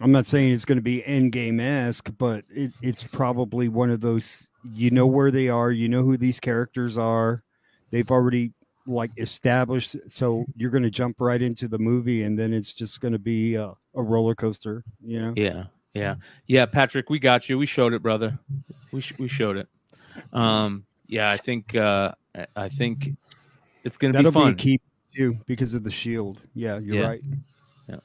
I'm 0.01 0.12
not 0.12 0.26
saying 0.26 0.53
it's 0.53 0.64
going 0.64 0.79
to 0.79 0.83
be 0.83 1.03
Endgame 1.03 1.61
esque, 1.61 2.11
but 2.18 2.45
it, 2.51 2.72
it's 2.83 3.03
probably 3.03 3.68
one 3.68 3.91
of 3.91 4.01
those. 4.01 4.49
You 4.72 4.91
know 4.91 5.07
where 5.07 5.31
they 5.31 5.49
are. 5.49 5.72
You 5.72 5.89
know 5.89 6.03
who 6.03 6.16
these 6.16 6.39
characters 6.39 6.97
are. 6.97 7.43
They've 7.91 8.11
already 8.11 8.53
like 8.87 9.11
established. 9.16 9.97
So 10.07 10.45
you're 10.57 10.70
going 10.70 10.85
to 10.85 10.91
jump 10.91 11.16
right 11.20 11.43
into 11.43 11.68
the 11.68 11.79
movie, 11.79 12.22
and 12.22 12.39
then 12.39 12.53
it's 12.53 12.72
just 12.72 13.01
going 13.01 13.12
to 13.12 13.18
be 13.18 13.57
a, 13.57 13.72
a 13.95 14.03
roller 14.03 14.35
coaster. 14.35 14.85
You 15.05 15.20
know. 15.20 15.35
Yeah, 15.37 15.64
yeah, 15.95 16.16
yeah. 16.47 16.66
Patrick, 16.66 17.11
we 17.11 17.18
got 17.18 17.49
you. 17.49 17.59
We 17.59 17.66
showed 17.66 17.93
it, 17.93 18.03
brother. 18.03 18.39
We 18.93 19.01
sh- 19.01 19.14
we 19.18 19.28
showed 19.28 19.57
it. 19.57 19.68
Um, 20.32 20.84
yeah, 21.07 21.28
I 21.30 21.36
think 21.36 21.74
uh, 21.74 22.12
I- 22.34 22.47
I 22.57 22.68
think 22.68 23.11
it's 23.84 23.97
gonna 23.97 24.12
That'll 24.12 24.30
be 24.30 24.34
fun. 24.34 24.47
be 24.49 24.53
a 24.53 24.55
key 24.57 24.80
too 25.16 25.36
because 25.47 25.74
of 25.74 25.84
the 25.84 25.91
shield. 25.91 26.41
Yeah, 26.55 26.78
you're 26.78 26.97
Yeah. 26.97 27.07
right. 27.09 27.20
Yeah. 27.89 27.97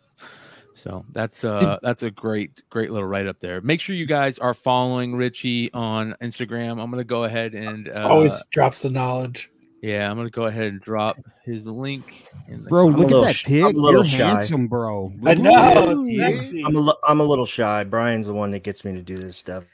So 0.76 1.06
that's 1.12 1.44
uh 1.44 1.78
that's 1.84 2.04
a 2.04 2.12
great 2.12 2.64
great 2.70 2.92
little 2.92 3.08
write 3.08 3.28
up 3.28 3.40
there. 3.40 3.62
Make 3.62 3.80
sure 3.80 3.96
you 3.96 4.06
guys 4.06 4.40
are 4.40 4.54
following 4.54 5.16
Richie 5.16 5.72
on 5.74 6.16
Instagram. 6.22 6.82
I'm 6.82 6.90
gonna 6.90 7.04
go 7.04 7.26
ahead 7.26 7.54
and 7.54 7.90
uh, 7.90 8.08
Always 8.08 8.44
drops 8.52 8.82
the 8.82 8.90
knowledge. 8.90 9.50
Yeah, 9.84 10.10
I'm 10.10 10.16
gonna 10.18 10.30
go 10.30 10.46
ahead 10.46 10.68
and 10.68 10.82
drop 10.82 11.18
his 11.46 11.68
link. 11.68 12.26
In 12.48 12.64
the 12.64 12.70
Bro, 12.70 12.88
I'm 12.88 12.96
look 12.96 13.12
at 13.12 13.22
that 13.28 13.36
sh- 13.36 13.46
pig. 13.46 13.64
I'm 13.64 13.76
a 13.76 13.80
little 13.80 14.06
You're 14.06 14.20
shy. 14.20 14.28
handsome, 14.28 14.68
bro. 14.68 15.12
I 15.26 15.34
Look 15.34 15.38
at 15.38 15.38
know. 15.40 15.52
that, 15.52 15.88
It's 15.90 16.02
dude. 16.10 16.20
sexy. 16.42 16.62
I'm 16.66 16.76
a, 16.76 16.80
li- 16.80 16.94
I'm 17.08 17.20
a 17.20 17.24
little 17.24 17.46
shy. 17.46 17.84
Brian's 17.84 18.28
the 18.28 18.34
one 18.34 18.52
that 18.52 18.64
gets 18.64 18.86
me 18.86 18.94
to 18.94 19.02
do 19.02 19.18
this 19.18 19.36
stuff. 19.38 19.66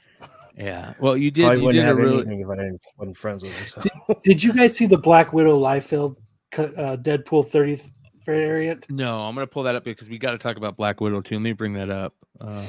Yeah. 0.58 0.94
Well, 1.00 1.16
you 1.16 1.32
did. 1.32 1.44
Probably 1.44 1.60
You 1.62 1.66
wouldn't 1.68 1.82
did 1.82 1.84
a 1.84 1.88
have 1.88 1.98
really. 1.98 2.16
anything 2.18 2.40
if 2.42 2.50
I 2.50 2.56
didn't 2.56 2.82
wasn't 2.98 3.18
friends 3.18 3.44
with 3.44 3.54
him. 3.54 3.84
So. 4.08 4.20
Did 4.24 4.44
you 4.44 4.52
guys 4.52 4.76
see 4.76 4.88
the 4.88 4.98
Black 4.98 5.32
Widow 5.32 5.58
Liefeld 5.60 6.16
uh, 6.58 6.98
Deadpool 6.98 7.50
30th 7.50 7.90
variant? 8.26 8.86
No, 8.90 9.22
I'm 9.22 9.36
gonna 9.36 9.48
pull 9.48 9.64
that 9.64 9.76
up 9.76 9.84
because 9.86 10.10
we 10.10 10.18
got 10.18 10.32
to 10.32 10.38
talk 10.38 10.58
about 10.58 10.76
Black 10.76 11.00
Widow 11.00 11.22
too. 11.22 11.36
Let 11.36 11.42
me 11.44 11.54
bring 11.54 11.74
that 11.76 11.90
up. 11.90 12.14
Um, 12.42 12.66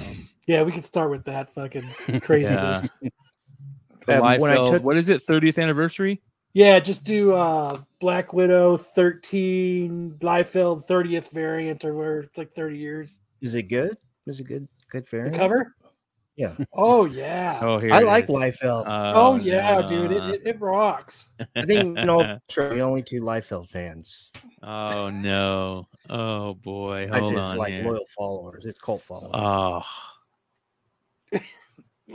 Yeah, 0.46 0.62
we 0.62 0.70
could 0.72 0.84
start 0.84 1.10
with 1.10 1.24
that 1.24 1.52
fucking 1.54 1.88
craziness. 2.20 2.88
the 3.02 3.10
Um, 4.08 4.40
when 4.40 4.52
I 4.52 4.56
Liefeld- 4.56 4.70
took- 4.70 4.84
what 4.84 4.96
is 4.96 5.08
it? 5.08 5.26
30th 5.26 5.60
anniversary. 5.60 6.20
Yeah, 6.52 6.80
just 6.80 7.04
do 7.04 7.32
uh 7.32 7.78
Black 8.00 8.32
Widow 8.32 8.76
13 8.76 10.16
Liefeld 10.20 10.86
30th 10.86 11.30
variant 11.30 11.84
or 11.84 11.94
where 11.94 12.20
it's 12.20 12.36
like 12.38 12.52
30 12.52 12.76
years. 12.78 13.20
Is 13.40 13.54
it 13.54 13.64
good? 13.64 13.96
Is 14.26 14.40
it 14.40 14.44
good? 14.44 14.66
Good 14.90 15.08
variant. 15.08 15.32
The 15.34 15.38
cover? 15.38 15.74
Yeah. 16.36 16.56
Oh 16.72 17.04
yeah. 17.04 17.58
Oh, 17.62 17.74
Oh, 17.74 17.78
here. 17.78 17.92
I 17.92 18.00
like 18.00 18.24
is. 18.24 18.30
Liefeld. 18.30 18.84
Oh, 18.86 19.36
yeah, 19.36 19.82
dude. 19.82 20.10
It, 20.12 20.22
it, 20.34 20.42
it 20.46 20.60
rocks. 20.60 21.28
I 21.54 21.64
think 21.66 21.94
no, 21.94 22.38
sure, 22.48 22.70
the 22.74 22.80
only 22.80 23.02
two 23.02 23.20
Liefeld 23.20 23.68
fans. 23.68 24.32
oh 24.62 25.10
no. 25.10 25.86
Oh 26.08 26.54
boy. 26.54 27.08
I 27.12 27.18
Hold 27.20 27.34
say 27.34 27.38
it's 27.40 27.50
on 27.50 27.58
like 27.58 27.72
here. 27.74 27.84
loyal 27.84 28.06
followers. 28.16 28.64
It's 28.64 28.78
cult 28.78 29.02
followers. 29.02 29.30
Oh. 29.34 29.82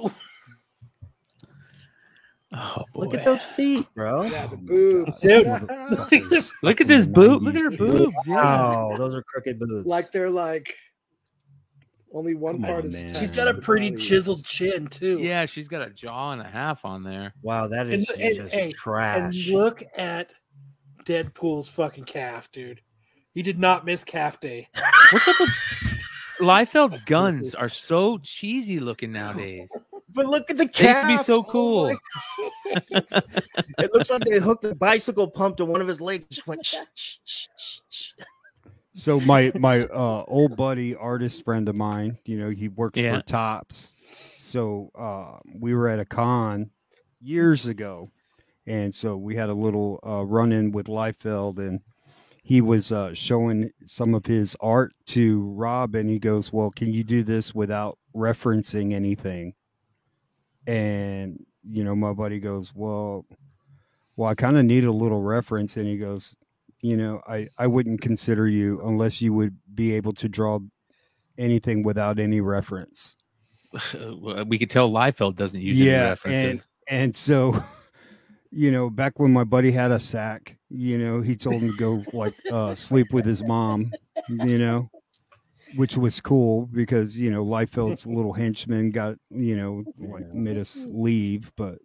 Oh 2.57 2.83
boy. 2.93 3.01
Look 3.05 3.13
at 3.15 3.25
those 3.25 3.41
feet, 3.41 3.85
bro. 3.95 4.23
Yeah, 4.23 4.47
the 4.47 4.55
oh, 4.55 4.59
boobs. 4.59 5.19
Dude. 5.19 5.45
Look 6.63 6.79
at 6.81 6.87
this 6.87 7.05
boob. 7.05 7.43
Look 7.43 7.55
at 7.55 7.61
her 7.61 7.71
boobs. 7.71 8.13
Yeah. 8.25 8.35
Wow, 8.35 8.95
those 8.97 9.13
are 9.13 9.23
crooked 9.23 9.59
boobs. 9.59 9.85
like 9.85 10.11
they're 10.11 10.29
like 10.29 10.73
only 12.13 12.33
one 12.33 12.55
Come 12.55 12.63
part 12.63 12.83
on, 12.85 12.87
is. 12.87 12.93
man. 12.93 13.07
She's 13.09 13.17
attached 13.17 13.35
got 13.35 13.47
a 13.49 13.53
pretty 13.55 13.91
chiseled 13.91 14.45
chin 14.45 14.87
too. 14.87 15.17
Yeah, 15.19 15.45
she's 15.45 15.67
got 15.67 15.81
a 15.81 15.89
jaw 15.89 16.31
and 16.31 16.41
a 16.41 16.47
half 16.47 16.85
on 16.85 17.03
there. 17.03 17.33
wow, 17.41 17.67
that 17.67 17.87
is 17.87 18.09
And- 18.09 18.21
is 18.21 18.37
and- 18.37 18.43
just 18.49 18.53
And 18.53 18.73
trash. 18.73 19.47
look 19.47 19.83
at 19.97 20.29
Deadpool's 21.05 21.67
fucking 21.67 22.05
calf, 22.05 22.49
dude. 22.53 22.79
He 23.33 23.41
did 23.41 23.59
not 23.59 23.83
miss 23.85 24.05
calf 24.05 24.39
day. 24.39 24.69
What's 25.11 25.27
up 25.27 25.35
with 25.39 25.49
Liefeld's 26.39 27.01
guns 27.01 27.53
are 27.53 27.69
so 27.69 28.17
cheesy 28.19 28.79
looking 28.79 29.11
nowadays. 29.11 29.69
But 30.15 30.25
look 30.25 30.49
at 30.49 30.57
the 30.57 30.65
They 30.65 30.87
used 30.87 31.01
to 31.01 31.07
be 31.07 31.17
so 31.17 31.35
Oh 31.39 31.43
cool. 31.43 31.93
my- 31.93 33.01
it 33.77 33.93
looks 33.93 34.09
like 34.09 34.23
they 34.23 34.39
hooked 34.39 34.65
a 34.65 34.73
bicycle 34.75 35.27
pump 35.29 35.57
to 35.57 35.65
one 35.65 35.81
of 35.81 35.87
his 35.87 36.01
legs. 36.01 36.25
Just 36.29 36.47
went. 36.47 36.65
So 38.93 39.19
my 39.21 39.51
my 39.59 39.81
uh, 39.93 40.23
old 40.27 40.55
buddy, 40.55 40.95
artist 40.95 41.43
friend 41.43 41.67
of 41.67 41.75
mine, 41.75 42.17
you 42.25 42.37
know, 42.39 42.49
he 42.49 42.69
works 42.69 42.97
Yeah. 42.99 43.17
for 43.17 43.25
Tops. 43.25 43.93
So 44.39 44.89
uh, 44.97 45.37
we 45.59 45.73
were 45.73 45.89
at 45.89 45.99
a 45.99 46.05
con 46.05 46.69
years 47.21 47.67
ago, 47.67 48.09
and 48.67 48.93
so 48.95 49.17
we 49.17 49.35
had 49.35 49.49
a 49.49 49.53
little 49.53 49.99
uh, 50.07 50.23
run 50.23 50.53
in 50.53 50.71
with 50.71 50.87
Liefeld, 50.87 51.57
and 51.59 51.81
he 52.43 52.61
was 52.61 52.91
uh, 52.93 53.13
showing 53.13 53.69
some 53.85 54.13
of 54.15 54.25
his 54.25 54.55
art 54.61 54.93
to 55.07 55.41
Rob, 55.55 55.95
and 55.95 56.09
he 56.09 56.17
goes, 56.17 56.53
"Well, 56.53 56.71
can 56.71 56.93
you 56.93 57.03
do 57.03 57.21
this 57.23 57.53
without 57.53 57.97
referencing 58.15 58.93
anything?" 58.93 59.53
And 60.67 61.45
you 61.67 61.83
know, 61.83 61.95
my 61.95 62.13
buddy 62.13 62.39
goes, 62.39 62.73
"Well, 62.73 63.25
well, 64.15 64.29
I 64.29 64.35
kind 64.35 64.57
of 64.57 64.65
need 64.65 64.85
a 64.85 64.91
little 64.91 65.21
reference," 65.21 65.77
and 65.77 65.87
he 65.87 65.97
goes, 65.97 66.35
you 66.85 66.95
know, 66.95 67.19
I, 67.27 67.49
I 67.57 67.65
wouldn't 67.65 68.01
consider 68.01 68.47
you 68.47 68.79
unless 68.85 69.19
you 69.19 69.33
would 69.33 69.57
be 69.73 69.93
able 69.93 70.11
to 70.11 70.29
draw 70.29 70.59
anything 71.35 71.81
without 71.81 72.19
any 72.19 72.41
reference. 72.41 73.15
we 74.45 74.59
could 74.59 74.69
tell 74.69 74.91
Liefeld 74.91 75.35
doesn't 75.35 75.61
use 75.61 75.77
any 75.77 75.89
yeah, 75.89 76.09
references. 76.09 76.51
and 76.51 76.63
and 76.87 77.15
so, 77.15 77.61
you 78.51 78.69
know, 78.69 78.91
back 78.91 79.19
when 79.19 79.33
my 79.33 79.43
buddy 79.43 79.71
had 79.71 79.89
a 79.89 79.99
sack, 79.99 80.57
you 80.69 80.99
know, 80.99 81.21
he 81.21 81.35
told 81.35 81.55
him 81.55 81.71
to 81.71 81.77
go 81.77 82.03
like 82.13 82.35
uh, 82.51 82.75
sleep 82.75 83.11
with 83.11 83.25
his 83.25 83.43
mom, 83.43 83.91
you 84.29 84.59
know, 84.59 84.87
which 85.75 85.97
was 85.97 86.21
cool 86.21 86.67
because 86.67 87.19
you 87.19 87.31
know 87.31 87.43
Liefeld's 87.45 88.05
little 88.07 88.33
henchman 88.33 88.91
got 88.91 89.15
you 89.29 89.57
know 89.57 89.83
like 89.97 90.33
made 90.33 90.57
us 90.57 90.87
leave, 90.89 91.51
but 91.55 91.79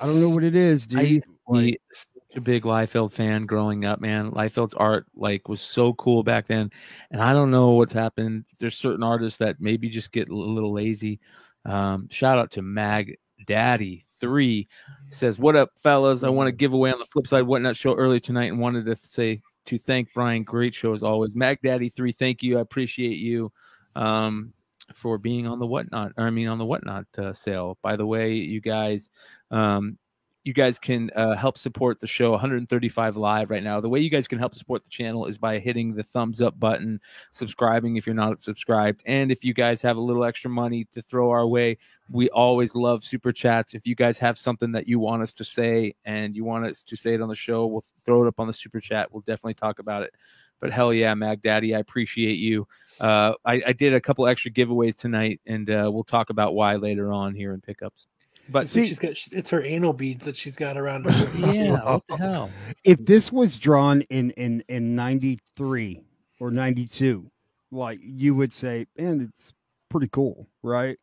I 0.00 0.06
don't 0.06 0.20
know 0.20 0.28
what 0.28 0.44
it 0.44 0.54
is, 0.54 0.86
dude. 0.86 1.00
I 1.00 1.22
Like- 1.48 1.64
be 1.64 1.78
such 1.92 2.36
a 2.36 2.40
big 2.40 2.64
Liefeld 2.64 3.12
fan 3.12 3.46
growing 3.46 3.84
up, 3.84 4.00
man. 4.00 4.30
Liefeld's 4.32 4.74
art 4.74 5.06
like 5.14 5.48
was 5.48 5.60
so 5.60 5.94
cool 5.94 6.22
back 6.22 6.46
then, 6.46 6.70
and 7.10 7.22
I 7.22 7.32
don't 7.32 7.50
know 7.50 7.70
what's 7.70 7.92
happened. 7.92 8.44
There's 8.58 8.76
certain 8.76 9.02
artists 9.02 9.38
that 9.38 9.60
maybe 9.60 9.88
just 9.88 10.12
get 10.12 10.28
a 10.28 10.36
little 10.36 10.72
lazy. 10.72 11.20
Um, 11.64 12.08
shout 12.10 12.38
out 12.38 12.50
to 12.52 12.62
Mag 12.62 13.16
Daddy 13.46 14.04
Three 14.20 14.66
says, 15.10 15.38
"What 15.38 15.56
up, 15.56 15.70
fellas? 15.82 16.22
I 16.22 16.28
want 16.30 16.48
to 16.48 16.52
give 16.52 16.72
away 16.72 16.92
on 16.92 16.98
the 16.98 17.04
flip 17.06 17.26
side 17.26 17.42
whatnot 17.42 17.76
show 17.76 17.94
earlier 17.94 18.20
tonight, 18.20 18.46
and 18.50 18.58
wanted 18.60 18.86
to 18.86 18.96
say 18.96 19.40
to 19.66 19.78
thank 19.78 20.12
Brian. 20.14 20.42
Great 20.42 20.74
show 20.74 20.92
as 20.92 21.02
always. 21.02 21.36
Mag 21.36 21.58
Daddy 21.62 21.88
Three, 21.88 22.12
thank 22.12 22.42
you. 22.42 22.58
I 22.58 22.60
appreciate 22.60 23.18
you." 23.18 23.52
Um, 23.94 24.52
for 24.94 25.18
being 25.18 25.46
on 25.46 25.58
the 25.58 25.66
whatnot, 25.66 26.12
I 26.16 26.30
mean 26.30 26.48
on 26.48 26.58
the 26.58 26.64
whatnot 26.64 27.06
uh, 27.18 27.32
sale. 27.32 27.78
By 27.82 27.96
the 27.96 28.06
way, 28.06 28.34
you 28.34 28.60
guys, 28.60 29.10
um, 29.50 29.98
you 30.46 30.52
guys 30.52 30.78
can 30.78 31.10
uh, 31.16 31.34
help 31.34 31.58
support 31.58 31.98
the 31.98 32.06
show. 32.06 32.30
135 32.30 33.16
live 33.16 33.50
right 33.50 33.64
now. 33.64 33.80
The 33.80 33.88
way 33.88 33.98
you 33.98 34.10
guys 34.10 34.28
can 34.28 34.38
help 34.38 34.54
support 34.54 34.84
the 34.84 34.90
channel 34.90 35.26
is 35.26 35.38
by 35.38 35.58
hitting 35.58 35.92
the 35.92 36.04
thumbs 36.04 36.40
up 36.40 36.58
button 36.58 37.00
subscribing 37.32 37.96
if 37.96 38.06
you're 38.06 38.14
not 38.14 38.40
subscribed. 38.40 39.02
And 39.06 39.32
if 39.32 39.44
you 39.44 39.52
guys 39.52 39.82
have 39.82 39.96
a 39.96 40.00
little 40.00 40.24
extra 40.24 40.48
money 40.48 40.86
to 40.94 41.02
throw 41.02 41.30
our 41.30 41.46
way 41.46 41.78
we 42.08 42.28
always 42.30 42.76
love 42.76 43.02
super 43.02 43.32
chats. 43.32 43.74
If 43.74 43.84
you 43.84 43.96
guys 43.96 44.16
have 44.20 44.38
something 44.38 44.70
that 44.72 44.86
you 44.86 45.00
want 45.00 45.22
us 45.22 45.32
to 45.34 45.44
say 45.44 45.94
and 46.04 46.36
you 46.36 46.44
want 46.44 46.66
us 46.66 46.84
to 46.84 46.94
say 46.94 47.14
it 47.14 47.20
on 47.20 47.28
the 47.28 47.34
show 47.34 47.66
we'll 47.66 47.84
throw 48.04 48.24
it 48.24 48.28
up 48.28 48.38
on 48.38 48.46
the 48.46 48.52
super 48.52 48.78
chat. 48.78 49.12
We'll 49.12 49.22
definitely 49.22 49.54
talk 49.54 49.80
about 49.80 50.04
it. 50.04 50.14
But 50.60 50.70
hell 50.70 50.94
yeah 50.94 51.12
mag 51.14 51.42
daddy 51.42 51.74
i 51.74 51.80
appreciate 51.80 52.38
you. 52.38 52.68
Uh, 53.00 53.34
I, 53.44 53.62
I 53.66 53.72
did 53.72 53.94
a 53.94 54.00
couple 54.00 54.28
extra 54.28 54.52
giveaways 54.52 54.96
tonight 54.96 55.40
and 55.46 55.68
uh, 55.68 55.90
we'll 55.92 56.04
talk 56.04 56.30
about 56.30 56.54
why 56.54 56.76
later 56.76 57.12
on 57.12 57.34
here 57.34 57.52
in 57.52 57.60
pickups 57.60 58.06
but 58.48 58.68
See, 58.68 58.86
she's 58.86 58.98
got 58.98 59.12
it's 59.32 59.50
her 59.50 59.62
anal 59.62 59.92
beads 59.92 60.24
that 60.24 60.36
she's 60.36 60.56
got 60.56 60.76
around 60.76 61.10
her. 61.10 61.30
yeah 61.52 61.82
what 61.84 62.02
the 62.08 62.16
hell? 62.18 62.50
If 62.84 63.04
this 63.04 63.32
was 63.32 63.58
drawn 63.58 64.02
in 64.02 64.30
in 64.32 64.62
in 64.68 64.94
93 64.94 66.00
or 66.40 66.50
92 66.50 67.30
like 67.72 67.98
you 68.02 68.34
would 68.34 68.52
say 68.52 68.86
man 68.96 69.20
it's 69.20 69.52
pretty 69.90 70.08
cool 70.08 70.46
right? 70.62 70.98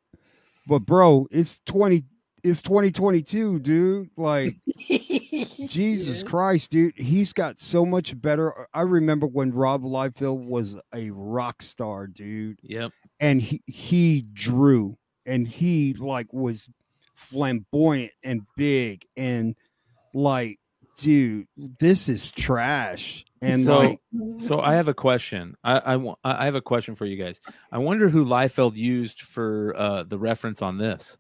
But 0.68 0.80
bro 0.80 1.28
it's 1.32 1.60
20 1.66 2.04
it's 2.44 2.62
2022 2.62 3.60
dude. 3.60 4.10
Like 4.18 4.56
jesus 5.68 6.24
christ 6.24 6.72
dude. 6.72 6.94
He's 6.98 7.34
got 7.34 7.60
so 7.60 7.86
much 7.86 8.20
better. 8.22 8.68
I 8.74 8.82
remember 8.82 9.28
when 9.28 9.52
rob 9.52 9.84
liefeld 9.84 10.46
was 10.46 10.78
a 10.94 11.10
rock 11.12 11.62
star 11.62 12.08
dude. 12.08 12.60
Yep. 12.64 12.92
and 13.20 13.42
he 13.42 13.62
he 13.68 14.26
drew. 14.34 14.98
And 15.26 15.48
he 15.48 15.94
like 15.94 16.32
was 16.34 16.68
flamboyant 17.24 18.12
and 18.24 18.42
big 18.58 19.06
and 19.18 19.56
like 20.14 20.60
dude 21.00 21.48
this 21.80 22.08
is 22.10 22.32
trash 22.32 23.26
and 23.42 23.64
So- 23.66 23.78
like 23.80 24.00
So 24.38 24.60
I 24.62 24.76
have 24.76 24.88
a 24.88 24.94
question. 24.94 25.56
I, 25.64 25.96
I 25.96 26.14
I 26.24 26.46
have 26.46 26.56
a 26.56 26.62
question 26.62 26.96
for 26.96 27.06
you 27.06 27.18
guys. 27.22 27.42
I 27.72 27.78
wonder 27.80 28.08
who 28.10 28.26
Liefeld 28.26 28.76
used 28.76 29.22
for 29.22 29.74
uh, 29.78 30.04
the 30.04 30.18
reference 30.20 30.62
on 30.62 30.78
this. 30.78 31.18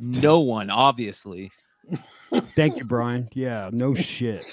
No 0.00 0.40
one, 0.40 0.70
obviously. 0.70 1.50
thank 2.56 2.78
you 2.78 2.84
brian 2.84 3.28
yeah 3.34 3.68
no 3.72 3.94
shit 3.94 4.44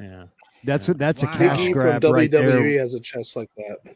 Yeah. 0.00 0.24
that's 0.64 0.88
a 0.88 0.94
that's 0.94 1.22
a 1.22 1.26
cash 1.28 1.58
Biggie 1.60 1.72
grab 1.72 2.02
from 2.02 2.12
right 2.12 2.30
WWE 2.30 2.32
there 2.32 2.80
has 2.80 2.94
a 2.94 3.00
chest 3.00 3.36
like 3.36 3.48
that. 3.56 3.94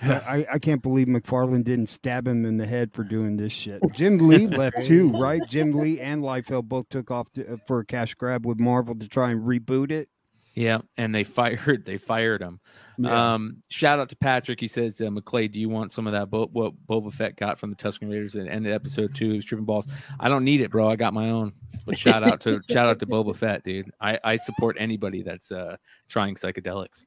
I, 0.26 0.46
I 0.52 0.58
can't 0.58 0.82
believe 0.82 1.06
McFarlane 1.06 1.64
didn't 1.64 1.86
stab 1.86 2.26
him 2.26 2.44
in 2.44 2.56
the 2.56 2.66
head 2.66 2.92
for 2.92 3.04
doing 3.04 3.36
this 3.36 3.52
shit 3.52 3.80
jim 3.92 4.18
lee 4.18 4.46
left 4.46 4.82
too 4.82 5.10
right 5.10 5.42
jim 5.48 5.72
lee 5.72 6.00
and 6.00 6.22
liefeld 6.22 6.64
both 6.64 6.88
took 6.88 7.10
off 7.10 7.30
to, 7.32 7.58
for 7.66 7.80
a 7.80 7.84
cash 7.84 8.14
grab 8.14 8.46
with 8.46 8.58
marvel 8.58 8.94
to 8.94 9.08
try 9.08 9.30
and 9.30 9.42
reboot 9.42 9.90
it 9.90 10.08
Yeah, 10.54 10.78
and 10.96 11.14
they 11.14 11.24
fired 11.38 11.84
they 11.84 11.98
fired 11.98 12.40
him. 12.42 12.60
Yeah. 12.98 13.34
Um, 13.34 13.62
shout 13.70 13.98
out 13.98 14.10
to 14.10 14.16
Patrick. 14.16 14.60
He 14.60 14.68
says, 14.68 15.00
uh, 15.00 15.04
"McClay, 15.04 15.50
do 15.50 15.58
you 15.58 15.70
want 15.70 15.90
some 15.90 16.06
of 16.06 16.12
that? 16.12 16.28
Bo- 16.28 16.50
what 16.52 16.74
Boba 16.86 17.10
Fett 17.10 17.34
got 17.36 17.58
from 17.58 17.70
the 17.70 17.76
Tusken 17.76 18.10
Raiders 18.10 18.36
at 18.36 18.46
ended 18.46 18.74
episode 18.74 19.14
two? 19.14 19.30
He 19.30 19.36
was 19.36 19.44
tripping 19.46 19.64
balls. 19.64 19.88
I 20.18 20.28
don't 20.28 20.44
need 20.44 20.60
it, 20.60 20.70
bro. 20.70 20.86
I 20.90 20.96
got 20.96 21.14
my 21.14 21.30
own. 21.30 21.52
But 21.86 21.96
shout 21.96 22.22
out 22.22 22.40
to 22.42 22.60
shout 22.70 22.90
out 22.90 22.98
to 22.98 23.06
Boba 23.06 23.34
Fett, 23.34 23.64
dude. 23.64 23.90
I 24.00 24.18
I 24.22 24.36
support 24.36 24.76
anybody 24.78 25.22
that's 25.22 25.50
uh 25.50 25.76
trying 26.08 26.34
psychedelics. 26.34 27.04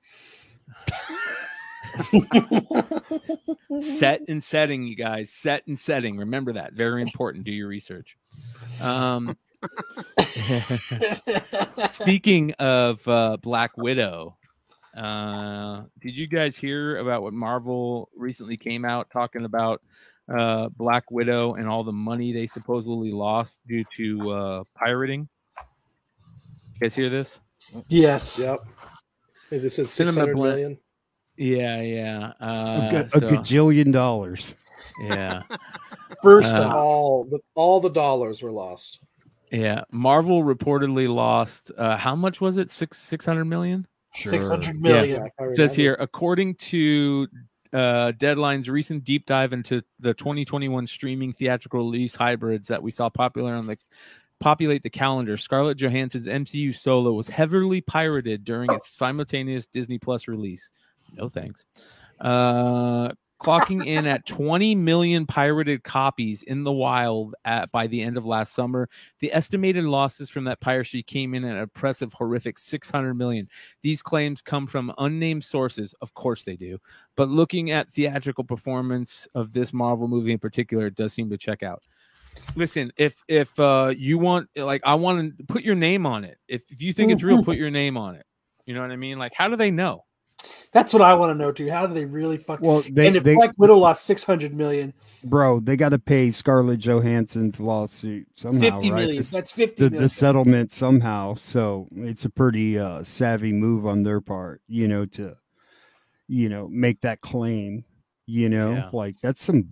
Set 3.82 4.22
and 4.28 4.44
setting, 4.44 4.84
you 4.84 4.96
guys. 4.96 5.32
Set 5.32 5.66
and 5.68 5.78
setting. 5.78 6.18
Remember 6.18 6.54
that. 6.54 6.74
Very 6.74 7.02
important. 7.02 7.44
Do 7.44 7.52
your 7.52 7.68
research. 7.68 8.18
Um, 8.82 9.38
Speaking 11.92 12.54
of 12.54 13.08
uh, 13.08 13.38
Black 13.42 13.78
Widow, 13.78 14.38
uh, 14.98 15.84
did 16.02 16.16
you 16.16 16.28
guys 16.28 16.56
hear 16.58 16.98
about 16.98 17.24
what 17.24 17.34
Marvel 17.34 18.10
recently 18.16 18.58
came 18.58 18.86
out 18.86 19.10
talking 19.12 19.46
about 19.46 19.82
uh, 20.30 20.70
Black 20.70 21.10
Widow 21.12 21.56
and 21.56 21.68
all 21.68 21.84
the 21.84 21.92
money 21.92 22.32
they 22.32 22.48
supposedly 22.48 23.12
lost 23.12 23.62
due 23.68 23.84
to 23.98 24.32
uh, 24.32 24.64
pirating. 24.76 25.28
You 25.60 26.80
guys 26.80 26.96
hear 26.96 27.10
this? 27.10 27.42
Yes. 27.88 28.40
Yep. 28.40 28.66
Hey, 29.50 29.60
this 29.60 29.80
is 29.80 29.92
Cinema 29.92 30.12
six 30.12 30.20
hundred 30.20 30.36
blend- 30.36 30.56
million. 30.56 30.80
Yeah, 31.38 31.82
yeah, 31.82 32.34
A, 32.40 32.44
uh, 32.44 32.92
ga- 32.92 32.98
a 33.06 33.10
so- 33.10 33.20
gajillion 33.22 33.92
dollars. 33.92 34.56
yeah. 35.02 35.44
First 36.24 36.54
Uh, 36.54 36.64
off, 36.68 36.76
All 36.76 37.24
the 37.26 37.40
all 37.56 37.80
the 37.80 37.90
dollars 37.90 38.42
were 38.42 38.52
lost. 38.52 39.00
Yeah, 39.52 39.84
Marvel 39.92 40.44
reportedly 40.44 41.14
lost 41.14 41.72
uh, 41.78 41.98
how 41.98 42.16
much 42.16 42.40
was 42.42 42.58
it? 42.58 42.70
Six 42.72 42.98
six 43.00 43.26
hundred 43.26 43.46
million. 43.46 43.86
six 44.16 44.48
hundred 44.48 44.76
Yeah. 44.76 44.82
million. 44.82 45.28
Yeah, 45.40 45.46
It 45.48 45.56
says 45.56 45.76
here, 45.76 45.96
according 46.00 46.56
to 46.56 47.28
uh, 47.74 48.12
Deadline's 48.14 48.70
recent 48.70 49.04
deep 49.04 49.26
dive 49.26 49.52
into 49.52 49.82
the 50.00 50.14
2021 50.14 50.86
streaming 50.86 51.34
theatrical 51.34 51.80
release 51.80 52.16
hybrids 52.16 52.68
that 52.68 52.82
we 52.82 52.92
saw 52.92 53.10
popular 53.10 53.56
on 53.56 53.66
the 53.66 53.76
populate 54.40 54.84
the 54.84 54.90
calendar, 54.90 55.38
Scarlett 55.38 55.78
Johansson's 55.78 56.28
MCU 56.28 56.76
solo 56.76 57.14
was 57.14 57.28
heavily 57.28 57.82
pirated 57.82 58.44
during 58.44 58.72
its 58.72 58.90
simultaneous 58.90 59.66
Disney 59.66 59.98
Plus 59.98 60.28
release. 60.28 60.70
No 61.12 61.30
thanks. 61.30 61.66
Uh, 62.20 63.10
clocking 63.44 63.86
in 63.86 64.08
at 64.08 64.26
20 64.26 64.74
million 64.76 65.26
pirated 65.26 65.84
copies 65.84 66.44
in 66.44 66.64
the 66.64 66.72
wild 66.72 67.36
at 67.46 67.72
by 67.72 67.88
the 67.88 68.02
end 68.02 68.18
of 68.18 68.26
last 68.26 68.54
summer. 68.54 68.90
The 69.20 69.34
estimated 69.34 69.84
losses 69.84 70.30
from 70.30 70.46
that 70.46 70.62
piracy 70.62 71.04
came 71.04 71.34
in 71.34 71.44
at 71.44 71.56
an 71.56 71.64
impressive, 71.64 72.14
horrific 72.14 72.58
600 72.58 73.14
million. 73.14 73.48
These 73.82 74.02
claims 74.02 74.42
come 74.42 74.66
from 74.66 74.94
unnamed 74.98 75.44
sources. 75.44 75.94
Of 76.02 76.14
course 76.14 76.44
they 76.44 76.56
do. 76.56 76.80
But 77.16 77.30
looking 77.30 77.72
at 77.72 77.92
theatrical 77.92 78.46
performance 78.46 79.28
of 79.36 79.54
this 79.54 79.74
Marvel 79.74 80.08
movie 80.08 80.32
in 80.32 80.40
particular, 80.40 80.88
it 80.88 80.96
does 80.96 81.14
seem 81.14 81.30
to 81.30 81.38
check 81.38 81.64
out. 81.64 81.84
Listen, 82.56 82.92
if 82.98 83.24
if 83.28 83.60
uh 83.60 83.94
you 83.96 84.18
want 84.18 84.50
like 84.56 84.82
I 84.84 84.96
want 84.96 85.38
to 85.38 85.44
put 85.44 85.64
your 85.64 85.76
name 85.76 86.08
on 86.08 86.24
it. 86.24 86.40
If, 86.48 86.64
if 86.72 86.82
you 86.82 86.92
think 86.92 87.12
it's 87.12 87.22
real, 87.22 87.44
put 87.44 87.58
your 87.58 87.70
name 87.70 87.96
on 87.96 88.16
it. 88.16 88.26
You 88.66 88.74
know 88.74 88.82
what 88.82 88.92
I 88.92 88.96
mean? 88.96 89.20
Like 89.20 89.34
how 89.36 89.50
do 89.50 89.56
they 89.56 89.70
know? 89.70 90.06
That's 90.72 90.94
what 90.94 91.02
I 91.02 91.14
want 91.14 91.32
to 91.32 91.36
know 91.36 91.52
too. 91.52 91.70
How 91.70 91.86
do 91.88 91.94
they 91.94 92.06
really 92.06 92.38
fuck? 92.38 92.60
Well, 92.62 92.84
they, 92.92 93.08
and 93.08 93.16
if 93.16 93.24
they 93.24 93.36
Black 93.36 93.54
Widow 93.58 93.78
lost 93.78 94.06
six 94.06 94.24
hundred 94.24 94.54
million, 94.54 94.94
bro, 95.24 95.60
they 95.60 95.78
got 95.78 95.90
to 95.90 96.00
pay 96.00 96.32
Scarlett 96.32 96.80
Johansson's 96.80 97.60
lawsuit 97.60 98.28
somehow, 98.34 98.72
fifty 98.72 98.92
right? 98.92 98.98
million. 99.02 99.18
This- 99.18 99.32
That's 99.32 99.52
fifty 99.52 99.84
the, 99.84 99.90
million. 99.92 100.04
the 100.04 100.10
settlement 100.10 100.72
somehow. 100.72 101.36
So 101.36 101.88
it's 101.96 102.26
a 102.26 102.30
pretty 102.30 102.80
uh, 102.80 103.04
savvy 103.04 103.54
move 103.54 103.86
on 103.86 104.04
their 104.04 104.22
part, 104.22 104.62
you 104.68 104.88
know, 104.88 105.06
to 105.06 105.36
you 106.28 106.50
know 106.50 106.68
make 106.70 107.02
that 107.02 107.22
claim. 107.22 107.86
You 108.26 108.50
know, 108.50 108.72
Yeah. 108.72 108.90
like 108.94 109.16
that's 109.22 109.44
some, 109.44 109.68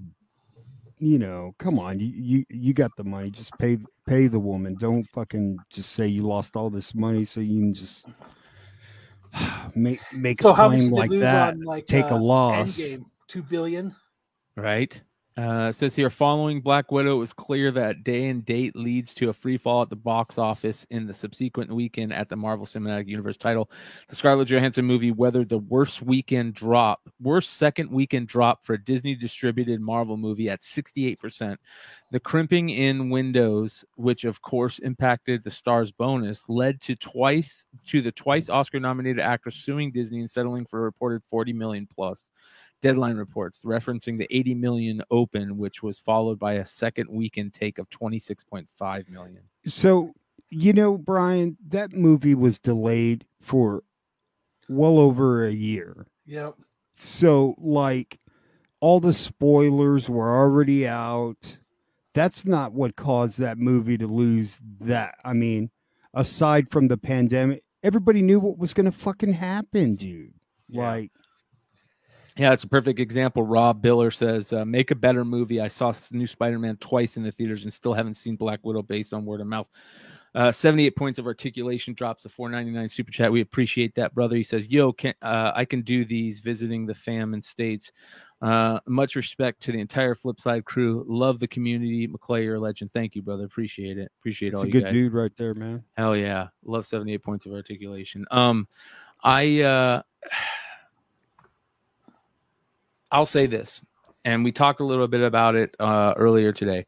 you 0.99 1.18
know, 1.18 1.56
come 1.57 1.80
on, 1.80 1.99
you, 1.99 2.07
you 2.07 2.45
you 2.49 2.73
got 2.73 2.91
the 2.98 3.03
money, 3.06 3.31
just 3.31 3.57
pay 3.57 3.77
pay 4.06 4.27
the 4.27 4.39
woman. 4.39 4.76
Don't 4.77 5.06
fucking 5.06 5.57
just 5.69 5.93
say 5.93 6.06
you 6.07 6.23
lost 6.23 6.56
all 6.57 6.69
this 6.69 6.93
money 6.93 7.23
so 7.23 7.39
you 7.39 7.60
can 7.61 7.73
just 7.73 8.07
make 9.75 9.99
make 10.13 10.41
so 10.41 10.51
a 10.51 10.55
claim 10.55 10.89
like 10.91 11.11
that. 11.11 11.53
on 11.53 11.61
like 11.61 11.85
take 11.85 12.05
a 12.05 12.15
uh, 12.15 12.19
loss. 12.19 12.77
Endgame? 12.77 13.05
Two 13.27 13.43
billion. 13.43 13.95
right? 14.55 15.01
Uh, 15.37 15.71
says 15.71 15.95
here, 15.95 16.09
following 16.09 16.59
Black 16.59 16.91
Widow, 16.91 17.15
it 17.15 17.19
was 17.19 17.31
clear 17.31 17.71
that 17.71 18.03
day 18.03 18.27
and 18.27 18.43
date 18.43 18.75
leads 18.75 19.13
to 19.13 19.29
a 19.29 19.33
free 19.33 19.57
fall 19.57 19.81
at 19.81 19.89
the 19.89 19.95
box 19.95 20.37
office 20.37 20.85
in 20.89 21.07
the 21.07 21.13
subsequent 21.13 21.71
weekend 21.71 22.11
at 22.11 22.27
the 22.27 22.35
Marvel 22.35 22.65
Cinematic 22.65 23.07
Universe 23.07 23.37
title. 23.37 23.69
The 24.09 24.15
Scarlett 24.17 24.49
Johansson 24.49 24.83
movie 24.83 25.11
weathered 25.11 25.47
the 25.47 25.57
worst 25.57 26.01
weekend 26.01 26.53
drop, 26.53 26.99
worst 27.21 27.53
second 27.53 27.89
weekend 27.89 28.27
drop 28.27 28.65
for 28.65 28.73
a 28.73 28.83
Disney 28.83 29.15
distributed 29.15 29.79
Marvel 29.79 30.17
movie 30.17 30.49
at 30.49 30.59
68%. 30.59 31.55
The 32.11 32.19
crimping 32.19 32.69
in 32.69 33.09
windows, 33.09 33.85
which 33.95 34.25
of 34.25 34.41
course 34.41 34.79
impacted 34.79 35.45
the 35.45 35.51
star's 35.51 35.93
bonus, 35.93 36.43
led 36.49 36.81
to 36.81 36.95
twice 36.97 37.65
to 37.87 38.01
the 38.01 38.11
twice 38.11 38.49
Oscar 38.49 38.81
nominated 38.81 39.21
actress 39.21 39.55
suing 39.55 39.93
Disney 39.93 40.19
and 40.19 40.29
settling 40.29 40.65
for 40.65 40.79
a 40.79 40.83
reported 40.83 41.23
40 41.23 41.53
million 41.53 41.87
plus. 41.87 42.29
Deadline 42.81 43.15
reports 43.15 43.61
referencing 43.63 44.17
the 44.17 44.27
80 44.35 44.55
million 44.55 45.03
open, 45.11 45.57
which 45.57 45.83
was 45.83 45.99
followed 45.99 46.39
by 46.39 46.53
a 46.53 46.65
second 46.65 47.09
weekend 47.09 47.53
take 47.53 47.77
of 47.77 47.89
26.5 47.89 49.09
million. 49.09 49.41
So, 49.65 50.13
you 50.49 50.73
know, 50.73 50.97
Brian, 50.97 51.57
that 51.69 51.93
movie 51.93 52.35
was 52.35 52.57
delayed 52.59 53.25
for 53.39 53.83
well 54.67 54.97
over 54.97 55.45
a 55.45 55.51
year. 55.51 56.07
Yep. 56.25 56.55
So, 56.93 57.55
like, 57.59 58.19
all 58.79 58.99
the 58.99 59.13
spoilers 59.13 60.09
were 60.09 60.35
already 60.35 60.87
out. 60.87 61.57
That's 62.13 62.45
not 62.45 62.73
what 62.73 62.95
caused 62.95 63.39
that 63.39 63.57
movie 63.57 63.97
to 63.97 64.07
lose 64.07 64.59
that. 64.81 65.15
I 65.23 65.33
mean, 65.33 65.69
aside 66.13 66.69
from 66.69 66.87
the 66.87 66.97
pandemic, 66.97 67.63
everybody 67.83 68.21
knew 68.21 68.39
what 68.39 68.57
was 68.57 68.73
going 68.73 68.85
to 68.85 68.91
fucking 68.91 69.33
happen, 69.33 69.95
dude. 69.95 70.33
Yeah. 70.67 70.87
Like, 70.87 71.11
Yeah, 72.37 72.53
it's 72.53 72.63
a 72.63 72.67
perfect 72.67 72.99
example. 72.99 73.43
Rob 73.43 73.83
Biller 73.83 74.13
says, 74.13 74.53
uh, 74.53 74.63
"Make 74.65 74.91
a 74.91 74.95
better 74.95 75.25
movie." 75.25 75.59
I 75.59 75.67
saw 75.67 75.93
new 76.11 76.27
Spider-Man 76.27 76.77
twice 76.77 77.17
in 77.17 77.23
the 77.23 77.31
theaters 77.31 77.63
and 77.63 77.73
still 77.73 77.93
haven't 77.93 78.13
seen 78.13 78.35
Black 78.35 78.59
Widow 78.63 78.83
based 78.83 79.13
on 79.13 79.25
word 79.25 79.41
of 79.41 79.47
mouth. 79.47 79.67
Uh, 80.33 80.49
78 80.49 80.95
points 80.95 81.19
of 81.19 81.27
articulation 81.27 81.93
drops 81.93 82.23
a 82.23 82.29
499 82.29 82.87
super 82.87 83.11
chat. 83.11 83.31
We 83.31 83.41
appreciate 83.41 83.95
that, 83.95 84.15
brother. 84.15 84.37
He 84.37 84.43
says, 84.43 84.69
"Yo, 84.69 84.93
can 84.93 85.13
uh, 85.21 85.51
I 85.53 85.65
can 85.65 85.81
do 85.81 86.05
these 86.05 86.39
visiting 86.39 86.85
the 86.85 86.95
fam 86.95 87.33
in 87.33 87.41
states." 87.41 87.91
Uh, 88.41 88.79
much 88.87 89.15
respect 89.15 89.61
to 89.61 89.71
the 89.71 89.79
entire 89.79 90.15
Flipside 90.15 90.63
crew. 90.63 91.05
Love 91.07 91.37
the 91.39 91.47
community. 91.47 92.07
McClay, 92.07 92.43
you're 92.43 92.55
a 92.55 92.59
legend. 92.59 92.91
Thank 92.91 93.15
you, 93.15 93.21
brother. 93.21 93.45
Appreciate 93.45 93.99
it. 93.99 94.11
Appreciate 94.19 94.49
it's 94.49 94.57
all 94.57 94.63
a 94.63 94.65
you 94.65 94.71
good 94.71 94.85
guys. 94.85 94.93
dude 94.93 95.13
right 95.13 95.31
there, 95.37 95.53
man. 95.53 95.83
Hell 95.95 96.15
yeah. 96.15 96.47
Love 96.65 96.87
78 96.87 97.21
points 97.21 97.45
of 97.45 97.51
articulation. 97.51 98.25
Um 98.31 98.67
I 99.23 99.61
uh 99.61 100.01
I'll 103.11 103.25
say 103.25 103.45
this. 103.45 103.81
And 104.23 104.43
we 104.43 104.51
talked 104.51 104.79
a 104.79 104.85
little 104.85 105.07
bit 105.07 105.21
about 105.21 105.55
it 105.55 105.75
uh 105.79 106.13
earlier 106.15 106.51
today. 106.51 106.85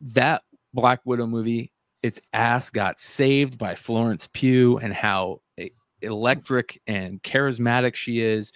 That 0.00 0.42
Black 0.72 1.00
Widow 1.04 1.26
movie, 1.26 1.72
its 2.02 2.20
ass 2.32 2.70
got 2.70 2.98
saved 2.98 3.58
by 3.58 3.74
Florence 3.74 4.28
Pugh 4.32 4.78
and 4.78 4.92
how 4.92 5.40
electric 6.02 6.80
and 6.86 7.22
charismatic 7.22 7.94
she 7.94 8.20
is. 8.20 8.52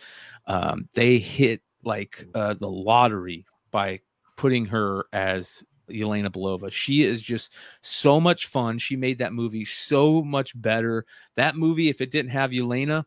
Um 0.47 0.89
they 0.95 1.19
hit 1.19 1.63
like 1.85 2.27
uh 2.35 2.55
the 2.55 2.69
lottery 2.69 3.47
by 3.71 4.01
putting 4.37 4.65
her 4.67 5.07
as 5.13 5.63
Yelena 5.91 6.29
Belova. 6.29 6.71
She 6.71 7.03
is 7.03 7.21
just 7.23 7.53
so 7.81 8.21
much 8.21 8.47
fun. 8.47 8.79
She 8.79 8.97
made 8.97 9.19
that 9.19 9.33
movie 9.33 9.65
so 9.65 10.23
much 10.23 10.61
better. 10.61 11.05
That 11.37 11.57
movie, 11.57 11.89
if 11.89 12.01
it 12.01 12.11
didn't 12.11 12.31
have 12.31 12.51
Yelena, 12.51 13.05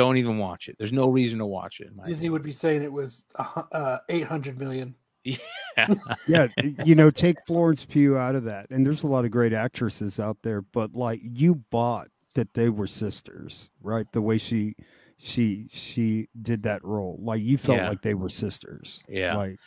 don't 0.00 0.16
even 0.16 0.38
watch 0.38 0.68
it. 0.70 0.76
There's 0.78 0.92
no 0.92 1.08
reason 1.10 1.38
to 1.40 1.46
watch 1.46 1.80
it. 1.80 1.88
in 1.88 1.96
my 1.96 2.04
Disney 2.04 2.30
would 2.30 2.42
be 2.42 2.52
saying 2.52 2.82
it 2.82 2.90
was 2.92 3.24
uh, 3.36 3.98
eight 4.08 4.24
hundred 4.26 4.58
million. 4.58 4.94
opinion. 5.26 6.00
yeah, 6.26 6.46
you 6.84 6.94
know, 6.94 7.10
take 7.10 7.36
Florence 7.46 7.84
Pugh 7.84 8.16
out 8.16 8.34
of 8.34 8.44
that, 8.44 8.70
and 8.70 8.86
there's 8.86 9.02
a 9.02 9.06
lot 9.06 9.24
of 9.26 9.30
great 9.30 9.52
actresses 9.52 10.18
out 10.18 10.38
there, 10.42 10.62
but 10.62 10.94
like 10.94 11.20
you 11.22 11.56
bought 11.70 12.08
that 12.34 12.52
they 12.54 12.70
were 12.70 12.86
sisters, 12.86 13.68
right? 13.82 14.06
The 14.12 14.22
way 14.22 14.38
she 14.38 14.74
she 15.18 15.66
she 15.70 16.28
did 16.40 16.62
that 16.62 16.82
role, 16.82 17.18
like 17.22 17.42
you 17.42 17.58
felt 17.58 17.78
Yeah. 17.78 17.90
like 17.90 18.00
they 18.02 18.14
were 18.14 18.30
sisters. 18.30 19.02
Yeah. 19.08 19.36
like 19.36 19.58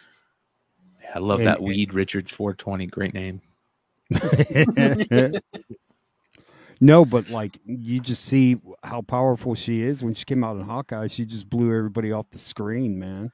I 1.13 1.19
love 1.19 1.39
And- 1.41 1.47
that 1.47 1.61
Weed 1.61 1.93
Richards 1.93 2.31
420. 2.31 2.87
Great 2.87 3.13
name. 3.13 3.39
no, 6.83 7.05
but 7.05 7.29
like 7.29 7.59
you 7.65 7.99
just 8.01 8.25
see 8.25 8.57
how 8.83 9.01
powerful 9.01 9.55
she 9.55 9.81
is 9.81 10.03
when 10.03 10.13
she 10.13 10.25
came 10.25 10.43
out 10.43 10.57
in 10.57 10.63
Hawkeye. 10.63 11.07
She 11.07 11.25
just 11.25 11.49
blew 11.49 11.67
everybody 11.75 12.11
off 12.11 12.29
the 12.31 12.37
screen, 12.37 12.99
man. 12.99 13.31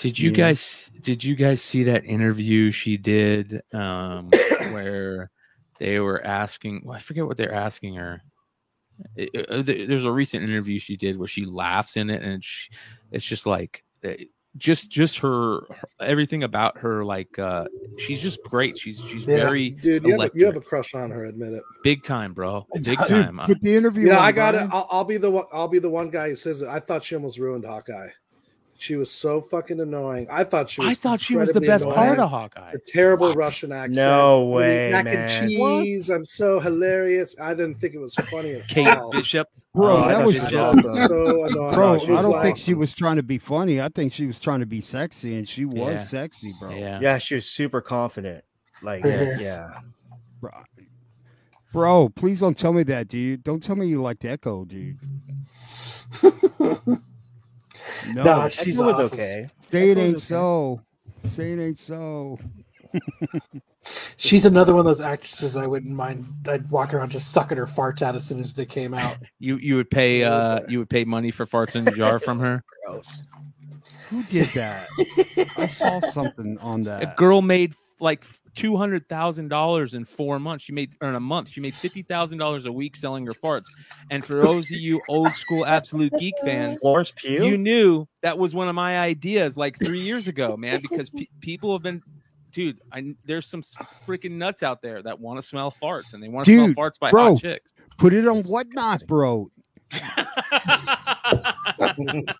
Did 0.00 0.18
you 0.18 0.30
Yeah. 0.30 0.36
guys 0.36 0.90
did 1.02 1.22
you 1.24 1.36
guys 1.36 1.62
see 1.62 1.84
that 1.84 2.04
interview 2.04 2.72
she 2.72 2.96
did 2.96 3.62
um 3.72 4.30
where 4.72 5.30
they 5.78 6.00
were 6.00 6.24
asking 6.26 6.82
well, 6.84 6.96
I 6.96 7.00
forget 7.00 7.26
what 7.26 7.36
they're 7.36 7.54
asking 7.54 7.94
her. 7.94 8.20
It- 9.16 9.30
it- 9.32 9.50
uh, 9.50 9.62
there's 9.62 10.04
a 10.04 10.12
recent 10.12 10.42
interview 10.44 10.80
she 10.80 10.96
did 10.96 11.18
where 11.18 11.28
she 11.28 11.44
laughs 11.44 11.96
in 11.96 12.10
it 12.10 12.22
and 12.22 12.42
she, 12.44 12.70
it's 13.12 13.24
just 13.24 13.46
like 13.46 13.84
uh, 14.04 14.14
just 14.56 14.90
just 14.90 15.18
her, 15.18 15.60
her- 15.68 15.76
everything 16.00 16.42
about 16.42 16.76
her 16.78 17.04
like 17.04 17.38
uh 17.38 17.66
she's 17.98 18.20
just 18.20 18.42
great. 18.44 18.78
She's 18.78 18.98
she's 19.00 19.22
Yeah. 19.26 19.36
very 19.36 19.70
Dude, 19.70 20.04
you 20.04 20.12
have, 20.18 20.20
a, 20.20 20.30
you 20.34 20.46
have 20.46 20.56
a 20.56 20.60
crush 20.60 20.94
on 20.94 21.10
her. 21.10 21.26
Admit 21.26 21.52
it. 21.52 21.62
big 21.84 22.02
time, 22.02 22.32
bro. 22.32 22.66
Big 22.74 22.82
Dude, 22.82 22.98
Dude, 22.98 23.08
time. 23.08 23.40
put 23.44 23.60
the 23.60 23.74
interview. 23.76 24.08
Yeah, 24.08 24.18
on, 24.18 24.24
I 24.24 24.32
got 24.32 24.54
it. 24.54 24.68
I'll, 24.72 24.88
I'll 24.90 25.04
be 25.04 25.16
the 25.18 25.30
one. 25.30 25.44
I'll 25.52 25.68
be 25.68 25.78
the 25.78 25.90
one 25.90 26.10
guy 26.10 26.30
who 26.30 26.36
says 26.36 26.62
it. 26.62 26.68
I 26.68 26.80
thought 26.80 27.04
she 27.04 27.14
almost 27.14 27.38
ruined 27.38 27.64
Hawkeye. 27.64 28.08
She 28.80 28.94
was 28.94 29.10
so 29.10 29.40
fucking 29.40 29.80
annoying. 29.80 30.28
I 30.30 30.44
thought 30.44 30.70
she 30.70 30.80
was. 30.80 30.90
I 30.90 30.94
thought 30.94 31.20
she 31.20 31.34
was 31.34 31.48
the 31.50 31.58
incredibly 31.58 31.86
best 31.88 31.96
part 31.96 32.18
of 32.20 32.30
Hawkeye. 32.30 32.72
A 32.74 32.78
terrible 32.78 33.28
What? 33.30 33.36
Russian 33.36 33.72
accent. 33.72 33.96
No 33.96 34.38
Eating 34.42 34.50
way, 34.52 34.90
Mac 34.92 35.04
man. 35.06 35.16
and 35.28 35.48
cheese. 35.50 36.08
I'm 36.10 36.24
so 36.24 36.60
hilarious. 36.60 37.34
I 37.40 37.54
didn't 37.54 37.80
think 37.80 37.94
it 37.94 37.98
was 37.98 38.14
funny 38.14 38.52
at 38.52 38.68
Kate 38.68 38.86
all. 38.86 39.10
Bishop. 39.10 39.48
Bro, 39.74 39.96
Oh, 39.96 39.96
I 39.96 40.08
that 40.14 40.24
was 40.26 40.36
she 40.36 40.40
I 40.40 40.44
was 40.44 40.52
thought 40.52 40.66
awesome. 40.66 40.78
it 40.78 40.86
was 40.86 40.96
so 40.98 41.44
annoying. 41.46 41.74
Bro, 41.74 41.94
It 41.94 42.02
I 42.04 42.06
don't 42.22 42.30
like- 42.30 42.42
think 42.44 42.56
she 42.56 42.74
was 42.74 42.94
trying 42.94 43.16
to 43.16 43.22
be 43.24 43.38
funny. 43.38 43.80
I 43.80 43.88
think 43.88 44.12
she 44.12 44.26
was 44.28 44.38
trying 44.38 44.60
to 44.60 44.66
be 44.66 44.80
sexy, 44.80 45.36
and 45.36 45.46
she 45.48 45.64
was 45.64 45.74
Yeah. 45.76 45.96
sexy, 45.98 46.52
bro. 46.60 46.70
Yeah. 46.70 47.00
Yeah, 47.02 47.18
she 47.18 47.34
was 47.34 47.46
super 47.46 47.80
confident. 47.80 48.44
Like, 48.84 49.04
Yes. 49.04 49.40
yeah. 49.40 49.80
Bro, 50.40 50.52
bro, 51.72 52.08
please 52.10 52.38
don't 52.38 52.56
tell 52.56 52.72
me 52.72 52.84
that, 52.84 53.08
dude. 53.08 53.42
Don't 53.42 53.60
tell 53.60 53.74
me 53.74 53.88
you 53.88 54.00
liked 54.00 54.24
Echo, 54.24 54.64
dude. 54.64 54.98
No, 58.08 58.22
Nah, 58.22 58.48
she's 58.48 58.80
Echo 58.80 58.92
was 58.96 59.12
okay. 59.12 59.46
say 59.66 59.90
it 59.90 59.98
ain't 59.98 60.16
okay. 60.16 60.20
so. 60.20 60.80
Say 61.24 61.52
it 61.52 61.60
ain't 61.60 61.78
so. 61.78 62.38
She's 64.16 64.44
another 64.44 64.72
one 64.74 64.80
of 64.80 64.86
those 64.86 65.00
actresses 65.00 65.56
I 65.56 65.66
wouldn't 65.66 65.92
mind. 65.94 66.26
I'd 66.46 66.70
walk 66.70 66.92
around 66.94 67.10
just 67.10 67.32
sucking 67.32 67.56
her 67.58 67.66
farts 67.66 68.02
out 68.02 68.14
as 68.14 68.26
soon 68.26 68.40
as 68.40 68.52
they 68.52 68.66
came 68.66 68.94
out. 68.94 69.16
You 69.38 69.56
you 69.56 69.76
would 69.76 69.90
pay 69.90 70.24
uh 70.24 70.60
you 70.68 70.78
would 70.80 70.90
pay 70.90 71.04
money 71.04 71.30
for 71.30 71.46
farts 71.46 71.76
in 71.76 71.84
the 71.84 71.92
jar 71.92 72.18
from 72.26 72.38
her. 72.40 72.62
Gross. 72.86 73.22
Who 74.10 74.22
did 74.24 74.46
that? 74.48 74.86
I 75.56 75.66
saw 75.66 76.00
something 76.00 76.58
on 76.58 76.82
that. 76.82 77.02
A 77.02 77.14
girl 77.16 77.40
made 77.40 77.74
like 78.00 78.24
two 78.54 78.76
hundred 78.76 79.08
thousand 79.08 79.48
dollars 79.48 79.94
in 79.94 80.04
four 80.04 80.38
months. 80.38 80.64
She 80.64 80.72
made 80.72 80.92
or 81.00 81.08
in 81.08 81.14
a 81.14 81.20
month. 81.20 81.50
She 81.50 81.60
made 81.60 81.74
fifty 81.74 82.02
thousand 82.02 82.38
dollars 82.38 82.64
a 82.64 82.72
week 82.72 82.96
selling 82.96 83.26
her 83.26 83.32
farts. 83.32 83.66
And 84.10 84.24
for 84.24 84.34
those 84.34 84.66
of 84.66 84.78
you 84.78 85.00
old 85.08 85.32
school 85.34 85.66
absolute 85.66 86.12
geek 86.18 86.34
fans, 86.44 86.80
Florence 86.80 87.12
Pugh? 87.16 87.44
you 87.44 87.58
knew 87.58 88.06
that 88.22 88.38
was 88.38 88.54
one 88.54 88.68
of 88.68 88.74
my 88.74 88.98
ideas 88.98 89.56
like 89.56 89.78
three 89.78 90.00
years 90.00 90.28
ago, 90.28 90.56
man. 90.56 90.80
Because 90.80 91.10
pe- 91.10 91.26
people 91.40 91.72
have 91.72 91.82
been, 91.82 92.02
dude. 92.52 92.80
I 92.92 93.14
there's 93.24 93.46
some 93.46 93.62
freaking 94.06 94.32
nuts 94.32 94.62
out 94.62 94.82
there 94.82 95.02
that 95.02 95.18
want 95.18 95.40
to 95.40 95.46
smell 95.46 95.74
farts 95.82 96.14
and 96.14 96.22
they 96.22 96.28
want 96.28 96.46
to 96.46 96.54
smell 96.54 96.68
farts 96.68 96.98
by 96.98 97.10
bro. 97.10 97.34
hot 97.34 97.40
chicks. 97.40 97.72
Put 97.96 98.12
it 98.12 98.28
on 98.28 98.42
whatnot, 98.44 99.06
bro. 99.06 99.50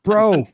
Bro, 0.05 0.47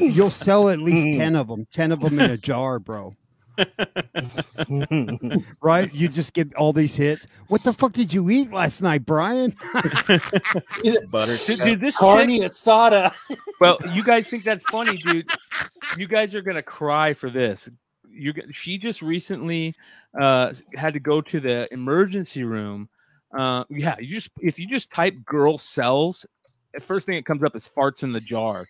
you'll 0.00 0.30
sell 0.30 0.68
at 0.68 0.78
least 0.78 1.18
10 1.18 1.36
of 1.36 1.48
them. 1.48 1.66
10 1.70 1.92
of 1.92 2.00
them 2.00 2.18
in 2.18 2.30
a 2.30 2.36
jar, 2.36 2.78
bro. 2.78 3.14
Right? 5.60 5.92
You 5.92 6.08
just 6.08 6.32
get 6.32 6.54
all 6.54 6.72
these 6.72 6.96
hits. 6.96 7.26
What 7.48 7.62
the 7.62 7.72
fuck 7.72 7.92
did 7.92 8.12
you 8.12 8.30
eat 8.30 8.52
last 8.52 8.82
night, 8.82 9.04
Brian? 9.04 9.54
Butter. 11.10 11.36
dude, 11.46 11.60
dude, 11.60 11.80
this 11.80 11.94
chick, 11.94 12.00
Carne 12.00 12.40
asada. 12.40 13.12
well, 13.60 13.78
you 13.92 14.04
guys 14.04 14.28
think 14.28 14.44
that's 14.44 14.64
funny, 14.64 14.96
dude. 14.98 15.30
You 15.96 16.06
guys 16.06 16.34
are 16.34 16.42
gonna 16.42 16.62
cry 16.62 17.14
for 17.14 17.30
this. 17.30 17.68
You, 18.10 18.34
she 18.52 18.78
just 18.78 19.02
recently 19.02 19.74
uh, 20.18 20.52
had 20.74 20.94
to 20.94 21.00
go 21.00 21.20
to 21.20 21.40
the 21.40 21.72
emergency 21.72 22.44
room. 22.44 22.88
Uh, 23.36 23.64
yeah, 23.70 23.96
you 23.98 24.16
just 24.16 24.30
if 24.40 24.58
you 24.58 24.66
just 24.66 24.90
type 24.90 25.14
"girl 25.24 25.58
cells," 25.58 26.26
the 26.37 26.37
first 26.82 27.06
thing 27.06 27.16
that 27.16 27.24
comes 27.26 27.42
up 27.42 27.54
is 27.56 27.68
farts 27.76 28.02
in 28.02 28.12
the 28.12 28.20
jar. 28.20 28.66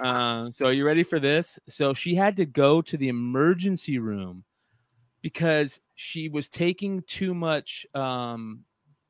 Um, 0.00 0.50
so, 0.52 0.66
are 0.66 0.72
you 0.72 0.84
ready 0.86 1.02
for 1.02 1.20
this? 1.20 1.58
So, 1.68 1.94
she 1.94 2.14
had 2.14 2.36
to 2.36 2.46
go 2.46 2.82
to 2.82 2.96
the 2.96 3.08
emergency 3.08 3.98
room 3.98 4.44
because 5.22 5.80
she 5.94 6.28
was 6.28 6.48
taking 6.48 7.02
too 7.06 7.34
much 7.34 7.86
um, 7.94 8.64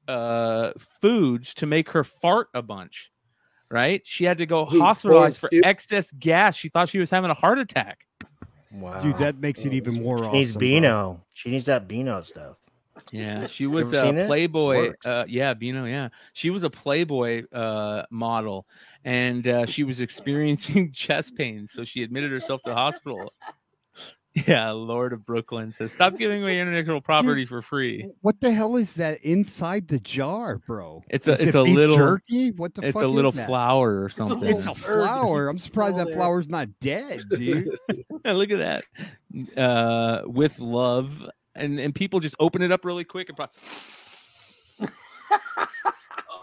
uh, 0.08 0.72
foods 1.00 1.54
to 1.54 1.66
make 1.66 1.90
her 1.90 2.04
fart 2.04 2.48
a 2.54 2.62
bunch. 2.62 3.10
Right? 3.70 4.02
She 4.04 4.24
had 4.24 4.38
to 4.38 4.46
go 4.46 4.64
Who, 4.66 4.80
hospitalized 4.80 5.40
for 5.40 5.50
excess 5.52 6.12
gas. 6.12 6.56
She 6.56 6.68
thought 6.68 6.88
she 6.88 6.98
was 7.00 7.10
having 7.10 7.30
a 7.30 7.34
heart 7.34 7.58
attack. 7.58 7.98
Wow. 8.70 9.00
Dude, 9.00 9.18
that 9.18 9.38
makes 9.38 9.64
it 9.64 9.72
even 9.72 9.94
that's- 9.94 10.04
more 10.04 10.18
She 10.18 10.24
awesome. 10.24 10.32
needs 10.38 10.52
bro. 10.52 10.60
Beano. 10.60 11.24
She 11.34 11.50
needs 11.50 11.64
that 11.66 11.88
Beano 11.88 12.20
stuff. 12.22 12.56
Yeah, 13.12 13.46
she 13.48 13.66
was 13.66 13.92
a? 13.92 14.24
Playboy. 14.26 14.76
Works. 14.88 15.06
Uh, 15.06 15.24
yeah, 15.28 15.54
Beano. 15.54 15.84
Yeah, 15.84 16.08
she 16.32 16.50
was 16.50 16.62
a 16.62 16.70
Playboy 16.70 17.44
uh, 17.52 18.04
model, 18.10 18.66
and 19.04 19.46
uh, 19.46 19.66
she 19.66 19.84
was 19.84 20.00
experiencing 20.00 20.92
chest 20.94 21.36
pains, 21.36 21.72
so 21.72 21.84
she 21.84 22.02
admitted 22.02 22.30
herself 22.30 22.62
to 22.62 22.70
the 22.70 22.76
hospital. 22.76 23.32
Yeah, 24.46 24.70
Lord 24.72 25.14
of 25.14 25.24
Brooklyn 25.24 25.72
says, 25.72 25.92
"Stop 25.92 26.12
giving 26.18 26.42
away 26.42 26.60
intellectual 26.60 27.00
property 27.02 27.46
for 27.46 27.62
free." 27.62 28.06
What 28.20 28.38
the 28.40 28.52
hell 28.52 28.76
is 28.76 28.92
that 28.96 29.22
inside 29.24 29.88
the 29.88 29.98
jar, 30.00 30.58
bro? 30.66 31.02
It's 31.08 31.26
a- 31.26 31.32
Is 31.32 31.40
it's 31.40 31.48
it 31.48 31.54
a 31.54 31.62
little- 31.62 31.96
jerky. 31.96 32.50
What 32.50 32.74
the 32.74 32.82
It's 32.82 32.92
fuck 32.92 33.02
a 33.04 33.06
little 33.06 33.30
is 33.30 33.36
that? 33.36 33.46
flower 33.46 34.02
or 34.04 34.10
something. 34.10 34.46
It's 34.48 34.66
a 34.66 34.72
Little 34.72 34.84
herb 34.90 35.00
that 35.00 35.06
flower. 35.06 35.48
I'm 35.48 35.58
surprised 35.58 35.96
that 35.96 36.08
there. 36.08 36.16
flower's 36.16 36.50
not 36.50 36.68
dead, 36.82 37.22
dude. 37.30 37.78
Look 38.26 38.50
at 38.50 38.58
that. 38.58 38.84
Uh, 39.58 40.22
with 40.26 40.58
love, 40.58 41.12
and 41.56 41.78
and 41.80 41.94
people 41.94 42.20
just 42.20 42.36
open 42.38 42.62
it 42.62 42.70
up 42.72 42.84
really 42.84 43.04
quick 43.04 43.28
and. 43.28 43.36
Pro- 43.36 44.86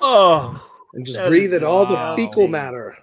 Oh, 0.05 0.61
and 0.93 1.05
just 1.05 1.17
breathe 1.27 1.53
is 1.53 1.61
in 1.61 1.67
all 1.67 1.85
the 1.85 2.13
fecal 2.17 2.49
matter. 2.49 2.97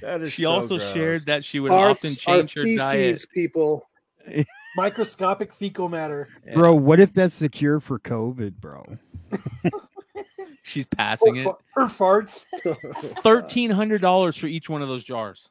that 0.00 0.22
is 0.22 0.32
she 0.32 0.42
so 0.42 0.50
also 0.52 0.76
gross. 0.78 0.92
shared 0.92 1.26
that 1.26 1.44
she 1.44 1.60
would 1.60 1.70
often 1.70 2.14
change 2.16 2.52
her 2.54 2.64
diet. 2.64 3.24
people. 3.32 3.88
Microscopic 4.76 5.54
fecal 5.54 5.88
matter. 5.88 6.28
Bro, 6.52 6.74
what 6.76 6.98
if 6.98 7.12
that's 7.12 7.38
the 7.38 7.48
cure 7.48 7.78
for 7.78 7.98
COVID, 8.00 8.56
bro? 8.56 8.84
She's 10.62 10.84
Or, 10.84 10.96
passing 10.96 11.36
it. 11.36 11.44
fa- 11.44 11.56
or 11.76 11.84
farts. 11.86 12.44
thirteen 13.22 13.70
hundred 13.70 14.00
dollars 14.00 14.36
for 14.36 14.48
each 14.48 14.68
one 14.68 14.82
of 14.82 14.88
those 14.88 15.04
jars, 15.04 15.48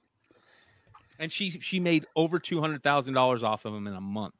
and 1.19 1.31
she 1.31 1.51
she 1.51 1.79
made 1.79 2.05
over 2.17 2.37
two 2.37 2.59
hundred 2.59 2.83
thousand 2.83 3.13
dollars 3.13 3.41
off 3.43 3.63
of 3.63 3.71
them 3.73 3.87
in 3.87 3.93
a 3.93 4.01
month. 4.01 4.35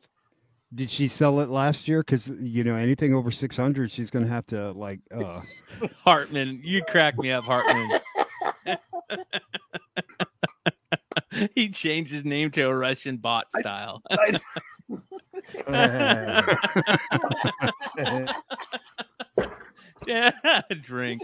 Did 0.76 0.90
she 0.92 1.08
sell 1.08 1.40
it 1.40 1.50
last 1.50 1.88
year? 1.88 2.02
Because 2.02 2.28
you 2.28 2.64
know 2.66 2.76
anything 2.76 3.14
over 3.16 3.32
six 3.32 3.56
hundred, 3.56 3.92
she's 3.92 4.12
gonna 4.12 4.28
have 4.28 4.46
to 4.48 4.72
like. 4.74 5.00
uh 5.16 5.42
Hartman, 6.04 6.60
you 6.64 6.84
crack 6.84 7.18
me 7.18 7.32
up, 7.32 7.46
Hartman. 7.46 7.90
he 11.56 11.70
changed 11.70 12.12
his 12.12 12.26
name 12.26 12.52
to 12.52 12.64
a 12.64 12.76
Russian 12.76 13.18
bot 13.18 13.46
style. 13.58 14.02
yeah, 20.08 20.62
drink. 20.84 21.22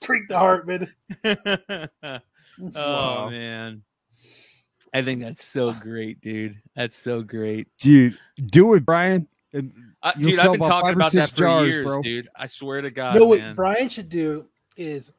Drink 0.00 0.28
the 0.28 0.38
Hartman. 0.38 0.92
oh 1.24 2.18
Wow. 2.74 3.28
man, 3.30 3.82
I 4.94 5.02
think 5.02 5.20
that's 5.20 5.44
so 5.44 5.72
great, 5.72 6.20
dude. 6.20 6.56
That's 6.74 6.96
so 6.96 7.22
great. 7.22 7.68
Dude, 7.78 8.18
do 8.46 8.74
it, 8.74 8.84
Brian. 8.86 9.28
And 9.52 9.72
Uh, 10.02 10.12
dude, 10.12 10.38
I've 10.38 10.52
been 10.52 10.60
talking 10.60 10.94
about 10.94 11.12
that 11.12 11.30
for 11.30 11.36
jars, 11.36 11.68
years, 11.72 11.86
bro. 11.86 12.02
dude. 12.02 12.28
I 12.36 12.46
swear 12.46 12.80
to 12.80 12.90
God, 12.90 13.16
no, 13.16 13.26
what 13.26 13.40
man. 13.40 13.54
Brian 13.54 13.88
should 13.88 14.08
do 14.08 14.46
is, 14.76 15.12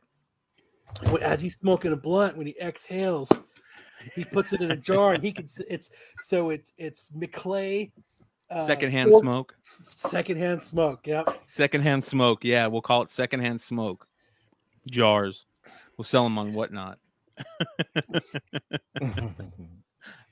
wh- 1.07 1.21
as 1.21 1.41
he's 1.41 1.55
smoking 1.57 1.91
a 1.91 1.95
blunt, 1.95 2.37
when 2.37 2.47
he 2.47 2.55
exhales, 2.61 3.31
he 4.15 4.23
puts 4.23 4.53
it 4.53 4.61
in 4.61 4.71
a 4.71 4.75
jar, 4.89 5.13
and 5.13 5.23
he 5.23 5.31
can. 5.31 5.45
s- 5.45 5.61
It's 5.69 5.89
so 6.23 6.49
it's 6.49 6.71
it's 6.77 7.09
McClay. 7.17 7.91
Uh, 8.49 8.65
secondhand 8.65 9.11
fork- 9.11 9.23
smoke. 9.23 9.55
Secondhand 9.89 10.63
smoke. 10.63 11.05
Yep. 11.05 11.41
Secondhand 11.47 12.03
smoke. 12.05 12.43
Yeah, 12.45 12.67
we'll 12.67 12.81
call 12.81 13.01
it 13.01 13.09
secondhand 13.09 13.59
smoke. 13.59 14.07
Jars. 14.89 15.45
We'll 15.97 16.05
sell 16.05 16.23
them 16.23 16.37
on 16.39 16.53
whatnot. 16.53 16.99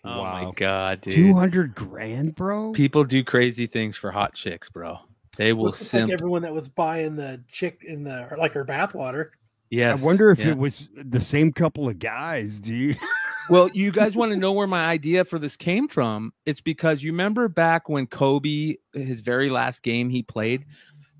Oh 0.07 0.23
my 0.23 0.51
god, 0.55 1.01
dude. 1.01 1.13
two 1.15 1.33
hundred 1.33 1.73
grand, 1.73 2.35
bro. 2.35 2.71
People 2.73 3.03
do 3.03 3.23
crazy 3.23 3.65
things 3.65 3.97
for 3.97 4.11
hot 4.11 4.35
chicks, 4.35 4.69
bro. 4.69 4.99
They 5.37 5.51
will 5.51 5.65
Looks 5.65 5.93
like 5.93 6.11
everyone 6.11 6.43
that 6.43 6.53
was 6.53 6.69
buying 6.69 7.15
the 7.15 7.41
chick 7.49 7.83
in 7.83 8.03
the 8.03 8.29
like 8.37 8.53
her 8.53 8.63
bathwater. 8.63 9.29
yes. 9.71 10.01
I 10.01 10.05
wonder 10.05 10.29
if 10.29 10.39
yeah. 10.39 10.49
it 10.49 10.57
was 10.57 10.91
the 10.95 11.19
same 11.19 11.51
couple 11.51 11.89
of 11.89 11.99
guys, 11.99 12.59
dude. 12.59 12.97
Well, 13.47 13.69
you 13.75 13.91
guys 13.91 14.15
want 14.15 14.31
to 14.31 14.37
know 14.37 14.53
where 14.53 14.65
my 14.65 14.85
idea 14.85 15.23
for 15.23 15.37
this 15.37 15.55
came 15.55 15.87
from? 15.87 16.33
It's 16.47 16.61
because 16.61 17.03
you 17.03 17.11
remember 17.11 17.47
back 17.47 17.87
when 17.87 18.07
Kobe, 18.07 18.77
his 18.93 19.19
very 19.19 19.51
last 19.51 19.83
game 19.83 20.09
he 20.09 20.23
played, 20.23 20.65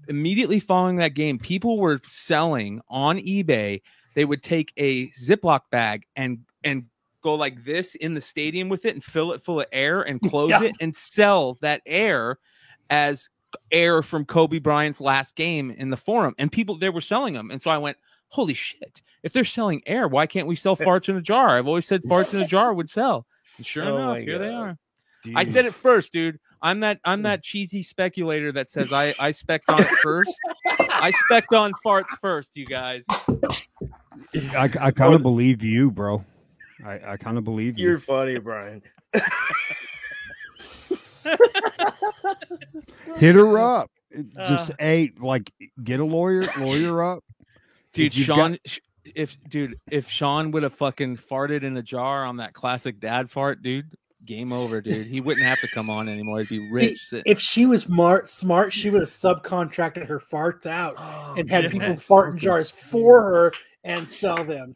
immediately 0.07 0.60
following 0.60 0.95
that 0.95 1.14
game, 1.14 1.38
people 1.38 1.80
were 1.80 2.02
selling 2.07 2.82
on 2.90 3.18
eBay. 3.20 3.82
They 4.15 4.25
would 4.25 4.41
take 4.43 4.73
a 4.77 5.09
Ziploc 5.09 5.61
bag 5.71 6.05
and 6.15 6.39
and 6.63 6.85
go 7.21 7.35
like 7.35 7.63
this 7.65 7.95
in 7.95 8.13
the 8.13 8.21
stadium 8.21 8.69
with 8.69 8.85
it 8.85 8.93
and 8.95 9.03
fill 9.03 9.31
it 9.33 9.43
full 9.43 9.59
of 9.61 9.67
air 9.71 10.01
and 10.01 10.19
close 10.29 10.49
Yeah. 10.49 10.63
it 10.63 10.75
and 10.81 10.95
sell 10.95 11.57
that 11.61 11.81
air 11.85 12.37
as 12.89 13.29
air 13.71 14.01
from 14.01 14.25
Kobe 14.25 14.59
Bryant's 14.59 14.99
last 15.01 15.35
game 15.35 15.71
in 15.71 15.89
the 15.89 15.97
forum. 15.97 16.33
And 16.37 16.51
people 16.51 16.77
they 16.77 16.89
were 16.89 17.01
selling 17.01 17.33
them. 17.33 17.51
And 17.51 17.61
so 17.61 17.71
I 17.71 17.77
went, 17.77 17.97
holy 18.29 18.53
shit, 18.53 19.01
if 19.23 19.31
they're 19.33 19.45
selling 19.45 19.81
air, 19.85 20.07
why 20.07 20.27
can't 20.27 20.47
we 20.47 20.55
sell 20.55 20.75
farts 20.77 21.09
in 21.09 21.15
a 21.17 21.21
jar? 21.21 21.57
I've 21.57 21.67
always 21.67 21.85
said 21.87 22.01
farts 22.03 22.33
in 22.33 22.41
a 22.41 22.47
jar 22.47 22.73
would 22.73 22.89
sell. 22.89 23.25
And 23.57 23.65
sure 23.65 23.83
Oh 23.85 23.95
enough, 23.97 24.19
here 24.19 24.37
they 24.39 24.49
God. 24.49 24.61
are. 24.61 24.77
I 25.35 25.43
said 25.43 25.65
it 25.65 25.73
first, 25.73 26.13
dude. 26.13 26.39
I'm 26.61 26.79
that 26.81 26.99
I'm 27.05 27.23
that 27.23 27.41
cheesy 27.43 27.81
speculator 27.81 28.51
that 28.51 28.69
says 28.69 28.93
I 28.93 29.13
I 29.19 29.31
spec 29.31 29.63
on 29.67 29.81
it 29.81 29.87
first. 30.03 30.31
I 30.67 31.11
spec 31.25 31.51
on 31.51 31.71
farts 31.83 32.09
first, 32.21 32.55
you 32.55 32.65
guys. 32.67 33.05
I, 34.55 34.69
I 34.79 34.91
kind 34.91 35.13
of 35.15 35.21
believe 35.21 35.63
you, 35.63 35.91
bro. 35.91 36.23
I, 36.85 36.99
I 37.13 37.17
kind 37.17 37.37
of 37.37 37.43
believe 37.43 37.77
you. 37.79 37.87
You're 37.89 37.99
funny, 37.99 38.37
Brian. 38.39 38.81
Hit 43.17 43.35
her 43.35 43.57
up. 43.57 43.89
Just 44.45 44.71
Uh. 44.71 44.75
a 44.81 45.11
like 45.19 45.51
get 45.83 45.99
a 45.99 46.05
lawyer, 46.05 46.47
lawyer 46.57 47.03
up. 47.03 47.23
dude 47.93 48.07
If 48.07 48.17
you've 48.17 48.27
got- 48.27 48.35
sean 48.37 48.57
if 49.13 49.37
dude 49.49 49.75
if 49.91 50.09
sean 50.09 50.51
would 50.51 50.63
have 50.63 50.73
fucking 50.73 51.17
farted 51.17 51.63
in 51.63 51.77
a 51.77 51.83
jar 51.83 52.25
on 52.25 52.37
that 52.37 52.53
classic 52.53 52.99
dad 52.99 53.29
fart 53.29 53.61
dude 53.61 53.85
game 54.25 54.51
over 54.51 54.81
dude 54.81 55.05
he 55.05 55.21
wouldn't 55.21 55.45
have 55.45 55.59
to 55.61 55.67
come 55.67 55.89
on 55.91 56.09
anymore 56.09 56.39
he'd 56.39 56.49
be 56.49 56.69
rich 56.71 57.07
sitting- 57.07 57.23
If 57.31 57.39
she 57.39 57.65
was 57.67 57.83
smart, 57.83 58.29
smart, 58.31 58.73
she 58.73 58.89
would 58.89 59.01
have 59.01 59.09
subcontracted 59.09 60.07
her 60.07 60.19
farts 60.19 60.65
out 60.65 60.95
and 61.37 61.47
had 61.49 61.69
people 61.71 61.89
Yes. 61.89 62.03
fart 62.03 62.33
in 62.33 62.39
jars 62.39 62.71
for 62.71 63.21
her 63.21 63.53
and 63.86 64.10
sell 64.10 64.44
them. 64.44 64.74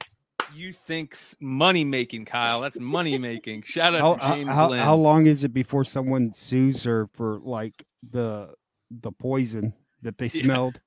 you 0.55 0.71
think 0.71 1.15
money 1.41 1.83
making 1.83 2.23
kyle 2.25 2.59
that's 2.61 2.79
money 2.79 3.17
making 3.17 3.61
shout 3.63 3.93
out 3.93 4.01
How, 4.01 4.15
to 4.15 4.23
uh, 4.23 4.35
james 4.35 4.49
how, 4.49 4.69
Lynn. 4.69 4.83
how 4.83 4.95
long 4.95 5.25
is 5.27 5.43
it 5.43 5.53
before 5.53 5.83
someone 5.83 6.31
sues 6.33 6.81
her 6.83 7.07
for 7.13 7.39
like 7.43 7.85
the 8.11 8.53
the 8.89 9.11
poison 9.11 9.73
that 10.01 10.17
they 10.17 10.27
Yeah. 10.33 10.43
smelled? 10.43 10.79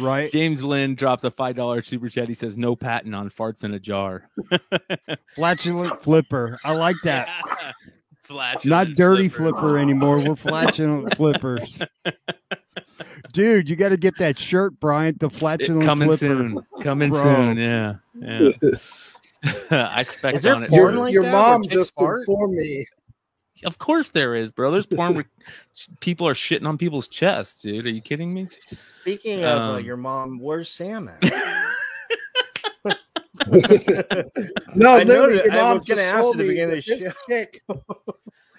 right? 0.00 0.32
james 0.32 0.62
lynn 0.62 0.94
drops 0.94 1.24
a 1.24 1.30
five 1.30 1.56
dollar 1.56 1.82
super 1.82 2.08
chat 2.08 2.26
he 2.28 2.34
says 2.34 2.56
no 2.56 2.74
patent 2.74 3.14
on 3.14 3.28
farts 3.28 3.64
in 3.64 3.74
a 3.74 3.80
jar 3.80 4.30
Flatulent 5.34 6.00
flipper. 6.00 6.58
I 6.64 6.74
like 6.74 6.96
that. 7.04 7.28
Flatulent 8.22 8.64
Not 8.64 8.96
dirty 8.96 9.28
flipper 9.28 9.76
anymore. 9.78 10.18
We're 10.24 10.36
flatulent 10.48 11.14
flippers. 11.16 11.82
Dude, 13.32 13.68
you 13.68 13.76
got 13.76 13.88
to 13.90 13.96
get 13.96 14.16
that 14.18 14.38
shirt, 14.38 14.78
Brian. 14.80 15.16
The 15.18 15.26
It- 15.26 15.32
flatulent 15.32 15.84
coming 15.84 16.08
flipper. 16.08 16.18
soon 16.18 16.62
coming 16.82 17.10
Bro. 17.10 17.22
soon 17.22 17.56
yeah 17.58 17.94
yeah 18.20 18.50
i 19.94 20.02
spec 20.02 20.34
Is 20.36 20.42
there 20.42 20.54
on 20.54 20.62
it 20.64 20.70
porn 20.70 20.96
like 20.96 21.12
Your 21.12 21.22
that 21.24 21.32
where 21.32 21.42
mom 21.42 21.64
just 21.68 21.94
fart? 21.94 22.20
informed 22.20 22.54
me. 22.54 22.86
Of 23.64 23.78
course 23.78 24.08
there 24.10 24.34
is, 24.34 24.50
bro. 24.50 24.70
There's 24.70 24.86
porn 24.86 25.14
where 25.16 25.24
people 26.00 26.26
are 26.28 26.34
shitting 26.34 26.66
on 26.66 26.76
people's 26.78 27.08
chests, 27.08 27.62
dude. 27.62 27.86
Are 27.86 27.90
you 27.90 28.00
kidding 28.00 28.32
me? 28.34 28.48
Speaking 29.00 29.44
of 29.44 29.58
uh, 29.58 29.74
Um, 29.76 29.84
your 29.84 29.96
mom, 29.96 30.38
where's 30.38 30.68
Sam 30.70 31.08
at? 31.08 31.22
No, 34.74 34.96
I 34.96 35.02
literally, 35.04 35.36
noted- 35.36 35.52
your 35.52 35.62
I 35.62 35.72
was 35.72 35.84
gonna 35.84 36.00
just 36.00 36.00
ask 36.02 36.14
told 36.20 36.34
at 36.34 36.38
the 36.38 36.44
me 36.44 36.48
beginning 36.50 36.68
that 36.70 36.78
of 36.78 36.84
the 36.84 36.94
this 36.94 37.02
show. 37.02 37.12
chick 37.28 37.62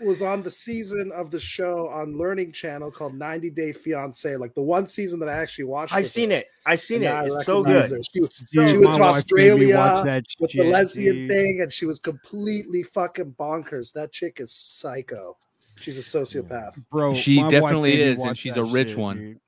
was 0.01 0.22
on 0.22 0.43
the 0.43 0.49
season 0.49 1.11
of 1.15 1.31
the 1.31 1.39
show 1.39 1.88
on 1.89 2.17
Learning 2.17 2.51
Channel 2.51 2.91
called 2.91 3.13
90 3.15 3.49
Day 3.51 3.72
Fiance, 3.72 4.35
like 4.38 4.53
the 4.53 4.61
one 4.61 4.88
season 4.88 5.19
that 5.19 5.30
I 5.30 5.34
actually 5.34 5.65
watched. 5.65 5.93
I've 5.93 6.09
seen 6.09 6.31
her. 6.31 6.38
it. 6.38 6.47
I've 6.65 6.81
seen 6.81 7.03
And 7.03 7.27
it. 7.27 7.34
It's 7.34 7.45
so 7.45 7.63
good. 7.63 7.89
her. 7.89 7.99
She, 8.13 8.19
was- 8.19 8.30
Dude, 8.51 8.69
she 8.69 8.77
went 8.77 8.95
to 8.95 9.01
wife 9.01 9.23
made 9.31 9.57
me 9.59 9.73
watch 9.73 10.05
Australia 10.07 10.23
with 10.39 10.51
shit, 10.51 10.61
the 10.63 10.69
lesbian 10.69 11.15
dude. 11.15 11.30
thing, 11.30 11.61
and 11.61 11.72
she 11.72 11.85
was 11.85 11.99
completely 11.99 12.84
fucking 12.84 13.35
bonkers. 13.39 13.93
That 13.93 14.11
chick 14.11 14.39
is 14.39 14.51
psycho. 14.51 15.38
She's 15.77 15.97
a 15.97 16.01
sociopath. 16.01 16.81
Bro, 16.91 17.15
She 17.15 17.38
definitely 17.49 18.01
is, 18.01 18.19
and 18.22 18.38
she's 18.38 18.57
a 18.57 18.63
rich 18.63 18.89
shit, 18.89 18.97
one. 18.97 19.17
dude. 19.17 19.39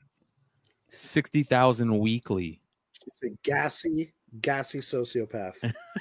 Sixty 0.89 1.43
thousand 1.43 1.97
weekly. 1.99 2.61
She's 3.03 3.31
a 3.31 3.35
gassy, 3.43 4.13
gassy 4.41 4.79
sociopath. 4.79 5.53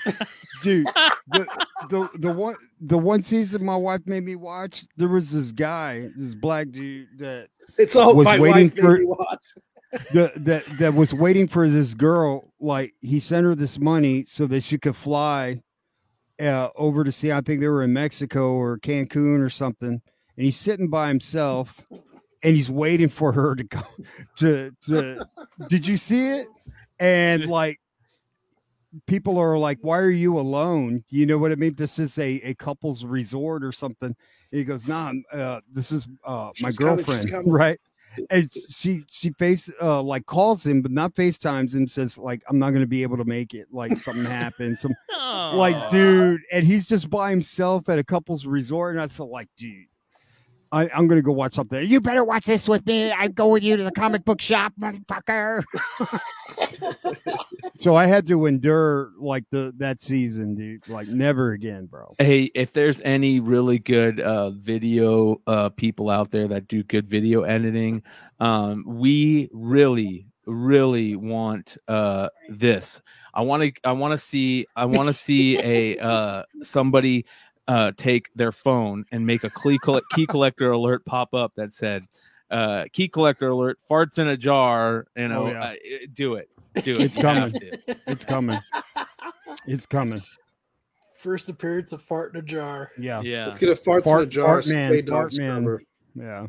dude 0.62 0.86
the, 1.32 1.46
the 1.90 2.08
the 2.18 2.32
one 2.32 2.54
the 2.80 2.96
one 2.98 3.22
season 3.22 3.64
my 3.64 3.76
wife 3.76 4.00
made 4.06 4.24
me 4.24 4.36
watch 4.36 4.84
there 4.96 5.08
was 5.08 5.30
this 5.30 5.52
guy 5.52 6.08
this 6.16 6.34
black 6.34 6.70
dude 6.70 7.08
that 7.18 7.48
It's 7.78 7.94
all 7.96 8.14
Was 8.14 8.24
my 8.24 8.38
waiting 8.38 8.68
wife 8.68 8.76
for- 8.78 8.92
made 8.92 9.00
me 9.00 9.06
watch. 9.06 9.38
the, 10.12 10.32
that 10.36 10.64
that 10.78 10.94
was 10.94 11.14
waiting 11.14 11.46
for 11.46 11.68
this 11.68 11.94
girl 11.94 12.52
like 12.60 12.92
he 13.00 13.18
sent 13.18 13.44
her 13.44 13.54
this 13.54 13.78
money 13.78 14.24
so 14.24 14.46
that 14.46 14.62
she 14.62 14.76
could 14.78 14.96
fly 14.96 15.60
uh, 16.40 16.68
over 16.76 17.04
to 17.04 17.12
see 17.12 17.32
i 17.32 17.40
think 17.40 17.60
they 17.60 17.68
were 17.68 17.82
in 17.82 17.92
mexico 17.92 18.52
or 18.52 18.78
cancun 18.78 19.40
or 19.40 19.48
something 19.48 19.88
and 19.88 20.44
he's 20.44 20.56
sitting 20.56 20.88
by 20.90 21.08
himself 21.08 21.80
and 22.42 22.56
he's 22.56 22.68
waiting 22.68 23.08
for 23.08 23.32
her 23.32 23.54
to 23.54 23.64
go 23.64 23.80
to 24.36 24.70
to 24.86 25.24
did 25.68 25.86
you 25.86 25.96
see 25.96 26.26
it 26.26 26.48
and 26.98 27.46
like 27.46 27.78
people 29.06 29.38
are 29.38 29.58
like 29.58 29.78
why 29.82 29.98
are 29.98 30.10
you 30.10 30.38
alone? 30.38 31.04
You 31.08 31.26
know 31.26 31.38
what 31.38 31.52
i 31.52 31.54
mean? 31.56 31.74
This 31.74 31.98
is 31.98 32.18
a, 32.18 32.40
a 32.42 32.54
couple's 32.54 33.04
resort 33.04 33.64
or 33.64 33.72
something. 33.72 34.08
And 34.08 34.58
he 34.58 34.64
goes 34.64 34.86
nah 34.86 35.12
uh, 35.32 35.60
this 35.72 35.92
is 35.92 36.08
uh, 36.24 36.50
my 36.60 36.70
She's 36.70 36.78
coming, 36.78 36.96
girlfriend. 36.96 37.30
coming." 37.30 37.52
right? 37.52 37.80
And 38.30 38.50
she 38.70 39.02
she 39.10 39.30
face 39.32 39.70
uh 39.82 40.02
like 40.02 40.24
calls 40.26 40.64
him 40.64 40.80
but 40.80 40.90
not 40.90 41.14
facetimes 41.14 41.74
him 41.74 41.86
says 41.86 42.16
like 42.16 42.42
i'm 42.48 42.58
not 42.58 42.70
gonna 42.70 42.86
be 42.86 43.02
able 43.02 43.18
to 43.18 43.24
make 43.24 43.52
it. 43.52 43.66
Like 43.70 43.96
something 43.98 44.24
happened 44.24 44.78
some 44.78 44.94
like 45.18 45.90
dude 45.90 46.40
and 46.52 46.66
he's 46.66 46.86
just 46.86 47.10
by 47.10 47.30
himself 47.30 47.88
at 47.88 47.98
a 47.98 48.04
couple's 48.04 48.46
resort 48.46 48.94
and 48.94 49.02
i 49.02 49.06
said 49.06 49.24
like 49.26 49.48
dude 49.56 49.86
I, 50.72 50.88
I'm 50.88 51.06
gonna 51.06 51.22
go 51.22 51.32
watch 51.32 51.54
something. 51.54 51.86
You 51.86 52.00
better 52.00 52.24
watch 52.24 52.44
this 52.44 52.68
with 52.68 52.84
me. 52.86 53.12
I 53.12 53.28
go 53.28 53.48
with 53.48 53.62
you 53.62 53.76
to 53.76 53.84
the 53.84 53.92
comic 53.92 54.24
book 54.24 54.40
shop, 54.40 54.72
motherfucker. 54.80 55.62
so 57.76 57.94
I 57.94 58.06
had 58.06 58.26
to 58.26 58.46
endure 58.46 59.12
like 59.18 59.44
the 59.50 59.72
that 59.78 60.02
season, 60.02 60.54
dude. 60.54 60.88
Like 60.88 61.08
never 61.08 61.52
again, 61.52 61.86
bro. 61.86 62.14
Hey, 62.18 62.50
if 62.54 62.72
there's 62.72 63.00
any 63.02 63.40
really 63.40 63.78
good 63.78 64.20
uh, 64.20 64.50
video 64.50 65.40
uh, 65.46 65.68
people 65.70 66.10
out 66.10 66.30
there 66.30 66.48
that 66.48 66.68
do 66.68 66.82
good 66.82 67.08
video 67.08 67.42
editing, 67.42 68.02
um, 68.40 68.84
we 68.86 69.48
really, 69.52 70.26
really 70.46 71.16
want 71.16 71.76
uh, 71.88 72.28
this. 72.48 73.00
I 73.34 73.42
want 73.42 73.62
to. 73.62 73.72
I 73.84 73.92
want 73.92 74.12
to 74.12 74.18
see. 74.18 74.66
I 74.74 74.86
want 74.86 75.08
to 75.08 75.14
see 75.14 75.58
a 75.58 76.02
uh, 76.02 76.42
somebody 76.62 77.26
uh, 77.68 77.92
take 77.96 78.30
their 78.34 78.52
phone 78.52 79.04
and 79.12 79.26
make 79.26 79.44
a 79.44 79.50
key, 79.50 79.78
coll- 79.78 80.00
key 80.12 80.26
collector 80.26 80.70
alert 80.72 81.04
pop 81.04 81.34
up 81.34 81.52
that 81.56 81.72
said, 81.72 82.04
uh, 82.50 82.84
"Key 82.92 83.08
collector 83.08 83.48
alert: 83.48 83.78
farts 83.90 84.18
in 84.18 84.28
a 84.28 84.36
jar." 84.36 85.06
You 85.16 85.28
know, 85.28 85.46
Oh, 85.46 85.50
yeah. 85.50 85.64
uh, 85.64 85.74
do 86.12 86.34
it. 86.34 86.48
Do 86.84 86.94
it. 86.96 87.00
It's 87.02 87.16
coming. 87.20 87.52
It's 88.06 88.24
coming. 88.24 88.58
It's 89.66 89.86
coming. 89.86 90.22
First 91.14 91.48
appearance 91.48 91.92
of 91.92 92.02
fart 92.02 92.34
in 92.34 92.40
a 92.40 92.42
jar. 92.42 92.90
Yeah. 92.98 93.20
Yeah. 93.22 93.46
Let's 93.46 93.58
get 93.58 93.70
a 93.70 93.72
farts 93.74 94.06
in 94.06 94.22
a 94.22 94.26
jar. 94.26 94.44
fart 94.62 94.68
man, 94.68 94.90
stray 94.90 95.02
dog 95.02 95.32
fart 95.32 95.34
man. 95.38 95.62
scrubber. 95.62 95.82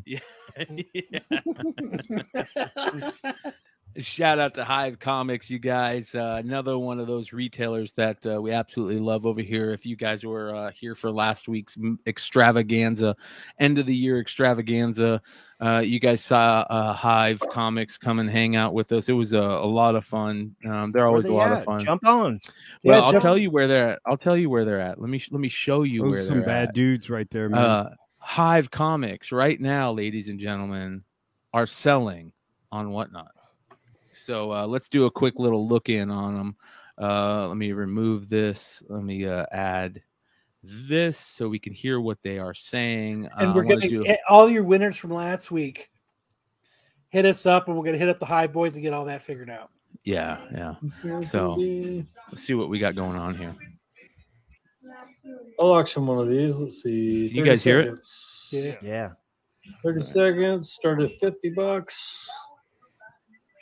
Yeah. 0.06 0.20
Shout 3.98 4.38
out 4.38 4.54
to 4.54 4.64
Hive 4.64 5.00
Comics, 5.00 5.50
you 5.50 5.58
guys. 5.58 6.14
Uh, 6.14 6.36
another 6.38 6.78
one 6.78 7.00
of 7.00 7.08
those 7.08 7.32
retailers 7.32 7.92
that 7.94 8.24
uh, 8.24 8.40
we 8.40 8.52
absolutely 8.52 9.00
love 9.00 9.26
over 9.26 9.40
here. 9.40 9.72
If 9.72 9.84
you 9.84 9.96
guys 9.96 10.24
were 10.24 10.54
uh, 10.54 10.70
here 10.70 10.94
for 10.94 11.10
last 11.10 11.48
week's 11.48 11.76
extravaganza, 12.06 13.16
end 13.58 13.78
of 13.78 13.86
the 13.86 13.94
year 13.94 14.20
extravaganza, 14.20 15.20
uh, 15.60 15.82
you 15.84 15.98
guys 15.98 16.24
saw 16.24 16.64
uh, 16.70 16.92
Hive 16.92 17.40
Comics 17.50 17.98
come 17.98 18.20
and 18.20 18.30
hang 18.30 18.54
out 18.54 18.72
with 18.72 18.92
us. 18.92 19.08
It 19.08 19.14
was 19.14 19.32
a, 19.32 19.40
a 19.40 19.66
lot 19.66 19.96
of 19.96 20.04
fun. 20.04 20.54
Um, 20.64 20.92
they're 20.92 21.06
always 21.06 21.26
they 21.26 21.32
a 21.32 21.34
lot 21.34 21.50
at? 21.50 21.58
of 21.58 21.64
fun. 21.64 21.84
Jump 21.84 22.06
on. 22.06 22.40
well, 22.84 23.00
Yeah, 23.00 23.06
I'll 23.06 23.20
tell 23.20 23.36
you 23.36 23.50
where 23.50 23.66
they're 23.66 23.88
at. 23.90 23.98
I'll 24.06 24.16
tell 24.16 24.36
you 24.36 24.48
where 24.48 24.64
they're 24.64 24.80
at. 24.80 25.00
Let 25.00 25.10
me 25.10 25.20
let 25.32 25.40
me 25.40 25.48
show 25.48 25.82
you 25.82 26.02
Those 26.02 26.10
where 26.10 26.22
some 26.22 26.42
bad 26.42 26.68
at. 26.68 26.74
dudes 26.74 27.10
right 27.10 27.28
there, 27.30 27.48
man. 27.48 27.58
Uh, 27.58 27.90
Hive 28.18 28.70
Comics 28.70 29.32
right 29.32 29.60
now, 29.60 29.90
ladies 29.90 30.28
and 30.28 30.38
gentlemen, 30.38 31.02
are 31.52 31.66
selling 31.66 32.32
on 32.70 32.90
whatnot. 32.90 33.32
So 34.28 34.52
uh, 34.52 34.66
let's 34.66 34.90
do 34.90 35.06
a 35.06 35.10
quick 35.10 35.38
little 35.38 35.66
look 35.66 35.88
in 35.88 36.10
on 36.10 36.34
them. 36.36 36.56
Uh, 37.00 37.48
let 37.48 37.56
me 37.56 37.72
remove 37.72 38.28
this. 38.28 38.82
Let 38.86 39.02
me 39.02 39.26
uh, 39.26 39.46
add 39.52 40.02
this 40.62 41.16
so 41.18 41.48
we 41.48 41.58
can 41.58 41.72
hear 41.72 41.98
what 41.98 42.18
they 42.22 42.38
are 42.38 42.52
saying. 42.52 43.26
And 43.38 43.50
Uh, 43.50 43.52
we're 43.54 43.62
gonna 43.62 43.88
do- 43.88 44.04
get 44.04 44.20
all 44.28 44.50
your 44.50 44.64
winners 44.64 44.98
from 44.98 45.14
last 45.14 45.50
week. 45.50 45.90
Hit 47.08 47.24
us 47.24 47.46
up, 47.46 47.68
and 47.68 47.76
we're 47.78 47.86
gonna 47.86 47.96
hit 47.96 48.10
up 48.10 48.18
the 48.18 48.26
high 48.26 48.46
boys 48.46 48.74
and 48.74 48.82
get 48.82 48.92
all 48.92 49.06
that 49.06 49.22
figured 49.22 49.48
out. 49.48 49.70
yeah, 50.04 50.42
yeah. 50.52 51.22
So 51.22 51.56
let's 52.28 52.42
see 52.42 52.52
what 52.52 52.68
we 52.68 52.78
got 52.78 52.94
going 52.94 53.16
on 53.16 53.34
here. 53.34 53.56
I'll 55.58 55.68
auction 55.72 56.06
one 56.06 56.18
of 56.18 56.28
these. 56.28 56.60
Let's 56.60 56.82
see. 56.82 57.28
You 57.32 57.42
guys 57.46 57.64
hear 57.64 57.80
it? 57.80 57.98
Yeah. 58.52 58.74
Yeah. 58.82 59.10
30 59.82 60.02
seconds. 60.02 60.72
Start 60.74 61.00
at 61.00 61.18
50 61.18 61.48
bucks. 61.50 62.28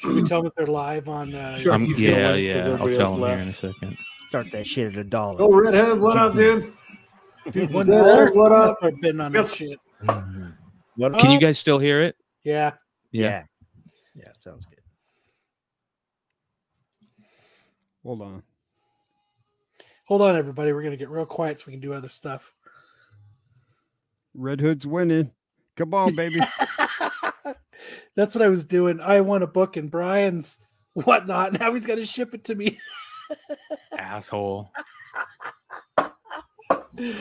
Should 0.06 0.14
we 0.14 0.22
tell 0.22 0.40
them 0.42 0.46
if 0.46 0.54
they're 0.54 0.66
live 0.66 1.08
on? 1.08 1.34
Uh, 1.34 1.58
Sure. 1.58 1.76
He's 1.80 1.96
gonna 1.96 2.08
yeah, 2.08 2.34
yeah. 2.34 2.68
I'll 2.80 2.88
tell 2.88 3.00
else 3.00 3.10
them 3.10 3.18
here 3.28 3.38
in 3.38 3.48
a 3.48 3.52
second. 3.52 3.98
Start 4.28 4.50
that 4.52 4.66
shit 4.66 4.92
at 4.92 4.98
a 4.98 5.04
dollar. 5.04 5.36
Oh, 5.40 5.52
Redhead, 5.52 5.98
what 5.98 6.16
up, 6.16 6.34
dude? 6.34 6.72
Dude, 7.50 7.72
one 7.72 7.88
Yeah, 7.88 8.28
what 8.30 8.52
up? 8.52 8.78
I've 8.82 9.00
been 9.00 9.20
on 9.20 9.32
Yes. 9.32 9.50
that 9.50 9.56
shit. 9.56 9.78
Mhm. 10.02 10.54
What 10.96 11.18
Can 11.18 11.30
you 11.32 11.40
guys 11.40 11.58
still 11.58 11.78
hear 11.78 12.02
it? 12.02 12.16
Yeah. 12.44 12.72
Yeah. 13.10 13.44
Yeah. 14.14 14.30
Sounds 14.38 14.64
good. 14.66 14.78
Hold 18.04 18.22
on. 18.22 18.42
Hold 20.06 20.22
on, 20.22 20.36
everybody. 20.36 20.72
We're 20.72 20.82
gonna 20.82 20.96
get 20.96 21.08
real 21.10 21.26
quiet 21.26 21.58
so 21.58 21.64
we 21.66 21.72
can 21.72 21.80
do 21.80 21.92
other 21.92 22.08
stuff. 22.08 22.52
Red 24.34 24.60
Hood's 24.60 24.86
winning. 24.86 25.32
Come 25.76 25.94
on, 25.94 26.14
baby. 26.14 26.38
That's 28.14 28.34
what 28.34 28.42
I 28.42 28.48
was 28.48 28.64
doing. 28.64 29.00
I 29.00 29.20
want 29.20 29.44
a 29.44 29.46
book 29.46 29.76
and 29.76 29.90
Brian's 29.90 30.58
whatnot. 30.94 31.58
Now 31.58 31.72
he's 31.74 31.86
got 31.86 31.96
to 31.96 32.06
ship 32.06 32.34
it 32.34 32.44
to 32.44 32.54
me. 32.54 32.78
Asshole. 33.98 34.70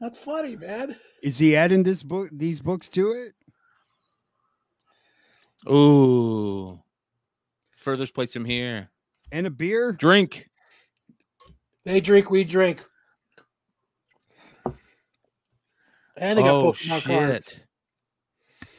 That's 0.00 0.18
funny, 0.18 0.56
man. 0.56 0.96
Is 1.22 1.38
he 1.38 1.56
adding 1.56 1.82
this 1.82 2.02
book 2.02 2.28
these 2.32 2.60
books 2.60 2.88
to 2.90 3.12
it? 3.12 3.32
Ooh. 5.70 6.78
Furthest 7.70 8.14
place 8.14 8.32
from 8.32 8.44
here. 8.44 8.90
And 9.32 9.46
a 9.46 9.50
beer? 9.50 9.92
Drink. 9.92 10.50
They 11.84 12.00
drink, 12.00 12.30
we 12.30 12.44
drink. 12.44 12.84
And 16.16 16.38
they 16.38 16.42
got 16.42 16.62
oh 16.62 16.72
Pokemon 16.72 17.00
shit. 17.00 17.04
cards. 17.04 17.60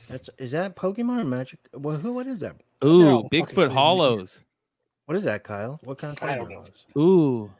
That's 0.08 0.30
is 0.38 0.52
that 0.52 0.76
Pokemon 0.76 1.20
or 1.22 1.24
Magic? 1.26 1.60
Well, 1.74 1.98
who? 1.98 2.14
What 2.14 2.28
is 2.28 2.40
that? 2.40 2.56
Ooh, 2.84 3.00
No, 3.00 3.24
Bigfoot 3.32 3.50
kidding 3.56 3.68
me. 3.70 3.74
Hollows. 3.74 4.42
What 5.06 5.18
is 5.18 5.24
that, 5.24 5.44
Kyle? 5.44 5.80
What 5.84 5.98
kind 5.98 6.14
of 6.18 6.24
I 6.24 6.36
card 6.36 6.40
don't 6.40 6.52
are 6.52 6.56
know. 6.56 6.64
those? 6.64 6.86
Ooh. 6.98 7.52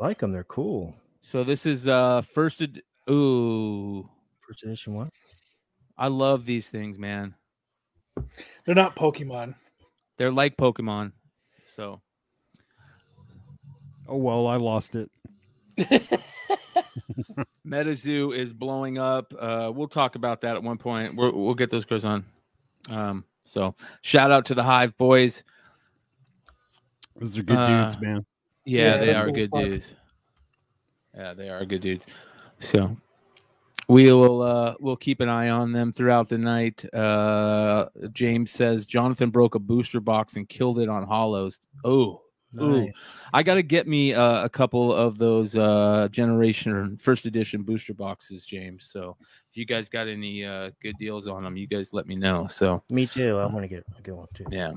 I 0.00 0.04
like 0.06 0.18
them. 0.18 0.32
They're 0.32 0.44
cool. 0.44 0.94
So 1.22 1.44
this 1.44 1.66
is 1.66 1.86
uh 1.86 2.22
first 2.22 2.62
ed- 2.62 2.82
ooh. 3.10 4.08
First 4.46 4.64
edition 4.64 4.94
one. 4.94 5.10
I 5.96 6.08
love 6.08 6.44
these 6.44 6.68
things, 6.68 6.98
man. 6.98 7.34
They're 8.64 8.74
not 8.74 8.96
Pokemon. 8.96 9.54
They're 10.18 10.32
like 10.32 10.56
Pokemon. 10.56 11.12
So 11.74 12.00
Oh 14.08 14.16
well, 14.16 14.46
I 14.46 14.56
lost 14.56 14.96
it. 14.96 15.10
MetaZoo 17.66 18.36
is 18.36 18.52
blowing 18.52 18.98
up. 18.98 19.32
Uh, 19.38 19.70
we'll 19.74 19.88
talk 19.88 20.14
about 20.16 20.40
that 20.42 20.56
at 20.56 20.62
one 20.62 20.78
point. 20.78 21.14
We're, 21.14 21.30
we'll 21.30 21.54
get 21.54 21.70
those 21.70 21.84
guys 21.84 22.04
on. 22.04 22.24
Um, 22.90 23.24
so 23.44 23.74
shout 24.02 24.30
out 24.32 24.46
to 24.46 24.54
the 24.54 24.62
Hive 24.62 24.96
boys. 24.98 25.42
Those 27.16 27.38
are 27.38 27.42
good 27.42 27.56
Uh, 27.58 27.84
dudes, 27.90 28.00
man. 28.00 28.24
Yeah, 28.64 28.82
Yeah, 28.82 28.96
they 28.98 29.06
they're 29.06 29.24
cool 29.26 29.34
good 29.34 29.50
fuck. 29.50 29.60
dudes. 29.64 29.86
Yeah, 31.16 31.34
they 31.34 31.48
are 31.50 31.64
good 31.64 31.82
dudes. 31.82 32.06
So 32.58 32.96
we 33.88 34.10
will 34.12 34.40
uh 34.42 34.74
we'll 34.80 34.96
keep 34.96 35.20
an 35.20 35.28
eye 35.28 35.50
on 35.50 35.72
them 35.72 35.92
throughout 35.92 36.28
the 36.28 36.38
night. 36.38 36.84
Uh 36.94 37.88
James 38.12 38.50
says 38.50 38.86
Jonathan 38.86 39.30
broke 39.30 39.54
a 39.54 39.58
booster 39.58 40.00
box 40.00 40.36
and 40.36 40.48
killed 40.48 40.78
it 40.78 40.88
on 40.88 41.02
hollows. 41.06 41.60
Oh, 41.84 42.21
Ooh. 42.60 42.90
I 43.32 43.42
got 43.42 43.54
to 43.54 43.62
get 43.62 43.86
me 43.88 44.14
uh, 44.14 44.44
a 44.44 44.48
couple 44.48 44.94
of 44.94 45.18
those 45.18 45.56
uh, 45.56 46.08
generation 46.10 46.72
or 46.72 46.88
first 46.98 47.24
edition 47.24 47.62
booster 47.62 47.94
boxes, 47.94 48.44
James. 48.44 48.88
So 48.92 49.16
if 49.50 49.56
you 49.56 49.64
guys 49.64 49.88
got 49.88 50.08
any 50.08 50.44
uh, 50.44 50.70
good 50.82 50.96
deals 50.98 51.28
on 51.28 51.44
them, 51.44 51.56
you 51.56 51.66
guys 51.66 51.92
let 51.92 52.06
me 52.06 52.16
know. 52.16 52.46
So 52.48 52.82
Me 52.90 53.06
too. 53.06 53.38
I 53.38 53.46
want 53.46 53.62
to 53.64 53.68
get 53.68 53.84
a 53.98 54.02
good 54.02 54.14
one 54.14 54.26
too. 54.34 54.46
yeah, 54.50 54.72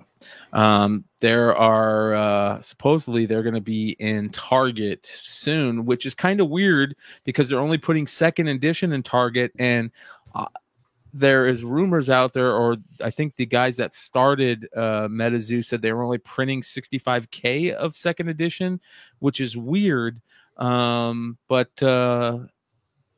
um, 0.54 1.04
there 1.22 1.56
are 1.56 2.14
uh, 2.14 2.60
supposedly 2.62 3.26
they're 3.26 3.44
going 3.44 3.56
to 3.56 3.62
be 3.62 3.92
in 4.00 4.30
Target 4.30 5.10
soon, 5.22 5.86
which 5.86 6.06
is 6.06 6.14
kind 6.14 6.40
of 6.40 6.50
weird 6.50 6.96
because 7.24 7.50
they're 7.50 7.60
only 7.60 7.78
putting 7.78 8.08
second 8.08 8.48
edition 8.48 8.94
in 8.94 9.04
Target, 9.04 9.52
and 9.60 9.92
uh, 10.34 10.48
there 11.16 11.48
is 11.48 11.64
rumors 11.64 12.10
out 12.10 12.34
there, 12.34 12.52
or 12.52 12.76
I 13.02 13.10
think 13.10 13.36
the 13.36 13.46
guys 13.46 13.78
that 13.78 13.96
started 13.96 14.68
uh, 14.76 15.08
MetaZoo 15.08 15.64
said 15.64 15.82
they 15.82 15.94
were 15.94 16.04
only 16.04 16.18
printing 16.18 16.62
65k 16.62 17.72
of 17.72 17.96
second 17.96 18.28
edition, 18.28 18.82
which 19.20 19.40
is 19.40 19.56
weird. 19.56 20.22
Um, 20.58 21.38
but 21.48 21.82
uh, 21.82 22.40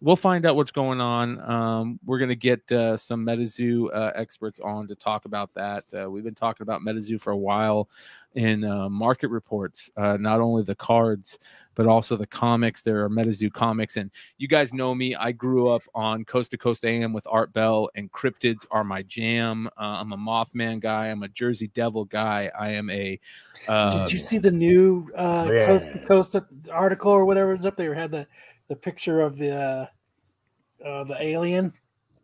we'll 0.02 0.16
find 0.16 0.46
out 0.46 0.56
what's 0.56 0.72
going 0.72 1.02
on. 1.02 1.40
Um, 1.50 2.00
we're 2.06 2.20
going 2.20 2.30
to 2.30 2.36
get 2.36 2.72
uh, 2.72 2.98
some 2.98 3.26
MetaZoo 3.26 3.90
uh, 3.94 4.12
experts 4.16 4.60
on 4.60 4.88
to 4.88 4.96
talk 4.96 5.26
about 5.26 5.54
that. 5.56 5.86
Uh, 5.98 6.10
we've 6.10 6.24
been 6.24 6.36
talking 6.36 6.64
about 6.64 6.82
MetaZoo 6.82 7.20
for 7.20 7.32
a 7.32 7.38
while 7.38 7.90
in 8.36 8.64
uh, 8.64 8.88
market 8.90 9.30
reports, 9.30 9.90
uh, 9.98 10.18
not 10.18 10.40
only 10.40 10.62
the 10.62 10.76
cards, 10.76 11.40
but 11.74 11.88
also 11.88 12.16
the 12.16 12.28
comics. 12.28 12.82
There 12.82 13.04
are 13.04 13.10
MetaZoo 13.10 13.54
comics. 13.54 13.98
And 13.98 14.12
you 14.38 14.48
guys 14.48 14.74
know 14.74 14.94
me. 14.94 15.16
I 15.16 15.32
grew 15.32 15.70
up 15.70 15.84
on 15.96 16.26
Coast 16.26 16.52
to 16.52 16.58
Coast 16.58 16.86
AM 16.86 17.14
with 17.14 17.26
Art 17.28 17.54
Bell, 17.54 17.90
and 17.96 18.12
cryptids 18.12 18.66
are 18.70 18.84
my 18.84 19.04
jam. 19.04 19.68
Uh, 19.78 19.98
I'm 20.02 20.12
a 20.12 20.18
Mothman 20.18 20.80
guy. 20.80 21.08
I'm 21.08 21.24
a 21.24 21.28
Jersey 21.28 21.68
Devil 21.70 22.06
guy. 22.06 22.52
I 22.60 22.72
am 22.72 22.90
a. 22.90 23.20
Uh, 23.68 24.00
Did 24.00 24.12
you 24.12 24.20
see 24.20 24.38
the 24.38 24.52
new 24.52 25.10
uh, 25.16 25.48
Yeah. 25.52 25.66
Coast 25.66 25.92
to 25.92 26.00
Coast 26.00 26.36
article 26.72 27.12
or 27.12 27.26
whatever 27.26 27.52
was 27.52 27.66
up 27.66 27.78
there? 27.78 27.94
Had 27.94 28.12
the 28.12 28.28
the 28.70 28.76
picture 28.76 29.22
of 29.22 29.38
the 29.38 29.56
uh, 29.56 29.86
uh, 30.86 31.04
the 31.06 31.18
alien. 31.22 31.74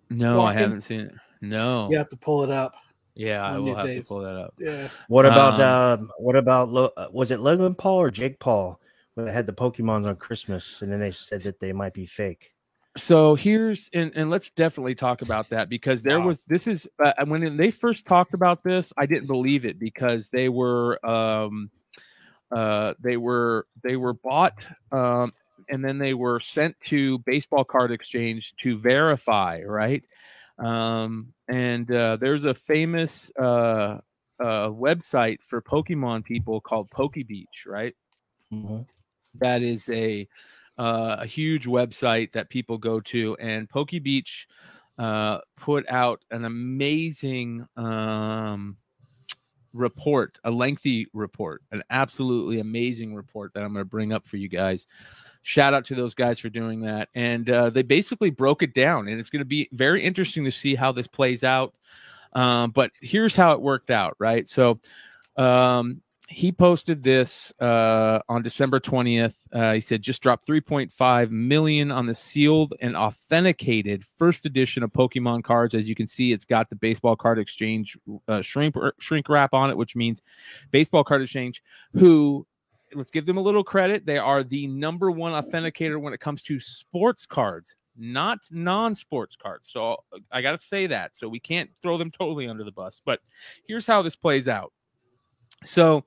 no, 0.09 0.45
I 0.45 0.53
haven't 0.53 0.81
seen 0.81 1.01
it. 1.01 1.13
No. 1.41 1.87
You 1.91 1.97
have 1.97 2.09
to 2.09 2.17
pull 2.17 2.43
it 2.43 2.49
up. 2.49 2.75
Yeah, 3.15 3.43
I 3.43 3.57
will 3.57 3.75
have 3.75 3.85
days. 3.85 4.03
to 4.07 4.07
pull 4.13 4.21
that 4.23 4.35
up. 4.35 4.53
Yeah, 4.59 4.87
What 5.07 5.25
about 5.25 5.59
Um, 5.59 5.99
um, 6.01 6.11
what 6.17 6.35
about 6.35 6.69
Lo- 6.69 6.91
uh, 6.97 7.07
was 7.11 7.31
it 7.31 7.39
Logan 7.39 7.75
Paul 7.75 8.01
or 8.01 8.11
Jake 8.11 8.39
Paul 8.39 8.79
when 9.15 9.25
they 9.25 9.31
had 9.31 9.45
the 9.45 9.53
Pokemons 9.53 10.07
on 10.07 10.15
Christmas 10.15 10.81
and 10.81 10.91
then 10.91 10.99
they 10.99 11.11
said 11.11 11.41
that 11.43 11.59
they 11.59 11.73
might 11.73 11.93
be 11.93 12.05
fake? 12.05 12.53
so 12.95 13.33
here's 13.33 13.89
and, 13.95 14.11
and 14.15 14.29
let's 14.29 14.51
definitely 14.51 14.93
talk 14.93 15.23
about 15.23 15.49
that 15.49 15.67
because 15.67 16.03
there 16.03 16.19
Wow. 16.19 16.27
was 16.27 16.43
this 16.43 16.67
is 16.67 16.87
uh, 17.03 17.11
when 17.25 17.57
they 17.57 17.71
first 17.71 18.05
talked 18.05 18.35
about 18.35 18.63
this 18.63 18.93
i 18.97 19.05
didn't 19.07 19.25
believe 19.25 19.65
it 19.65 19.79
because 19.79 20.29
they 20.29 20.47
were 20.47 21.03
um 21.03 21.71
uh 22.55 22.93
they 22.99 23.17
were 23.17 23.65
they 23.83 23.95
were 23.95 24.13
bought 24.13 24.67
um 24.91 25.33
and 25.69 25.83
then 25.83 25.97
they 25.97 26.13
were 26.13 26.39
sent 26.39 26.75
to 26.85 27.19
baseball 27.19 27.63
card 27.63 27.91
exchange 27.91 28.53
to 28.61 28.77
verify 28.77 29.61
right 29.65 30.03
um 30.59 31.33
and 31.47 31.91
uh 31.91 32.15
there's 32.17 32.45
a 32.45 32.53
famous 32.53 33.31
uh 33.39 33.97
uh 34.39 34.67
website 34.69 35.41
for 35.41 35.61
pokemon 35.61 36.23
people 36.23 36.61
called 36.61 36.89
pokebeach 36.89 37.65
right 37.67 37.95
Mhm. 38.51 38.85
that 39.35 39.61
is 39.63 39.89
a 39.89 40.27
uh, 40.77 41.17
a 41.19 41.25
huge 41.25 41.65
website 41.65 42.31
that 42.33 42.49
people 42.49 42.77
go 42.77 42.99
to, 42.99 43.35
and 43.39 43.69
PokeBeach 43.69 44.45
uh, 44.97 45.39
put 45.57 45.89
out 45.89 46.23
an 46.31 46.45
amazing 46.45 47.65
um, 47.77 48.77
report, 49.73 50.39
a 50.43 50.51
lengthy 50.51 51.07
report, 51.13 51.61
an 51.71 51.83
absolutely 51.89 52.59
amazing 52.59 53.13
report 53.15 53.53
that 53.53 53.63
I'm 53.63 53.73
going 53.73 53.85
to 53.85 53.89
bring 53.89 54.13
up 54.13 54.25
for 54.27 54.37
you 54.37 54.49
guys. 54.49 54.87
Shout 55.43 55.73
out 55.73 55.85
to 55.85 55.95
those 55.95 56.15
guys 56.15 56.39
for 56.39 56.49
doing 56.49 56.81
that, 56.81 57.09
and 57.13 57.49
uh, 57.49 57.69
they 57.69 57.83
basically 57.83 58.29
broke 58.29 58.63
it 58.63 58.73
down, 58.73 59.07
and 59.07 59.19
it's 59.19 59.29
going 59.29 59.41
to 59.41 59.45
be 59.45 59.69
very 59.73 60.01
interesting 60.01 60.45
to 60.45 60.51
see 60.51 60.73
how 60.73 60.91
this 60.91 61.07
plays 61.07 61.43
out. 61.43 61.73
Um, 62.33 62.71
but 62.71 62.91
here's 63.01 63.35
how 63.35 63.51
it 63.51 63.61
worked 63.61 63.91
out, 63.91 64.15
right? 64.19 64.47
So. 64.47 64.79
Um, 65.35 66.01
he 66.33 66.51
posted 66.51 67.03
this 67.03 67.53
uh, 67.59 68.19
on 68.27 68.41
December 68.41 68.79
20th. 68.79 69.35
Uh, 69.51 69.73
he 69.73 69.81
said 69.81 70.01
just 70.01 70.21
dropped 70.21 70.47
3.5 70.47 71.29
million 71.29 71.91
on 71.91 72.05
the 72.05 72.13
sealed 72.13 72.73
and 72.81 72.95
authenticated 72.95 74.03
first 74.17 74.45
edition 74.45 74.83
of 74.83 74.91
Pokemon 74.91 75.43
cards. 75.43 75.75
As 75.75 75.87
you 75.87 75.95
can 75.95 76.07
see, 76.07 76.31
it's 76.31 76.45
got 76.45 76.69
the 76.69 76.75
baseball 76.75 77.15
card 77.15 77.39
exchange 77.39 77.97
uh, 78.27 78.41
shrink 78.41 78.75
shrink 78.99 79.29
wrap 79.29 79.53
on 79.53 79.69
it, 79.69 79.77
which 79.77 79.95
means 79.95 80.21
baseball 80.71 81.03
card 81.03 81.21
exchange. 81.21 81.61
Who 81.93 82.47
let's 82.95 83.11
give 83.11 83.25
them 83.25 83.37
a 83.37 83.41
little 83.41 83.63
credit. 83.63 84.05
They 84.05 84.17
are 84.17 84.43
the 84.43 84.67
number 84.67 85.11
one 85.11 85.31
authenticator 85.33 85.99
when 85.99 86.13
it 86.13 86.19
comes 86.19 86.41
to 86.43 86.59
sports 86.59 87.25
cards, 87.25 87.75
not 87.97 88.39
non-sports 88.51 89.35
cards. 89.35 89.69
So 89.71 89.97
I 90.31 90.41
got 90.41 90.59
to 90.59 90.65
say 90.65 90.87
that. 90.87 91.15
So 91.15 91.27
we 91.27 91.39
can't 91.39 91.69
throw 91.81 91.97
them 91.97 92.11
totally 92.11 92.47
under 92.47 92.63
the 92.63 92.71
bus. 92.71 93.01
But 93.03 93.19
here's 93.67 93.87
how 93.87 94.01
this 94.01 94.15
plays 94.15 94.47
out. 94.47 94.73
So, 95.65 96.03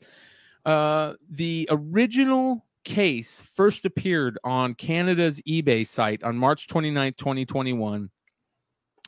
uh, 0.65 1.15
the 1.31 1.69
original 1.71 2.65
case 2.85 3.43
first 3.55 3.85
appeared 3.85 4.39
on 4.45 4.75
Canada's 4.75 5.41
eBay 5.43 5.87
site 5.87 6.23
on 6.23 6.37
March 6.37 6.67
29th, 6.69 7.17
2021. 7.17 8.11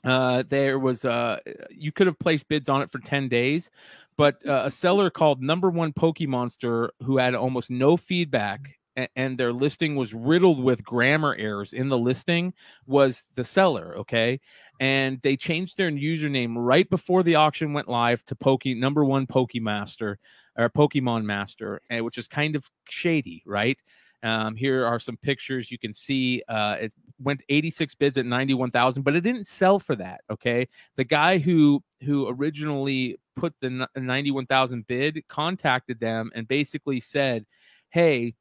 Uh, 0.04 0.44
there 0.48 0.78
was 0.78 1.04
uh, 1.04 1.38
you 1.70 1.92
could 1.92 2.06
have 2.06 2.18
placed 2.18 2.48
bids 2.48 2.68
on 2.68 2.82
it 2.82 2.92
for 2.92 2.98
10 2.98 3.28
days, 3.28 3.70
but 4.16 4.44
uh, 4.46 4.62
a 4.64 4.70
seller 4.70 5.10
called 5.10 5.42
Number 5.42 5.70
One 5.70 5.92
Pokemonster 5.92 6.90
who 7.02 7.18
had 7.18 7.34
almost 7.34 7.70
no 7.70 7.96
feedback 7.96 8.78
and 9.14 9.38
their 9.38 9.52
listing 9.52 9.94
was 9.94 10.12
riddled 10.12 10.60
with 10.62 10.82
grammar 10.82 11.34
errors 11.38 11.72
in 11.72 11.88
the 11.88 11.98
listing 11.98 12.52
was 12.86 13.24
the 13.36 13.44
seller. 13.44 13.96
Okay, 13.98 14.40
and 14.80 15.20
they 15.22 15.36
changed 15.36 15.76
their 15.76 15.90
username 15.90 16.54
right 16.56 16.88
before 16.88 17.22
the 17.22 17.36
auction 17.36 17.72
went 17.72 17.88
live 17.88 18.24
to 18.26 18.34
Poke 18.34 18.66
Number 18.66 19.04
One 19.04 19.26
Pokemaster 19.26 20.16
or 20.56 20.70
Pokemon 20.70 21.24
Master, 21.24 21.80
which 21.90 22.18
is 22.18 22.26
kind 22.26 22.56
of 22.56 22.68
shady, 22.88 23.42
right? 23.46 23.78
Um, 24.22 24.56
here 24.56 24.84
are 24.84 24.98
some 24.98 25.16
pictures. 25.16 25.70
You 25.70 25.78
can 25.78 25.92
see 25.92 26.42
uh, 26.48 26.76
it 26.80 26.94
went 27.20 27.42
86 27.48 27.94
bids 27.94 28.18
at 28.18 28.26
91,000, 28.26 29.02
but 29.02 29.14
it 29.14 29.20
didn't 29.20 29.46
sell 29.46 29.78
for 29.78 29.94
that. 29.96 30.22
Okay, 30.30 30.66
the 30.96 31.04
guy 31.04 31.38
who 31.38 31.82
who 32.02 32.28
originally 32.28 33.16
put 33.36 33.54
the 33.60 33.86
n- 33.96 34.04
91,000 34.04 34.86
bid 34.86 35.22
contacted 35.28 36.00
them 36.00 36.30
and 36.34 36.48
basically 36.48 37.00
said, 37.00 37.46
"Hey, 37.90 38.34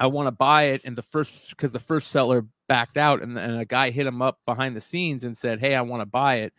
I 0.00 0.06
want 0.06 0.28
to 0.28 0.32
buy 0.32 0.64
it." 0.64 0.82
And 0.84 0.96
the 0.96 1.02
first 1.02 1.50
because 1.50 1.72
the 1.72 1.80
first 1.80 2.10
seller 2.10 2.46
backed 2.66 2.96
out, 2.96 3.22
and, 3.22 3.38
and 3.38 3.60
a 3.60 3.66
guy 3.66 3.90
hit 3.90 4.06
him 4.06 4.22
up 4.22 4.38
behind 4.46 4.74
the 4.74 4.80
scenes 4.80 5.24
and 5.24 5.36
said, 5.36 5.60
"Hey, 5.60 5.74
I 5.74 5.82
want 5.82 6.00
to 6.00 6.06
buy 6.06 6.36
it." 6.36 6.54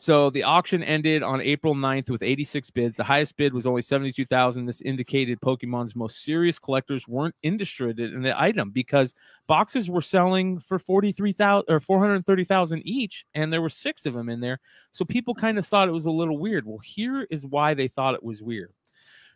So 0.00 0.30
the 0.30 0.44
auction 0.44 0.84
ended 0.84 1.24
on 1.24 1.40
April 1.40 1.74
9th 1.74 2.08
with 2.08 2.22
86 2.22 2.70
bids. 2.70 2.96
The 2.96 3.02
highest 3.02 3.36
bid 3.36 3.52
was 3.52 3.66
only 3.66 3.82
72,000. 3.82 4.64
This 4.64 4.80
indicated 4.80 5.40
Pokemon's 5.40 5.96
most 5.96 6.22
serious 6.22 6.56
collectors 6.56 7.08
weren't 7.08 7.34
interested 7.42 7.98
in 7.98 8.22
the 8.22 8.40
item 8.40 8.70
because 8.70 9.16
boxes 9.48 9.90
were 9.90 10.00
selling 10.00 10.60
for 10.60 10.78
43,000 10.78 11.64
or 11.68 11.80
430,000 11.80 12.82
each 12.86 13.26
and 13.34 13.52
there 13.52 13.60
were 13.60 13.68
6 13.68 14.06
of 14.06 14.14
them 14.14 14.28
in 14.28 14.38
there. 14.38 14.60
So 14.92 15.04
people 15.04 15.34
kind 15.34 15.58
of 15.58 15.66
thought 15.66 15.88
it 15.88 15.92
was 15.92 16.06
a 16.06 16.10
little 16.12 16.38
weird. 16.38 16.64
Well, 16.64 16.78
here 16.78 17.26
is 17.28 17.44
why 17.44 17.74
they 17.74 17.88
thought 17.88 18.14
it 18.14 18.22
was 18.22 18.40
weird. 18.40 18.72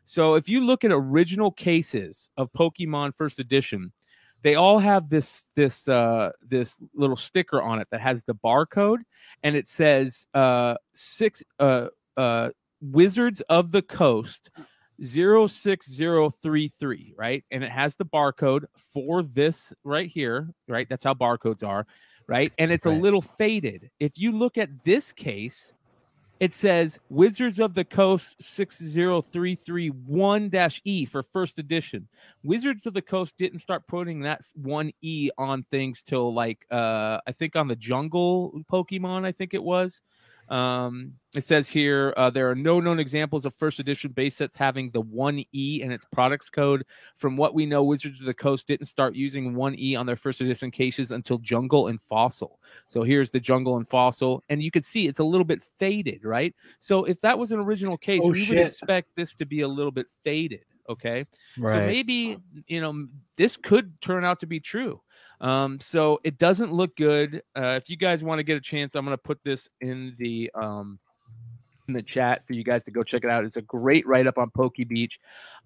So 0.04 0.34
if 0.34 0.48
you 0.48 0.64
look 0.64 0.84
at 0.84 0.92
original 0.92 1.50
cases 1.50 2.30
of 2.36 2.52
Pokemon 2.52 3.16
First 3.16 3.40
Edition, 3.40 3.92
they 4.42 4.54
all 4.56 4.78
have 4.78 5.08
this 5.08 5.44
this 5.54 5.88
uh, 5.88 6.30
this 6.42 6.78
little 6.94 7.16
sticker 7.16 7.62
on 7.62 7.80
it 7.80 7.88
that 7.90 8.00
has 8.00 8.24
the 8.24 8.34
barcode, 8.34 8.98
and 9.42 9.56
it 9.56 9.68
says 9.68 10.26
uh, 10.34 10.74
six 10.94 11.42
uh, 11.58 11.86
uh, 12.16 12.50
Wizards 12.80 13.40
of 13.48 13.72
the 13.72 13.82
Coast. 13.82 14.50
06033 15.04 17.14
right 17.16 17.44
and 17.50 17.64
it 17.64 17.70
has 17.72 17.96
the 17.96 18.04
barcode 18.04 18.64
for 18.92 19.22
this 19.22 19.72
right 19.84 20.08
here 20.08 20.48
right 20.68 20.86
that's 20.88 21.02
how 21.02 21.14
barcodes 21.14 21.64
are 21.64 21.86
right 22.28 22.52
and 22.58 22.70
it's 22.70 22.86
Right. 22.86 22.96
a 22.96 23.00
little 23.00 23.22
faded 23.22 23.90
if 23.98 24.12
you 24.16 24.30
look 24.32 24.58
at 24.58 24.84
this 24.84 25.12
case 25.12 25.72
it 26.42 26.52
says 26.52 26.98
Wizards 27.08 27.58
of 27.60 27.72
the 27.72 27.84
Coast 27.84 28.34
60331 28.42 30.50
E 30.84 31.04
for 31.04 31.22
first 31.22 31.60
edition. 31.60 32.08
Wizards 32.42 32.84
of 32.84 32.94
the 32.94 33.00
Coast 33.00 33.36
didn't 33.38 33.60
start 33.60 33.86
putting 33.86 34.22
that 34.22 34.40
one 34.56 34.90
E 35.02 35.30
on 35.38 35.62
things 35.70 36.02
till 36.02 36.34
like 36.34 36.66
uh 36.72 37.20
I 37.28 37.30
think 37.30 37.54
on 37.54 37.68
the 37.68 37.76
jungle 37.76 38.60
Pokemon, 38.68 39.24
I 39.24 39.30
think 39.30 39.54
it 39.54 39.62
was. 39.62 40.02
Um, 40.48 41.14
it 41.34 41.44
says 41.44 41.68
here 41.68 42.12
uh, 42.16 42.28
there 42.28 42.50
are 42.50 42.54
no 42.54 42.78
known 42.78 42.98
examples 42.98 43.46
of 43.46 43.54
first 43.54 43.78
edition 43.78 44.10
base 44.12 44.36
sets 44.36 44.54
having 44.54 44.90
the 44.90 45.00
one 45.00 45.42
E 45.52 45.80
in 45.82 45.90
its 45.90 46.04
products 46.04 46.50
code. 46.50 46.84
From 47.16 47.36
what 47.36 47.54
we 47.54 47.64
know, 47.64 47.82
Wizards 47.82 48.20
of 48.20 48.26
the 48.26 48.34
Coast 48.34 48.66
didn't 48.66 48.86
start 48.86 49.14
using 49.14 49.54
one 49.54 49.74
E 49.78 49.96
on 49.96 50.04
their 50.04 50.16
first 50.16 50.40
edition 50.40 50.70
cases 50.70 51.10
until 51.10 51.38
Jungle 51.38 51.86
and 51.88 52.00
Fossil. 52.02 52.58
So 52.86 53.02
here's 53.02 53.30
the 53.30 53.40
Jungle 53.40 53.76
and 53.78 53.88
Fossil, 53.88 54.42
and 54.50 54.62
you 54.62 54.70
can 54.70 54.82
see 54.82 55.06
it's 55.08 55.20
a 55.20 55.24
little 55.24 55.46
bit 55.46 55.62
faded, 55.78 56.24
right? 56.24 56.54
So 56.78 57.04
if 57.04 57.20
that 57.22 57.38
was 57.38 57.52
an 57.52 57.60
original 57.60 57.96
case, 57.96 58.20
Oh, 58.22 58.30
we 58.30 58.40
shit. 58.44 58.58
would 58.58 58.66
expect 58.66 59.08
this 59.16 59.34
to 59.36 59.46
be 59.46 59.62
a 59.62 59.68
little 59.68 59.92
bit 59.92 60.10
faded. 60.22 60.64
Okay. 60.88 61.24
right. 61.56 61.72
So 61.72 61.86
maybe, 61.86 62.38
you 62.66 62.80
know, 62.80 63.06
this 63.36 63.56
could 63.56 63.98
turn 64.02 64.24
out 64.24 64.40
to 64.40 64.46
be 64.46 64.60
true. 64.60 65.00
Um, 65.42 65.80
so 65.80 66.20
it 66.24 66.38
doesn't 66.38 66.72
look 66.72 66.96
good. 66.96 67.42
Uh, 67.56 67.78
if 67.80 67.90
you 67.90 67.96
guys 67.96 68.24
want 68.24 68.38
to 68.38 68.44
get 68.44 68.56
a 68.56 68.60
chance, 68.60 68.94
I'm 68.94 69.04
going 69.04 69.16
to 69.16 69.22
put 69.22 69.40
this 69.44 69.68
in 69.80 70.14
the 70.18 70.50
um, 70.54 70.98
in 71.88 71.94
the 71.94 72.02
chat 72.02 72.46
for 72.46 72.52
you 72.52 72.64
guys 72.64 72.84
to 72.84 72.90
go 72.90 73.02
check 73.02 73.24
it 73.24 73.30
out. 73.30 73.44
It's 73.44 73.56
a 73.56 73.62
great 73.62 74.06
write 74.06 74.26
up 74.26 74.38
on 74.38 74.50
Poke 74.50 74.76
Beach. 74.88 75.18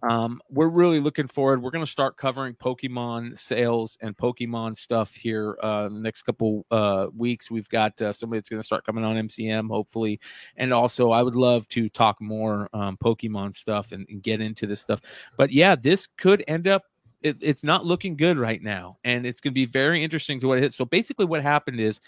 Um, 0.02 0.40
we're 0.50 0.68
really 0.68 1.00
looking 1.00 1.26
forward. 1.26 1.62
We're 1.62 1.70
going 1.70 1.84
to 1.84 1.90
start 1.90 2.16
covering 2.16 2.54
Pokemon 2.54 3.38
sales 3.38 3.98
and 4.00 4.16
Pokemon 4.16 4.76
stuff 4.76 5.14
here 5.14 5.56
uh, 5.62 5.88
the 5.88 6.00
next 6.00 6.22
couple 6.22 6.66
uh, 6.70 7.06
weeks. 7.16 7.50
We've 7.50 7.68
got 7.68 8.00
uh, 8.00 8.12
somebody 8.12 8.38
that's 8.38 8.48
going 8.48 8.62
to 8.62 8.66
start 8.66 8.84
coming 8.84 9.04
on 9.04 9.16
MCM, 9.16 9.68
hopefully, 9.68 10.20
and 10.56 10.72
also 10.72 11.10
I 11.10 11.22
would 11.22 11.36
love 11.36 11.68
to 11.68 11.88
talk 11.88 12.20
more 12.20 12.68
um, 12.72 12.96
Pokemon 13.02 13.54
stuff 13.54 13.92
and, 13.92 14.06
and 14.08 14.22
get 14.22 14.40
into 14.40 14.66
this 14.66 14.80
stuff. 14.80 15.00
But 15.36 15.52
yeah, 15.52 15.76
this 15.76 16.06
could 16.06 16.44
end 16.48 16.66
up. 16.68 16.84
It, 17.26 17.36
it's 17.40 17.64
not 17.64 17.84
looking 17.84 18.16
good 18.16 18.38
right 18.38 18.62
now, 18.62 18.98
and 19.04 19.26
it's 19.26 19.40
going 19.40 19.52
to 19.52 19.54
be 19.54 19.66
very 19.66 20.02
interesting 20.02 20.40
to 20.40 20.48
what 20.48 20.58
it 20.58 20.62
hits. 20.62 20.76
So 20.76 20.84
basically, 20.84 21.26
what 21.26 21.42
happened 21.42 21.80
is 21.80 22.00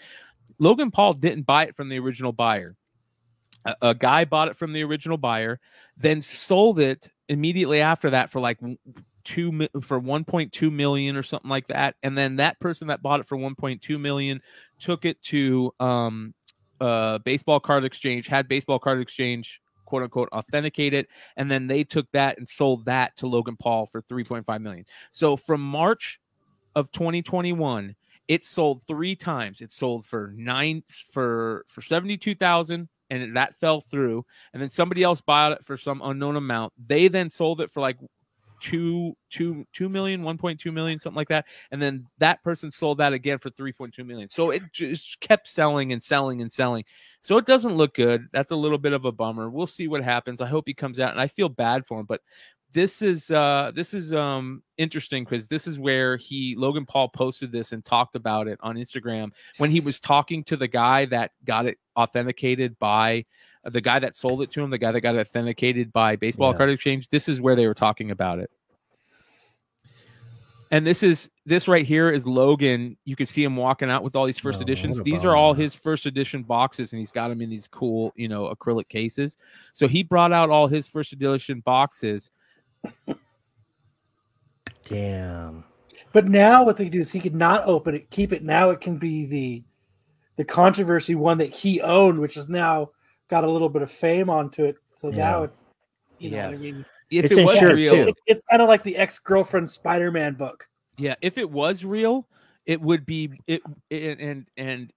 Logan 0.59 0.91
Paul 0.91 1.13
didn't 1.13 1.45
buy 1.45 1.65
it 1.65 1.75
from 1.75 1.89
the 1.89 1.99
original 1.99 2.31
buyer. 2.31 2.75
A, 3.65 3.75
a 3.81 3.95
guy 3.95 4.25
bought 4.25 4.47
it 4.47 4.57
from 4.57 4.73
the 4.73 4.83
original 4.83 5.17
buyer, 5.17 5.59
then 5.97 6.21
sold 6.21 6.79
it 6.79 7.09
immediately 7.27 7.81
after 7.81 8.09
that 8.11 8.29
for 8.29 8.39
like 8.39 8.59
two 9.23 9.67
for 9.81 10.01
1.2 10.01 10.71
million 10.71 11.15
or 11.15 11.21
something 11.21 11.49
like 11.49 11.67
that 11.67 11.95
and 12.01 12.17
then 12.17 12.37
that 12.37 12.59
person 12.59 12.87
that 12.87 13.01
bought 13.03 13.19
it 13.19 13.27
for 13.27 13.37
1.2 13.37 13.99
million 13.99 14.41
took 14.79 15.05
it 15.05 15.21
to 15.21 15.71
um 15.79 16.33
baseball 17.23 17.59
card 17.59 17.83
exchange 17.83 18.27
had 18.27 18.47
baseball 18.47 18.79
card 18.79 18.99
exchange 18.99 19.61
quote 19.89 20.03
unquote 20.03 20.29
authenticate 20.31 20.93
it 20.93 21.07
and 21.35 21.49
then 21.49 21.67
they 21.67 21.83
took 21.83 22.09
that 22.11 22.37
and 22.37 22.47
sold 22.47 22.85
that 22.85 23.17
to 23.17 23.27
Logan 23.27 23.57
Paul 23.57 23.87
for 23.87 24.01
3.5 24.03 24.61
million. 24.61 24.85
So 25.11 25.35
from 25.35 25.61
March 25.61 26.19
of 26.75 26.91
2021 26.91 27.95
it 28.27 28.45
sold 28.45 28.83
three 28.83 29.15
times. 29.15 29.59
It 29.59 29.71
sold 29.71 30.05
for 30.05 30.31
nine 30.37 30.83
for 31.11 31.65
for 31.67 31.81
72,000 31.81 32.87
and 33.09 33.35
that 33.35 33.59
fell 33.59 33.81
through. 33.81 34.23
And 34.53 34.61
then 34.61 34.69
somebody 34.69 35.01
else 35.01 35.19
bought 35.19 35.53
it 35.53 35.65
for 35.65 35.75
some 35.75 36.01
unknown 36.03 36.35
amount. 36.35 36.73
They 36.87 37.07
then 37.07 37.31
sold 37.31 37.59
it 37.59 37.71
for 37.71 37.81
like 37.81 37.97
two 38.59 39.15
two 39.29 39.65
two 39.73 39.89
million 39.89 40.23
1.2 40.23 40.73
million 40.73 40.99
something 40.99 41.17
like 41.17 41.29
that. 41.29 41.45
And 41.71 41.81
then 41.81 42.05
that 42.17 42.43
person 42.43 42.71
sold 42.71 42.97
that 42.99 43.13
again 43.13 43.37
for 43.39 43.49
3.2 43.49 44.05
million. 44.05 44.29
So 44.29 44.51
it 44.51 44.63
just 44.71 45.19
kept 45.19 45.47
selling 45.47 45.91
and 45.93 46.01
selling 46.01 46.41
and 46.41 46.51
selling. 46.51 46.83
So 47.21 47.37
it 47.37 47.45
doesn't 47.45 47.75
look 47.75 47.95
good. 47.95 48.27
That's 48.31 48.51
a 48.51 48.55
little 48.55 48.77
bit 48.77 48.93
of 48.93 49.05
a 49.05 49.11
bummer. 49.11 49.49
We'll 49.49 49.67
see 49.67 49.87
what 49.87 50.03
happens. 50.03 50.41
I 50.41 50.47
hope 50.47 50.63
he 50.67 50.73
comes 50.73 50.99
out 50.99 51.11
and 51.11 51.19
i 51.19 51.27
feel 51.27 51.49
bad 51.49 51.85
for 51.85 51.99
him 51.99 52.05
but 52.05 52.21
this 52.71 53.01
is 53.01 53.31
uh 53.31 53.71
this 53.75 53.93
is 53.93 54.13
um 54.13 54.61
interesting 54.77 55.23
because 55.23 55.47
this 55.47 55.67
is 55.67 55.79
where 55.79 56.17
he 56.17 56.55
logan 56.57 56.85
paul 56.85 57.09
posted 57.09 57.51
this 57.51 57.71
and 57.71 57.83
talked 57.83 58.15
about 58.15 58.47
it 58.47 58.59
on 58.61 58.75
instagram 58.75 59.29
when 59.57 59.69
he 59.69 59.79
was 59.79 59.99
talking 59.99 60.43
to 60.43 60.55
the 60.55 60.67
guy 60.67 61.05
that 61.05 61.31
got 61.45 61.65
it 61.65 61.77
authenticated 61.95 62.77
by 62.79 63.25
the 63.65 63.81
guy 63.81 63.99
that 63.99 64.15
sold 64.15 64.41
it 64.41 64.51
to 64.51 64.61
him 64.61 64.69
the 64.69 64.77
guy 64.77 64.91
that 64.91 65.01
got 65.01 65.15
authenticated 65.15 65.91
by 65.91 66.15
baseball 66.15 66.51
Yeah. 66.51 66.57
card 66.57 66.69
exchange 66.71 67.09
this 67.09 67.27
is 67.27 67.41
where 67.41 67.55
they 67.55 67.67
were 67.67 67.73
talking 67.73 68.11
about 68.11 68.39
it 68.39 68.49
and 70.71 70.85
this 70.85 71.01
is 71.03 71.29
this 71.47 71.67
right 71.67 71.83
here 71.83 72.11
is 72.11 72.27
Logan. 72.27 72.95
You 73.03 73.15
can 73.15 73.25
see 73.25 73.43
him 73.43 73.55
walking 73.55 73.89
out 73.89 74.03
with 74.03 74.15
all 74.15 74.27
these 74.27 74.37
first 74.37 74.59
Oh, 74.59 74.61
editions. 74.61 75.01
These 75.01 75.25
are 75.25 75.35
all 75.35 75.53
bummer. 75.53 75.63
his 75.63 75.73
first 75.73 76.05
edition 76.05 76.43
boxes, 76.43 76.93
and 76.93 76.99
he's 76.99 77.11
got 77.11 77.29
them 77.29 77.41
in 77.41 77.49
these 77.49 77.67
cool, 77.67 78.13
you 78.15 78.27
know, 78.27 78.53
acrylic 78.53 78.87
cases. 78.87 79.35
So 79.73 79.87
he 79.87 80.03
brought 80.03 80.31
out 80.31 80.51
all 80.51 80.67
his 80.67 80.87
first 80.87 81.11
edition 81.11 81.61
boxes. 81.61 82.29
Damn. 84.87 85.63
But 86.13 86.27
now 86.27 86.63
what 86.63 86.77
they 86.77 86.87
do 86.87 86.99
is 86.99 87.11
he 87.11 87.19
could 87.19 87.33
not 87.35 87.65
open 87.65 87.95
it, 87.95 88.09
keep 88.11 88.31
it. 88.31 88.43
Now 88.43 88.69
it 88.69 88.79
can 88.79 88.97
be 88.97 89.25
the 89.25 89.63
the 90.35 90.45
controversy 90.45 91.15
one 91.15 91.39
that 91.39 91.49
he 91.49 91.81
owned, 91.81 92.19
which 92.19 92.37
is 92.37 92.47
now 92.47 92.91
got 93.29 93.43
a 93.43 93.49
little 93.51 93.69
bit 93.69 93.81
of 93.81 93.91
fame 93.91 94.29
onto 94.29 94.65
it. 94.65 94.75
So 94.95 95.09
now 95.09 95.39
Yeah. 95.39 95.43
it's 95.45 95.57
you 96.19 96.31
know 96.31 96.37
what 96.49 96.57
I 96.57 96.61
mean. 96.61 96.85
If 97.11 97.25
It's 97.25 97.37
it 97.37 97.43
was 97.45 97.55
insured, 97.55 97.75
real, 97.77 97.93
too. 97.95 98.01
It's, 98.09 98.21
it's 98.27 98.41
kind 98.49 98.61
of 98.61 98.67
like 98.67 98.83
the 98.83 98.97
ex 98.97 99.17
girlfriend 99.19 99.71
Spider 99.71 100.11
Man 100.11 100.33
book. 100.33 100.67
yeah, 100.97 101.15
if 101.21 101.37
it 101.37 101.49
was 101.49 101.83
real, 101.85 102.27
it 102.65 102.79
would 102.81 103.05
be 103.05 103.31
it, 103.47 103.61
it 103.89 104.19
and 104.19 104.45
and 104.57 104.91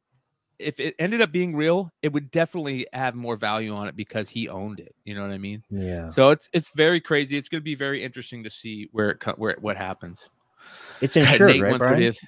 if 0.59 0.79
it 0.79 0.95
ended 0.99 1.23
up 1.23 1.33
being 1.33 1.57
real, 1.57 1.91
it 2.03 2.13
would 2.13 2.31
definitely 2.31 2.87
have 2.93 3.15
more 3.15 3.37
value 3.37 3.73
on 3.75 3.89
it 3.89 3.97
because 3.97 4.29
he 4.29 4.49
owned 4.49 4.79
it. 4.81 4.95
You 5.05 5.15
know 5.15 5.23
what 5.23 5.31
I 5.31 5.39
mean? 5.39 5.63
Yeah. 5.71 6.09
So 6.09 6.31
it's 6.31 6.49
it's 6.53 6.71
very 6.77 7.01
crazy. 7.01 7.37
It's 7.39 7.49
going 7.49 7.61
to 7.61 7.65
be 7.65 7.75
very 7.75 8.03
interesting 8.05 8.45
to 8.45 8.51
see 8.51 8.89
where 8.93 9.11
it 9.11 9.21
co- 9.21 9.35
where 9.37 9.53
it, 9.53 9.63
what 9.63 9.77
happens. 9.77 10.29
It's 11.01 11.17
insured, 11.17 11.51
Nate 11.53 11.63
right, 11.63 11.79
Brian? 11.79 12.03
it 12.03 12.07
is. 12.09 12.21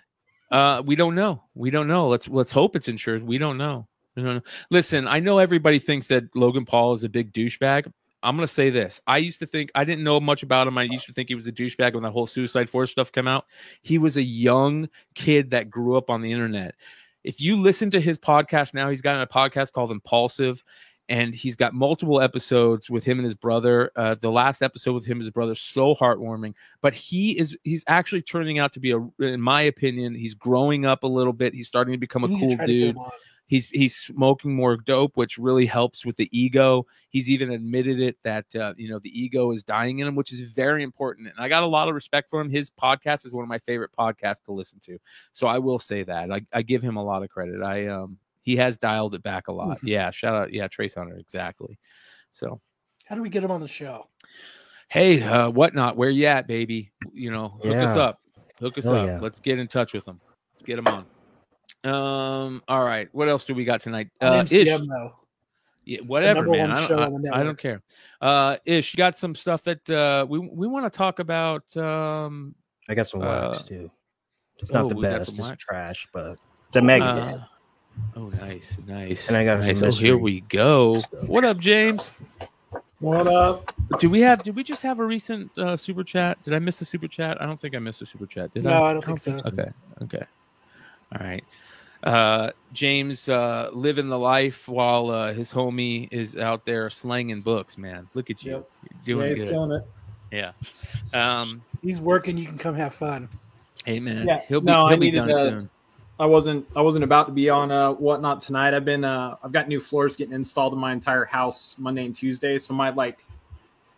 Uh, 0.51 0.83
we 0.85 0.97
don't 0.97 1.15
know. 1.15 1.43
We 1.55 1.71
don't 1.71 1.89
know. 1.89 2.09
Let's 2.09 2.29
let's 2.29 2.53
hope 2.53 2.75
it's 2.77 2.89
insured. 2.89 3.23
We 3.23 3.39
don't 3.39 3.59
know. 3.59 3.87
We 4.17 4.23
don't. 4.23 4.45
Listen, 4.71 5.09
I 5.09 5.21
know 5.21 5.39
everybody 5.39 5.79
thinks 5.79 6.07
that 6.09 6.35
Logan 6.35 6.65
Paul 6.65 6.93
is 6.93 7.05
a 7.05 7.09
big 7.09 7.33
douchebag. 7.33 7.93
I'm 8.23 8.37
gonna 8.37 8.49
say 8.49 8.71
this. 8.71 9.01
I 9.07 9.19
used 9.19 9.39
to 9.41 9.47
think 9.47 9.71
I 9.75 9.85
didn't 9.85 10.03
know 10.03 10.19
much 10.19 10.43
about 10.43 10.67
him. 10.67 10.79
I 10.79 10.85
used 10.85 11.07
to 11.07 11.13
think 11.13 11.29
he 11.29 11.35
was 11.35 11.47
a 11.47 11.53
douchebag 11.53 11.93
when 11.93 12.05
that 12.05 12.13
whole 12.13 12.27
Suicide 12.27 12.71
Forest 12.71 12.93
stuff 12.93 13.13
came 13.13 13.29
out. 13.29 13.45
He 13.83 13.99
was 13.99 14.17
a 14.17 14.23
young 14.23 14.89
kid 15.15 15.51
that 15.51 15.69
grew 15.69 15.97
up 15.97 16.09
on 16.09 16.23
the 16.23 16.33
internet. 16.33 16.75
If 17.23 17.41
you 17.41 17.57
listen 17.57 17.91
to 17.91 18.01
his 18.01 18.19
podcast 18.19 18.73
now, 18.73 18.89
he's 18.89 19.03
got 19.03 19.21
a 19.21 19.27
podcast 19.27 19.73
called 19.73 19.91
Impulsive, 19.91 20.65
and 21.09 21.35
he's 21.35 21.57
got 21.57 21.75
multiple 21.75 22.21
episodes 22.21 22.89
with 22.89 23.05
him 23.05 23.19
and 23.19 23.25
his 23.25 23.35
brother. 23.35 23.91
Uh, 23.95 24.15
the 24.19 24.31
last 24.31 24.63
episode 24.63 24.95
with 24.95 25.05
him 25.05 25.19
and 25.19 25.23
his 25.23 25.31
brother 25.31 25.55
so 25.55 25.95
heartwarming. 25.95 26.55
But 26.81 26.95
he 26.95 27.39
is 27.39 27.57
he's 27.63 27.85
actually 27.89 28.23
turning 28.23 28.59
out 28.59 28.73
to 28.75 28.81
be 28.81 28.93
a, 28.93 29.07
in 29.21 29.41
my 29.41 29.63
opinion, 29.63 30.15
he's 30.15 30.35
growing 30.35 30.87
up 30.87 31.03
a 31.03 31.09
little 31.09 31.33
bit. 31.35 31.55
He's 31.55 31.69
starting 31.69 31.93
to 31.93 31.99
become 31.99 32.25
a 32.25 32.29
You 32.29 32.37
need 32.37 32.51
to 32.51 32.57
cool 32.57 32.67
dude. 32.67 32.97
He's 33.47 33.69
he's 33.69 33.95
smoking 33.97 34.55
more 34.55 34.77
dope 34.77 35.17
which 35.17 35.37
really 35.39 35.67
helps 35.67 36.05
with 36.07 36.17
the 36.17 36.29
ego. 36.39 36.87
He's 37.11 37.29
even 37.29 37.51
admitted 37.51 38.01
it 38.01 38.17
that 38.25 38.47
uh, 38.55 38.75
you 38.77 38.89
know 38.89 38.99
the 38.99 39.11
ego 39.19 39.51
is 39.53 39.63
dying 39.63 39.99
in 39.99 40.09
him 40.09 40.15
which 40.15 40.33
is 40.33 40.53
very 40.53 40.83
important 40.83 41.29
and 41.29 41.37
i 41.39 41.49
got 41.49 41.63
a 41.63 41.67
lot 41.67 41.89
of 41.89 41.95
respect 41.95 42.31
for 42.31 42.41
him. 42.41 42.49
His 42.51 42.71
podcast 42.71 43.27
is 43.27 43.33
one 43.33 43.43
of 43.43 43.49
my 43.49 43.59
favorite 43.59 43.91
podcasts 43.99 44.43
to 44.47 44.53
listen 44.53 44.81
to 44.87 44.99
so 45.33 45.47
i 45.47 45.59
will 45.59 45.79
say 45.79 46.03
that. 46.05 46.31
I, 46.33 46.41
I 46.53 46.63
give 46.63 46.83
him 46.83 46.97
a 46.97 47.05
lot 47.05 47.23
of 47.23 47.29
credit. 47.31 47.63
I 47.63 47.87
um 47.89 48.19
he 48.41 48.57
has 48.57 48.77
dialed 48.79 49.15
it 49.15 49.23
back 49.23 49.49
a 49.49 49.53
lot. 49.53 49.79
Mhm. 49.81 49.89
yeah 49.89 50.11
shout 50.11 50.35
out 50.35 50.53
yeah 50.53 50.69
trace 50.69 50.95
hunter 50.95 51.17
exactly. 51.17 51.79
So 52.33 52.61
How 53.07 53.15
do 53.17 53.23
we 53.23 53.29
get 53.29 53.45
him 53.45 53.51
on 53.51 53.61
the 53.61 53.69
show? 53.69 54.09
hey 54.89 55.23
uh 55.23 55.49
whatnot 55.51 55.97
where 55.97 56.11
you 56.11 56.27
at 56.27 56.47
baby? 56.47 56.93
You 57.13 57.31
know 57.31 57.49
hook 57.63 57.75
us 57.77 57.97
up. 57.97 58.19
Hook 58.61 58.79
us 58.79 58.85
Hell 58.85 58.95
up. 58.97 59.07
yeah. 59.07 59.19
let's 59.21 59.41
get 59.41 59.59
in 59.59 59.67
touch 59.69 59.93
with 59.95 60.07
him. 60.07 60.21
Let's 60.53 60.63
get 60.63 60.79
him 60.79 60.87
on 60.89 61.05
um 61.85 62.63
all 62.69 62.83
right 62.83 63.09
what 63.13 63.29
else 63.29 63.45
do 63.45 63.55
we 63.55 63.65
got 63.65 63.81
tonight 63.83 64.09
On 64.21 64.33
uh 64.33 64.43
Ish. 64.43 64.69
MCM 64.69 64.89
though. 64.89 65.15
Yeah, 65.87 66.01
whatever, 66.01 66.49
man. 66.49 66.73
I 66.73 66.89
don't, 66.89 67.29
I, 67.29 67.41
I 67.41 67.43
don't 67.43 67.59
care. 67.59 67.83
Uh, 68.21 68.57
Ish, 68.65 68.95
you 68.95 68.97
got 68.97 69.19
some 69.19 69.35
stuff 69.35 69.65
that 69.65 69.91
uh, 69.91 70.25
we 70.27 70.39
we 70.39 70.67
want 70.67 70.91
to 70.91 70.97
talk 70.97 71.19
about. 71.19 71.77
Um, 71.77 72.55
I 72.89 72.95
got 72.95 73.07
some 73.09 73.21
wax 73.21 73.63
Uh, 73.63 73.67
too. 73.67 73.91
It's 74.61 74.73
not 74.73 74.87
oh, 74.87 74.89
the 74.89 74.95
best. 74.95 75.39
It's 75.39 75.53
trash, 75.59 76.09
but 76.13 76.39
it's 76.69 76.77
a 76.77 76.81
Megadeth. 76.81 77.35
uh, 77.35 77.45
oh, 78.17 78.29
nice, 78.31 78.79
nice. 78.87 79.29
And 79.29 79.37
I 79.37 79.45
got 79.45 79.63
some 79.63 79.81
nice. 79.81 79.99
Oh, 79.99 80.01
here 80.01 80.17
we 80.17 80.41
go. 80.43 81.01
stuff. 81.01 81.25
What 81.25 81.45
up, 81.45 81.59
James? 81.59 82.11
What 83.01 83.27
up? 83.27 83.71
Do 84.01 84.09
we 84.09 84.21
have? 84.21 84.43
Did 84.43 84.57
we 84.57 84.65
just 84.65 84.81
have 84.81 85.01
a 85.01 85.05
recent 85.05 85.51
uh, 85.59 85.77
super 85.77 86.03
chat? 86.03 86.43
Did 86.45 86.55
I 86.55 86.61
miss 86.61 86.81
a 86.81 86.87
super 86.87 87.09
chat? 87.09 87.43
I 87.43 87.47
don't 87.47 87.61
think 87.61 87.75
I 87.75 87.79
missed 87.79 88.01
a 88.01 88.07
super 88.07 88.27
chat. 88.27 88.55
Did 88.55 88.67
I? 88.67 88.71
No, 88.71 88.85
I 88.85 88.93
don't 88.95 89.05
think 89.05 89.21
so. 89.21 89.39
Okay. 89.45 89.71
Okay. 90.03 90.25
All 91.13 91.27
right. 91.27 91.45
Uh, 92.05 92.51
James 92.73 93.29
uh, 93.31 93.71
living 93.73 94.09
the 94.09 94.19
life 94.19 94.69
while 94.69 95.09
uh, 95.11 95.33
his 95.33 95.53
homie 95.53 96.07
is 96.13 96.37
out 96.37 96.67
there 96.67 96.91
slanging 96.91 97.41
books. 97.41 97.79
Man, 97.79 98.07
look 98.15 98.29
at 98.31 98.45
you, 98.45 98.53
Yep. 98.53 98.69
You're 98.83 99.01
doing 99.05 99.23
yeah, 99.25 99.29
he's 99.31 99.43
good. 99.43 99.51
killing 99.51 99.71
it. 99.73 99.87
Yeah. 100.31 100.53
Um. 101.15 101.63
He's 101.83 102.01
working. 102.01 102.37
You 102.37 102.47
can 102.47 102.59
come 102.59 102.75
have 102.75 102.95
fun. 102.95 103.29
Hey 103.87 104.01
man, 104.01 104.27
Yeah, 104.27 104.41
he'll 104.49 104.61
be 104.61 104.67
no, 104.67 104.85
I 104.87 104.91
he'll 104.91 104.99
be 104.99 105.07
needed 105.11 105.19
done 105.19 105.29
to- 105.29 105.35
soon. 105.51 105.71
I 106.21 106.27
wasn't 106.27 106.69
I 106.77 106.81
wasn't 106.81 107.03
about 107.05 107.27
to 107.27 107.33
be 107.33 107.51
on 107.51 107.71
uh 107.73 107.93
whatnot 107.95 108.41
tonight. 108.41 108.73
I've 108.73 108.85
been 108.85 109.05
uh 109.05 109.37
I've 109.43 109.51
got 109.53 109.67
new 109.69 109.81
floors 109.81 110.15
getting 110.17 110.33
installed 110.35 110.73
in 110.73 110.79
my 110.79 110.93
entire 110.93 111.25
house 111.25 111.75
Monday 111.79 112.05
and 112.07 112.15
Tuesday. 112.15 112.57
So 112.59 112.73
my 112.73 112.91
like 112.91 113.25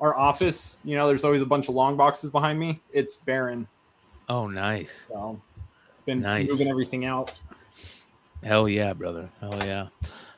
our 0.01 0.17
office, 0.17 0.81
you 0.85 0.97
know, 0.97 1.07
there's 1.09 1.25
always 1.25 1.43
a 1.43 1.47
bunch 1.47 1.69
of 1.69 1.75
long 1.75 1.97
boxes 1.97 2.31
behind 2.31 2.59
me. 2.59 2.81
It's 2.93 3.17
barren. 3.17 3.67
Oh, 4.29 4.47
nice. 4.49 5.05
So 5.09 5.41
been 6.07 6.21
Nice. 6.21 6.49
moving 6.49 6.69
everything 6.69 7.05
out. 7.05 7.33
Hell 8.47 8.69
yeah, 8.69 8.93
brother. 8.93 9.29
Hell 9.41 9.59
yeah. 9.65 9.89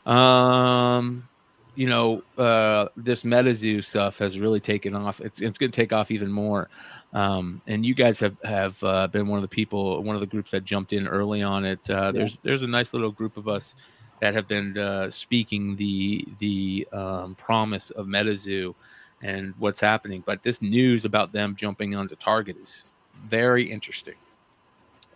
Um, 0.07 1.29
you 1.75 1.87
know, 1.87 2.23
uh, 2.39 2.89
this 2.97 3.23
MetaZoo 3.23 3.85
stuff 3.85 4.19
has 4.19 4.39
really 4.39 4.61
taken 4.61 4.95
off. 4.95 5.21
It's 5.21 5.41
it's 5.41 5.59
going 5.59 5.71
to 5.71 5.77
take 5.77 5.93
off 5.93 6.11
even 6.11 6.33
more. 6.33 6.71
Um, 7.13 7.61
and 7.67 7.85
you 7.85 7.95
guys 7.95 8.19
have 8.21 8.37
have 8.45 8.83
uh, 8.83 9.09
been 9.09 9.29
one 9.29 9.37
of 9.37 9.43
the 9.43 9.55
people, 9.55 10.03
one 10.03 10.15
of 10.15 10.21
the 10.21 10.27
groups 10.27 10.53
that 10.53 10.65
jumped 10.65 10.95
in 10.95 11.07
early 11.07 11.43
on 11.43 11.67
it. 11.67 11.79
Uh, 11.91 12.11
There's 12.11 12.39
there's 12.39 12.63
a 12.63 12.67
nice 12.67 12.95
little 12.95 13.13
group 13.13 13.37
of 13.37 13.47
us 13.47 13.75
that 14.21 14.33
have 14.35 14.49
been 14.49 14.79
uh, 14.79 15.11
speaking 15.11 15.77
the 15.77 16.27
the 16.39 16.89
um, 16.93 17.35
promise 17.35 17.91
of 17.91 18.07
MetaZoo 18.07 18.75
and 19.23 19.53
what's 19.59 19.81
happening. 19.81 20.23
But 20.25 20.43
this 20.43 20.63
news 20.63 21.05
about 21.05 21.33
them 21.33 21.55
jumping 21.57 21.95
onto 21.95 22.17
Target 22.17 22.57
is 22.57 22.95
very 23.27 23.71
interesting. 23.71 24.15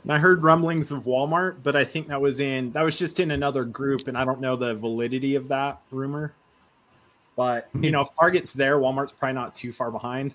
And 0.02 0.12
I 0.12 0.18
heard 0.18 0.42
rumblings 0.42 0.90
of 0.90 1.04
Walmart, 1.04 1.62
but 1.62 1.76
I 1.76 1.84
think 1.84 2.08
that 2.08 2.20
was 2.20 2.40
in 2.40 2.72
that 2.72 2.82
was 2.82 2.98
just 2.98 3.20
in 3.20 3.30
another 3.30 3.64
group, 3.64 4.08
and 4.08 4.18
I 4.18 4.24
don't 4.24 4.40
know 4.40 4.56
the 4.56 4.74
validity 4.74 5.36
of 5.36 5.48
that 5.48 5.80
rumor. 5.90 6.32
But 7.36 7.68
you 7.80 7.90
know, 7.90 8.02
if 8.02 8.08
Target's 8.18 8.52
there, 8.52 8.78
Walmart's 8.78 9.12
probably 9.12 9.34
not 9.34 9.54
too 9.54 9.72
far 9.72 9.90
behind. 9.90 10.34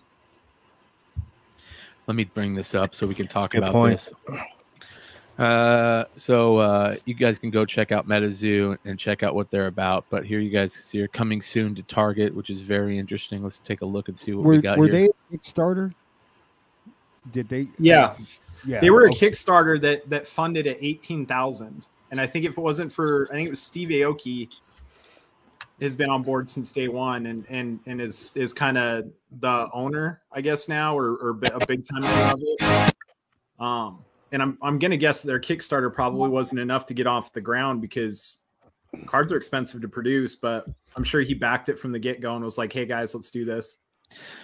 Let 2.07 2.15
me 2.15 2.23
bring 2.23 2.56
this 2.56 2.73
up 2.73 2.95
so 2.95 3.06
we 3.06 3.15
can 3.15 3.27
talk 3.27 3.52
Good 3.52 3.60
about 3.60 3.73
point. 3.73 3.91
this. 3.94 4.14
Uh, 5.38 6.06
so 6.15 6.57
uh, 6.57 6.95
you 7.06 7.14
guys 7.14 7.38
can 7.38 7.52
go 7.52 7.64
check 7.65 7.91
out 7.91 8.07
MetaZoo 8.07 8.77
and 8.85 8.98
check 8.98 9.22
out 9.22 9.35
what 9.35 9.52
they're 9.52 9.68
about. 9.68 10.06
But 10.10 10.26
here 10.26 10.39
you 10.39 10.49
guys 10.49 10.73
see 10.73 11.02
are 11.02 11.07
coming 11.10 11.41
soon 11.41 11.76
to 11.76 11.84
Target, 11.84 12.34
which 12.34 12.49
is 12.49 12.61
very 12.61 12.98
interesting. 12.98 13.44
Let's 13.44 13.60
take 13.60 13.81
a 13.81 13.85
look 13.85 14.07
and 14.07 14.18
see 14.18 14.34
what 14.34 14.45
we 14.45 14.60
got 14.60 14.77
were 14.77 14.85
here. 14.85 14.94
they 14.94 15.06
a 15.06 15.38
Kickstarter? 15.38 15.94
Did 17.31 17.49
they? 17.49 17.68
Yeah, 17.77 18.15
Yeah. 18.68 18.81
they 18.81 18.89
were 18.89 19.06
a 19.06 19.10
okay. 19.10 19.31
Kickstarter 19.31 19.81
that 19.81 20.10
that 20.10 20.27
funded 20.27 20.68
at 20.68 20.77
eighteen 20.81 21.26
thousand, 21.26 21.85
and 22.11 22.19
I 22.19 22.27
think 22.27 22.45
if 22.45 22.52
it 22.52 22.61
wasn't 22.61 22.91
for 22.91 23.27
I 23.31 23.35
think 23.35 23.48
it 23.48 23.49
was 23.49 23.61
Steve 23.61 23.89
Aoki 23.89 24.49
has 25.81 25.95
been 25.95 26.10
on 26.10 26.23
board 26.23 26.49
since 26.49 26.72
day 26.72 26.88
one, 26.88 27.27
and 27.27 27.45
and 27.49 27.80
and 27.85 28.02
is 28.02 28.35
is 28.35 28.53
kind 28.53 28.77
of 28.77 29.06
the 29.39 29.69
owner, 29.73 30.22
I 30.31 30.41
guess 30.41 30.68
now, 30.68 30.98
or 30.98 31.15
or 31.15 31.30
a 31.30 31.65
big 31.65 31.85
time 31.88 32.03
of 32.34 32.39
it. 32.41 32.94
Um, 33.60 34.03
and 34.31 34.41
I'm 34.41 34.57
I'm 34.61 34.80
gonna 34.80 34.98
guess 34.98 35.22
their 35.22 35.39
Kickstarter 35.39 35.94
probably 35.94 36.30
wasn't 36.30 36.60
enough 36.60 36.85
to 36.88 36.94
get 36.94 37.07
off 37.07 37.34
the 37.34 37.41
ground 37.41 37.81
because 37.81 38.44
cards 39.06 39.31
are 39.31 39.38
expensive 39.38 39.81
to 39.81 39.88
produce, 39.88 40.35
but 40.35 40.65
I'm 40.95 41.03
sure 41.03 41.22
he 41.22 41.34
backed 41.34 41.69
it 41.69 41.80
from 41.80 41.91
the 41.91 41.99
get 41.99 42.22
go 42.22 42.35
and 42.35 42.44
was 42.44 42.57
like, 42.57 42.73
"Hey 42.73 42.85
guys, 42.85 43.15
let's 43.15 43.31
do 43.31 43.45
this." 43.45 43.77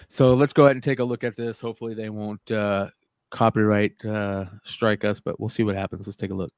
So 0.07 0.33
let's 0.33 0.53
go 0.53 0.65
ahead 0.65 0.75
and 0.75 0.83
take 0.83 0.99
a 0.99 1.03
look 1.03 1.23
at 1.23 1.35
this. 1.35 1.59
Hopefully 1.59 1.93
they 1.93 2.09
won't 2.09 2.51
uh, 2.51 2.89
copyright 3.33 4.05
uh, 4.05 4.45
strike 4.63 5.03
us, 5.03 5.19
but 5.19 5.39
we'll 5.39 5.49
see 5.49 5.63
what 5.63 5.75
happens. 5.75 6.07
Let's 6.07 6.15
take 6.15 6.31
a 6.31 6.35
look. 6.35 6.53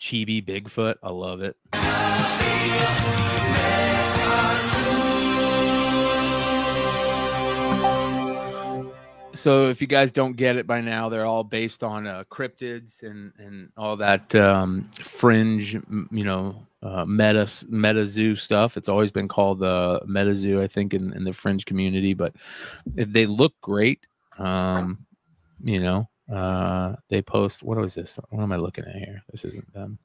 Chibi 0.00 0.46
Bigfoot, 0.46 0.96
I 1.02 1.10
love 1.10 1.40
it. 1.40 1.56
So 9.44 9.68
if 9.68 9.82
you 9.82 9.86
guys 9.86 10.10
don't 10.10 10.38
get 10.38 10.56
it 10.56 10.66
by 10.66 10.80
now, 10.80 11.10
they're 11.10 11.26
all 11.26 11.44
based 11.44 11.84
on 11.84 12.06
uh, 12.06 12.24
cryptids 12.30 13.02
and 13.02 13.30
and 13.36 13.70
all 13.76 13.94
that 13.96 14.34
um, 14.34 14.88
fringe, 15.02 15.74
you 15.74 16.24
know, 16.24 16.66
uh, 16.82 17.04
meta 17.04 17.46
meta 17.68 18.06
zoo 18.06 18.36
stuff. 18.36 18.78
It's 18.78 18.88
always 18.88 19.10
been 19.10 19.28
called 19.28 19.58
the 19.58 20.00
meta 20.06 20.34
zoo, 20.34 20.62
I 20.62 20.66
think, 20.66 20.94
in, 20.94 21.12
in 21.12 21.24
the 21.24 21.32
fringe 21.34 21.66
community. 21.66 22.14
But 22.14 22.34
if 22.96 23.12
they 23.12 23.26
look 23.26 23.52
great, 23.60 24.06
um, 24.38 25.04
you 25.62 25.82
know, 25.82 26.08
uh, 26.32 26.96
they 27.10 27.20
post. 27.20 27.62
What 27.62 27.76
was 27.76 27.94
this? 27.94 28.18
What 28.30 28.42
am 28.42 28.50
I 28.50 28.56
looking 28.56 28.86
at 28.86 28.96
here? 28.96 29.22
This 29.30 29.44
isn't 29.44 29.70
them. 29.74 29.98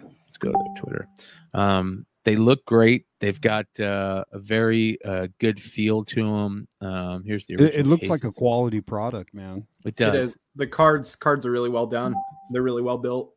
Let's 0.00 0.38
go 0.38 0.52
to 0.52 0.56
their 0.56 0.82
Twitter. 0.84 1.08
Um, 1.52 2.06
they 2.22 2.36
look 2.36 2.64
great. 2.64 3.06
They've 3.24 3.40
got 3.40 3.64
uh, 3.80 4.22
a 4.32 4.38
very 4.38 5.02
uh, 5.02 5.28
good 5.38 5.58
feel 5.58 6.04
to 6.04 6.22
them. 6.22 6.68
Um, 6.82 7.24
here's 7.24 7.46
the. 7.46 7.54
It, 7.54 7.60
it 7.60 7.64
original 7.64 7.90
looks 7.92 8.08
like 8.10 8.24
a 8.24 8.30
quality 8.30 8.82
product, 8.82 9.32
man. 9.32 9.66
It 9.86 9.96
does. 9.96 10.14
It 10.14 10.20
is 10.20 10.36
the 10.56 10.66
cards. 10.66 11.16
Cards 11.16 11.46
are 11.46 11.50
really 11.50 11.70
well 11.70 11.86
done. 11.86 12.14
They're 12.50 12.60
really 12.60 12.82
well 12.82 12.98
built. 12.98 13.32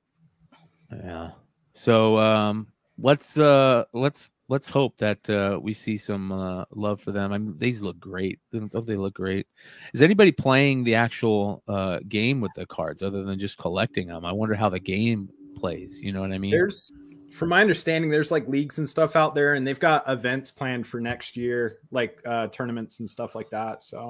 Yeah. 0.91 1.31
So 1.71 2.17
um, 2.17 2.67
let's 2.99 3.37
uh, 3.37 3.85
let's 3.93 4.27
let's 4.49 4.67
hope 4.67 4.97
that 4.97 5.29
uh, 5.29 5.57
we 5.61 5.73
see 5.73 5.95
some 5.95 6.33
uh, 6.33 6.65
love 6.75 6.99
for 6.99 7.13
them. 7.13 7.31
I 7.31 7.37
mean, 7.37 7.57
these 7.57 7.81
look 7.81 7.97
great. 7.97 8.39
Don't 8.51 8.69
don't 8.69 8.85
they 8.85 8.97
look 8.97 9.13
great? 9.13 9.47
Is 9.93 10.01
anybody 10.01 10.33
playing 10.33 10.83
the 10.83 10.95
actual 10.95 11.63
uh, 11.69 11.99
game 12.09 12.41
with 12.41 12.51
the 12.57 12.65
cards 12.65 13.01
other 13.01 13.23
than 13.23 13.39
just 13.39 13.57
collecting 13.57 14.07
them? 14.07 14.25
I 14.25 14.33
wonder 14.33 14.53
how 14.53 14.67
the 14.67 14.81
game 14.81 15.29
plays. 15.55 16.01
You 16.01 16.11
know 16.11 16.19
what 16.19 16.33
I 16.33 16.39
mean? 16.39 16.51
There's, 16.51 16.91
from 17.31 17.49
my 17.49 17.61
understanding, 17.61 18.09
there's 18.09 18.31
like 18.31 18.47
leagues 18.47 18.77
and 18.77 18.87
stuff 18.87 19.15
out 19.15 19.35
there, 19.35 19.55
and 19.55 19.67
they've 19.67 19.79
got 19.79 20.07
events 20.07 20.51
planned 20.51 20.87
for 20.87 20.99
next 20.99 21.35
year, 21.35 21.79
like 21.91 22.21
uh, 22.25 22.47
tournaments 22.47 22.99
and 22.99 23.09
stuff 23.09 23.35
like 23.35 23.49
that. 23.49 23.83
So 23.83 24.07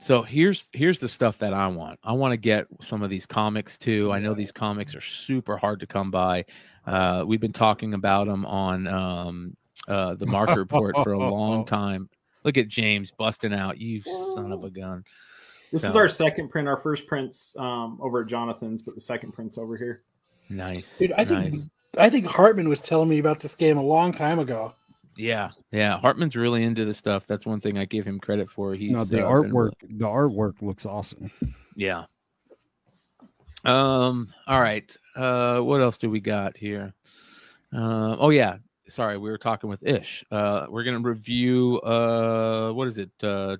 So 0.00 0.22
here's 0.22 0.68
here's 0.72 0.98
the 0.98 1.08
stuff 1.08 1.38
that 1.38 1.54
I 1.54 1.66
want. 1.68 1.98
I 2.04 2.12
want 2.12 2.32
to 2.32 2.36
get 2.36 2.66
some 2.82 3.02
of 3.02 3.10
these 3.10 3.26
comics 3.26 3.78
too. 3.78 4.12
I 4.12 4.18
know 4.18 4.34
these 4.34 4.52
comics 4.52 4.94
are 4.94 5.00
super 5.00 5.56
hard 5.56 5.80
to 5.80 5.86
come 5.86 6.10
by. 6.10 6.44
Uh, 6.86 7.24
we've 7.26 7.40
been 7.40 7.52
talking 7.52 7.94
about 7.94 8.26
them 8.26 8.44
on 8.46 8.86
um, 8.88 9.56
uh, 9.88 10.14
the 10.14 10.26
Market 10.26 10.58
Report 10.58 10.94
for 11.02 11.12
a 11.12 11.18
long 11.18 11.64
time. 11.66 12.08
Look 12.44 12.56
at 12.56 12.68
James 12.68 13.10
busting 13.10 13.52
out. 13.52 13.78
You 13.78 14.00
son 14.00 14.52
of 14.52 14.64
a 14.64 14.70
gun. 14.70 15.04
this 15.72 15.84
is 15.84 15.96
our 15.96 16.08
second 16.08 16.48
print. 16.48 16.68
Our 16.68 16.78
first 16.78 17.06
print's 17.06 17.56
um, 17.58 17.98
over 18.00 18.22
at 18.22 18.28
Jonathan's, 18.28 18.82
but 18.82 18.94
the 18.94 19.00
second 19.00 19.32
print's 19.32 19.58
over 19.58 19.76
here. 19.76 20.02
Nice. 20.48 20.98
Dude, 20.98 21.12
I 21.12 21.24
think 21.24 21.52
nice. 21.52 21.62
I 21.98 22.08
think 22.10 22.26
Hartman 22.26 22.68
was 22.68 22.80
telling 22.82 23.08
me 23.08 23.18
about 23.18 23.40
this 23.40 23.54
game 23.54 23.76
a 23.76 23.82
long 23.82 24.12
time 24.12 24.38
ago. 24.38 24.74
Yeah, 25.16 25.50
yeah. 25.72 25.98
Hartman's 25.98 26.36
really 26.36 26.62
into 26.62 26.84
the 26.84 26.94
stuff. 26.94 27.26
That's 27.26 27.44
one 27.44 27.60
thing 27.60 27.76
I 27.78 27.84
give 27.84 28.06
him 28.06 28.18
credit 28.18 28.50
for. 28.50 28.74
He's 28.74 28.92
no, 28.92 29.04
the 29.04 29.26
uh, 29.26 29.42
been 29.42 29.50
artwork, 29.50 29.72
the 29.82 30.06
artwork 30.06 30.62
looks 30.62 30.86
awesome. 30.86 31.30
Yeah. 31.76 32.04
Um. 33.64 34.32
All 34.46 34.60
right. 34.60 34.96
Uh. 35.16 35.60
What 35.60 35.80
else 35.80 35.98
do 35.98 36.08
we 36.08 36.20
got 36.20 36.56
here? 36.56 36.94
Uh, 37.74 38.16
oh 38.18 38.30
yeah. 38.30 38.56
Sorry, 38.88 39.18
we 39.18 39.30
were 39.30 39.38
talking 39.38 39.70
with 39.70 39.82
Ish. 39.86 40.24
Uh, 40.30 40.66
we're 40.68 40.84
gonna 40.84 41.00
review. 41.00 41.80
Uh, 41.80 42.72
what 42.72 42.88
is 42.88 42.98
it? 42.98 43.10
Uh, 43.22 43.56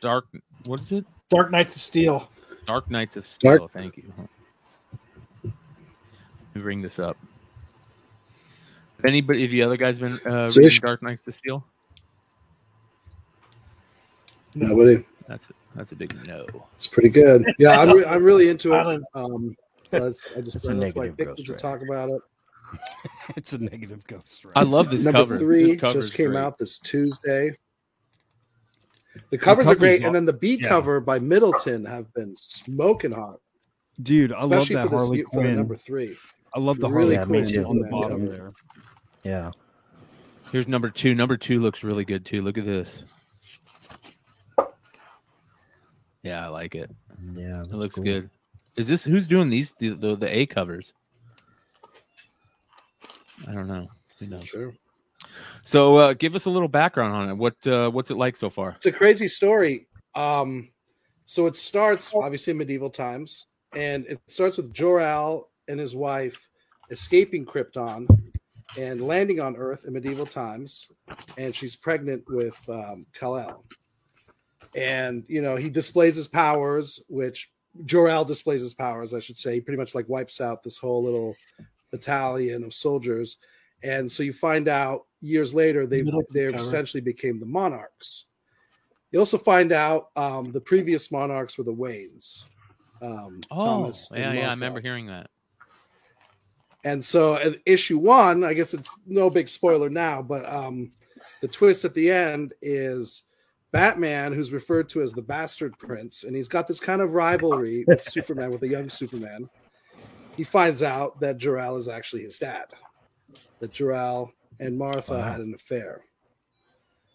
Dark. 0.00 0.26
What 0.66 0.80
is 0.80 0.92
it? 0.92 1.04
Dark 1.30 1.50
Knights 1.50 1.76
of 1.76 1.82
Steel. 1.82 2.30
Dark 2.66 2.90
Knights 2.90 3.16
of 3.16 3.26
Steel. 3.26 3.58
Dark- 3.58 3.72
Thank 3.72 3.96
you. 3.96 4.12
Let 5.42 5.52
me 6.54 6.62
bring 6.62 6.82
this 6.82 6.98
up. 6.98 7.16
Have 8.98 9.04
Anybody? 9.04 9.42
Have 9.42 9.50
the 9.50 9.62
other 9.62 9.76
guys 9.76 9.98
been 9.98 10.14
uh, 10.26 10.48
So 10.50 10.60
reading 10.60 10.78
Dark 10.80 11.02
Knights 11.02 11.26
of 11.28 11.34
Steel? 11.34 11.64
Nobody. 14.54 15.04
That's 15.28 15.50
a, 15.50 15.52
that's 15.76 15.92
a 15.92 15.96
big 15.96 16.14
no. 16.26 16.46
It's 16.74 16.86
pretty 16.86 17.10
good. 17.10 17.44
Yeah, 17.58 17.80
I'm, 17.80 17.92
re- 17.96 18.04
I'm 18.04 18.24
really 18.24 18.48
into 18.48 18.74
it. 18.74 19.02
Um, 19.14 19.54
so 19.90 20.00
that's, 20.00 20.20
I 20.36 20.40
just 20.40 20.56
It's 20.56 20.64
a 20.68 20.74
that's 20.74 20.94
why 20.96 21.04
I 21.04 21.08
negative 21.08 21.36
picked 21.36 21.46
to 21.46 21.54
talk 21.54 21.80
about 21.82 22.10
it. 22.10 22.20
It's 23.36 23.52
a 23.54 23.58
negative 23.58 24.06
ghost. 24.06 24.44
I 24.56 24.62
love 24.62 24.90
this 24.90 25.04
Number 25.04 25.20
cover. 25.20 25.38
three 25.38 25.74
This 25.76 25.92
just 25.92 26.14
came 26.14 26.30
great. 26.32 26.38
out 26.40 26.58
this 26.58 26.78
Tuesday. 26.78 27.52
The 29.30 29.38
covers 29.38 29.68
are 29.68 29.74
great, 29.74 30.02
aw- 30.02 30.06
and 30.06 30.14
then 30.14 30.24
the 30.26 30.32
B 30.32 30.58
yeah. 30.60 30.68
cover 30.68 30.98
by 31.00 31.18
Middleton 31.18 31.84
have 31.84 32.12
been 32.14 32.34
smoking 32.36 33.12
hot, 33.12 33.38
Dude, 34.02 34.32
I 34.32 34.44
love 34.44 34.66
that 34.68 34.84
for 34.84 34.88
this 34.88 35.00
Harley 35.00 35.22
for 35.22 35.28
Quinn. 35.30 35.56
number 35.56 35.76
three. 35.76 36.16
I 36.54 36.58
love 36.60 36.78
the 36.78 36.88
really 36.90 37.16
Harley 37.16 37.42
cool 37.42 37.50
Quinn 37.52 37.64
on 37.64 37.78
the 37.78 37.88
bottom 37.88 38.26
cover. 38.26 38.32
there. 38.36 38.52
Yeah. 39.22 39.50
Here's 40.52 40.68
number 40.68 40.90
two. 40.90 41.14
Number 41.14 41.36
two 41.36 41.60
looks 41.60 41.82
really 41.82 42.04
good 42.04 42.24
too. 42.24 42.42
Look 42.42 42.58
at 42.58 42.64
this. 42.64 43.04
Yeah, 46.22 46.44
I 46.44 46.48
like 46.48 46.74
it. 46.74 46.90
Yeah. 47.34 47.62
It 47.62 47.72
looks 47.72 47.98
good. 47.98 48.30
Is 48.76 48.88
this 48.88 49.04
who's 49.04 49.28
doing 49.28 49.50
these 49.50 49.74
the, 49.78 49.90
the 49.90 50.16
the 50.16 50.38
A 50.38 50.46
covers? 50.46 50.92
I 53.46 53.52
don't 53.52 53.66
know. 53.66 53.86
Who 54.18 54.26
knows? 54.26 54.44
Sure. 54.44 54.72
So 55.62 55.96
uh, 55.96 56.12
give 56.14 56.34
us 56.34 56.46
a 56.46 56.50
little 56.50 56.68
background 56.68 57.14
on 57.14 57.30
it. 57.30 57.34
What 57.34 57.66
uh, 57.66 57.90
what's 57.90 58.10
it 58.10 58.16
like 58.16 58.36
so 58.36 58.50
far? 58.50 58.70
It's 58.70 58.86
a 58.86 58.92
crazy 58.92 59.28
story. 59.28 59.86
Um, 60.14 60.70
so 61.24 61.46
it 61.46 61.56
starts 61.56 62.12
obviously 62.14 62.52
in 62.52 62.56
medieval 62.56 62.90
times, 62.90 63.46
and 63.74 64.06
it 64.06 64.20
starts 64.28 64.56
with 64.56 64.72
Jor-El 64.72 65.50
and 65.68 65.78
his 65.78 65.94
wife 65.94 66.48
escaping 66.90 67.44
Krypton 67.44 68.06
and 68.76 69.00
landing 69.00 69.40
on 69.40 69.56
Earth 69.56 69.84
in 69.86 69.92
medieval 69.92 70.26
times, 70.26 70.88
and 71.36 71.54
she's 71.54 71.76
pregnant 71.76 72.24
with 72.28 72.58
um, 72.68 73.06
Kal-El. 73.14 73.64
And 74.76 75.24
you 75.28 75.40
know 75.40 75.56
he 75.56 75.70
displays 75.70 76.16
his 76.16 76.28
powers, 76.28 77.00
which 77.08 77.50
Jor-El 77.84 78.24
displays 78.24 78.60
his 78.60 78.74
powers, 78.74 79.14
I 79.14 79.20
should 79.20 79.38
say. 79.38 79.54
He 79.54 79.60
pretty 79.60 79.78
much 79.78 79.94
like 79.94 80.08
wipes 80.08 80.40
out 80.40 80.62
this 80.62 80.78
whole 80.78 81.02
little 81.02 81.36
battalion 81.90 82.64
of 82.64 82.74
soldiers, 82.74 83.38
and 83.82 84.10
so 84.10 84.22
you 84.22 84.32
find 84.32 84.68
out 84.68 85.06
years 85.20 85.54
later 85.54 85.86
they 85.86 86.02
they 86.32 86.44
essentially 86.44 87.00
became 87.00 87.40
the 87.40 87.46
monarchs. 87.46 88.26
You 89.10 89.18
also 89.18 89.38
find 89.38 89.72
out 89.72 90.10
um, 90.16 90.52
the 90.52 90.60
previous 90.60 91.10
monarchs 91.10 91.56
were 91.56 91.64
the 91.64 91.72
Waynes. 91.72 92.42
Um, 93.00 93.40
Oh, 93.50 93.64
Thomas 93.64 94.10
yeah, 94.12 94.32
yeah. 94.32 94.48
I 94.48 94.50
remember 94.50 94.80
hearing 94.80 95.06
that. 95.06 95.30
And 96.84 97.04
so, 97.04 97.54
issue 97.66 97.98
one, 97.98 98.44
I 98.44 98.54
guess 98.54 98.72
it's 98.72 98.94
no 99.06 99.28
big 99.28 99.48
spoiler 99.48 99.90
now, 99.90 100.22
but 100.22 100.48
um, 100.50 100.92
the 101.40 101.48
twist 101.48 101.84
at 101.84 101.94
the 101.94 102.10
end 102.10 102.54
is 102.62 103.22
Batman, 103.72 104.32
who's 104.32 104.52
referred 104.52 104.88
to 104.90 105.02
as 105.02 105.12
the 105.12 105.22
Bastard 105.22 105.76
Prince, 105.78 106.24
and 106.24 106.34
he's 106.34 106.48
got 106.48 106.66
this 106.66 106.80
kind 106.80 107.02
of 107.02 107.14
rivalry 107.14 107.84
with 107.88 108.02
Superman, 108.02 108.50
with 108.50 108.62
a 108.62 108.68
young 108.68 108.88
Superman. 108.88 109.48
He 110.36 110.44
finds 110.44 110.82
out 110.82 111.18
that 111.20 111.38
Jor-El 111.38 111.76
is 111.76 111.88
actually 111.88 112.22
his 112.22 112.36
dad, 112.36 112.66
that 113.58 113.72
Jor-El 113.72 114.32
and 114.60 114.78
Martha 114.78 115.22
had 115.22 115.40
an 115.40 115.54
affair. 115.54 116.02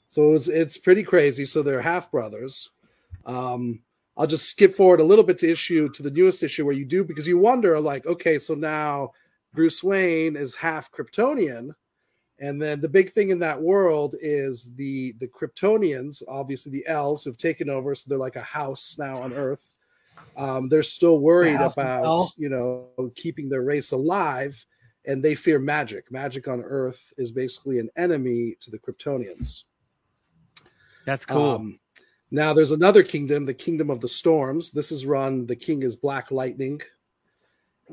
So 0.09 0.27
it 0.27 0.31
was, 0.31 0.49
it's 0.49 0.77
pretty 0.77 1.03
crazy. 1.03 1.45
So 1.45 1.63
they're 1.63 1.81
half 1.81 2.11
brothers. 2.11 2.69
Um, 3.25 3.81
I'll 4.15 4.27
just 4.27 4.49
skip 4.49 4.75
forward 4.75 4.99
a 4.99 5.03
little 5.03 5.23
bit 5.23 5.39
to 5.39 5.49
issue 5.49 5.89
to 5.89 6.03
the 6.03 6.11
newest 6.11 6.43
issue 6.43 6.65
where 6.65 6.75
you 6.75 6.85
do 6.85 7.03
because 7.03 7.27
you 7.27 7.37
wonder 7.37 7.79
like, 7.79 8.05
okay, 8.05 8.37
so 8.37 8.53
now 8.53 9.11
Bruce 9.53 9.83
Wayne 9.83 10.35
is 10.35 10.55
half 10.55 10.91
Kryptonian, 10.91 11.73
and 12.39 12.61
then 12.61 12.81
the 12.81 12.89
big 12.89 13.13
thing 13.13 13.29
in 13.29 13.39
that 13.39 13.61
world 13.61 14.15
is 14.21 14.73
the 14.75 15.13
the 15.19 15.27
Kryptonians, 15.27 16.23
obviously 16.27 16.71
the 16.71 16.85
elves 16.87 17.23
who've 17.23 17.37
taken 17.37 17.69
over, 17.69 17.93
so 17.95 18.09
they're 18.09 18.17
like 18.17 18.35
a 18.35 18.41
house 18.41 18.95
now 18.97 19.21
on 19.21 19.33
Earth. 19.33 19.69
Um, 20.35 20.69
they're 20.69 20.83
still 20.83 21.19
worried 21.19 21.61
about 21.61 22.31
you 22.37 22.49
know 22.49 22.89
keeping 23.15 23.49
their 23.49 23.61
race 23.61 23.91
alive, 23.91 24.65
and 25.05 25.23
they 25.23 25.35
fear 25.35 25.59
magic. 25.59 26.11
Magic 26.11 26.47
on 26.47 26.61
Earth 26.61 27.13
is 27.17 27.31
basically 27.31 27.79
an 27.79 27.89
enemy 27.95 28.55
to 28.61 28.71
the 28.71 28.79
Kryptonians. 28.79 29.63
That's 31.05 31.25
cool. 31.25 31.41
Um, 31.41 31.79
now 32.31 32.51
there's 32.51 32.71
another 32.71 33.03
kingdom, 33.03 33.45
the 33.45 33.53
kingdom 33.53 33.91
of 33.91 34.01
the 34.01 34.07
storms. 34.07 34.71
This 34.71 34.91
is 34.91 35.05
run. 35.05 35.45
The 35.45 35.55
king 35.55 35.83
is 35.83 35.95
Black 35.95 36.31
Lightning, 36.31 36.81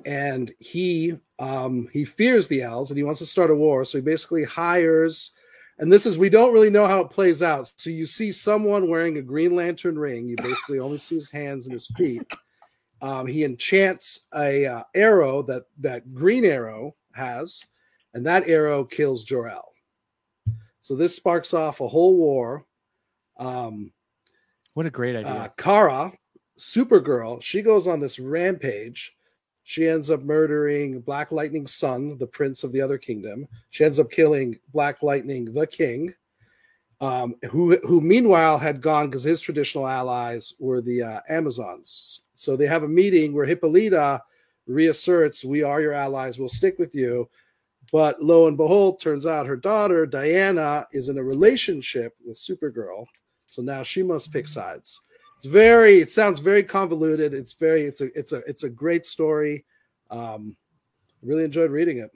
and 0.07 0.53
he 0.59 1.19
um, 1.39 1.89
he 1.93 2.05
fears 2.05 2.49
the 2.49 2.65
owls 2.65 2.91
and 2.91 2.99
he 2.99 3.05
wants 3.05 3.21
to 3.21 3.27
start 3.27 3.51
a 3.51 3.55
war. 3.55 3.85
So 3.85 3.99
he 3.99 4.03
basically 4.03 4.45
hires, 4.45 5.31
and 5.79 5.93
this 5.93 6.07
is 6.07 6.19
we 6.19 6.29
don't 6.29 6.53
really 6.53 6.71
know 6.71 6.87
how 6.87 7.01
it 7.01 7.11
plays 7.11 7.43
out. 7.43 7.71
So 7.77 7.91
you 7.91 8.07
see 8.07 8.33
someone 8.33 8.91
wearing 8.91 9.17
a 9.17 9.23
Green 9.23 9.57
Lantern 9.57 9.99
ring. 9.99 10.29
You 10.29 10.37
basically 10.37 10.79
only 10.79 10.99
see 10.99 11.15
his 11.17 11.31
hands 11.31 11.67
and 11.67 11.73
his 11.73 11.87
feet. 11.89 12.23
Um, 13.03 13.27
he 13.27 13.45
enchants 13.45 14.27
a 14.35 14.67
uh, 14.67 14.83
arrow 14.95 15.43
that 15.45 15.65
that 15.79 16.15
Green 16.15 16.45
Arrow 16.45 16.93
has, 17.15 17.65
and 18.13 18.27
that 18.27 18.49
arrow 18.49 18.85
kills 18.85 19.25
Jor-El. 19.25 19.73
So 20.81 20.97
this 20.97 21.17
sparks 21.17 21.55
off 21.55 21.81
a 21.81 21.89
whole 21.89 22.17
war. 22.17 22.65
Um, 23.39 23.93
what 24.75 24.87
a 24.87 24.91
great 24.91 25.17
idea. 25.17 25.31
uh, 25.31 25.49
Kara, 25.57 26.13
Supergirl, 26.59 27.43
she 27.43 27.63
goes 27.63 27.87
on 27.87 28.01
this 28.01 28.19
rampage. 28.19 29.15
She 29.71 29.87
ends 29.87 30.11
up 30.11 30.25
murdering 30.25 30.99
Black 30.99 31.31
Lightning's 31.31 31.73
son, 31.73 32.19
the 32.19 32.27
prince 32.27 32.65
of 32.65 32.73
the 32.73 32.81
other 32.81 32.99
kingdom. 32.99 33.47
She 33.71 33.85
ends 33.85 34.01
up 34.01 34.11
killing 34.11 34.59
Black 34.73 35.01
Lightning, 35.01 35.45
the 35.45 35.65
king, 35.65 36.13
um, 37.01 37.37
who 37.49 37.79
who 37.87 38.01
meanwhile 38.01 38.59
had 38.59 38.81
gone 38.81 39.07
because 39.07 39.23
his 39.23 39.41
traditional 39.41 39.87
allies 39.87 40.55
were 40.59 40.81
the 40.81 41.03
uh, 41.05 41.21
Amazons. 41.29 42.23
So 42.35 42.57
they 42.57 42.67
have 42.67 42.83
a 42.83 42.89
meeting 42.89 43.33
where 43.33 43.47
Hippolyta 43.47 44.21
reasserts, 44.67 45.45
"We 45.45 45.63
are 45.63 45.81
your 45.81 45.93
allies. 45.93 46.37
We'll 46.37 46.49
stick 46.49 46.81
with 46.81 46.93
you." 46.93 47.31
But 47.93 48.21
lo 48.21 48.49
and 48.49 48.57
behold, 48.57 49.01
turns 49.01 49.25
out 49.25 49.47
her 49.47 49.57
daughter 49.57 50.05
Diana 50.05 50.89
is 50.91 51.09
in 51.09 51.17
a 51.17 51.23
relationship 51.23 52.17
with 52.27 52.37
Supergirl. 52.37 53.07
So 53.47 53.63
now 53.63 53.85
she 53.85 54.03
must 54.03 54.33
pick 54.33 54.49
sides. 54.49 55.01
It's 55.41 55.47
very. 55.47 56.01
It 56.01 56.11
sounds 56.11 56.39
very 56.39 56.62
convoluted. 56.62 57.33
It's 57.33 57.55
very. 57.55 57.87
It's 57.87 58.03
a. 58.03 58.19
It's 58.19 58.33
a. 58.33 58.39
It's 58.47 58.65
a 58.65 58.69
great 58.69 59.07
story. 59.07 59.65
Um, 60.11 60.55
really 61.23 61.45
enjoyed 61.45 61.71
reading 61.71 61.97
it. 61.97 62.11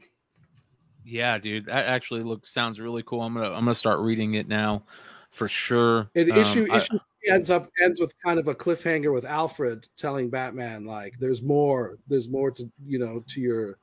yeah, 1.06 1.38
dude. 1.38 1.64
That 1.64 1.86
actually 1.86 2.22
looks 2.22 2.52
sounds 2.52 2.78
really 2.78 3.02
cool. 3.04 3.22
I'm 3.22 3.32
gonna 3.32 3.46
I'm 3.46 3.64
gonna 3.64 3.74
start 3.74 4.00
reading 4.00 4.34
it 4.34 4.46
now 4.46 4.82
for 5.30 5.48
sure. 5.48 6.10
It 6.14 6.30
Um, 6.32 6.36
issue 6.36 6.66
I- 6.70 6.76
issue 6.76 6.98
ends 7.26 7.48
up 7.48 7.70
ends 7.82 7.98
with 7.98 8.12
kind 8.18 8.38
of 8.38 8.48
a 8.48 8.54
cliffhanger 8.54 9.10
with 9.10 9.24
Alfred 9.24 9.88
telling 9.96 10.28
Batman 10.28 10.84
like, 10.84 11.18
"There's 11.18 11.40
more. 11.40 11.96
There's 12.06 12.28
more 12.28 12.50
to 12.50 12.70
you 12.84 12.98
know 12.98 13.24
to 13.28 13.40
your 13.40 13.78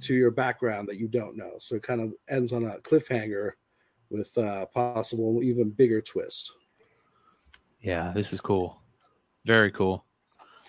to 0.00 0.14
your 0.14 0.30
background 0.30 0.88
that 0.88 0.96
you 0.96 1.06
don't 1.06 1.36
know." 1.36 1.52
So 1.58 1.74
it 1.74 1.82
kind 1.82 2.00
of 2.00 2.14
ends 2.30 2.54
on 2.54 2.64
a 2.64 2.78
cliffhanger 2.78 3.50
with 4.08 4.34
a 4.38 4.66
possible 4.72 5.42
even 5.42 5.68
bigger 5.68 6.00
twist. 6.00 6.52
Yeah, 7.80 8.12
this 8.14 8.32
is 8.32 8.40
cool. 8.40 8.80
Very 9.44 9.70
cool. 9.70 10.04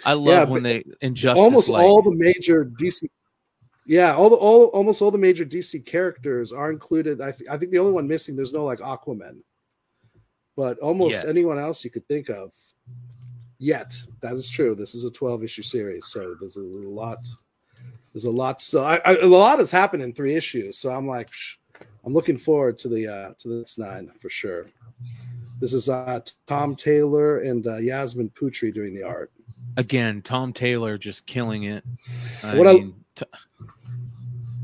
I 0.05 0.13
love 0.13 0.25
Yeah, 0.47 0.53
when 0.53 0.63
they 0.63 0.83
injustice 1.01 1.41
almost 1.43 1.69
like 1.69 1.83
all 1.83 2.01
the 2.01 2.15
major 2.15 2.65
DC. 2.65 3.07
Yeah, 3.85 4.15
all 4.15 4.29
the 4.29 4.35
all 4.35 4.65
almost 4.67 5.01
all 5.01 5.11
the 5.11 5.17
major 5.17 5.45
DC 5.45 5.85
characters 5.85 6.51
are 6.51 6.71
included. 6.71 7.19
I 7.21 7.31
th- 7.31 7.49
I 7.49 7.57
think 7.57 7.71
the 7.71 7.79
only 7.79 7.91
one 7.91 8.07
missing 8.07 8.35
there's 8.35 8.53
no 8.53 8.63
like 8.63 8.79
Aquaman, 8.79 9.41
but 10.55 10.79
almost 10.79 11.13
Yet. 11.13 11.27
anyone 11.27 11.59
else 11.59 11.83
you 11.83 11.91
could 11.91 12.07
think 12.07 12.29
of. 12.29 12.51
Yet 13.57 13.95
that 14.21 14.33
is 14.33 14.49
true. 14.49 14.73
This 14.73 14.95
is 14.95 15.05
a 15.05 15.11
12 15.11 15.43
issue 15.43 15.61
series, 15.61 16.07
so 16.07 16.35
there's 16.39 16.55
a 16.55 16.61
lot. 16.61 17.19
There's 18.13 18.25
a 18.25 18.31
lot. 18.31 18.61
So 18.61 18.83
I, 18.83 18.99
I, 19.05 19.15
a 19.17 19.25
lot 19.27 19.59
has 19.59 19.71
happened 19.71 20.03
in 20.03 20.13
three 20.13 20.35
issues. 20.35 20.77
So 20.77 20.93
I'm 20.93 21.07
like, 21.07 21.29
I'm 22.03 22.13
looking 22.13 22.37
forward 22.37 22.77
to 22.79 22.87
the 22.89 23.07
uh 23.07 23.33
to 23.39 23.47
this 23.47 23.77
nine 23.77 24.11
for 24.19 24.29
sure. 24.29 24.67
This 25.61 25.73
is 25.73 25.87
uh 25.87 26.19
Tom 26.47 26.75
Taylor 26.75 27.39
and 27.39 27.65
uh, 27.65 27.77
Yasmine 27.77 28.31
Putri 28.31 28.73
doing 28.73 28.93
the 28.93 29.03
art. 29.03 29.31
again, 29.77 30.21
Tom 30.21 30.51
Taylor 30.51 30.97
just 30.97 31.25
killing 31.25 31.63
it. 31.63 31.85
I 32.43 32.57
What 32.57 32.67
mean, 32.67 32.95
t- 33.15 33.25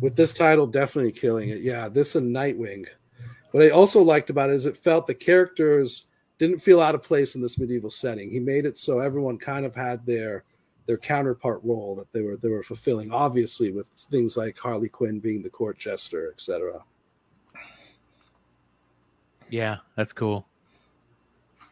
with 0.01 0.15
this 0.15 0.33
title 0.33 0.67
definitely 0.67 1.11
killing 1.11 1.49
it 1.49 1.61
yeah 1.61 1.89
this 1.89 2.15
and 2.15 2.35
nightwing 2.35 2.85
what 3.49 3.63
i 3.63 3.69
also 3.69 3.99
liked 3.99 4.29
about 4.29 4.49
it 4.51 4.55
is 4.55 4.67
it 4.67 4.77
felt 4.77 5.07
the 5.07 5.13
characters 5.13 6.03
didn't 6.37 6.59
feel 6.59 6.79
out 6.79 6.93
of 6.93 7.01
place 7.01 7.33
in 7.33 7.41
this 7.41 7.57
medieval 7.57 7.89
setting 7.89 8.29
he 8.29 8.39
made 8.39 8.65
it 8.67 8.77
so 8.77 8.99
everyone 8.99 9.39
kind 9.39 9.65
of 9.65 9.73
had 9.73 10.05
their 10.05 10.43
their 10.85 10.99
counterpart 10.99 11.59
role 11.63 11.95
that 11.95 12.11
they 12.13 12.21
were 12.21 12.37
they 12.37 12.49
were 12.49 12.61
fulfilling 12.61 13.11
obviously 13.11 13.71
with 13.71 13.87
things 13.87 14.37
like 14.37 14.55
harley 14.59 14.87
quinn 14.87 15.19
being 15.19 15.41
the 15.41 15.49
court 15.49 15.79
jester 15.79 16.29
etc 16.31 16.79
yeah, 19.49 19.77
that's 19.95 20.13
cool. 20.13 20.45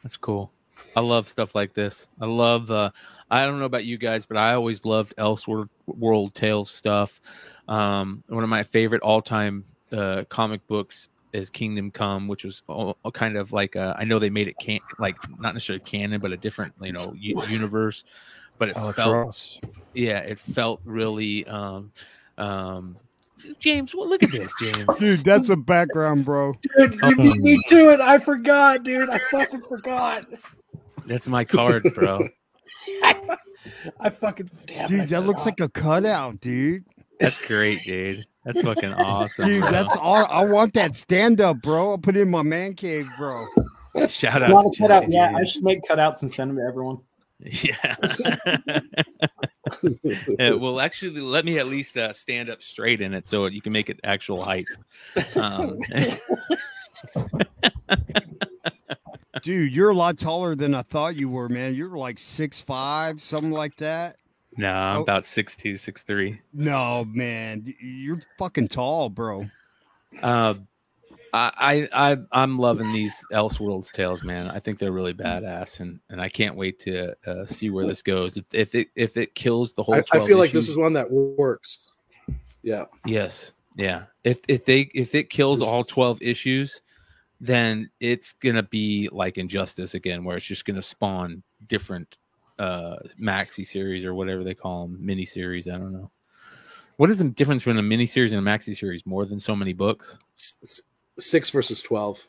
That's 0.05 0.17
cool. 0.17 0.53
I 0.95 0.99
love 0.99 1.27
stuff 1.27 1.55
like 1.55 1.73
this. 1.73 2.07
I 2.21 2.27
love 2.27 2.69
uh 2.69 2.91
I 3.31 3.43
don't 3.47 3.57
know 3.57 3.65
about 3.65 3.85
you 3.85 3.97
guys, 3.97 4.27
but 4.27 4.37
I 4.37 4.53
always 4.53 4.85
loved 4.85 5.15
Elseworld 5.17 5.69
World 5.87 6.35
Tales 6.35 6.69
stuff. 6.69 7.19
Um 7.67 8.23
one 8.27 8.43
of 8.43 8.49
my 8.51 8.61
favorite 8.61 9.01
all-time 9.01 9.65
uh 9.91 10.25
comic 10.29 10.61
books 10.67 11.09
is 11.33 11.49
Kingdom 11.49 11.89
Come, 11.89 12.27
which 12.27 12.43
was 12.43 12.61
all, 12.67 12.99
all 13.03 13.11
kind 13.11 13.35
of 13.35 13.51
like 13.51 13.75
uh, 13.75 13.95
I 13.97 14.03
know 14.03 14.19
they 14.19 14.29
made 14.29 14.47
it 14.47 14.59
can 14.59 14.79
like 14.99 15.17
not 15.39 15.55
necessarily 15.55 15.81
canon, 15.81 16.21
but 16.21 16.31
a 16.31 16.37
different 16.37 16.73
you 16.79 16.93
know 16.93 17.11
u- 17.17 17.41
universe. 17.49 18.03
But 18.59 18.69
it 18.69 18.77
Alex 18.77 18.95
felt 18.95 19.13
Ross. 19.15 19.59
yeah, 19.95 20.19
it 20.19 20.37
felt 20.37 20.81
really 20.85 21.47
um, 21.47 21.91
um, 22.37 22.99
James, 23.59 23.95
well, 23.95 24.07
look 24.09 24.23
at 24.23 24.31
this, 24.31 24.53
James. 24.59 24.85
Dude, 24.99 25.23
that's 25.23 25.49
a 25.49 25.55
background, 25.55 26.25
bro. 26.25 26.53
Dude, 26.77 26.99
you 27.03 27.15
beat 27.15 27.41
me 27.41 27.61
to 27.69 27.89
it. 27.91 27.99
I 28.01 28.19
forgot, 28.19 28.83
dude. 28.83 29.09
I 29.09 29.19
fucking 29.31 29.61
forgot. 29.61 30.25
That's 31.05 31.27
my 31.27 31.43
card, 31.45 31.93
bro. 31.93 32.27
I 33.99 34.09
fucking 34.09 34.49
damn. 34.67 34.87
Dude, 34.87 34.99
I 35.01 35.05
that 35.05 35.21
looks 35.25 35.43
forgot. 35.43 35.59
like 35.61 35.69
a 35.69 35.79
cutout, 35.79 36.41
dude. 36.41 36.83
That's 37.19 37.45
great, 37.47 37.83
dude. 37.83 38.25
That's 38.43 38.61
fucking 38.61 38.93
awesome. 38.93 39.45
Dude, 39.47 39.61
bro. 39.61 39.71
that's 39.71 39.95
all. 39.95 40.25
I 40.25 40.43
want 40.45 40.73
that 40.73 40.95
stand 40.95 41.41
up, 41.41 41.61
bro. 41.61 41.91
I'll 41.91 41.97
put 41.97 42.15
it 42.15 42.21
in 42.21 42.29
my 42.29 42.43
man 42.43 42.73
cave, 42.75 43.07
bro. 43.17 43.45
shout 44.07 44.35
It's 44.35 44.43
out. 44.43 44.49
not 44.49 44.65
a 44.65 44.69
to 44.71 44.81
cutout 44.81 45.01
Jesse, 45.03 45.13
yet. 45.13 45.33
I 45.35 45.43
should 45.45 45.63
make 45.63 45.81
cutouts 45.89 46.21
and 46.21 46.31
send 46.31 46.51
them 46.51 46.57
to 46.57 46.63
everyone. 46.63 46.99
Yeah. 47.39 47.95
Uh, 50.39 50.57
well, 50.57 50.79
actually, 50.79 51.21
let 51.21 51.43
me 51.45 51.57
at 51.59 51.67
least 51.67 51.97
uh, 51.97 52.13
stand 52.13 52.49
up 52.49 52.61
straight 52.61 53.01
in 53.01 53.13
it 53.13 53.27
so 53.27 53.45
you 53.47 53.61
can 53.61 53.73
make 53.73 53.89
it 53.89 53.99
actual 54.03 54.43
height. 54.43 54.67
Um, 55.35 55.79
Dude, 59.41 59.75
you're 59.75 59.89
a 59.89 59.93
lot 59.95 60.17
taller 60.17 60.55
than 60.55 60.73
I 60.73 60.81
thought 60.81 61.15
you 61.15 61.29
were, 61.29 61.49
man. 61.49 61.75
You're 61.75 61.97
like 61.97 62.17
six 62.17 62.61
five, 62.61 63.21
something 63.21 63.51
like 63.51 63.75
that. 63.77 64.17
no, 64.57 64.69
I'm 64.71 64.97
Oh. 64.99 65.01
about 65.01 65.25
six 65.25 65.55
two, 65.55 65.75
six 65.77 66.03
three. 66.03 66.39
No, 66.53 67.05
man, 67.05 67.73
you're 67.79 68.19
fucking 68.39 68.69
tall, 68.69 69.09
bro. 69.09 69.47
Uh, 70.21 70.55
I, 71.35 71.89
I, 71.91 72.17
I'm 72.31 72.57
loving 72.57 72.91
these 72.91 73.25
Elseworlds 73.31 73.91
tales, 73.91 74.23
man. 74.23 74.47
I 74.47 74.59
think 74.59 74.79
they're 74.79 74.91
really 74.91 75.13
badass, 75.13 75.79
and, 75.79 75.99
and 76.09 76.21
I 76.21 76.29
can't 76.29 76.55
wait 76.55 76.79
to 76.81 77.15
uh, 77.27 77.45
see 77.45 77.69
where 77.69 77.85
this 77.85 78.01
goes. 78.01 78.37
If, 78.37 78.45
if 78.53 78.75
it 78.75 78.87
if 78.95 79.17
it 79.17 79.35
kills 79.35 79.73
the 79.73 79.83
whole, 79.83 79.95
I, 79.95 80.03
I 80.11 80.25
feel 80.25 80.37
like 80.37 80.51
this 80.51 80.69
is 80.69 80.77
one 80.77 80.93
that 80.93 81.09
works. 81.11 81.91
Yeah. 82.63 82.85
Yes. 83.05 83.51
Yeah. 83.75 84.03
If 84.23 84.39
if 84.47 84.65
they 84.65 84.89
if 84.93 85.13
it 85.15 85.29
kills 85.29 85.61
all 85.61 85.83
12 85.83 86.21
issues, 86.21 86.81
then 87.39 87.89
it's 87.99 88.33
going 88.33 88.55
to 88.55 88.63
be 88.63 89.09
like 89.11 89.37
Injustice 89.37 89.93
again 89.93 90.23
where 90.23 90.37
it's 90.37 90.45
just 90.45 90.65
going 90.65 90.75
to 90.75 90.81
spawn 90.81 91.43
different 91.67 92.17
uh 92.57 92.95
maxi 93.21 93.65
series 93.65 94.05
or 94.05 94.13
whatever 94.13 94.43
they 94.43 94.53
call 94.53 94.87
them, 94.87 94.97
mini 95.05 95.25
series, 95.25 95.67
I 95.67 95.73
don't 95.73 95.91
know. 95.91 96.09
What 96.97 97.09
is 97.09 97.19
the 97.19 97.25
difference 97.25 97.63
between 97.63 97.77
a 97.77 97.83
mini 97.83 98.05
series 98.05 98.31
and 98.31 98.45
a 98.45 98.49
maxi 98.49 98.75
series? 98.75 99.05
More 99.05 99.25
than 99.25 99.39
so 99.39 99.55
many 99.55 99.73
books? 99.73 100.17
Six 101.19 101.49
versus 101.49 101.81
12. 101.81 102.23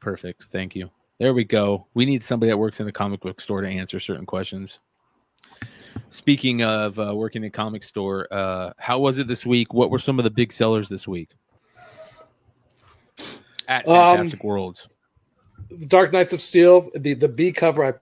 Perfect. 0.00 0.44
Thank 0.50 0.74
you. 0.74 0.90
There 1.18 1.34
we 1.34 1.44
go. 1.44 1.86
We 1.94 2.04
need 2.06 2.24
somebody 2.24 2.50
that 2.50 2.56
works 2.56 2.80
in 2.80 2.86
the 2.86 2.92
comic 2.92 3.20
book 3.20 3.40
store 3.40 3.60
to 3.60 3.68
answer 3.68 3.98
certain 3.98 4.26
questions. 4.26 4.78
Speaking 6.10 6.62
of 6.62 6.98
uh, 6.98 7.14
working 7.14 7.42
in 7.42 7.48
a 7.48 7.50
comic 7.50 7.82
store, 7.82 8.32
uh, 8.32 8.72
how 8.78 8.98
was 9.00 9.18
it 9.18 9.26
this 9.26 9.44
week? 9.44 9.74
What 9.74 9.90
were 9.90 9.98
some 9.98 10.18
of 10.18 10.24
the 10.24 10.30
big 10.30 10.52
sellers 10.52 10.88
this 10.88 11.08
week 11.08 11.30
at 13.66 13.86
Um, 13.86 14.16
Fantastic 14.16 14.44
Worlds? 14.44 14.88
The 15.70 15.86
Dark 15.86 16.12
Knights 16.12 16.32
of 16.32 16.40
Steel, 16.40 16.90
the, 16.94 17.14
the 17.14 17.28
B 17.28 17.52
cover, 17.52 17.84
I 17.84 17.94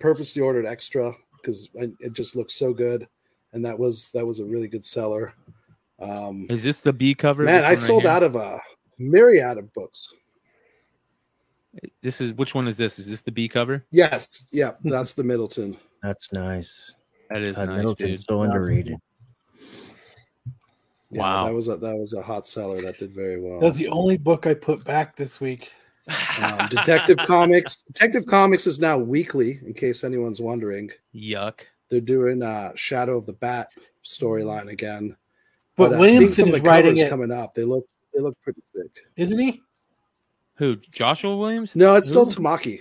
purposely 0.00 0.42
ordered 0.42 0.66
extra 0.66 1.14
because 1.36 1.68
it 2.00 2.12
just 2.12 2.34
looks 2.34 2.54
so 2.54 2.72
good. 2.72 3.06
And 3.52 3.64
that 3.64 3.78
was 3.78 4.10
that 4.12 4.26
was 4.26 4.40
a 4.40 4.44
really 4.44 4.66
good 4.66 4.84
seller. 4.84 5.32
Um, 6.00 6.46
Is 6.50 6.64
this 6.64 6.80
the 6.80 6.92
B 6.92 7.14
cover? 7.14 7.44
man, 7.44 7.62
I 7.64 7.74
sold 7.76 8.04
out 8.04 8.24
of 8.24 8.34
a 8.34 8.60
myriad 8.98 9.58
of 9.58 9.72
books. 9.72 10.08
This 12.02 12.20
is 12.20 12.32
which 12.34 12.54
one 12.54 12.68
is 12.68 12.76
this? 12.76 12.98
Is 12.98 13.08
this 13.08 13.22
the 13.22 13.32
B 13.32 13.48
cover? 13.48 13.84
Yes, 13.90 14.46
yeah, 14.52 14.72
that's 14.84 15.14
the 15.14 15.24
Middleton. 15.24 15.76
That's 16.02 16.34
nice. 16.34 16.96
That 17.30 17.40
is 17.40 17.54
Todd 17.54 17.68
nice, 17.70 17.76
Middleton's 17.78 18.18
dude. 18.18 18.26
so 18.26 18.42
underrated. 18.42 18.96
Yeah, 21.10 21.20
Wow. 21.20 21.46
that 21.46 21.54
was 21.54 21.68
a 21.68 21.76
that 21.78 21.96
was 21.96 22.12
a 22.12 22.20
hot 22.22 22.46
seller 22.46 22.80
that 22.82 22.98
did 22.98 23.12
very 23.14 23.40
well. 23.40 23.60
That's 23.60 23.78
the 23.78 23.88
only 23.88 24.18
book 24.18 24.46
I 24.46 24.52
put 24.54 24.84
back 24.84 25.16
this 25.16 25.40
week. 25.40 25.72
Um, 26.42 26.68
Detective 26.68 27.16
Comics. 27.26 27.76
Detective 27.84 28.26
Comics 28.26 28.66
is 28.66 28.78
now 28.80 28.98
weekly, 28.98 29.60
in 29.64 29.72
case 29.72 30.04
anyone's 30.04 30.40
wondering. 30.40 30.90
Yuck. 31.14 31.60
They're 31.90 32.00
doing 32.00 32.42
uh, 32.42 32.72
Shadow 32.74 33.16
of 33.18 33.26
the 33.26 33.32
Bat 33.32 33.72
storyline 34.04 34.70
again. 34.70 35.16
But, 35.76 35.94
uh, 35.94 35.98
Williamson 35.98 36.28
some 36.34 36.48
of 36.50 36.56
is 36.56 36.62
the 36.62 36.68
writing 36.68 36.96
it, 36.98 37.08
coming 37.08 37.30
up. 37.32 37.54
They 37.54 37.64
look 37.64 37.86
they 38.14 38.20
look 38.22 38.40
pretty 38.42 38.62
sick. 38.74 38.90
isn't 39.16 39.38
he? 39.38 39.62
Who? 40.56 40.76
Joshua 40.76 41.36
Williams? 41.36 41.74
No, 41.74 41.96
it's 41.96 42.08
still 42.08 42.22
Ooh. 42.22 42.30
Tamaki. 42.30 42.80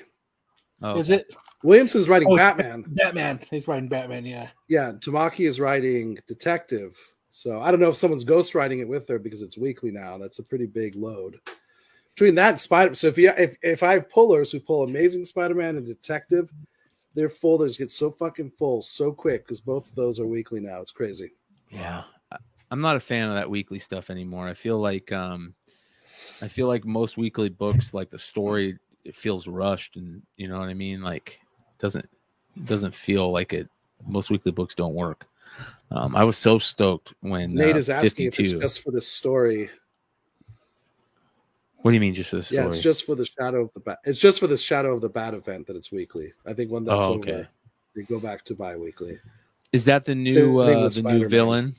Oh, 0.81 0.97
Is 0.99 1.09
it 1.09 1.33
Williamson's 1.63 2.09
writing 2.09 2.27
Oh, 2.29 2.35
Batman. 2.35 2.83
Batman? 2.87 3.39
He's 3.49 3.67
writing 3.67 3.87
Batman. 3.87 4.25
Yeah. 4.25 4.49
Yeah, 4.67 4.91
Tamaki 4.93 5.47
is 5.47 5.59
writing 5.59 6.19
Detective. 6.27 6.97
So 7.29 7.61
I 7.61 7.71
don't 7.71 7.79
know 7.79 7.89
if 7.89 7.95
someone's 7.95 8.25
ghostwriting 8.25 8.79
it 8.79 8.87
with 8.87 9.07
her 9.07 9.17
because 9.17 9.41
it's 9.41 9.57
weekly 9.57 9.89
now. 9.91 10.17
That's 10.17 10.39
a 10.39 10.43
pretty 10.43 10.67
big 10.67 10.95
load. 10.95 11.39
Between 12.13 12.35
that 12.35 12.49
and 12.49 12.59
Spider, 12.59 12.93
so 12.93 13.07
if 13.07 13.17
you 13.17 13.31
if 13.35 13.57
if 13.63 13.81
I 13.81 13.93
have 13.93 14.09
pullers 14.09 14.51
who 14.51 14.59
pull 14.59 14.83
Amazing 14.83 15.25
Spider-Man 15.25 15.77
and 15.77 15.85
Detective, 15.85 16.51
their 17.15 17.29
folders 17.29 17.75
get 17.77 17.89
so 17.89 18.11
fucking 18.11 18.51
full 18.51 18.83
so 18.83 19.11
quick 19.11 19.45
because 19.47 19.59
both 19.59 19.89
of 19.89 19.95
those 19.95 20.19
are 20.19 20.27
weekly 20.27 20.59
now. 20.59 20.79
It's 20.79 20.91
crazy. 20.91 21.31
Yeah. 21.71 22.03
I'm 22.73 22.81
not 22.81 22.95
a 22.95 22.99
fan 22.99 23.27
of 23.27 23.35
that 23.35 23.47
weekly 23.47 23.77
stuff 23.77 24.09
anymore. 24.09 24.47
I 24.47 24.55
feel 24.55 24.79
like 24.79 25.11
um 25.11 25.53
I 26.41 26.47
feel 26.47 26.67
like 26.67 26.85
most 26.85 27.17
weekly 27.17 27.49
books 27.49 27.93
like 27.93 28.09
the 28.09 28.17
story 28.17 28.79
it 29.05 29.15
feels 29.15 29.47
rushed 29.47 29.95
and 29.95 30.23
you 30.37 30.47
know 30.47 30.57
what 30.57 30.69
I 30.69 30.73
mean 30.73 31.03
like 31.03 31.39
doesn't 31.77 32.09
doesn't 32.65 32.95
feel 32.95 33.31
like 33.31 33.53
it 33.53 33.69
most 34.07 34.31
weekly 34.31 34.51
books 34.51 34.73
don't 34.73 34.95
work. 34.95 35.27
Um 35.91 36.15
I 36.15 36.23
was 36.23 36.35
so 36.35 36.57
stoked 36.57 37.13
when 37.21 37.53
Nate 37.53 37.75
uh, 37.75 37.77
is 37.77 37.91
asking 37.91 38.25
if 38.25 38.37
52 38.37 38.55
it's 38.55 38.63
just 38.63 38.81
for 38.81 38.89
the 38.89 39.01
story. 39.01 39.69
What 41.83 41.91
do 41.91 41.93
you 41.95 42.01
mean 42.01 42.15
just 42.15 42.31
for 42.31 42.37
the 42.37 42.43
story? 42.43 42.63
Yeah, 42.63 42.69
it's 42.69 42.81
just 42.81 43.05
for 43.05 43.13
the 43.13 43.27
Shadow 43.27 43.61
of 43.61 43.73
the 43.75 43.81
Bat. 43.81 43.99
It's 44.03 44.19
just 44.19 44.39
for 44.39 44.47
the 44.47 44.57
Shadow 44.57 44.95
of 44.95 45.01
the 45.01 45.09
Bat 45.09 45.35
event 45.35 45.67
that 45.67 45.75
it's 45.75 45.91
weekly. 45.91 46.33
I 46.43 46.53
think 46.53 46.71
when 46.71 46.85
that's 46.85 47.03
Oh, 47.03 47.13
over, 47.15 47.19
okay. 47.19 47.47
they 47.95 48.01
go 48.01 48.19
back 48.19 48.43
to 48.45 48.55
bi-weekly. 48.55 49.19
Is 49.71 49.85
that 49.85 50.05
the 50.05 50.15
new 50.15 50.57
uh, 50.57 50.65
the 50.65 50.81
new 50.81 50.89
Spider-Man. 50.89 51.29
villain? 51.29 51.75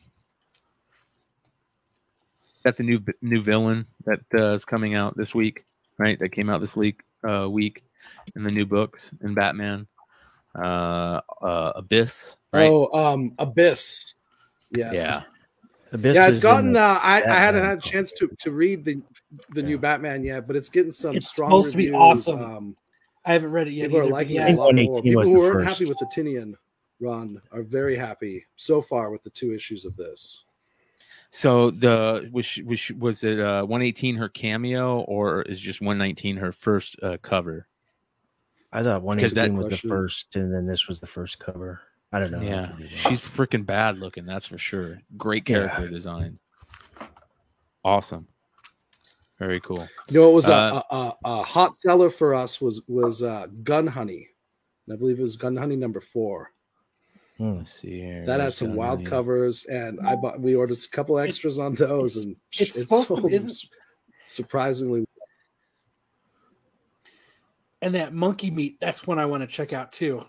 Is 2.65 2.71
that 2.73 2.77
the 2.79 2.83
new 2.83 3.05
new 3.21 3.43
villain 3.43 3.87
that 4.07 4.21
uh, 4.35 4.55
is 4.55 4.65
coming 4.65 4.95
out 4.95 5.17
this 5.19 5.35
week? 5.35 5.65
Right, 5.99 6.19
that 6.19 6.31
came 6.31 6.49
out 6.49 6.63
this 6.63 6.75
week 6.75 7.03
uh, 7.29 7.49
week 7.51 7.85
in 8.35 8.43
the 8.43 8.51
new 8.51 8.65
books 8.65 9.15
in 9.23 9.35
Batman, 9.35 9.87
uh, 10.59 11.21
uh, 11.43 11.73
Abyss. 11.77 12.39
Right? 12.55 12.71
Oh, 12.71 12.89
um, 12.93 13.35
Abyss. 13.39 14.15
Yeah, 14.71 14.93
yeah. 14.93 15.23
Abyss 15.93 16.15
yeah, 16.17 16.27
it's 16.27 16.39
gotten. 16.39 16.75
Uh, 16.75 16.99
I, 17.03 17.23
I 17.23 17.35
hadn't 17.37 17.65
had 17.65 17.79
a 17.79 17.81
chance 17.81 18.13
to 18.13 18.29
to 18.39 18.51
read 18.51 18.83
the 18.85 19.03
the 19.51 19.63
new 19.63 19.79
Batman 19.79 20.25
yet, 20.25 20.47
but 20.47 20.57
it's 20.57 20.71
getting 20.71 20.91
some 20.91 21.17
It's 21.17 21.29
strong 21.29 21.51
supposed 21.51 21.73
to 21.73 21.77
be 21.77 21.91
reviews. 21.91 22.01
awesome. 22.01 22.43
Um, 22.43 22.77
I 23.27 23.35
haven't 23.35 23.51
read 23.51 23.69
it 23.69 23.73
yet. 23.73 23.85
people 23.85 23.99
are 23.99 24.03
either, 24.05 24.11
but 24.11 24.15
liking 24.15 24.37
yeah, 24.37 24.49
it 24.49 24.55
a 24.55 24.57
lot 24.57 24.75
more. 24.75 25.03
People 25.03 25.23
who 25.23 25.39
weren't 25.39 25.55
first. 25.67 25.69
happy 25.69 25.85
with 25.85 25.99
the 25.99 26.07
Tynion 26.07 26.55
run 26.99 27.41
are 27.53 27.63
very 27.63 27.95
happy 27.95 28.45
so 28.57 28.81
far 28.81 29.11
with 29.11 29.23
the 29.23 29.31
two 29.31 29.53
issues 29.53 29.85
of 29.85 29.97
this. 29.97 30.45
So 31.37 31.73
the 31.73 32.31
was 32.33 32.59
was 32.65 32.91
was 32.93 33.25
it 33.25 33.41
uh, 33.41 33.63
118 33.63 34.15
her 34.17 34.29
cameo 34.29 35.01
or 35.01 35.43
is 35.43 35.61
just 35.61 35.81
119 35.81 36.37
her 36.37 36.53
first 36.53 36.95
uh, 37.03 37.17
cover? 37.23 37.67
I 38.73 38.85
thought 38.85 39.03
118 39.03 39.35
that- 39.35 39.57
was 39.57 39.67
the 39.67 39.71
Question. 39.71 39.91
first, 39.91 40.37
and 40.37 40.55
then 40.55 40.65
this 40.67 40.87
was 40.87 41.01
the 41.01 41.09
first 41.09 41.41
cover. 41.41 41.81
I 42.13 42.21
don't 42.21 42.31
know. 42.31 42.41
Yeah, 42.41 42.69
could 42.69 42.89
she's 42.89 43.19
freaking 43.21 43.67
bad 43.67 43.99
looking. 43.99 44.27
That's 44.27 44.47
for 44.47 44.59
sure. 44.59 45.01
Great 45.17 45.49
Yeah. 45.49 45.67
character 45.67 45.89
design. 45.89 46.39
Awesome. 47.85 48.29
Very 49.41 49.61
cool. 49.61 49.89
You 50.09 50.21
know, 50.21 50.27
what 50.29 50.35
was 50.35 50.49
Uh, 50.49 50.81
a, 50.89 50.95
a, 50.97 51.15
a 51.25 51.43
hot 51.43 51.75
seller 51.75 52.11
for 52.11 52.37
us 52.37 52.61
was 52.61 52.83
was 52.87 53.23
uh, 53.23 53.49
Gun 53.65 53.89
Honey. 53.89 54.29
And 54.87 54.95
I 54.95 54.97
believe 54.99 55.19
it 55.19 55.23
was 55.23 55.37
Gun 55.37 55.57
Honey 55.57 55.75
number 55.75 56.01
four. 56.01 56.53
Hmm. 57.39 57.59
Let's 57.59 57.81
see 57.81 58.01
here. 58.01 58.25
That 58.27 58.41
had 58.41 58.55
some 58.55 58.75
wild 58.75 59.01
Honey? 59.01 59.11
covers, 59.11 59.65
and 59.65 59.99
I 60.07 60.15
bought. 60.15 60.41
We 60.41 60.55
ordered 60.55 60.79
a 60.79 60.89
couple 60.89 61.19
extras 61.19 61.59
on 61.59 61.75
those, 61.75 62.17
and 62.17 62.37
it's 62.53 62.77
it 62.77 62.83
supposed 62.83 63.09
to 63.09 63.17
sold 63.17 63.31
be- 63.31 63.53
surprisingly. 64.27 65.05
and 67.83 67.95
that 67.95 68.15
monkey 68.15 68.51
meat. 68.51 68.79
That's 68.81 69.07
one 69.07 69.19
I 69.19 69.27
want 69.27 69.43
to 69.43 69.47
check 69.47 69.73
out 69.73 69.93
too. 69.93 70.25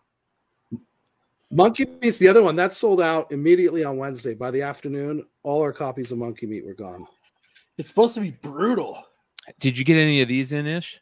Monkey 1.52 1.86
Meat's 2.02 2.18
the 2.18 2.28
other 2.28 2.42
one 2.44 2.56
that 2.56 2.74
sold 2.74 3.00
out 3.00 3.32
immediately 3.32 3.84
on 3.84 3.98
Wednesday. 3.98 4.34
By 4.34 4.50
the 4.52 4.64
afternoon, 4.64 5.24
all 5.44 5.62
our 5.62 5.72
copies 5.72 6.12
of 6.12 6.18
Monkey 6.18 6.48
Meat 6.48 6.66
were 6.66 6.74
gone. 6.74 7.06
It's 7.78 7.88
supposed 7.88 8.16
to 8.16 8.22
be 8.22 8.32
brutal. 8.32 9.02
Did 9.60 9.78
you 9.78 9.86
get 9.86 9.96
any 9.98 10.22
of 10.22 10.28
these 10.28 10.52
in 10.52 10.66
ish? 10.66 11.00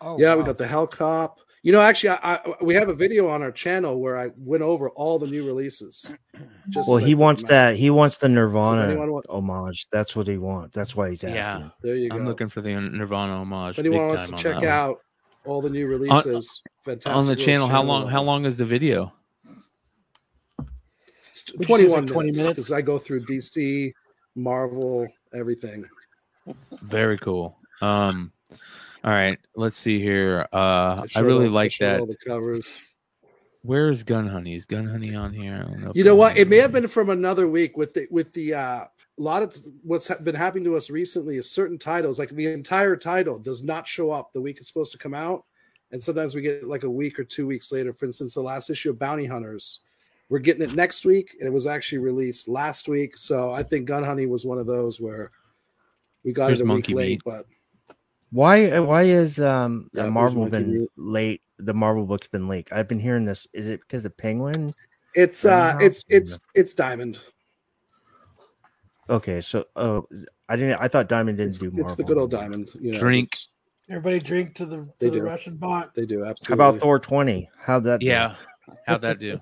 Oh, 0.00 0.18
yeah, 0.18 0.34
we 0.34 0.42
got 0.42 0.58
the 0.58 0.66
Hell 0.66 0.88
Cop. 0.88 1.38
You 1.64 1.70
know, 1.70 1.80
actually, 1.80 2.10
I, 2.10 2.34
I, 2.34 2.40
we 2.60 2.74
have 2.74 2.88
a 2.88 2.94
video 2.94 3.28
on 3.28 3.40
our 3.40 3.52
channel 3.52 4.00
where 4.00 4.18
I 4.18 4.30
went 4.36 4.64
over 4.64 4.90
all 4.90 5.20
the 5.20 5.28
new 5.28 5.46
releases. 5.46 6.10
Just 6.68 6.88
Well, 6.88 6.98
he 6.98 7.14
put 7.14 7.20
wants 7.20 7.42
that. 7.44 7.76
He 7.76 7.88
wants 7.90 8.16
the 8.16 8.28
Nirvana 8.28 8.96
want- 8.96 9.26
homage. 9.28 9.86
That's 9.92 10.16
what 10.16 10.26
he 10.26 10.38
wants. 10.38 10.74
That's 10.74 10.96
why 10.96 11.10
he's 11.10 11.22
asking. 11.22 11.36
Yeah. 11.36 11.68
There 11.82 11.94
you 11.94 12.10
go. 12.10 12.16
I'm 12.16 12.26
looking 12.26 12.48
for 12.48 12.62
the 12.62 12.74
Nirvana 12.74 13.34
homage. 13.34 13.78
if 13.78 13.84
big 13.84 13.92
anyone 13.92 14.08
wants 14.08 14.26
to 14.26 14.32
check 14.36 14.60
that 14.60 14.60
one. 14.60 14.68
out 14.68 15.00
all 15.44 15.62
the 15.62 15.70
new 15.70 15.86
releases, 15.86 16.62
fantastic 16.84 17.12
on 17.12 17.24
the 17.24 17.30
World's 17.30 17.44
channel, 17.44 17.68
how 17.68 17.82
long? 17.82 18.08
How 18.08 18.22
long 18.22 18.44
is 18.44 18.56
the 18.56 18.64
video? 18.64 19.12
It's 21.30 21.50
Would 21.52 21.68
you 21.68 21.76
say 21.76 21.84
it's 21.84 21.92
21 21.92 22.00
like 22.06 22.12
20 22.12 22.26
minutes 22.26 22.38
minutes? 22.38 22.56
because 22.56 22.72
I 22.72 22.82
go 22.82 22.98
through 22.98 23.24
DC, 23.26 23.92
Marvel, 24.34 25.06
everything. 25.32 25.84
Very 26.82 27.18
cool. 27.18 27.56
Um, 27.80 28.32
all 29.04 29.10
right, 29.10 29.38
let's 29.56 29.76
see 29.76 30.00
here. 30.00 30.46
Uh, 30.52 31.06
I 31.14 31.20
really 31.20 31.46
all- 31.46 31.52
like 31.52 31.76
that. 31.78 32.00
All 32.00 32.06
the 32.06 32.16
covers. 32.16 32.66
Where 33.62 33.90
is 33.90 34.02
Gun 34.02 34.26
Honey? 34.26 34.56
Is 34.56 34.66
Gun 34.66 34.88
Honey 34.88 35.14
on 35.14 35.32
here? 35.32 35.64
I 35.64 35.70
don't 35.70 35.80
know. 35.80 35.92
You 35.94 36.02
know 36.02 36.16
what? 36.16 36.36
It 36.36 36.48
may 36.48 36.56
have 36.56 36.72
been 36.72 36.88
from 36.88 37.10
another 37.10 37.46
week 37.48 37.76
with 37.76 37.94
the 37.94 38.08
with 38.10 38.32
the 38.32 38.54
uh, 38.54 38.84
a 39.18 39.22
lot 39.22 39.42
of 39.42 39.56
what's 39.84 40.12
been 40.16 40.34
happening 40.34 40.64
to 40.64 40.76
us 40.76 40.90
recently 40.90 41.36
is 41.36 41.48
certain 41.48 41.78
titles, 41.78 42.18
like 42.18 42.30
the 42.30 42.50
entire 42.50 42.96
title, 42.96 43.38
does 43.38 43.62
not 43.62 43.86
show 43.86 44.10
up 44.10 44.32
the 44.32 44.40
week 44.40 44.58
it's 44.58 44.66
supposed 44.66 44.90
to 44.92 44.98
come 44.98 45.14
out, 45.14 45.44
and 45.92 46.02
sometimes 46.02 46.34
we 46.34 46.42
get 46.42 46.56
it 46.56 46.66
like 46.66 46.82
a 46.82 46.90
week 46.90 47.20
or 47.20 47.24
two 47.24 47.46
weeks 47.46 47.70
later. 47.70 47.92
For 47.92 48.06
instance, 48.06 48.34
the 48.34 48.40
last 48.42 48.68
issue 48.68 48.90
of 48.90 48.98
Bounty 48.98 49.26
Hunters, 49.26 49.80
we're 50.28 50.40
getting 50.40 50.62
it 50.62 50.74
next 50.74 51.04
week, 51.04 51.36
and 51.38 51.46
it 51.46 51.52
was 51.52 51.68
actually 51.68 51.98
released 51.98 52.48
last 52.48 52.88
week. 52.88 53.16
So 53.16 53.52
I 53.52 53.62
think 53.62 53.86
Gun 53.86 54.02
Honey 54.02 54.26
was 54.26 54.44
one 54.44 54.58
of 54.58 54.66
those 54.66 55.00
where 55.00 55.30
we 56.24 56.32
got 56.32 56.50
it 56.52 56.60
a 56.60 56.64
week 56.64 56.88
late, 56.88 56.96
Meat. 56.96 57.22
but 57.24 57.46
Why 58.32 58.78
why 58.80 59.02
is 59.02 59.38
um 59.38 59.88
Yeah, 59.92 60.04
the 60.04 60.10
Marvel 60.10 60.48
been 60.48 60.80
Meat. 60.80 60.90
late? 60.96 61.42
The 61.58 61.74
Marvel 61.74 62.06
book's 62.06 62.26
been 62.28 62.48
late. 62.48 62.66
I've 62.72 62.88
been 62.88 62.98
hearing 62.98 63.24
this. 63.26 63.46
Is 63.52 63.66
it 63.66 63.80
because 63.80 64.04
of 64.04 64.16
Penguin? 64.16 64.72
it's 65.14 65.44
uh 65.44 65.72
House? 65.72 65.82
it's 65.82 66.04
it's 66.08 66.40
it's 66.54 66.72
Diamond. 66.72 67.18
Okay, 69.10 69.40
so 69.42 69.66
oh, 69.76 70.06
I 70.48 70.56
didn't. 70.56 70.80
I 70.80 70.88
thought 70.88 71.08
Diamond 71.08 71.36
didn't 71.36 71.50
It's, 71.50 71.58
do 71.58 71.66
Marvel. 71.70 71.84
it's 71.84 71.94
the 71.94 72.04
good 72.04 72.16
old 72.16 72.30
Diamond. 72.30 72.70
You 72.80 72.92
know, 72.92 72.98
Drink. 72.98 73.36
Everybody 73.90 74.20
drink 74.20 74.54
to 74.54 74.64
the 74.64 74.76
to 74.78 74.88
They 74.98 75.10
the 75.10 75.16
do. 75.16 75.22
Russian 75.22 75.56
bot. 75.56 75.94
They 75.94 76.06
do 76.06 76.24
How 76.24 76.34
about 76.54 76.78
Thor 76.80 76.98
twenty? 76.98 77.50
How'd 77.58 77.84
that? 77.84 78.00
do? 78.00 78.06
Yeah. 78.06 78.36
How'd 78.86 79.02
that 79.02 79.18
do? 79.18 79.38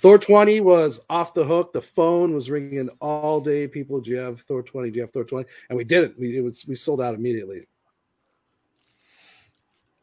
Thor 0.00 0.16
20 0.18 0.60
was 0.62 1.00
off 1.10 1.34
the 1.34 1.44
hook. 1.44 1.74
The 1.74 1.82
phone 1.82 2.32
was 2.32 2.48
ringing 2.50 2.88
all 3.00 3.38
day. 3.38 3.68
People, 3.68 4.00
do 4.00 4.10
you 4.10 4.16
have 4.16 4.40
Thor 4.40 4.62
20? 4.62 4.90
Do 4.90 4.96
you 4.96 5.02
have 5.02 5.10
Thor 5.10 5.24
20? 5.24 5.46
And 5.68 5.76
we 5.76 5.84
didn't. 5.84 6.18
We 6.18 6.38
it 6.38 6.40
was 6.40 6.66
we 6.66 6.74
sold 6.74 7.02
out 7.02 7.14
immediately. 7.14 7.66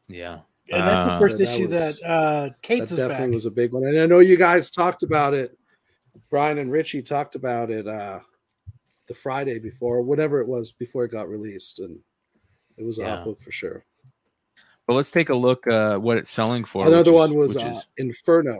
Yeah. 0.07 0.39
And 0.71 0.81
that's 0.87 1.05
the 1.07 1.11
Uh, 1.13 1.19
first 1.19 1.37
So 1.37 1.45
that 1.45 1.53
issue 1.53 1.67
was- 1.69 1.99
that 1.99 2.07
uh 2.09 2.49
Cates 2.61 2.89
that 2.89 2.93
is 2.93 2.97
definitely 2.99 3.27
back. 3.27 3.33
was 3.33 3.45
a 3.45 3.51
big 3.51 3.71
one. 3.71 3.85
And 3.85 3.99
I 3.99 4.05
know 4.05 4.19
you 4.19 4.37
guys 4.37 4.69
talked 4.69 5.01
about 5.03 5.33
it. 5.33 5.57
Brian 6.29 6.57
and 6.59 6.71
Richie 6.71 7.01
talked 7.01 7.35
about 7.35 7.71
it 7.71 7.87
uh 7.87 8.19
the 9.07 9.13
Friday 9.13 9.57
before, 9.59 10.01
whatever 10.01 10.41
it 10.41 10.47
was 10.47 10.71
before 10.73 11.05
it 11.05 11.11
got 11.11 11.29
released. 11.29 11.79
And 11.79 11.97
it 12.77 12.83
was 12.85 12.99
a 12.99 13.01
Yeah. 13.01 13.15
hot 13.15 13.25
book 13.25 13.41
for 13.41 13.51
sure. 13.51 13.83
But 14.85 14.93
let's 14.93 15.09
take 15.11 15.29
a 15.29 15.35
look 15.35 15.65
uh 15.67 15.97
what 15.97 16.17
it's 16.17 16.29
selling 16.29 16.65
for. 16.65 16.85
Another 16.85 17.13
one 17.13 17.31
is- 17.31 17.35
was 17.35 17.57
uh, 17.57 17.77
is- 17.77 17.85
Inferno. 17.97 18.59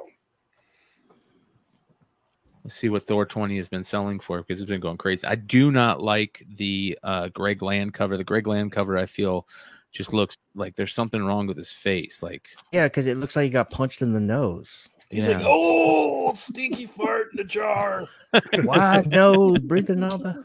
Let's 2.68 2.76
see 2.76 2.90
what 2.90 3.08
Thor 3.08 3.26
20 3.26 3.56
has 3.56 3.70
been 3.70 3.86
selling 3.86 4.20
for 4.20 4.40
because 4.40 4.60
it's 4.60 4.68
been 4.68 4.82
going 4.82 4.98
crazy. 4.98 5.26
I 5.26 5.36
do 5.36 5.72
not 5.72 6.04
like 6.04 6.46
the 6.58 7.00
uh 7.02 7.30
Greg 7.30 7.62
Land 7.62 7.94
cover. 7.94 8.18
The 8.18 8.26
Greg 8.26 8.46
Land 8.46 8.74
cover 8.74 8.98
I 8.98 9.06
feel 9.06 9.48
just 9.94 10.12
looks 10.12 10.36
like 10.54 10.76
there's 10.76 10.94
something 10.94 11.24
wrong 11.24 11.48
with 11.48 11.56
his 11.56 11.72
face. 11.72 12.22
Like 12.22 12.50
yeah, 12.74 12.88
because 12.88 13.06
it 13.06 13.16
looks 13.16 13.38
like 13.38 13.46
he 13.46 13.50
got 13.52 13.72
punched 13.72 14.02
in 14.02 14.12
the 14.12 14.20
nose. 14.20 14.90
He's 15.10 15.26
yeah. 15.26 15.38
like, 15.38 15.46
oh, 15.48 16.34
stinky 16.34 16.86
fart 16.86 17.30
in 17.32 17.38
the 17.38 17.46
jar. 17.46 18.10
Why 18.64 19.02
no 19.08 19.56
breathing 19.56 20.04
all 20.04 20.18
the? 20.18 20.44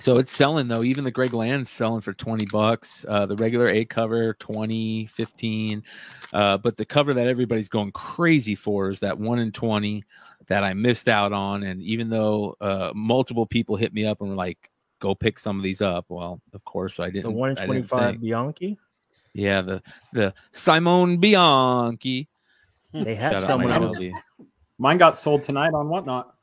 So 0.00 0.18
it's 0.18 0.32
selling 0.32 0.68
though. 0.68 0.82
Even 0.82 1.04
the 1.04 1.10
Greg 1.10 1.32
Land's 1.32 1.70
selling 1.70 2.00
for 2.00 2.12
20 2.12 2.46
bucks. 2.46 3.04
Uh, 3.08 3.26
the 3.26 3.36
regular 3.36 3.68
A 3.68 3.84
cover 3.84 4.34
20, 4.34 5.06
15. 5.06 5.82
Uh, 6.32 6.58
but 6.58 6.76
the 6.76 6.84
cover 6.84 7.14
that 7.14 7.26
everybody's 7.26 7.68
going 7.68 7.92
crazy 7.92 8.54
for 8.54 8.90
is 8.90 9.00
that 9.00 9.18
1 9.18 9.38
in 9.38 9.52
20 9.52 10.04
that 10.46 10.64
I 10.64 10.74
missed 10.74 11.08
out 11.08 11.32
on. 11.32 11.62
And 11.62 11.82
even 11.82 12.08
though 12.08 12.56
uh, 12.60 12.92
multiple 12.94 13.46
people 13.46 13.76
hit 13.76 13.92
me 13.92 14.06
up 14.06 14.20
and 14.20 14.30
were 14.30 14.36
like, 14.36 14.70
go 15.00 15.14
pick 15.14 15.38
some 15.38 15.56
of 15.56 15.62
these 15.62 15.80
up. 15.80 16.06
Well, 16.08 16.40
of 16.52 16.64
course 16.64 17.00
I 17.00 17.10
didn't. 17.10 17.32
The 17.32 17.38
one 17.38 17.50
I 17.50 17.54
didn't 17.54 17.66
twenty 17.66 17.82
five. 17.82 18.20
Bianchi. 18.20 18.78
Yeah, 19.34 19.62
the 19.62 19.82
the 20.12 20.34
Simone 20.52 21.18
Bianchi. 21.18 22.28
They 22.92 23.14
had 23.14 23.40
someone 23.40 23.70
else. 23.70 23.98
Mine 24.78 24.98
got 24.98 25.16
sold 25.16 25.42
tonight 25.42 25.74
on 25.74 25.88
whatnot. 25.88 26.34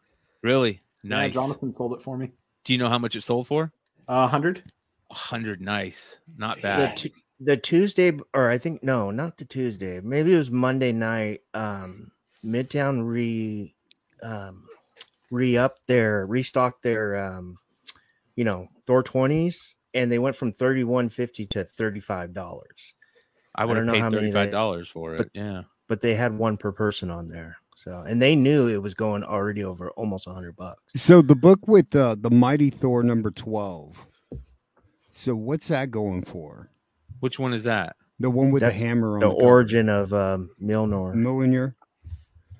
Really 0.41 0.81
Nice. 1.05 1.27
Yeah. 1.29 1.33
Jonathan 1.33 1.71
sold 1.71 1.93
it 1.93 2.01
for 2.01 2.17
me. 2.17 2.31
Do 2.65 2.73
you 2.73 2.79
know 2.79 2.89
how 2.89 2.97
much 2.99 3.15
it 3.15 3.21
sold 3.21 3.47
for? 3.47 3.71
A 4.07 4.27
hundred. 4.27 4.63
A 5.11 5.13
hundred. 5.13 5.61
Nice. 5.61 6.19
Not 6.37 6.57
the, 6.57 6.61
bad. 6.61 7.11
the 7.39 7.57
Tuesday, 7.57 8.11
or 8.33 8.49
I 8.49 8.57
think 8.57 8.83
no, 8.83 9.11
not 9.11 9.37
the 9.37 9.45
Tuesday. 9.45 10.01
Maybe 10.01 10.33
it 10.33 10.37
was 10.37 10.51
Monday 10.51 10.91
night. 10.91 11.41
Um, 11.53 12.11
Midtown 12.43 13.07
re, 13.07 13.73
um, 14.21 14.65
re 15.31 15.57
up 15.57 15.77
their 15.87 16.25
restocked 16.25 16.83
their, 16.83 17.15
um, 17.17 17.57
you 18.35 18.43
know, 18.43 18.67
Thor 18.85 19.01
twenties, 19.03 19.75
and 19.93 20.11
they 20.11 20.19
went 20.19 20.35
from 20.35 20.51
thirty 20.51 20.83
one 20.83 21.09
fifty 21.09 21.45
to 21.47 21.63
thirty 21.63 21.99
five 21.99 22.33
dollars. 22.33 22.93
I 23.55 23.65
would 23.65 23.77
have 23.77 23.87
paid 23.87 24.01
how 24.01 24.09
many 24.09 24.21
thirty 24.23 24.31
five 24.33 24.51
dollars 24.51 24.89
for 24.89 25.15
it. 25.15 25.17
but- 25.17 25.29
yeah. 25.33 25.61
But 25.87 26.01
they 26.01 26.15
had 26.15 26.35
one 26.35 26.57
per 26.57 26.71
person 26.71 27.11
on 27.11 27.27
there, 27.27 27.57
so 27.85 28.03
and 28.07 28.21
they 28.21 28.35
knew 28.35 28.67
it 28.67 28.81
was 28.81 28.93
going 28.93 29.23
already 29.23 29.63
over 29.63 29.91
almost 29.91 30.27
a 30.27 30.33
hundred 30.33 30.55
bucks. 30.55 30.81
So 30.95 31.21
the 31.21 31.35
book 31.35 31.67
with 31.67 31.95
uh, 31.95 32.15
the 32.19 32.29
Mighty 32.31 32.69
Thor 32.71 33.03
number 33.03 33.31
twelve. 33.31 33.95
So 35.11 35.35
what's 35.35 35.69
that 35.69 35.91
going 35.91 36.23
for? 36.23 36.69
Which 37.21 37.39
one 37.39 37.53
is 37.53 37.63
that? 37.63 37.95
The 38.19 38.29
one 38.29 38.51
with 38.51 38.61
That's 38.61 38.75
the 38.77 38.85
hammer 38.85 39.13
on 39.15 39.19
The 39.21 39.29
the, 39.29 39.35
cover. 39.35 39.45
origin 39.45 39.89
of 39.89 40.13
um, 40.13 40.49
Milnor, 40.61 41.15
Milnor. 41.15 41.73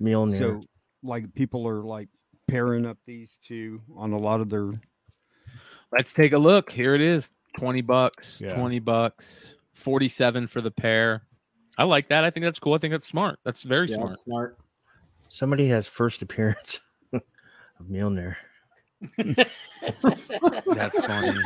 Mjolnir. 0.00 0.38
So 0.38 0.62
like 1.02 1.32
people 1.34 1.66
are 1.68 1.82
like 1.82 2.08
pairing 2.48 2.86
up 2.86 2.98
these 3.06 3.38
two 3.42 3.80
on 3.96 4.12
a 4.12 4.18
lot 4.18 4.40
of 4.40 4.48
their 4.50 4.72
Let's 5.92 6.12
take 6.12 6.32
a 6.32 6.38
look. 6.38 6.70
Here 6.70 6.94
it 6.94 7.00
is. 7.00 7.30
20 7.58 7.80
bucks. 7.80 8.40
Yeah. 8.40 8.54
20 8.54 8.80
bucks. 8.80 9.54
47 9.74 10.46
for 10.46 10.60
the 10.60 10.70
pair. 10.70 11.22
I 11.78 11.84
like 11.84 12.08
that. 12.08 12.24
I 12.24 12.30
think 12.30 12.44
that's 12.44 12.58
cool. 12.58 12.74
I 12.74 12.78
think 12.78 12.92
that's 12.92 13.06
smart. 13.06 13.38
That's 13.44 13.62
very 13.62 13.88
Yeah, 13.88 13.96
smart. 13.96 14.18
smart. 14.18 14.58
Somebody 15.28 15.68
has 15.68 15.86
first 15.86 16.22
appearance 16.22 16.80
of 17.12 17.22
Milner. 17.88 18.36
That's 19.18 20.98
funny. 21.06 21.38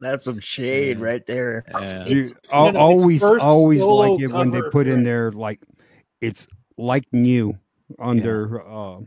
That's 0.00 0.24
some 0.24 0.38
shade 0.40 0.98
Yeah. 0.98 1.04
right 1.04 1.26
there. 1.26 1.64
Yeah. 1.72 2.04
Dude, 2.04 2.32
I'll 2.52 2.72
no, 2.72 2.98
no, 2.98 3.08
it's 3.10 3.22
always 3.22 3.82
always 3.82 3.82
like 3.82 4.20
it 4.20 4.32
when 4.32 4.50
they 4.50 4.58
cover 4.60 4.70
put 4.70 4.86
in 4.86 5.02
there 5.04 5.32
like 5.32 5.60
it's 6.20 6.46
like 6.76 7.04
new 7.12 7.56
under 7.98 8.62
uh 8.62 9.00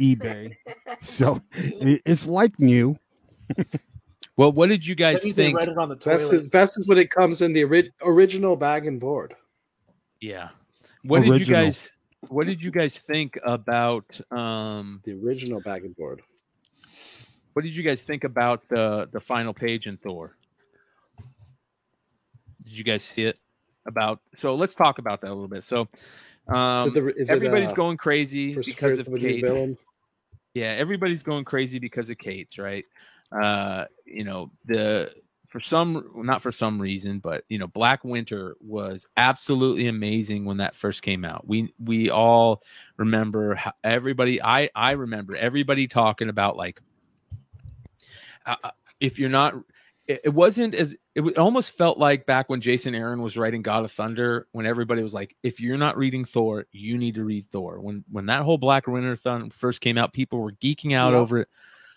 eBay. 0.00 0.54
So 1.00 1.40
it, 1.54 2.02
it's 2.04 2.26
like 2.26 2.58
new. 2.60 2.98
Well, 4.36 4.52
what 4.52 4.68
did 4.68 4.86
you 4.86 4.94
guys 4.94 5.22
think? 5.22 5.56
read 5.56 5.68
it 5.68 5.78
on 5.78 5.88
the 5.88 5.94
Best 5.96 6.04
toilet. 6.26 6.32
is 6.34 6.46
best 6.48 6.76
is 6.78 6.88
when 6.88 6.98
it 6.98 7.10
comes 7.10 7.40
in 7.42 7.52
the 7.52 7.64
ori- 7.64 7.92
original 8.02 8.56
bag 8.56 8.86
and 8.86 8.98
board. 9.00 9.34
Yeah. 10.20 10.48
What 11.04 11.22
did 11.22 11.40
you 11.40 11.46
guys 11.54 11.90
what 12.28 12.46
did 12.46 12.62
you 12.62 12.70
guys 12.70 12.98
think 12.98 13.38
about 13.44 14.20
um 14.32 15.00
The 15.04 15.12
original 15.12 15.60
bag 15.60 15.84
and 15.84 15.94
board. 15.96 16.22
what 17.52 17.62
did 17.62 17.74
you 17.74 17.82
guys 17.82 18.02
think 18.02 18.24
about 18.24 18.68
the 18.68 19.08
the 19.12 19.20
final 19.20 19.54
page 19.54 19.86
in 19.86 19.96
Thor? 19.96 20.36
Did 22.64 22.72
you 22.72 22.84
guys 22.84 23.02
see 23.02 23.22
it? 23.22 23.38
About 23.86 24.20
so 24.34 24.54
let's 24.54 24.74
talk 24.74 24.98
about 24.98 25.22
that 25.22 25.28
a 25.28 25.34
little 25.34 25.48
bit. 25.48 25.64
So 25.64 25.88
um 26.48 26.88
it 26.88 26.94
the, 26.94 27.26
everybody's 27.28 27.68
it, 27.68 27.72
uh, 27.72 27.76
going 27.76 27.96
crazy 27.96 28.54
because 28.54 28.98
of 28.98 29.06
of 29.06 29.14
a 29.14 29.18
New 29.18 29.34
Kate. 29.34 29.44
Villain? 29.44 29.78
Yeah, 30.54 30.74
everybody's 30.76 31.22
going 31.22 31.44
crazy 31.44 31.78
because 31.78 32.10
of 32.10 32.18
Cates, 32.18 32.58
right? 32.58 32.84
Uh, 33.30 33.84
you 34.04 34.24
know, 34.24 34.50
the 34.66 35.14
for 35.48 35.60
some 35.60 36.10
not 36.16 36.42
for 36.42 36.52
some 36.52 36.80
reason, 36.80 37.18
but 37.20 37.44
you 37.48 37.58
know, 37.58 37.66
Black 37.66 38.04
Winter 38.04 38.56
was 38.60 39.06
absolutely 39.16 39.88
amazing 39.88 40.44
when 40.44 40.58
that 40.58 40.76
first 40.76 41.02
came 41.02 41.24
out. 41.24 41.48
We 41.48 41.72
we 41.82 42.10
all 42.10 42.62
remember 42.98 43.54
how 43.54 43.72
everybody 43.82 44.42
I 44.42 44.68
I 44.74 44.92
remember 44.92 45.34
everybody 45.36 45.86
talking 45.88 46.28
about 46.28 46.56
like 46.56 46.80
uh, 48.46 48.56
uh, 48.62 48.70
if 49.00 49.18
you're 49.18 49.30
not 49.30 49.54
it, 50.06 50.20
it 50.24 50.28
wasn't 50.34 50.74
as 50.74 50.94
it 51.14 51.38
almost 51.38 51.72
felt 51.76 51.98
like 51.98 52.26
back 52.26 52.48
when 52.48 52.60
Jason 52.60 52.94
Aaron 52.94 53.22
was 53.22 53.36
writing 53.36 53.62
God 53.62 53.84
of 53.84 53.92
Thunder 53.92 54.46
when 54.52 54.66
everybody 54.66 55.02
was 55.02 55.14
like 55.14 55.34
if 55.42 55.60
you're 55.60 55.78
not 55.78 55.96
reading 55.96 56.24
Thor 56.26 56.66
you 56.72 56.98
need 56.98 57.14
to 57.14 57.24
read 57.24 57.46
Thor 57.50 57.80
when 57.80 58.04
when 58.10 58.26
that 58.26 58.42
whole 58.42 58.58
Black 58.58 58.86
Winter 58.86 59.16
Thun 59.16 59.50
first 59.50 59.80
came 59.80 59.96
out 59.96 60.12
people 60.12 60.40
were 60.40 60.52
geeking 60.52 60.94
out 60.94 61.12
Yeah. 61.12 61.18
over 61.18 61.38
it 61.38 61.48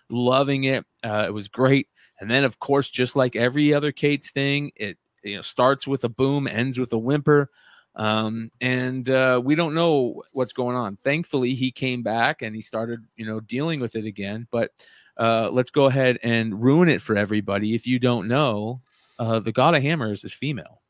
loving 0.10 0.64
it 0.66 0.86
uh, 1.04 1.26
it 1.28 1.34
was 1.34 1.48
great 1.48 1.88
and 2.22 2.32
then 2.32 2.46
of 2.46 2.58
course 2.60 2.90
just 2.90 3.18
like 3.18 3.36
every 3.36 3.74
other 3.74 3.92
Cates' 3.92 4.32
thing 4.32 4.72
it 4.78 4.98
you 5.24 5.36
know 5.36 5.42
starts 5.42 5.86
with 5.86 6.06
a 6.06 6.10
boom 6.10 6.48
ends 6.48 6.80
with 6.80 6.94
a 6.94 6.98
whimper 6.98 7.50
um, 7.98 8.50
and 8.62 9.10
uh, 9.10 9.42
we 9.44 9.54
don't 9.56 9.74
know 9.76 10.24
what's 10.32 10.54
going 10.54 10.78
on 10.78 10.96
thankfully 11.04 11.54
he 11.56 11.72
came 11.72 12.02
back 12.04 12.42
and 12.42 12.56
he 12.56 12.62
started 12.62 13.02
you 13.18 13.26
know 13.26 13.42
dealing 13.42 13.82
with 13.82 13.96
it 13.98 14.06
again 14.06 14.48
but 14.52 14.72
uh, 15.18 15.50
let's 15.52 15.72
go 15.72 15.88
ahead 15.88 16.18
and 16.24 16.64
ruin 16.64 16.88
it 16.90 17.02
for 17.02 17.16
everybody. 17.18 17.76
If 17.76 17.86
you 17.86 18.00
don't 18.00 18.30
know, 18.30 18.82
uh, 19.20 19.40
the 19.40 19.52
God 19.52 19.76
of 19.76 19.84
Hammers 19.84 20.24
is 20.24 20.32
female. 20.34 20.82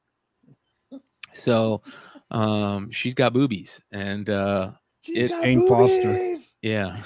So 1.33 1.81
um, 2.29 2.91
she's 2.91 3.13
got 3.15 3.33
boobies. 3.33 3.81
And 3.91 4.29
uh, 4.29 4.71
She's 5.01 5.17
It- 5.17 5.29
got 5.29 5.43
Jane 5.43 5.67
Foster. 5.67 6.35
Yeah. 6.61 7.01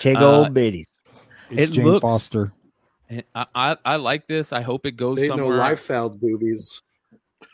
Take 0.00 0.18
Uh, 0.18 0.38
old 0.40 0.54
biddies. 0.54 0.88
It's 1.50 1.70
It 1.70 1.74
Jane 1.76 1.84
looks- 1.84 2.02
Foster. 2.02 2.52
I, 3.34 3.46
I 3.54 3.76
I 3.84 3.96
like 3.96 4.26
this. 4.26 4.52
I 4.52 4.62
hope 4.62 4.86
it 4.86 4.96
goes 4.96 5.16
They 5.16 5.24
ain't 5.26 5.36
no 5.36 5.48
somewhere. 5.48 5.58
Liefeld 5.58 6.20
boobies. 6.20 6.82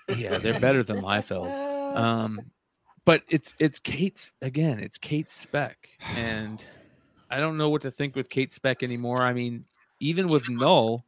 Yeah, 0.08 0.38
they're 0.38 0.58
better 0.60 0.82
than 0.82 1.00
Liefeld. 1.02 1.52
Um, 1.94 2.38
but 3.04 3.22
it's 3.28 3.52
it's 3.58 3.78
Cates 3.78 4.32
again. 4.40 4.80
It's 4.80 4.96
Cates 4.96 5.34
spec, 5.34 5.76
and 6.16 6.62
I 7.28 7.38
don't 7.38 7.58
know 7.58 7.68
what 7.68 7.82
to 7.82 7.90
think 7.90 8.16
with 8.16 8.30
Cates 8.30 8.54
spec 8.54 8.82
anymore. 8.82 9.20
I 9.20 9.34
mean, 9.34 9.66
even 10.00 10.30
with 10.30 10.48
Knull, 10.48 11.04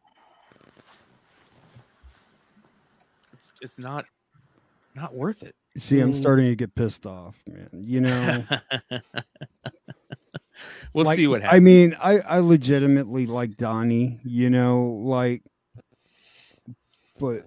it's 3.32 3.50
it's 3.62 3.78
not 3.78 4.04
not 4.94 5.14
worth 5.14 5.42
it. 5.42 5.54
See, 5.78 6.00
I'm 6.00 6.12
Mm. 6.12 6.16
starting 6.16 6.48
to 6.50 6.54
get 6.56 6.74
pissed 6.74 7.06
off, 7.06 7.34
man. 7.46 7.70
You 7.72 8.02
know, 8.02 8.44
we'll 10.92 11.04
like, 11.04 11.16
see 11.16 11.26
what 11.26 11.42
happens. 11.42 11.56
I 11.56 11.60
mean, 11.60 11.96
I 12.00 12.18
I 12.18 12.38
legitimately 12.38 13.26
like 13.26 13.56
Donny. 13.56 14.20
You 14.24 14.50
know, 14.50 15.00
like, 15.04 15.42
but 17.18 17.46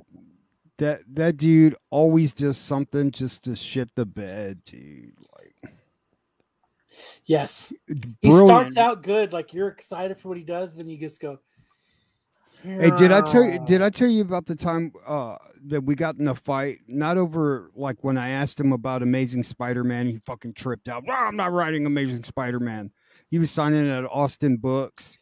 that 0.77 1.01
that 1.13 1.37
dude 1.37 1.75
always 1.89 2.33
does 2.33 2.57
something 2.57 3.11
just 3.11 3.43
to 3.43 3.55
shit 3.55 3.93
the 3.95 4.05
bed, 4.05 4.61
dude. 4.63 5.13
Like, 5.35 5.73
yes. 7.25 7.73
He 8.21 8.31
starts 8.31 8.77
out 8.77 9.03
good, 9.03 9.33
like 9.33 9.53
you're 9.53 9.69
excited 9.69 10.17
for 10.17 10.29
what 10.29 10.37
he 10.37 10.43
does, 10.43 10.75
then 10.75 10.89
you 10.89 10.97
just 10.97 11.19
go. 11.19 11.39
Hey, 12.63 12.91
did 12.91 13.11
I 13.11 13.21
tell 13.21 13.43
you? 13.43 13.59
Did 13.65 13.81
I 13.81 13.89
tell 13.89 14.09
you 14.09 14.21
about 14.21 14.45
the 14.45 14.55
time 14.55 14.91
uh, 15.05 15.37
that 15.67 15.81
we 15.83 15.95
got 15.95 16.15
in 16.17 16.27
a 16.27 16.35
fight? 16.35 16.79
Not 16.87 17.17
over 17.17 17.71
like 17.75 18.03
when 18.03 18.17
I 18.17 18.29
asked 18.29 18.59
him 18.59 18.73
about 18.73 19.03
Amazing 19.03 19.43
Spider-Man, 19.43 20.07
he 20.07 20.17
fucking 20.25 20.53
tripped 20.53 20.87
out. 20.87 21.03
"Ah, 21.09 21.27
I'm 21.27 21.35
not 21.35 21.51
writing 21.53 21.85
Amazing 21.85 22.23
Spider-Man. 22.23 22.91
He 23.29 23.39
was 23.39 23.51
signing 23.51 23.89
at 23.89 24.05
Austin 24.05 24.57
Books, 24.57 25.17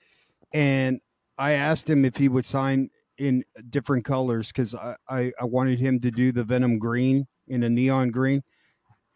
and 0.54 1.00
I 1.38 1.54
asked 1.54 1.90
him 1.90 2.06
if 2.06 2.18
he 2.18 2.30
would 2.30 2.46
sign 2.46 2.90
in 3.18 3.44
different 3.70 4.06
colors 4.06 4.48
because 4.48 4.76
I, 4.76 4.96
I 5.10 5.32
I 5.40 5.46
wanted 5.46 5.80
him 5.80 6.00
to 6.02 6.12
do 6.12 6.32
the 6.32 6.44
Venom 6.44 6.80
green 6.80 7.28
in 7.48 7.64
a 7.64 7.70
neon 7.70 8.12
green. 8.12 8.44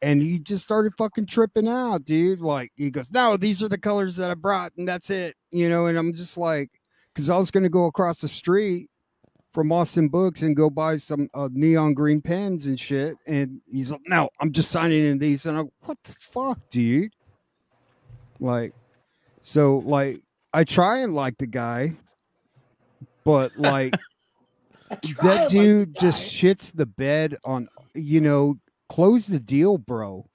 And 0.02 0.22
he 0.22 0.40
just 0.40 0.64
started 0.64 0.94
fucking 0.98 1.26
tripping 1.26 1.68
out, 1.68 2.06
dude. 2.06 2.40
Like 2.40 2.72
he 2.76 2.92
goes, 2.92 3.12
"No, 3.12 3.38
these 3.38 3.62
are 3.64 3.70
the 3.70 3.78
colors 3.78 4.16
that 4.18 4.32
I 4.32 4.36
brought, 4.36 4.74
and 4.78 4.88
that's 4.88 5.10
it," 5.10 5.36
you 5.52 5.70
know. 5.70 5.88
And 5.88 5.98
I'm 5.98 6.14
just 6.14 6.38
like, 6.38 6.70
because 7.20 7.30
I 7.30 7.36
was 7.36 7.52
going 7.52 7.64
to 7.64 7.70
go 7.70 7.84
across 7.88 8.22
the 8.22 8.30
street 8.30 8.90
from 9.52 9.74
Austin 9.74 10.08
Books 10.08 10.42
and 10.42 10.56
go 10.56 10.70
buy 10.70 10.96
some 10.96 11.30
uh, 11.34 11.50
neon 11.52 11.94
green 11.94 12.22
pens 12.22 12.66
and 12.66 12.80
shit. 12.80 13.18
And 13.28 13.60
he's 13.70 13.92
like, 13.92 14.00
"No, 14.08 14.30
I'm 14.40 14.54
just 14.54 14.72
signing 14.72 15.06
in 15.06 15.20
these." 15.20 15.46
And 15.46 15.58
I'm, 15.58 15.70
"What 15.82 15.98
the 16.04 16.14
fuck, 16.18 16.58
dude?" 16.70 17.12
Like, 18.40 18.74
so 19.42 19.80
like 19.80 20.22
I 20.54 20.64
try 20.64 21.00
and 21.00 21.14
like 21.14 21.38
the 21.38 21.48
guy, 21.48 21.98
but 23.26 23.52
like 23.58 23.96
that 25.22 25.50
dude 25.50 25.94
the 25.96 26.00
just 26.00 26.24
shits 26.24 26.74
the 26.74 26.86
bed 26.86 27.36
on 27.44 27.68
you 27.96 28.22
know 28.22 28.58
close 28.88 29.28
the 29.28 29.40
deal 29.40 29.78
bro 29.78 30.26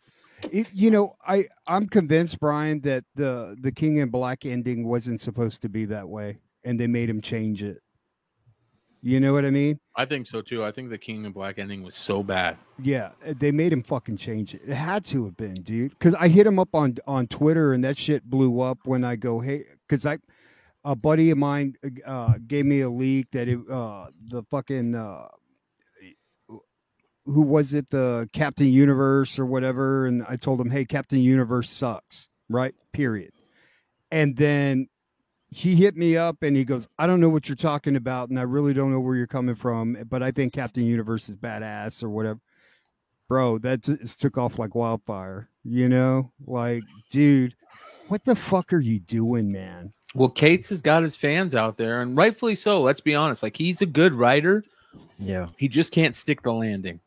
it, 0.53 0.69
you 0.73 0.93
know 0.93 1.17
i 1.27 1.45
i'm 1.67 1.89
convinced 1.89 2.39
brian 2.39 2.81
that 2.83 3.03
the 3.17 3.57
the 3.63 3.73
king 3.73 3.97
in 3.97 4.11
black 4.11 4.47
ending 4.47 4.87
wasn't 4.87 5.21
supposed 5.21 5.61
to 5.61 5.69
be 5.69 5.85
that 5.85 6.09
way 6.09 6.39
and 6.65 6.79
they 6.79 6.87
made 6.87 7.09
him 7.09 7.21
change 7.21 7.63
it. 7.63 7.79
You 9.03 9.21
know 9.21 9.35
what 9.35 9.45
i 9.45 9.51
mean? 9.51 9.79
I 9.97 10.07
think 10.07 10.27
so 10.27 10.41
too. 10.41 10.65
I 10.65 10.73
think 10.73 10.89
the 10.89 10.97
King 10.97 11.27
in 11.27 11.33
Black 11.33 11.59
ending 11.59 11.83
was 11.83 11.95
so 11.95 12.23
bad. 12.23 12.57
yeah 12.83 13.11
they 13.39 13.53
made 13.53 13.73
him 13.73 13.83
fucking 13.83 14.17
change 14.17 14.55
it. 14.55 14.63
It 14.67 14.75
had 14.75 15.05
to 15.07 15.25
have 15.27 15.37
been 15.37 15.55
dude. 15.63 15.91
Because 15.91 16.15
i 16.15 16.29
hit 16.29 16.47
him 16.47 16.59
up 16.59 16.75
on 16.75 16.97
on 17.07 17.27
twitter 17.27 17.73
and 17.75 17.85
that 17.85 17.99
shit 17.99 18.25
blew 18.25 18.61
up 18.61 18.79
when 18.85 19.05
i 19.05 19.15
go 19.15 19.41
hey 19.41 19.65
because 19.87 20.07
i 20.07 20.19
a 20.85 20.97
buddy 20.97 21.31
of 21.31 21.39
mine 21.39 21.75
uh 22.07 22.35
gave 22.47 22.65
me 22.67 22.81
a 22.81 22.89
leak 22.91 23.27
that 23.33 23.47
it 23.49 23.59
uh 23.71 24.07
the 24.29 24.43
fucking 24.51 24.95
uh 24.95 25.29
who 27.27 27.41
was 27.41 27.73
it? 27.73 27.89
The 27.89 28.29
captain 28.35 28.67
universe 28.71 29.39
or 29.39 29.47
whatever 29.47 30.07
and 30.07 30.25
i 30.29 30.37
told 30.37 30.61
him 30.61 30.71
hey 30.71 30.85
captain 30.85 31.21
universe 31.21 31.71
sucks 31.71 32.29
right? 32.49 32.75
Period. 32.93 33.33
And 34.11 34.37
then 34.37 34.89
he 35.51 35.77
hit 35.77 35.97
me 35.97 36.17
up 36.17 36.43
and 36.43 36.57
he 36.57 36.65
goes 36.65 36.89
i 36.99 37.07
don't 37.07 37.21
know 37.21 37.29
what 37.29 37.49
you're 37.49 37.57
talking 37.57 37.97
about 37.97 38.29
and 38.31 38.39
i 38.39 38.43
really 38.43 38.73
don't 38.75 38.91
know 38.91 39.01
where 39.01 39.15
you're 39.17 39.27
coming 39.27 39.55
from 39.55 39.97
but 40.09 40.23
i 40.23 40.31
think 40.31 40.53
captain 40.53 40.85
universe 40.85 41.29
is 41.29 41.37
badass 41.37 42.03
or 42.03 42.09
whatever 42.11 42.41
bro 43.29 43.59
that 43.59 43.81
just 43.83 44.21
took 44.21 44.37
off 44.37 44.59
like 44.59 44.75
wildfire 44.75 45.49
you 45.65 45.89
know 45.89 46.31
like 46.47 46.83
dude 47.11 47.55
what 48.09 48.25
the 48.25 48.35
fuck 48.37 48.73
are 48.73 48.81
you 48.81 48.99
doing 49.01 49.51
man 49.51 49.93
Well, 50.15 50.29
Cates 50.29 50.69
has 50.69 50.81
got 50.83 51.03
his 51.03 51.17
fans 51.17 51.55
out 51.55 51.77
there, 51.79 52.03
and 52.03 52.17
rightfully 52.17 52.55
so. 52.55 52.81
Let's 52.83 53.01
be 53.01 53.15
honest. 53.17 53.43
Like 53.43 53.57
he's 53.57 53.81
a 53.83 53.87
good 53.87 54.13
writer. 54.13 54.63
Yeah. 55.19 55.49
He 55.57 55.67
just 55.69 55.91
can't 55.91 56.15
stick 56.15 56.43
the 56.43 56.53
landing. 56.53 57.01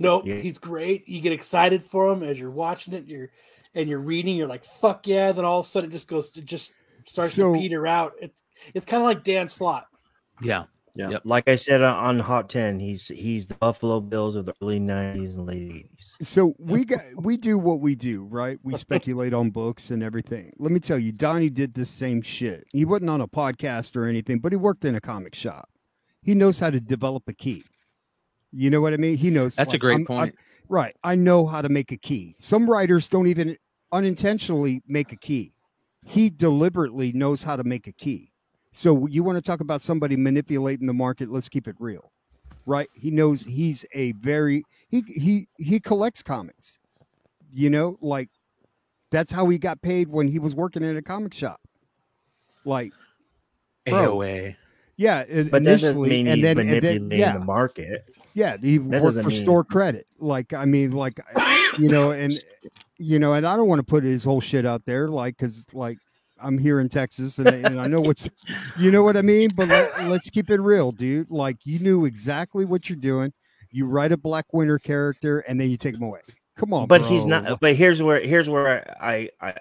Nope, 0.00 0.26
Yeah. 0.26 0.40
he's 0.40 0.58
great. 0.58 1.08
You 1.08 1.20
get 1.22 1.32
excited 1.32 1.82
for 1.84 2.12
him 2.12 2.22
as 2.24 2.38
you're 2.38 2.50
watching 2.50 2.92
it. 2.94 3.06
You're 3.06 3.30
and 3.76 3.88
you're 3.88 4.00
reading. 4.00 4.36
You're 4.36 4.48
like, 4.48 4.64
"Fuck 4.64 5.06
yeah!" 5.06 5.30
Then 5.32 5.44
all 5.44 5.60
of 5.60 5.66
a 5.66 5.68
sudden, 5.68 5.88
it 5.90 5.92
just 5.92 6.08
goes. 6.08 6.30
to 6.32 6.42
just 6.42 6.72
starts 7.08 7.34
So- 7.34 7.54
to 7.54 7.58
peter 7.60 7.86
out. 7.86 8.12
It's 8.20 8.42
it's 8.74 8.84
kind 8.86 9.02
of 9.02 9.06
like 9.06 9.24
Dan 9.24 9.48
Slott. 9.48 9.86
Yeah. 10.42 10.64
Yeah. 10.96 11.08
Yep. 11.10 11.22
Like 11.24 11.48
I 11.48 11.56
said 11.56 11.82
uh, 11.82 11.92
on 11.92 12.20
Hot 12.20 12.48
10, 12.48 12.78
he's 12.78 13.08
he's 13.08 13.48
the 13.48 13.54
Buffalo 13.54 14.00
Bills 14.00 14.36
of 14.36 14.46
the 14.46 14.54
early 14.62 14.78
90s 14.78 15.34
and 15.36 15.44
late 15.46 15.90
80s. 15.90 16.24
so 16.24 16.54
we 16.60 16.84
got 16.84 17.00
we 17.16 17.36
do 17.36 17.58
what 17.58 17.80
we 17.80 17.96
do 17.96 18.22
right 18.30 18.58
we 18.62 18.76
speculate 18.76 19.34
on 19.34 19.50
books 19.50 19.90
and 19.90 20.04
everything 20.04 20.52
let 20.60 20.70
me 20.70 20.78
tell 20.78 20.96
you 20.98 21.10
donny 21.10 21.50
did 21.50 21.74
this 21.74 21.90
same 21.90 22.22
shit 22.22 22.64
he 22.72 22.84
wasn't 22.84 23.10
on 23.10 23.20
a 23.22 23.26
podcast 23.26 23.96
or 23.96 24.06
anything 24.06 24.38
but 24.38 24.52
he 24.52 24.56
worked 24.56 24.84
in 24.84 24.94
a 24.94 25.00
comic 25.00 25.34
shop 25.34 25.68
he 26.22 26.32
knows 26.32 26.60
how 26.60 26.70
to 26.70 26.78
develop 26.80 27.24
a 27.26 27.32
key 27.32 27.64
you 28.52 28.70
know 28.70 28.80
what 28.80 28.94
i 28.94 28.96
mean 28.96 29.16
he 29.16 29.30
knows 29.30 29.56
That's 29.56 29.72
a 29.72 29.78
great 29.78 29.94
I'm- 29.94 30.04
point. 30.06 30.34
I- 30.38 30.42
right 30.68 30.96
i 31.02 31.16
know 31.16 31.44
how 31.44 31.60
to 31.60 31.68
make 31.68 31.90
a 31.90 31.96
key 31.96 32.36
some 32.38 32.70
writers 32.70 33.08
don't 33.08 33.26
even 33.26 33.56
unintentionally 33.90 34.80
make 34.86 35.10
a 35.12 35.16
key 35.16 35.53
he 36.04 36.30
deliberately 36.30 37.12
knows 37.12 37.42
how 37.42 37.56
to 37.56 37.64
make 37.64 37.86
a 37.86 37.92
key 37.92 38.30
so 38.72 39.06
you 39.06 39.22
want 39.22 39.36
to 39.36 39.42
talk 39.42 39.60
about 39.60 39.80
somebody 39.80 40.16
manipulating 40.16 40.86
the 40.86 40.92
market 40.92 41.30
let's 41.30 41.48
keep 41.48 41.66
it 41.68 41.76
real 41.78 42.12
right 42.66 42.88
he 42.94 43.10
knows 43.10 43.44
he's 43.44 43.84
a 43.94 44.12
very 44.12 44.64
he 44.88 45.02
he 45.06 45.46
he 45.58 45.80
collects 45.80 46.22
comics 46.22 46.78
you 47.52 47.70
know 47.70 47.96
like 48.00 48.28
that's 49.10 49.30
how 49.32 49.48
he 49.48 49.58
got 49.58 49.80
paid 49.82 50.08
when 50.08 50.26
he 50.28 50.38
was 50.38 50.54
working 50.54 50.82
in 50.82 50.96
a 50.96 51.02
comic 51.02 51.32
shop 51.32 51.60
like 52.64 52.92
Bro. 53.86 54.16
AOA. 54.18 54.56
yeah 54.96 55.24
i- 55.32 55.42
But 55.44 55.62
initially 55.62 56.08
mean 56.10 56.26
and 56.26 56.36
he's 56.36 56.42
then, 56.42 56.58
and 56.58 56.68
manipulating 56.68 57.08
then 57.10 57.18
yeah 57.18 57.38
the 57.38 57.44
market. 57.44 58.10
yeah 58.34 58.56
he 58.60 58.78
That 58.78 59.02
worked 59.02 59.22
for 59.22 59.28
mean- 59.28 59.40
store 59.40 59.62
credit 59.64 60.06
like 60.18 60.52
i 60.52 60.64
mean 60.64 60.90
like 60.92 61.20
you 61.78 61.88
know 61.88 62.10
and 62.12 62.32
you 62.98 63.18
know 63.18 63.32
and 63.32 63.46
i 63.46 63.56
don't 63.56 63.68
want 63.68 63.78
to 63.78 63.84
put 63.84 64.04
his 64.04 64.24
whole 64.24 64.40
shit 64.40 64.64
out 64.64 64.84
there 64.84 65.08
like 65.08 65.36
because 65.36 65.66
like 65.72 65.98
i'm 66.40 66.58
here 66.58 66.80
in 66.80 66.88
texas 66.88 67.38
and, 67.38 67.48
and 67.48 67.80
i 67.80 67.86
know 67.86 68.00
what's 68.00 68.28
you 68.78 68.90
know 68.90 69.02
what 69.02 69.16
i 69.16 69.22
mean 69.22 69.48
but 69.56 69.68
let, 69.68 70.04
let's 70.04 70.30
keep 70.30 70.50
it 70.50 70.60
real 70.60 70.92
dude 70.92 71.30
like 71.30 71.56
you 71.64 71.78
knew 71.78 72.04
exactly 72.04 72.64
what 72.64 72.88
you're 72.88 72.98
doing 72.98 73.32
you 73.70 73.86
write 73.86 74.12
a 74.12 74.16
black 74.16 74.46
winter 74.52 74.78
character 74.78 75.40
and 75.40 75.60
then 75.60 75.70
you 75.70 75.76
take 75.76 75.94
him 75.94 76.02
away 76.02 76.20
come 76.56 76.72
on 76.72 76.86
but 76.86 77.02
he's 77.02 77.26
not 77.26 77.60
but 77.60 77.74
here's 77.74 78.02
where 78.02 78.20
here's 78.20 78.48
where 78.48 78.96
I 79.02 79.30
I 79.40 79.54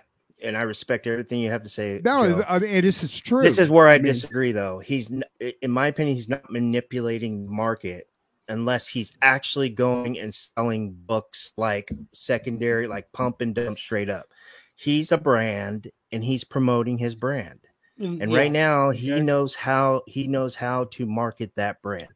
and 0.44 0.58
I 0.58 0.64
respect 0.64 1.08
everything 1.08 1.40
you 1.40 1.50
have 1.50 1.64
to 1.64 1.70
say. 1.70 2.02
no 2.04 2.30
Joe. 2.30 2.46
i 2.48 2.60
mean 2.60 2.82
this 2.82 3.02
is 3.02 3.18
true 3.18 3.44
This 3.44 3.58
is 3.58 3.70
where 3.70 3.88
I 3.88 3.98
mean, 3.98 4.08
disagree, 4.08 4.52
though. 4.52 4.80
He's, 4.80 5.10
in 5.40 5.72
my 5.72 5.88
opinion, 5.88 6.18
he's 6.18 6.28
not 6.28 6.52
manipulating 6.52 7.46
the 7.46 7.52
market 7.52 8.10
unless 8.48 8.88
he's 8.88 9.14
actually 9.22 9.70
going 9.70 10.20
and 10.20 10.34
selling 10.34 10.92
books 10.92 11.52
like 11.58 11.92
secondary, 12.12 12.88
like 12.88 13.12
pump 13.12 13.42
and 13.42 13.56
dump 13.56 13.78
straight 13.80 14.10
up. 14.10 14.28
He's 14.76 15.12
a 15.12 15.18
brand 15.18 15.92
and 16.12 16.24
he's 16.24 16.44
promoting 16.44 16.98
his 16.98 17.16
brand. 17.16 17.60
Mm, 18.00 18.22
and 18.22 18.34
right 18.34 18.52
now, 18.52 18.90
he 18.90 19.14
Okay. 19.14 19.22
knows 19.22 19.54
how 19.56 20.02
he 20.08 20.28
knows 20.28 20.56
how 20.56 20.86
to 20.86 21.06
market 21.06 21.52
that 21.56 21.82
brand. 21.82 22.08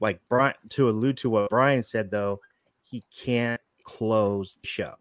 Like 0.00 0.20
Brian, 0.28 0.54
to 0.70 0.88
allude 0.88 1.16
to 1.18 1.30
what 1.30 1.50
Brian 1.50 1.82
said, 1.82 2.10
though, 2.10 2.40
he 2.82 3.02
can't 3.14 3.60
close 3.82 4.56
the 4.62 4.66
show. 4.68 4.94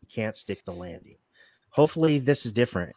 He 0.00 0.06
can't 0.12 0.34
stick 0.34 0.64
the 0.64 0.72
landing. 0.72 1.16
Hopefully, 1.70 2.18
this 2.18 2.44
is 2.44 2.52
different. 2.52 2.94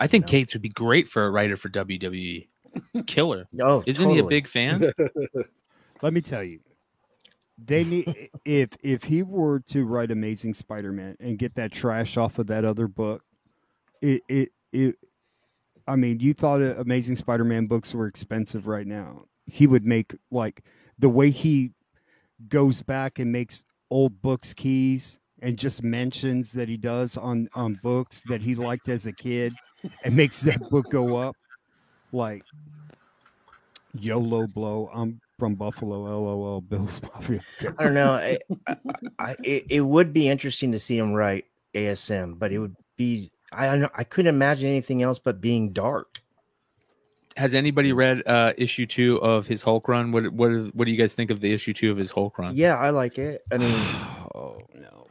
I 0.00 0.08
think 0.08 0.24
No. 0.24 0.30
Cates 0.30 0.52
would 0.52 0.62
be 0.62 0.68
great 0.68 1.08
for 1.08 1.24
a 1.24 1.30
writer 1.30 1.56
for 1.56 1.68
WWE. 1.68 2.48
Killer. 3.06 3.46
Oh, 3.62 3.82
Isn't 3.86 4.10
he 4.10 4.18
a 4.18 4.24
big 4.24 4.46
fan? 4.46 4.92
let 6.02 6.12
me 6.12 6.20
tell 6.20 6.42
you 6.42 6.60
they 7.62 7.84
need 7.84 8.30
if 8.44 8.70
if 8.82 9.04
he 9.04 9.22
were 9.22 9.60
to 9.60 9.84
write 9.84 10.10
amazing 10.10 10.52
spider-man 10.52 11.16
and 11.20 11.38
get 11.38 11.54
that 11.54 11.72
trash 11.72 12.16
off 12.16 12.38
of 12.38 12.46
that 12.48 12.64
other 12.64 12.88
book 12.88 13.22
it 14.02 14.22
it 14.28 14.48
it 14.72 14.96
i 15.86 15.94
mean 15.94 16.18
you 16.18 16.34
thought 16.34 16.60
uh, 16.60 16.74
amazing 16.78 17.14
spider-man 17.14 17.66
books 17.66 17.94
were 17.94 18.06
expensive 18.06 18.66
right 18.66 18.86
now 18.86 19.24
he 19.46 19.66
would 19.66 19.84
make 19.84 20.14
like 20.30 20.62
the 20.98 21.08
way 21.08 21.30
he 21.30 21.70
goes 22.48 22.82
back 22.82 23.18
and 23.18 23.30
makes 23.30 23.62
old 23.90 24.20
books 24.20 24.52
keys 24.52 25.20
and 25.42 25.56
just 25.58 25.82
mentions 25.82 26.52
that 26.52 26.68
he 26.68 26.76
does 26.76 27.16
on 27.16 27.48
on 27.54 27.78
books 27.82 28.22
that 28.28 28.40
he 28.40 28.54
liked 28.56 28.88
as 28.88 29.06
a 29.06 29.12
kid 29.12 29.54
and 30.02 30.16
makes 30.16 30.40
that 30.40 30.60
book 30.70 30.90
go 30.90 31.16
up 31.16 31.36
like 32.14 32.42
YOLO 33.98 34.46
blow. 34.46 34.90
I'm 34.94 35.20
from 35.38 35.54
Buffalo. 35.54 36.02
LOL. 36.02 36.60
Bills 36.60 37.00
Mafia. 37.14 37.40
I 37.78 37.84
don't 37.84 37.94
know. 37.94 38.12
I, 38.12 38.38
I, 38.66 38.76
I, 39.18 39.36
it, 39.42 39.66
it 39.70 39.80
would 39.80 40.12
be 40.12 40.28
interesting 40.28 40.72
to 40.72 40.78
see 40.78 40.98
him 40.98 41.12
write 41.12 41.44
ASM, 41.74 42.38
but 42.38 42.52
it 42.52 42.58
would 42.58 42.76
be 42.96 43.30
I 43.52 43.66
don't 43.66 43.80
know. 43.80 43.90
I 43.94 44.04
couldn't 44.04 44.34
imagine 44.34 44.68
anything 44.68 45.02
else 45.02 45.18
but 45.18 45.40
being 45.40 45.72
dark. 45.72 46.20
Has 47.36 47.54
anybody 47.54 47.92
read 47.92 48.22
uh, 48.26 48.52
issue 48.56 48.86
two 48.86 49.20
of 49.20 49.46
his 49.46 49.62
Hulk 49.62 49.88
run? 49.88 50.12
What 50.12 50.32
what 50.32 50.52
is, 50.52 50.68
what 50.74 50.84
do 50.84 50.90
you 50.92 50.98
guys 50.98 51.14
think 51.14 51.30
of 51.30 51.40
the 51.40 51.52
issue 51.52 51.72
two 51.72 51.90
of 51.90 51.96
his 51.96 52.10
Hulk 52.10 52.38
run? 52.38 52.56
Yeah, 52.56 52.76
I 52.76 52.90
like 52.90 53.18
it. 53.18 53.42
I 53.52 53.58
mean, 53.58 53.74
oh 54.34 54.58
no. 54.74 55.06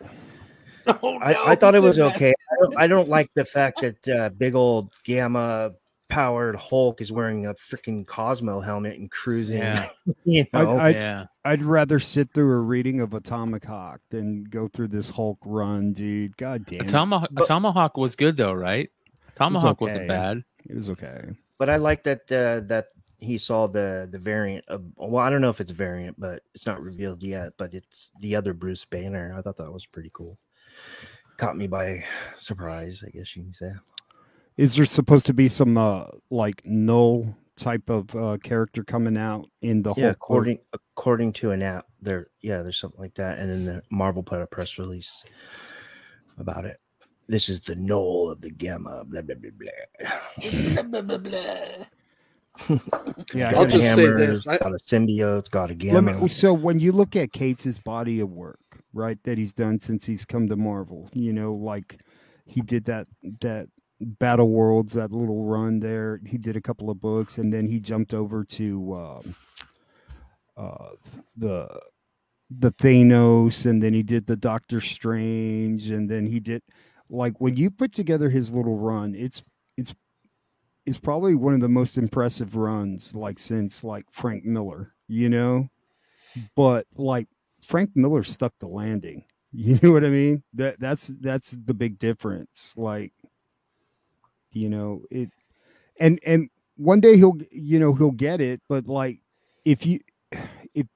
Oh, 0.85 1.17
I, 1.19 1.33
no, 1.33 1.45
I 1.47 1.55
thought 1.55 1.75
it 1.75 1.81
was 1.83 1.99
okay. 1.99 2.33
I 2.51 2.55
don't, 2.59 2.77
I 2.77 2.87
don't 2.87 3.09
like 3.09 3.29
the 3.35 3.45
fact 3.45 3.81
that 3.81 4.07
uh, 4.07 4.29
big 4.29 4.55
old 4.55 4.91
gamma 5.03 5.73
powered 6.13 6.55
Hulk 6.55 7.01
is 7.01 7.11
wearing 7.11 7.47
a 7.47 7.53
freaking 7.55 8.05
Cosmo 8.05 8.61
helmet 8.61 8.99
and 8.99 9.09
cruising. 9.09 9.59
Yeah. 9.59 9.89
You 10.25 10.45
I- 10.53 10.63
know, 10.63 10.77
I- 10.77 10.89
yeah. 10.89 11.25
I'd 11.45 11.63
rather 11.63 11.99
sit 11.99 12.31
through 12.33 12.51
a 12.51 12.59
reading 12.59 13.01
of 13.01 13.13
Atomic 13.13 13.65
Hawk 13.65 13.99
than 14.09 14.45
go 14.45 14.67
through 14.69 14.89
this 14.89 15.09
Hulk 15.09 15.37
run, 15.43 15.91
dude. 15.91 16.37
God 16.37 16.65
damn. 16.65 16.81
A 16.81 16.83
it. 16.85 17.47
tomahawk, 17.47 17.97
was 17.97 18.15
good 18.15 18.37
though, 18.37 18.53
right? 18.53 18.89
Tomahawk 19.35 19.81
okay. 19.81 19.85
wasn't 19.85 20.07
bad. 20.07 20.43
It 20.69 20.75
was 20.75 20.89
okay. 20.91 21.25
but 21.57 21.69
I 21.69 21.75
like 21.77 22.03
that 22.03 22.31
uh, 22.31 22.65
that 22.67 22.87
he 23.17 23.37
saw 23.37 23.67
the 23.67 24.07
the 24.09 24.19
variant 24.19 24.65
of. 24.67 24.83
Well, 24.95 25.17
I 25.23 25.29
don't 25.29 25.41
know 25.41 25.49
if 25.49 25.59
it's 25.59 25.71
a 25.71 25.75
variant, 25.75 26.17
but 26.19 26.43
it's 26.53 26.65
not 26.65 26.81
revealed 26.81 27.23
yet. 27.23 27.53
But 27.57 27.73
it's 27.73 28.11
the 28.19 28.35
other 28.35 28.53
Bruce 28.53 28.85
Banner. 28.85 29.35
I 29.37 29.41
thought 29.41 29.57
that 29.57 29.71
was 29.71 29.85
pretty 29.85 30.11
cool. 30.13 30.37
Caught 31.37 31.57
me 31.57 31.67
by 31.67 32.03
surprise, 32.37 33.03
I 33.05 33.09
guess 33.09 33.35
you 33.35 33.43
can 33.43 33.53
say. 33.53 33.71
Is 34.57 34.75
there 34.75 34.85
supposed 34.85 35.25
to 35.27 35.33
be 35.33 35.47
some 35.47 35.77
uh 35.77 36.05
like 36.29 36.61
Knull 36.65 37.35
type 37.55 37.89
of 37.89 38.15
uh 38.15 38.37
character 38.43 38.83
coming 38.83 39.17
out 39.17 39.47
in 39.61 39.81
the 39.83 39.93
yeah, 39.95 40.05
Hulk? 40.05 40.17
book? 40.17 40.17
according 40.17 40.59
according 40.73 41.33
to 41.33 41.51
an 41.51 41.61
app, 41.63 41.85
there 42.01 42.27
yeah, 42.41 42.61
there's 42.61 42.77
something 42.79 43.01
like 43.01 43.15
that, 43.15 43.39
and 43.39 43.49
then 43.49 43.65
the 43.65 43.81
Marvel 43.89 44.23
put 44.23 44.41
a 44.41 44.47
press 44.47 44.77
release 44.77 45.23
about 46.37 46.65
it. 46.65 46.79
This 47.27 47.47
is 47.49 47.61
the 47.61 47.75
Knull 47.75 48.29
of 48.31 48.41
the 48.41 48.51
gamma. 48.51 49.03
Blah 49.05 49.21
blah 49.21 49.35
blah 49.35 49.51
blah. 49.57 50.83
Blah, 50.83 51.01
blah, 51.01 51.17
blah. 51.17 51.85
Yeah, 53.33 53.47
I'll 53.47 53.65
Got 53.65 53.69
just 53.69 53.95
say 53.95 54.05
this, 54.11 54.45
I- 54.47 54.59
got 54.59 54.73
a 54.73 54.77
symbiote, 54.77 55.49
got 55.49 55.71
a 55.71 55.73
gamma. 55.73 56.13
me, 56.21 56.27
so 56.27 56.53
when 56.53 56.79
you 56.79 56.91
look 56.91 57.15
at 57.15 57.31
Cates' 57.31 57.79
body 57.79 58.19
of 58.19 58.29
work, 58.29 58.59
right, 58.93 59.17
that 59.23 59.39
he's 59.39 59.53
done 59.53 59.79
since 59.79 60.05
he's 60.05 60.23
come 60.23 60.47
to 60.49 60.55
Marvel, 60.55 61.09
you 61.13 61.33
know, 61.33 61.53
like 61.55 61.97
he 62.45 62.61
did 62.61 62.85
that 62.85 63.07
that 63.41 63.69
Battle 64.01 64.49
Worlds, 64.49 64.93
that 64.93 65.11
little 65.11 65.45
run 65.45 65.79
there. 65.79 66.19
He 66.25 66.37
did 66.37 66.55
a 66.55 66.61
couple 66.61 66.89
of 66.89 66.99
books, 66.99 67.37
and 67.37 67.53
then 67.53 67.67
he 67.67 67.79
jumped 67.79 68.13
over 68.13 68.43
to 68.45 68.93
um, 68.95 69.35
uh, 70.57 70.89
the 71.37 71.67
the 72.49 72.71
Thanos, 72.73 73.65
and 73.65 73.81
then 73.81 73.93
he 73.93 74.03
did 74.03 74.27
the 74.27 74.37
Doctor 74.37 74.81
Strange, 74.81 75.89
and 75.89 76.09
then 76.09 76.25
he 76.25 76.39
did 76.39 76.61
like 77.09 77.39
when 77.39 77.55
you 77.55 77.69
put 77.69 77.93
together 77.93 78.29
his 78.29 78.53
little 78.53 78.77
run, 78.77 79.15
it's 79.15 79.43
it's 79.77 79.93
it's 80.85 80.99
probably 80.99 81.35
one 81.35 81.53
of 81.53 81.61
the 81.61 81.69
most 81.69 81.97
impressive 81.97 82.55
runs 82.55 83.15
like 83.15 83.39
since 83.39 83.83
like 83.83 84.05
Frank 84.11 84.43
Miller, 84.45 84.93
you 85.07 85.29
know. 85.29 85.69
But 86.55 86.87
like 86.95 87.27
Frank 87.65 87.91
Miller 87.95 88.23
stuck 88.23 88.53
the 88.59 88.67
landing. 88.67 89.25
You 89.55 89.79
know 89.83 89.91
what 89.91 90.03
I 90.03 90.09
mean? 90.09 90.41
That 90.55 90.79
that's 90.79 91.11
that's 91.21 91.51
the 91.51 91.75
big 91.75 91.99
difference. 91.99 92.73
Like, 92.75 93.13
you 94.53 94.69
know, 94.69 95.03
it 95.11 95.29
and 95.99 96.19
and 96.25 96.49
one 96.77 96.99
day 96.99 97.17
he'll 97.17 97.37
you 97.51 97.79
know 97.79 97.93
he'll 97.93 98.11
get 98.11 98.41
it, 98.41 98.61
but 98.69 98.87
like 98.87 99.19
if 99.65 99.85
you 99.85 99.99
if 100.73 100.87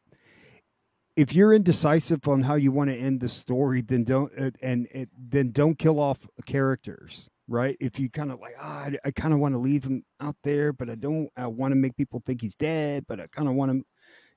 if 1.16 1.34
you're 1.34 1.54
indecisive 1.54 2.28
on 2.28 2.42
how 2.42 2.56
you 2.56 2.72
want 2.72 2.90
to 2.90 2.96
end 2.96 3.20
the 3.20 3.30
story, 3.30 3.82
then 3.82 4.04
don't 4.04 4.32
uh, 4.40 4.52
and, 4.62 4.88
and 4.94 5.08
then 5.30 5.52
don't 5.52 5.78
kill 5.78 6.00
off 6.00 6.20
characters, 6.46 7.28
right? 7.48 7.76
If 7.80 8.00
you 8.00 8.10
kind 8.10 8.32
of 8.32 8.40
like, 8.40 8.54
ah, 8.60 8.86
I, 8.86 8.98
I 9.06 9.12
kind 9.12 9.34
of 9.34 9.40
want 9.40 9.54
to 9.56 9.60
leave 9.60 9.84
him 9.84 10.04
out 10.22 10.36
there, 10.44 10.74
but 10.74 10.90
I 10.90 10.96
don't. 10.96 11.30
I 11.38 11.48
want 11.48 11.72
to 11.72 11.76
make 11.76 11.96
people 11.98 12.22
think 12.26 12.42
he's 12.42 12.56
dead, 12.56 13.06
but 13.08 13.20
I 13.20 13.28
kind 13.28 13.48
of 13.50 13.56
want 13.56 13.72
to, 13.72 13.84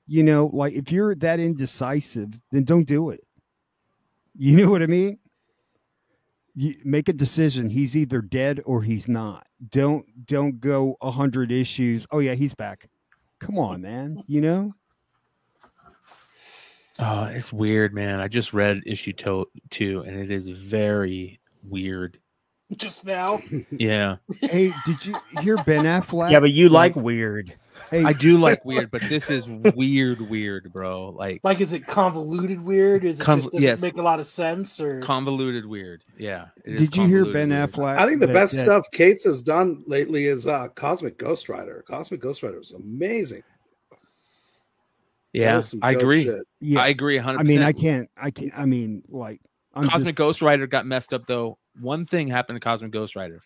you 0.07 0.23
know, 0.23 0.49
like 0.53 0.73
if 0.73 0.91
you're 0.91 1.15
that 1.15 1.39
indecisive, 1.39 2.39
then 2.51 2.63
don't 2.63 2.87
do 2.87 3.11
it. 3.11 3.21
You 4.35 4.57
know 4.57 4.71
what 4.71 4.81
I 4.81 4.87
mean? 4.87 5.19
You 6.55 6.75
make 6.83 7.07
a 7.09 7.13
decision. 7.13 7.69
He's 7.69 7.95
either 7.95 8.21
dead 8.21 8.61
or 8.65 8.81
he's 8.81 9.07
not. 9.07 9.47
Don't 9.69 10.05
don't 10.25 10.59
go 10.59 10.97
a 11.01 11.09
hundred 11.11 11.51
issues. 11.51 12.05
Oh 12.11 12.19
yeah, 12.19 12.33
he's 12.33 12.53
back. 12.53 12.89
Come 13.39 13.57
on, 13.57 13.81
man. 13.81 14.21
You 14.27 14.41
know. 14.41 14.73
Oh, 16.99 17.23
it's 17.23 17.51
weird, 17.51 17.93
man. 17.93 18.19
I 18.19 18.27
just 18.27 18.53
read 18.53 18.81
issue 18.85 19.13
to- 19.13 19.47
two, 19.69 20.01
and 20.01 20.19
it 20.19 20.29
is 20.29 20.49
very 20.49 21.39
weird. 21.63 22.19
Just 22.77 23.05
now. 23.05 23.41
Yeah, 23.71 24.17
Hey, 24.41 24.73
did 24.85 25.05
you 25.05 25.15
hear 25.41 25.57
Ben 25.57 25.85
Affleck? 25.85 26.31
yeah, 26.31 26.39
but 26.39 26.51
you 26.51 26.69
like 26.69 26.95
weird. 26.95 27.53
Hey, 27.89 28.03
I 28.05 28.13
do 28.13 28.37
like 28.37 28.63
weird, 28.65 28.89
but 28.91 29.01
this 29.03 29.29
is 29.29 29.47
weird, 29.47 30.21
weird, 30.21 30.71
bro. 30.71 31.09
Like 31.09 31.41
Like, 31.43 31.59
is 31.61 31.73
it 31.73 31.85
convoluted 31.87 32.61
weird? 32.63 33.03
Is 33.03 33.19
it 33.19 33.23
Conv- 33.23 33.35
just 33.37 33.45
doesn't 33.47 33.61
yes. 33.61 33.81
make 33.81 33.97
a 33.97 34.01
lot 34.01 34.19
of 34.19 34.25
sense? 34.27 34.79
Or 34.79 35.01
convoluted, 35.01 35.65
weird. 35.65 36.03
Yeah. 36.17 36.47
did 36.65 36.95
you 36.95 37.05
hear 37.05 37.25
Ben 37.31 37.49
weird. 37.49 37.71
Affleck? 37.71 37.97
I 37.97 38.05
think 38.07 38.19
the 38.21 38.27
that- 38.27 38.33
best 38.33 38.53
that- 38.55 38.61
stuff 38.61 38.85
Cates 38.91 39.23
has 39.25 39.41
done 39.41 39.83
lately 39.87 40.25
is 40.25 40.47
uh 40.47 40.69
Cosmic 40.69 41.17
Ghost 41.17 41.49
Rider. 41.49 41.83
Cosmic 41.87 42.21
Ghost 42.21 42.43
Rider 42.43 42.59
is 42.59 42.71
amazing. 42.71 43.43
Yeah, 45.33 45.61
I 45.81 45.91
agree. 45.91 46.23
shit. 46.25 46.41
Yeah, 46.59 46.81
I 46.81 46.89
agree 46.89 47.17
100%. 47.17 47.39
I 47.39 47.43
mean, 47.43 47.61
I 47.61 47.71
can't. 47.71 48.09
I 48.17 48.31
can't. 48.31 48.51
I 48.55 48.65
mean, 48.65 49.03
like, 49.07 49.39
I'm 49.73 49.87
Cosmic 49.87 50.07
just. 50.07 50.15
Ghost 50.15 50.41
Rider 50.41 50.67
got 50.67 50.85
messed 50.85 51.13
up 51.13 51.25
though. 51.25 51.57
One 51.79 52.05
thing 52.05 52.27
happened 52.27 52.57
to 52.57 52.59
Cosmic 52.59 52.91
Ghost 52.91 53.15
Rider, 53.15 53.39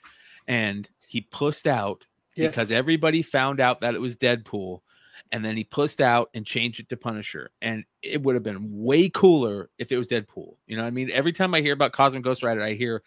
and 0.47 0.89
he 1.07 1.22
pussed 1.22 1.68
out 1.68 2.03
Yes. 2.36 2.52
because 2.52 2.72
everybody 2.72 3.22
found 3.22 3.60
out 3.60 3.82
that 3.82 3.95
it 3.95 4.02
was 4.02 4.18
Deadpool, 4.18 4.82
and 5.32 5.44
then 5.44 5.56
he 5.57 5.64
pussed 5.64 6.02
out 6.02 6.30
and 6.34 6.45
changed 6.45 6.80
it 6.80 6.90
to 6.90 6.98
Punisher. 6.98 7.49
And 7.62 7.84
it 8.02 8.22
would 8.22 8.36
have 8.36 8.44
been 8.44 8.68
way 8.84 9.10
cooler 9.10 9.70
if 9.78 9.91
it 9.91 9.98
was 9.98 10.07
Deadpool. 10.07 10.56
You 10.68 10.76
know 10.78 10.84
what 10.84 10.88
I 10.88 10.91
mean? 10.91 11.10
Every 11.12 11.32
time 11.34 11.53
I 11.53 11.62
hear 11.62 11.74
about 11.74 11.94
Cosmic 11.94 12.24
Ghost 12.24 12.44
Rider, 12.44 12.62
I 12.64 12.74
hear 12.74 13.02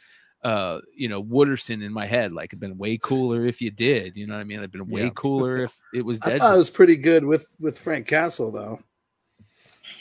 uh 0.45 0.79
you 0.95 1.09
know 1.09 1.21
Wooderson 1.21 1.83
in 1.85 1.93
my 1.93 2.07
head 2.07 2.33
like 2.33 2.51
it'd 2.51 2.61
been 2.61 2.79
way 2.79 2.97
cooler 2.97 3.45
if 3.45 3.61
you 3.61 3.73
did 3.73 4.17
you 4.17 4.25
know 4.25 4.35
what 4.35 4.41
i 4.41 4.45
mean 4.45 4.59
it'd 4.59 4.71
been 4.71 4.87
way 4.89 5.03
Yeah. 5.03 5.11
cooler 5.13 5.65
if 5.65 5.81
it 5.93 6.05
was 6.05 6.21
I 6.23 6.39
thought 6.39 6.55
it 6.55 6.59
was 6.59 6.71
pretty 6.71 6.95
good 6.95 7.25
with 7.25 7.53
with 7.59 7.77
Frank 7.77 8.07
Castle 8.07 8.53
though. 8.53 8.79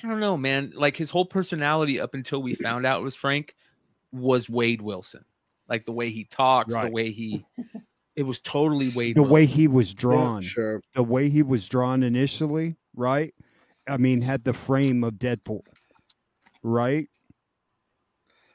I 0.04 0.08
don't 0.08 0.20
know, 0.20 0.38
man. 0.38 0.74
Like 0.76 0.96
his 0.96 1.10
whole 1.10 1.26
personality 1.26 2.00
up 2.00 2.14
until 2.14 2.44
we 2.44 2.54
found 2.54 2.86
out 2.86 3.00
it 3.02 3.04
was 3.04 3.16
Frank 3.16 3.56
was 4.12 4.48
Wade 4.48 4.80
Wilson. 4.84 5.26
Like 5.68 5.86
the 5.86 5.92
way 5.92 6.12
he 6.12 6.24
talks, 6.26 6.72
the 6.72 6.88
way 6.92 7.10
he 7.10 7.44
it 8.18 8.24
was 8.24 8.40
totally 8.42 8.90
Wade 8.90 9.16
the 9.16 9.24
way 9.24 9.46
he 9.46 9.68
was 9.68 9.92
Yeah, 9.92 10.00
drawn, 10.00 10.42
sure. 10.42 10.82
the 10.96 11.04
way 11.04 11.30
he 11.30 11.44
was 11.44 11.70
drawn 11.70 12.02
initially, 12.04 12.76
right? 12.96 13.34
I 13.88 13.98
mean, 13.98 14.22
had 14.22 14.44
the 14.44 14.54
frame 14.54 15.04
of 15.04 15.14
Deadpool, 15.14 15.62
right? 16.64 17.08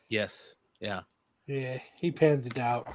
Yes. 0.09 0.55
Yeah. 0.81 1.03
yeah, 1.47 1.79
he 1.95 2.11
pans 2.11 2.47
it 2.49 2.59
out. 2.59 2.89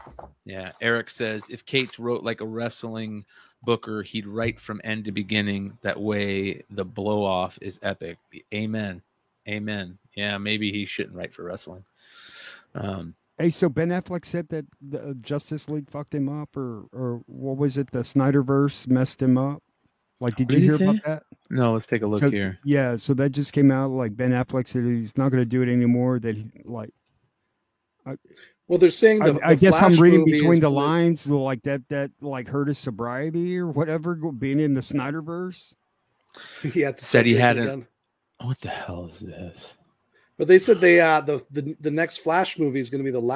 Yeah. 0.46 0.74
Eric 0.82 1.10
says 1.10 1.50
if 1.50 1.66
Cates 1.66 1.98
wrote 2.00 2.24
like 2.24 2.42
a 2.42 2.46
wrestling 2.46 3.26
booker, 3.64 4.04
he'd 4.04 4.28
write 4.28 4.60
from 4.60 4.82
end 4.84 5.06
to 5.06 5.12
beginning. 5.14 5.78
That 5.82 6.00
way 6.00 6.64
the 6.70 6.86
blow 6.86 7.24
off 7.24 7.58
is 7.62 7.80
epic. 7.82 8.18
Amen. 8.54 9.02
Amen. 9.48 9.98
Yeah, 10.16 10.38
maybe 10.38 10.72
he 10.72 10.86
shouldn't 10.86 11.16
write 11.16 11.34
for 11.34 11.44
wrestling. 11.44 11.86
Um 12.76 13.16
Hey, 13.38 13.50
so 13.52 13.70
Ben 13.70 13.90
Affleck 13.90 14.26
said 14.26 14.50
that 14.50 14.66
the 14.82 15.10
uh, 15.10 15.14
Justice 15.22 15.70
League 15.70 15.90
fucked 15.90 16.14
him 16.16 16.28
up, 16.28 16.56
or 16.58 16.86
or 16.92 17.22
what 17.28 17.58
was 17.58 17.78
it? 17.78 17.92
The 17.92 18.00
Snyderverse 18.00 18.88
messed 18.88 19.22
him 19.22 19.38
up. 19.38 19.62
Like, 20.20 20.36
did 20.36 20.48
What 20.48 20.54
you 20.56 20.60
did 20.60 20.64
hear 20.64 20.78
he 20.78 20.84
about 20.98 21.06
that? 21.06 21.24
no, 21.52 21.74
let's 21.74 21.86
take 21.86 22.02
a 22.02 22.08
look 22.08 22.20
So- 22.22 22.32
here. 22.32 22.58
Yeah, 22.64 22.96
so 22.96 23.14
that 23.14 23.30
just 23.30 23.54
came 23.54 23.70
out. 23.70 23.92
Like 23.92 24.16
Ben 24.18 24.32
Affleck 24.32 24.68
said 24.68 24.84
he's 24.84 25.16
not 25.18 25.30
going 25.30 25.42
to 25.42 25.46
do 25.46 25.62
it 25.62 25.70
anymore. 25.72 26.18
That 26.20 26.36
he 26.36 26.50
like. 26.66 26.90
Well, 28.70 28.80
they're 28.80 28.90
saying 28.90 29.20
the, 29.20 29.38
I, 29.44 29.50
I 29.50 29.56
the 29.56 29.62
guess 29.62 29.82
I'm 29.82 29.96
reading 29.98 30.24
between 30.26 30.56
the 30.56 30.62
gonna- 30.62 30.76
lines, 30.76 31.28
like 31.28 31.62
that 31.64 31.88
that 31.90 32.10
like 32.22 32.48
hurt 32.48 32.70
his 32.70 32.78
sobriety 32.78 33.58
or 33.60 33.68
whatever, 33.68 34.16
being 34.16 34.60
in 34.60 34.74
the 34.74 34.82
Snyderverse. 34.82 35.74
He 36.62 36.82
had 36.82 36.98
to 37.00 37.06
Said 37.06 37.26
he 37.26 37.34
hadn't- 37.36 37.86
What 38.42 38.60
the 38.62 38.70
hell 38.70 39.08
is 39.08 39.20
this? 39.22 39.78
But 40.38 40.48
they 40.48 40.60
said 40.60 40.80
they 40.80 41.00
uh 41.02 41.22
the 41.22 41.46
the, 41.52 41.76
the 41.80 41.92
next 41.92 42.18
Flash 42.18 42.60
movie 42.60 42.80
is 42.80 42.90
going 42.90 43.00
to 43.00 43.06
be 43.06 43.12
the 43.12 43.20
last. 43.20 43.36